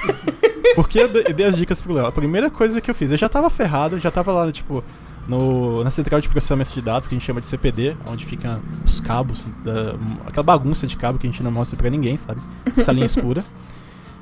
porque 0.74 1.00
eu 1.00 1.08
dei 1.08 1.46
as 1.46 1.56
dicas 1.56 1.80
pro 1.80 1.92
Léo. 1.92 2.06
A 2.06 2.12
primeira 2.12 2.50
coisa 2.50 2.80
que 2.80 2.90
eu 2.90 2.94
fiz, 2.94 3.10
eu 3.10 3.16
já 3.16 3.28
tava 3.28 3.48
ferrado, 3.50 3.98
já 3.98 4.10
tava 4.10 4.32
lá, 4.32 4.50
tipo, 4.50 4.84
no, 5.28 5.84
na 5.84 5.90
central 5.90 6.20
de 6.20 6.28
processamento 6.28 6.72
de 6.72 6.82
dados, 6.82 7.06
que 7.06 7.14
a 7.14 7.18
gente 7.18 7.26
chama 7.26 7.40
de 7.40 7.46
CPD, 7.46 7.96
onde 8.06 8.26
ficam 8.26 8.60
os 8.84 9.00
cabos, 9.00 9.46
da, 9.64 9.94
aquela 10.26 10.42
bagunça 10.42 10.86
de 10.86 10.96
cabo 10.96 11.18
que 11.18 11.26
a 11.26 11.30
gente 11.30 11.42
não 11.42 11.50
mostra 11.50 11.76
pra 11.76 11.88
ninguém, 11.88 12.16
sabe? 12.16 12.40
Essa 12.76 12.92
linha 12.92 13.06
escura. 13.06 13.44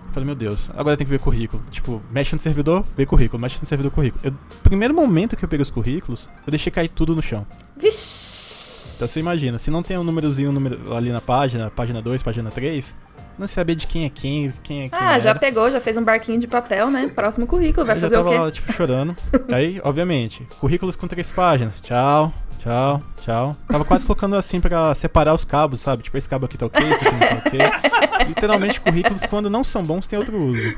Eu 0.06 0.12
falei, 0.12 0.26
meu 0.26 0.34
Deus, 0.34 0.70
agora 0.76 0.96
tem 0.96 1.06
que 1.06 1.10
ver 1.10 1.18
currículo. 1.18 1.62
Tipo, 1.70 2.02
mexe 2.10 2.34
no 2.34 2.40
servidor, 2.40 2.84
vê 2.96 3.04
currículo, 3.04 3.40
mexe 3.40 3.58
no 3.60 3.66
servidor, 3.66 3.90
currículo. 3.90 4.20
Eu, 4.24 4.32
primeiro 4.62 4.94
momento 4.94 5.36
que 5.36 5.44
eu 5.44 5.48
peguei 5.48 5.62
os 5.62 5.70
currículos, 5.70 6.28
eu 6.46 6.50
deixei 6.50 6.72
cair 6.72 6.88
tudo 6.88 7.14
no 7.14 7.22
chão. 7.22 7.46
Vixe! 7.76 8.96
Então 8.96 9.06
você 9.06 9.20
imagina, 9.20 9.60
se 9.60 9.70
não 9.70 9.80
tem 9.80 9.96
um 9.96 10.02
númerozinho 10.02 10.50
um 10.50 10.52
número 10.52 10.92
ali 10.92 11.12
na 11.12 11.20
página, 11.20 11.70
página 11.70 12.02
2, 12.02 12.20
página 12.20 12.50
3, 12.50 12.92
não 13.38 13.46
saber 13.46 13.74
de 13.74 13.86
quem 13.86 14.04
é 14.04 14.10
quem, 14.10 14.52
quem 14.62 14.84
é 14.84 14.88
quem. 14.88 14.98
Ah, 14.98 15.18
já 15.18 15.34
pegou, 15.34 15.70
já 15.70 15.80
fez 15.80 15.96
um 15.96 16.02
barquinho 16.02 16.40
de 16.40 16.46
papel, 16.46 16.90
né? 16.90 17.08
Próximo 17.14 17.46
currículo, 17.46 17.86
vai 17.86 17.98
fazer 17.98 18.18
o 18.18 18.24
quê? 18.24 18.38
Lá, 18.38 18.50
tipo, 18.50 18.72
chorando. 18.72 19.16
Aí, 19.52 19.80
obviamente, 19.84 20.46
currículos 20.60 20.96
com 20.96 21.06
três 21.06 21.30
páginas. 21.30 21.80
Tchau, 21.80 22.32
tchau, 22.58 23.02
tchau. 23.20 23.56
Tava 23.68 23.84
quase 23.84 24.04
colocando 24.04 24.36
assim 24.36 24.60
pra 24.60 24.94
separar 24.94 25.34
os 25.34 25.44
cabos, 25.44 25.80
sabe? 25.80 26.02
Tipo, 26.02 26.18
esse 26.18 26.28
cabo 26.28 26.46
aqui 26.46 26.58
tá 26.58 26.66
ok, 26.66 26.82
esse 26.82 27.06
aqui 27.06 27.14
não 27.14 27.28
tá 27.28 27.42
ok. 27.46 27.60
Literalmente, 28.28 28.80
currículos, 28.80 29.24
quando 29.26 29.48
não 29.48 29.62
são 29.62 29.82
bons, 29.84 30.06
tem 30.06 30.18
outro 30.18 30.36
uso. 30.36 30.76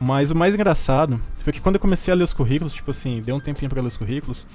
Mas 0.00 0.30
o 0.30 0.34
mais 0.34 0.54
engraçado 0.54 1.20
foi 1.38 1.52
que 1.52 1.60
quando 1.60 1.76
eu 1.76 1.80
comecei 1.80 2.12
a 2.12 2.16
ler 2.16 2.24
os 2.24 2.34
currículos, 2.34 2.72
tipo 2.72 2.90
assim, 2.90 3.20
deu 3.20 3.36
um 3.36 3.40
tempinho 3.40 3.70
pra 3.70 3.80
ler 3.80 3.88
os 3.88 3.96
currículos, 3.96 4.46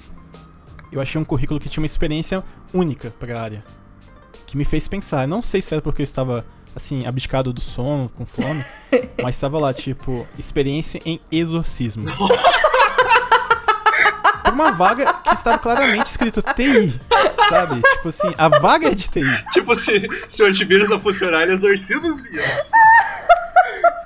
eu 0.91 0.99
achei 0.99 1.19
um 1.19 1.23
currículo 1.23 1.59
que 1.59 1.69
tinha 1.69 1.81
uma 1.81 1.85
experiência 1.85 2.43
única 2.73 3.13
pra 3.19 3.41
área. 3.41 3.63
Que 4.45 4.57
me 4.57 4.65
fez 4.65 4.87
pensar. 4.87 5.27
Não 5.27 5.41
sei 5.41 5.61
se 5.61 5.73
era 5.73 5.81
porque 5.81 6.01
eu 6.01 6.03
estava 6.03 6.45
assim, 6.75 7.05
abdicado 7.05 7.51
do 7.53 7.61
sono, 7.61 8.09
com 8.09 8.25
fome, 8.25 8.65
mas 9.21 9.37
tava 9.39 9.59
lá, 9.59 9.73
tipo, 9.73 10.27
experiência 10.37 11.01
em 11.05 11.19
exorcismo. 11.31 12.05
Por 14.43 14.53
uma 14.53 14.71
vaga 14.71 15.13
que 15.13 15.33
estava 15.33 15.57
claramente 15.57 16.07
escrito 16.07 16.41
TI, 16.41 16.99
sabe? 17.49 17.81
Tipo 17.81 18.09
assim, 18.09 18.33
a 18.37 18.49
vaga 18.49 18.89
é 18.89 18.93
de 18.93 19.07
TI. 19.07 19.23
Tipo, 19.51 19.75
se, 19.75 20.09
se 20.27 20.43
o 20.43 20.45
antivírus 20.45 20.89
não 20.89 20.99
funcionar, 20.99 21.43
ele 21.43 21.53
exorciza 21.53 22.05
os 22.05 22.21
vírus. 22.21 22.71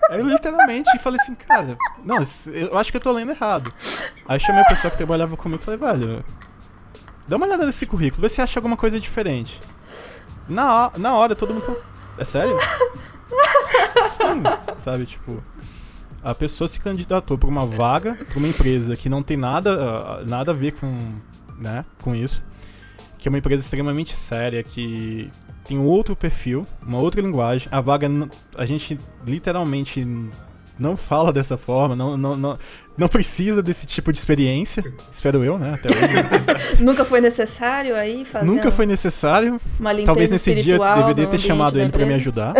Aí 0.10 0.20
eu 0.20 0.28
literalmente 0.28 0.98
falei 1.00 1.20
assim, 1.20 1.34
cara, 1.34 1.78
não, 2.04 2.18
eu 2.54 2.78
acho 2.78 2.92
que 2.92 2.98
eu 2.98 3.02
tô 3.02 3.12
lendo 3.12 3.32
errado. 3.32 3.74
Aí 4.28 4.40
chamei 4.40 4.62
a 4.62 4.66
pessoa 4.66 4.92
que 4.92 4.98
trabalhava 4.98 5.36
comigo 5.36 5.62
e 5.62 5.66
falei, 5.66 5.80
velho, 5.80 6.24
dá 7.28 7.38
uma 7.38 7.48
olhada 7.48 7.66
nesse 7.66 7.86
currículo, 7.86 8.22
vê 8.22 8.30
se 8.30 8.42
acha 8.42 8.60
alguma 8.60 8.78
coisa 8.78 9.00
diferente. 9.00 9.60
Na, 10.48 10.92
na 10.98 11.14
hora 11.16 11.36
todo 11.36 11.54
mundo 11.54 11.66
falou, 11.66 11.82
é 12.18 12.24
sério? 12.24 12.58
Sim, 14.10 14.44
sabe, 14.80 15.06
tipo 15.06 15.42
a 16.26 16.34
pessoa 16.34 16.68
se 16.68 16.80
candidatou 16.80 17.38
para 17.38 17.48
uma 17.48 17.68
vaga, 17.68 18.16
para 18.16 18.40
uma 18.40 18.48
empresa 18.48 18.96
que 18.96 19.08
não 19.08 19.22
tem 19.22 19.38
nada, 19.38 20.24
nada 20.28 20.52
a 20.52 20.56
ver 20.56 20.72
com, 20.72 20.92
né, 21.60 21.86
com 22.02 22.16
isso, 22.16 22.42
que 23.20 23.28
é 23.28 23.30
uma 23.30 23.38
empresa 23.38 23.62
extremamente 23.62 24.16
séria, 24.16 24.64
que 24.64 25.30
tem 25.64 25.78
outro 25.78 26.16
perfil, 26.16 26.66
uma 26.82 26.98
outra 26.98 27.22
linguagem. 27.22 27.68
A 27.72 27.80
vaga, 27.80 28.08
a 28.58 28.66
gente 28.66 29.00
literalmente 29.24 30.04
não 30.78 30.98
fala 30.98 31.32
dessa 31.32 31.58
forma, 31.58 31.96
não, 31.96 32.18
não, 32.18 32.36
não, 32.36 32.60
não 32.98 33.08
precisa 33.08 33.64
desse 33.64 33.86
tipo 33.86 34.12
de 34.12 34.18
experiência, 34.18 34.84
espero 35.12 35.44
eu, 35.44 35.58
né, 35.58 35.74
até 35.76 35.94
hoje. 35.94 36.78
Nunca 36.84 37.06
foi 37.06 37.22
necessário 37.22 37.96
aí 37.96 38.26
fazer 38.26 38.46
Nunca 38.46 38.72
foi 38.72 38.86
necessário. 38.86 39.60
Uma 39.80 39.92
limpeza 39.92 40.06
Talvez 40.06 40.32
nesse 40.32 40.56
dia 40.56 40.76
eu 40.76 40.96
deveria 40.96 41.28
ter 41.28 41.40
chamado 41.40 41.80
ele 41.80 41.90
para 41.90 42.06
me 42.06 42.14
ajudar. 42.14 42.54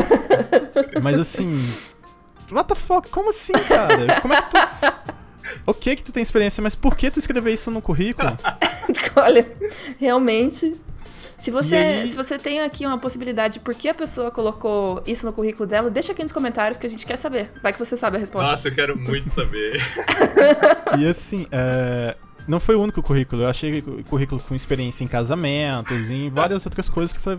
Mas 1.02 1.20
assim, 1.20 1.60
What 2.52 2.68
the 2.68 2.76
fuck? 2.76 3.10
Como 3.10 3.30
assim, 3.30 3.54
cara? 3.54 4.22
Como 4.22 4.34
é 4.34 4.42
que 4.42 4.50
tu. 4.50 4.58
Ok 5.68 5.96
que 5.96 6.04
tu 6.04 6.12
tem 6.12 6.22
experiência, 6.22 6.62
mas 6.62 6.76
por 6.76 6.96
que 6.96 7.10
tu 7.10 7.18
escrever 7.18 7.54
isso 7.54 7.72
no 7.72 7.82
currículo? 7.82 8.36
Olha, 9.16 9.48
realmente. 9.98 10.76
Se 11.38 11.52
você, 11.52 11.76
aí... 11.76 12.08
se 12.08 12.16
você 12.16 12.38
tem 12.40 12.62
aqui 12.62 12.86
uma 12.86 12.98
possibilidade 12.98 13.56
de 13.56 13.60
por 13.60 13.76
que 13.76 13.90
a 13.90 13.94
pessoa 13.94 14.32
colocou 14.32 15.04
isso 15.06 15.26
no 15.26 15.34
currículo 15.34 15.68
dela, 15.68 15.90
deixa 15.90 16.12
aqui 16.12 16.22
nos 16.22 16.32
comentários 16.32 16.78
que 16.78 16.86
a 16.86 16.90
gente 16.90 17.06
quer 17.06 17.18
saber. 17.18 17.52
Vai 17.62 17.74
que 17.74 17.80
você 17.80 17.98
sabe 17.98 18.18
a 18.18 18.20
resposta. 18.20 18.50
Nossa, 18.50 18.68
eu 18.70 18.76
quero 18.76 18.98
muito 18.98 19.30
saber. 19.30 19.82
e 20.98 21.08
assim, 21.08 21.48
é... 21.52 22.16
não 22.48 22.60
foi 22.60 22.76
o 22.76 22.82
único 22.82 23.02
currículo. 23.02 23.44
Eu 23.44 23.50
achei 23.50 23.82
currículo 24.10 24.42
com 24.42 24.56
experiência 24.56 25.04
em 25.04 25.08
casamentos, 25.08 26.10
em 26.10 26.30
várias 26.30 26.66
outras 26.66 26.88
coisas 26.90 27.12
que 27.12 27.20
foi. 27.20 27.38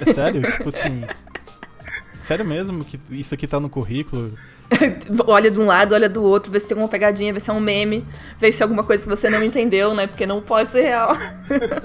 É 0.00 0.12
sério? 0.12 0.42
tipo 0.42 0.68
assim. 0.68 1.04
Sério 2.20 2.44
mesmo 2.44 2.84
que 2.84 3.00
isso 3.10 3.34
aqui 3.34 3.46
tá 3.46 3.58
no 3.58 3.68
currículo? 3.68 4.32
olha 5.26 5.50
de 5.50 5.58
um 5.58 5.66
lado, 5.66 5.94
olha 5.94 6.08
do 6.08 6.22
outro, 6.22 6.52
vê 6.52 6.60
se 6.60 6.68
tem 6.68 6.76
alguma 6.76 6.88
pegadinha, 6.88 7.32
vê 7.32 7.40
se 7.40 7.50
é 7.50 7.52
um 7.52 7.60
meme, 7.60 8.06
vê 8.38 8.52
se 8.52 8.62
é 8.62 8.64
alguma 8.64 8.84
coisa 8.84 9.02
que 9.02 9.08
você 9.08 9.28
não 9.28 9.42
entendeu, 9.42 9.94
né? 9.94 10.06
Porque 10.06 10.26
não 10.26 10.40
pode 10.40 10.70
ser 10.70 10.82
real. 10.82 11.16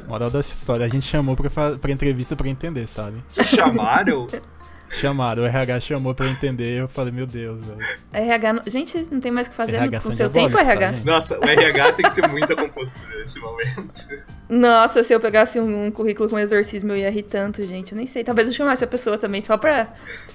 Moral 0.08 0.30
dessa 0.30 0.54
história, 0.54 0.86
a 0.86 0.90
gente 0.90 1.06
chamou 1.06 1.36
pra, 1.36 1.78
pra 1.78 1.92
entrevista 1.92 2.36
pra 2.36 2.48
entender, 2.48 2.88
sabe? 2.88 3.24
Vocês 3.26 3.48
chamaram? 3.48 4.28
Chamaram, 4.90 5.44
o 5.44 5.46
RH 5.46 5.80
chamou 5.80 6.14
pra 6.14 6.28
entender, 6.28 6.80
eu 6.80 6.88
falei, 6.88 7.12
meu 7.12 7.26
Deus, 7.26 7.66
velho. 7.66 7.80
RH, 8.14 8.64
gente, 8.68 9.08
não 9.12 9.20
tem 9.20 9.32
mais 9.32 9.48
o 9.48 9.50
que 9.50 9.56
fazer 9.56 9.76
RH 9.76 10.00
com 10.00 10.10
o 10.10 10.14
seu 10.14 10.30
tempo, 10.30 10.58
RH. 10.58 10.94
Tá, 10.94 10.98
Nossa, 11.04 11.40
o 11.40 11.44
RH 11.44 11.94
tem 11.94 12.10
que 12.10 12.22
ter 12.22 12.30
muita 12.30 12.56
compostura 12.56 13.18
nesse 13.18 13.40
momento. 13.40 14.08
Nossa, 14.48 15.04
se 15.04 15.14
eu 15.14 15.20
pegasse 15.20 15.60
um, 15.60 15.88
um, 15.88 15.92
currículo 15.92 16.30
com 16.30 16.38
exorcismo, 16.38 16.92
eu 16.92 16.98
ia 16.98 17.10
rir 17.10 17.24
tanto, 17.24 17.64
gente. 17.64 17.94
Eu 17.94 17.98
nem 17.98 18.06
sei. 18.06 18.24
Talvez 18.24 18.48
eu 18.48 18.54
chamasse 18.54 18.84
a 18.84 18.88
pessoa 18.88 19.18
também 19.18 19.42
só 19.42 19.58
pra, 19.58 19.88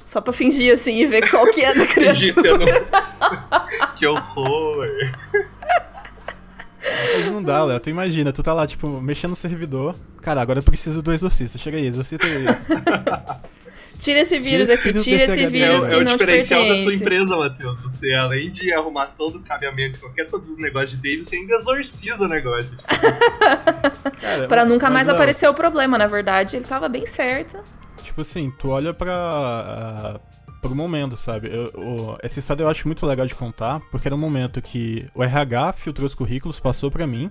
só 0.05 0.21
pra 0.21 0.33
fingir 0.33 0.75
assim 0.75 0.97
e 0.99 1.07
ver 1.07 1.31
qual 1.31 1.47
que 1.51 1.65
é 1.65 1.75
da 1.75 1.87
criança. 1.89 2.21
que 3.97 4.07
horror. 4.07 4.89
Mas 7.17 7.27
não 7.27 7.43
dá, 7.43 7.63
Léo. 7.65 7.79
Tu 7.79 7.91
imagina, 7.91 8.33
tu 8.33 8.43
tá 8.43 8.53
lá, 8.53 8.67
tipo, 8.67 9.01
mexendo 9.01 9.31
no 9.31 9.37
servidor. 9.37 9.95
Cara, 10.21 10.41
agora 10.43 10.59
eu 10.59 10.63
preciso 10.63 11.01
do 11.03 11.13
exorcista. 11.13 11.57
Chega 11.57 11.77
aí, 11.77 11.87
exorcista 11.87 12.27
aí. 12.27 12.47
Tira 14.01 14.21
esse 14.21 14.39
vírus 14.39 14.69
tira 14.71 14.81
aqui, 14.81 14.95
tira 14.95 15.23
esse 15.25 15.47
vírus 15.47 15.87
é, 15.87 15.91
que 15.91 15.95
é 15.95 16.05
não 16.05 16.17
te 16.17 16.25
pertence. 16.25 16.55
É 16.55 16.57
o 16.57 16.63
diferencial 16.63 16.69
da 16.69 16.77
sua 16.77 16.95
empresa, 16.95 17.37
Matheus. 17.37 17.81
Você, 17.83 18.15
além 18.15 18.51
de 18.51 18.73
arrumar 18.73 19.09
todo 19.09 19.37
o 19.37 19.43
cabeamento, 19.43 20.01
qualquer 20.01 20.27
todos 20.27 20.49
os 20.49 20.57
negócios 20.57 20.99
de 20.99 21.17
TI, 21.17 21.23
você 21.23 21.37
ainda 21.37 21.55
exorciza 21.55 22.25
o 22.25 22.29
negócio. 22.29 22.79
Cara, 24.19 24.49
pra 24.49 24.65
nunca 24.65 24.89
mais 24.89 25.07
não. 25.07 25.15
aparecer 25.15 25.47
o 25.49 25.55
problema, 25.55 25.99
na 25.99 26.07
verdade. 26.07 26.57
Ele 26.57 26.65
tava 26.65 26.89
bem 26.89 27.05
certo. 27.05 27.59
Tipo 28.03 28.23
assim, 28.23 28.51
tu 28.59 28.71
olha 28.71 28.95
pra... 28.95 30.17
Uh, 30.17 30.61
pro 30.61 30.75
momento, 30.75 31.17
sabe? 31.17 31.49
Eu, 31.49 31.71
eu, 31.75 32.19
essa 32.23 32.39
história 32.39 32.63
eu 32.63 32.69
acho 32.69 32.87
muito 32.89 33.05
legal 33.07 33.27
de 33.27 33.35
contar, 33.35 33.81
porque 33.91 34.09
era 34.09 34.15
um 34.15 34.19
momento 34.19 34.63
que 34.63 35.07
o 35.15 35.23
RH 35.23 35.75
filtrou 35.75 36.07
os 36.07 36.15
currículos, 36.15 36.59
passou 36.59 36.91
para 36.91 37.07
mim. 37.07 37.29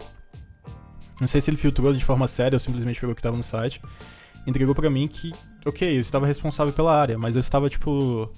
Não 1.20 1.28
sei 1.28 1.42
se 1.42 1.50
ele 1.50 1.58
filtrou 1.58 1.94
de 1.94 2.06
forma 2.06 2.28
séria 2.28 2.56
ou 2.56 2.60
simplesmente 2.60 3.00
pegou 3.00 3.14
o 3.14 3.16
que 3.16 3.22
tava 3.22 3.36
no 3.36 3.44
site 3.44 3.82
entregou 4.50 4.76
para 4.76 4.90
mim 4.90 5.08
que, 5.08 5.32
ok, 5.66 5.98
eu 5.98 6.02
estava 6.02 6.26
responsável 6.26 6.74
pela 6.74 6.94
área, 6.96 7.18
mas 7.18 7.36
eu 7.36 7.40
estava, 7.40 7.70
tipo, 7.70 8.30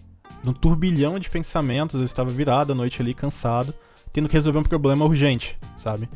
num 0.43 0.53
turbilhão 0.53 1.19
de 1.19 1.29
pensamentos, 1.29 1.99
eu 1.99 2.05
estava 2.05 2.29
virado 2.29 2.73
à 2.73 2.75
noite 2.75 3.01
ali, 3.01 3.13
cansado, 3.13 3.73
tendo 4.11 4.27
que 4.27 4.33
resolver 4.33 4.59
um 4.59 4.63
problema 4.63 5.05
urgente, 5.05 5.57
sabe? 5.77 6.09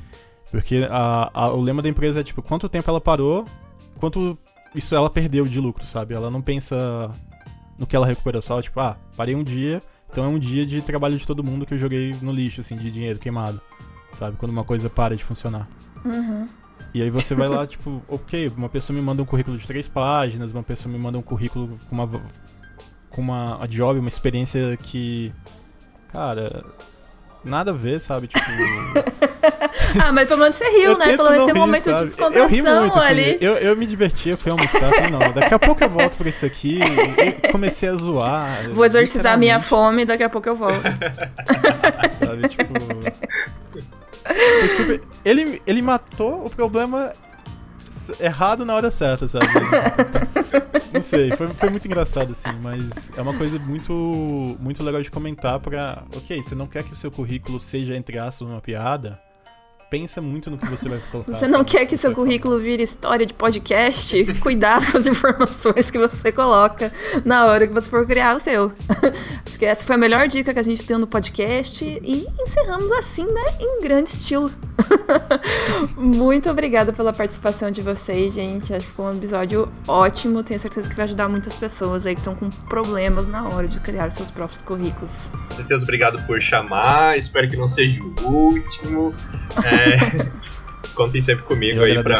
Porque 0.51 0.87
a, 0.89 1.29
a, 1.33 1.49
o 1.53 1.61
lema 1.61 1.81
da 1.81 1.89
empresa 1.89 2.19
é, 2.19 2.23
tipo, 2.23 2.41
quanto 2.41 2.69
tempo 2.69 2.89
ela 2.89 3.01
parou, 3.01 3.45
quanto 3.97 4.37
isso 4.73 4.95
ela 4.95 5.09
perdeu 5.09 5.45
de 5.45 5.59
lucro, 5.59 5.85
sabe? 5.85 6.13
Ela 6.13 6.29
não 6.29 6.41
pensa 6.41 7.11
no 7.77 7.85
que 7.85 7.95
ela 7.95 8.07
recuperou 8.07 8.41
só, 8.41 8.61
tipo, 8.61 8.79
ah, 8.79 8.97
parei 9.15 9.35
um 9.35 9.43
dia, 9.43 9.81
então 10.09 10.23
é 10.23 10.27
um 10.27 10.39
dia 10.39 10.65
de 10.65 10.81
trabalho 10.81 11.17
de 11.17 11.25
todo 11.25 11.43
mundo 11.43 11.65
que 11.65 11.73
eu 11.73 11.77
joguei 11.77 12.15
no 12.21 12.31
lixo, 12.31 12.61
assim, 12.61 12.75
de 12.77 12.89
dinheiro 12.89 13.19
queimado, 13.19 13.61
sabe? 14.17 14.37
Quando 14.37 14.51
uma 14.51 14.63
coisa 14.63 14.89
para 14.89 15.15
de 15.15 15.23
funcionar. 15.23 15.67
Uhum. 16.03 16.47
E 16.93 17.01
aí 17.01 17.09
você 17.09 17.35
vai 17.35 17.47
lá, 17.47 17.65
tipo, 17.67 18.01
ok, 18.07 18.51
uma 18.55 18.69
pessoa 18.69 18.95
me 18.95 19.01
manda 19.01 19.21
um 19.21 19.25
currículo 19.25 19.57
de 19.57 19.67
três 19.67 19.87
páginas, 19.87 20.51
uma 20.51 20.63
pessoa 20.63 20.91
me 20.91 20.97
manda 20.97 21.17
um 21.17 21.21
currículo 21.21 21.77
com 21.89 21.95
uma, 21.95 22.07
com 23.09 23.21
uma 23.21 23.63
a 23.63 23.67
job, 23.67 23.99
uma 23.99 24.07
experiência 24.07 24.77
que, 24.77 25.33
cara, 26.11 26.63
nada 27.45 27.71
a 27.71 27.73
ver, 27.73 27.99
sabe? 28.01 28.27
Tipo. 28.27 28.41
ah, 30.01 30.11
mas 30.11 30.27
pelo 30.27 30.41
menos 30.41 30.55
você 30.55 30.69
riu, 30.69 30.97
né? 30.97 31.15
Pelo 31.15 31.31
menos 31.31 31.49
um 31.49 31.55
momento 31.55 31.83
sabe? 31.83 31.99
de 31.99 32.05
descontração 32.07 32.81
muito, 32.81 32.97
assim, 32.97 33.07
ali. 33.07 33.21
Assim, 33.21 33.37
eu, 33.39 33.53
eu 33.57 33.75
me 33.75 33.85
diverti, 33.85 34.29
eu 34.29 34.37
fui 34.37 34.51
almoçar, 34.51 34.79
falei, 34.79 35.11
não, 35.11 35.31
daqui 35.31 35.53
a 35.53 35.59
pouco 35.59 35.83
eu 35.83 35.89
volto 35.89 36.17
pra 36.17 36.27
isso 36.27 36.45
aqui. 36.45 36.79
E 36.79 37.51
comecei 37.51 37.87
a 37.89 37.95
zoar. 37.95 38.69
Vou 38.71 38.83
exorcizar 38.83 39.37
minha 39.37 39.59
fome, 39.59 40.05
daqui 40.05 40.23
a 40.23 40.29
pouco 40.29 40.49
eu 40.49 40.55
volto. 40.55 40.83
sabe, 42.19 42.49
tipo. 42.49 42.73
Super... 44.75 45.01
Ele, 45.23 45.61
ele 45.65 45.81
matou 45.81 46.45
o 46.45 46.49
problema 46.49 47.13
errado 48.19 48.65
na 48.65 48.75
hora 48.75 48.91
certa, 48.91 49.27
sabe? 49.27 49.45
Não 50.93 51.01
sei, 51.01 51.31
foi, 51.31 51.47
foi 51.47 51.69
muito 51.69 51.85
engraçado, 51.85 52.31
assim, 52.31 52.49
mas 52.63 53.11
é 53.17 53.21
uma 53.21 53.37
coisa 53.37 53.59
muito, 53.59 53.93
muito 54.61 54.81
legal 54.81 55.01
de 55.01 55.11
comentar 55.11 55.59
pra. 55.59 56.03
Ok, 56.15 56.41
você 56.41 56.55
não 56.55 56.65
quer 56.65 56.83
que 56.83 56.93
o 56.93 56.95
seu 56.95 57.11
currículo 57.11 57.59
seja, 57.59 57.97
entre 57.97 58.17
aspas, 58.17 58.47
uma 58.47 58.61
piada, 58.61 59.19
pensa 59.89 60.21
muito 60.21 60.49
no 60.49 60.57
que 60.57 60.67
você 60.67 60.89
vai 60.89 60.99
colocar. 61.11 61.33
Você 61.33 61.47
não 61.47 61.59
sabe? 61.59 61.71
quer 61.71 61.85
que 61.85 61.97
seu 61.97 62.13
currículo 62.13 62.59
vire 62.59 62.83
história 62.83 63.25
de 63.25 63.33
podcast? 63.33 64.25
Cuidado 64.41 64.91
com 64.91 64.97
as 64.97 65.05
informações 65.05 65.91
que 65.91 65.97
você 65.97 66.31
coloca 66.31 66.91
na 67.23 67.45
hora 67.45 67.67
que 67.67 67.73
você 67.73 67.89
for 67.89 68.05
criar 68.05 68.35
o 68.35 68.39
seu. 68.39 68.71
Acho 69.45 69.59
que 69.59 69.65
essa 69.65 69.85
foi 69.85 69.95
a 69.95 69.97
melhor 69.97 70.27
dica 70.27 70.53
que 70.53 70.59
a 70.59 70.63
gente 70.63 70.85
deu 70.85 70.99
no 70.99 71.07
podcast 71.07 71.83
e 71.83 72.25
encerramos 72.41 72.91
assim, 72.93 73.25
né, 73.25 73.43
em 73.59 73.81
grande 73.81 74.09
estilo. 74.09 74.51
Muito 75.95 76.49
obrigada 76.49 76.91
pela 76.91 77.13
participação 77.13 77.71
de 77.71 77.81
vocês, 77.81 78.33
gente. 78.33 78.73
Acho 78.73 78.85
que 78.85 78.91
foi 78.91 79.05
um 79.05 79.17
episódio 79.17 79.71
ótimo. 79.87 80.43
Tenho 80.43 80.59
certeza 80.59 80.89
que 80.89 80.95
vai 80.95 81.05
ajudar 81.05 81.27
muitas 81.29 81.55
pessoas 81.55 82.05
aí 82.05 82.15
que 82.15 82.21
estão 82.21 82.35
com 82.35 82.49
problemas 82.49 83.27
na 83.27 83.47
hora 83.47 83.67
de 83.67 83.79
criar 83.79 84.09
seus 84.11 84.29
próprios 84.29 84.61
currículos. 84.61 85.29
Com 85.49 85.55
certeza, 85.55 85.83
obrigado 85.83 86.21
por 86.25 86.41
chamar. 86.41 87.17
Espero 87.17 87.49
que 87.49 87.57
não 87.57 87.67
seja 87.67 88.01
o 88.03 88.29
último. 88.29 89.13
É, 89.63 89.74
contem 90.95 91.21
sempre 91.21 91.43
comigo 91.43 91.79
Eu 91.79 91.83
aí 91.83 92.03
pra, 92.03 92.17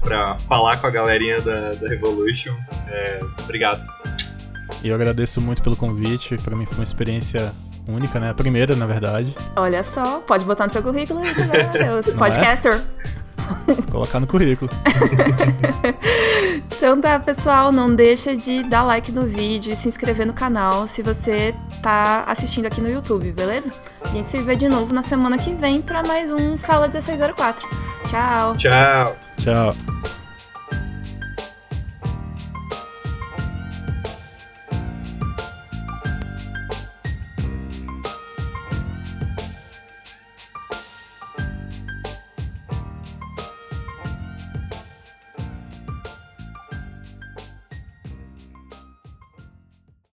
pra 0.00 0.38
falar 0.38 0.78
com 0.78 0.86
a 0.86 0.90
galerinha 0.90 1.40
da, 1.40 1.72
da 1.72 1.88
Revolution. 1.88 2.54
É, 2.88 3.20
obrigado. 3.42 3.82
E 4.82 4.88
eu 4.88 4.94
agradeço 4.94 5.40
muito 5.40 5.62
pelo 5.62 5.76
convite. 5.76 6.36
Para 6.38 6.56
mim 6.56 6.64
foi 6.64 6.76
uma 6.76 6.84
experiência 6.84 7.52
única, 7.86 8.18
né? 8.18 8.30
A 8.30 8.34
primeira, 8.34 8.74
na 8.74 8.86
verdade. 8.86 9.34
Olha 9.54 9.82
só, 9.84 10.20
pode 10.20 10.44
botar 10.44 10.66
no 10.66 10.72
seu 10.72 10.82
currículo, 10.82 11.20
Deus. 11.72 12.12
Podcaster. 12.12 12.74
É? 12.74 13.25
Colocar 13.90 14.20
no 14.20 14.26
currículo. 14.26 14.70
então 16.76 17.00
tá, 17.00 17.18
pessoal, 17.18 17.72
não 17.72 17.94
deixa 17.94 18.36
de 18.36 18.62
dar 18.64 18.82
like 18.82 19.10
no 19.12 19.26
vídeo 19.26 19.72
e 19.72 19.76
se 19.76 19.88
inscrever 19.88 20.26
no 20.26 20.32
canal 20.32 20.86
se 20.86 21.02
você 21.02 21.54
tá 21.82 22.24
assistindo 22.26 22.66
aqui 22.66 22.80
no 22.80 22.90
YouTube, 22.90 23.32
beleza? 23.32 23.72
A 24.04 24.08
gente 24.08 24.28
se 24.28 24.38
vê 24.38 24.56
de 24.56 24.68
novo 24.68 24.92
na 24.92 25.02
semana 25.02 25.38
que 25.38 25.54
vem 25.54 25.80
para 25.80 26.02
mais 26.02 26.30
um 26.30 26.56
Sala 26.56 26.88
1604. 26.88 27.68
Tchau. 28.08 28.56
Tchau. 28.56 29.16
Tchau. 29.38 30.15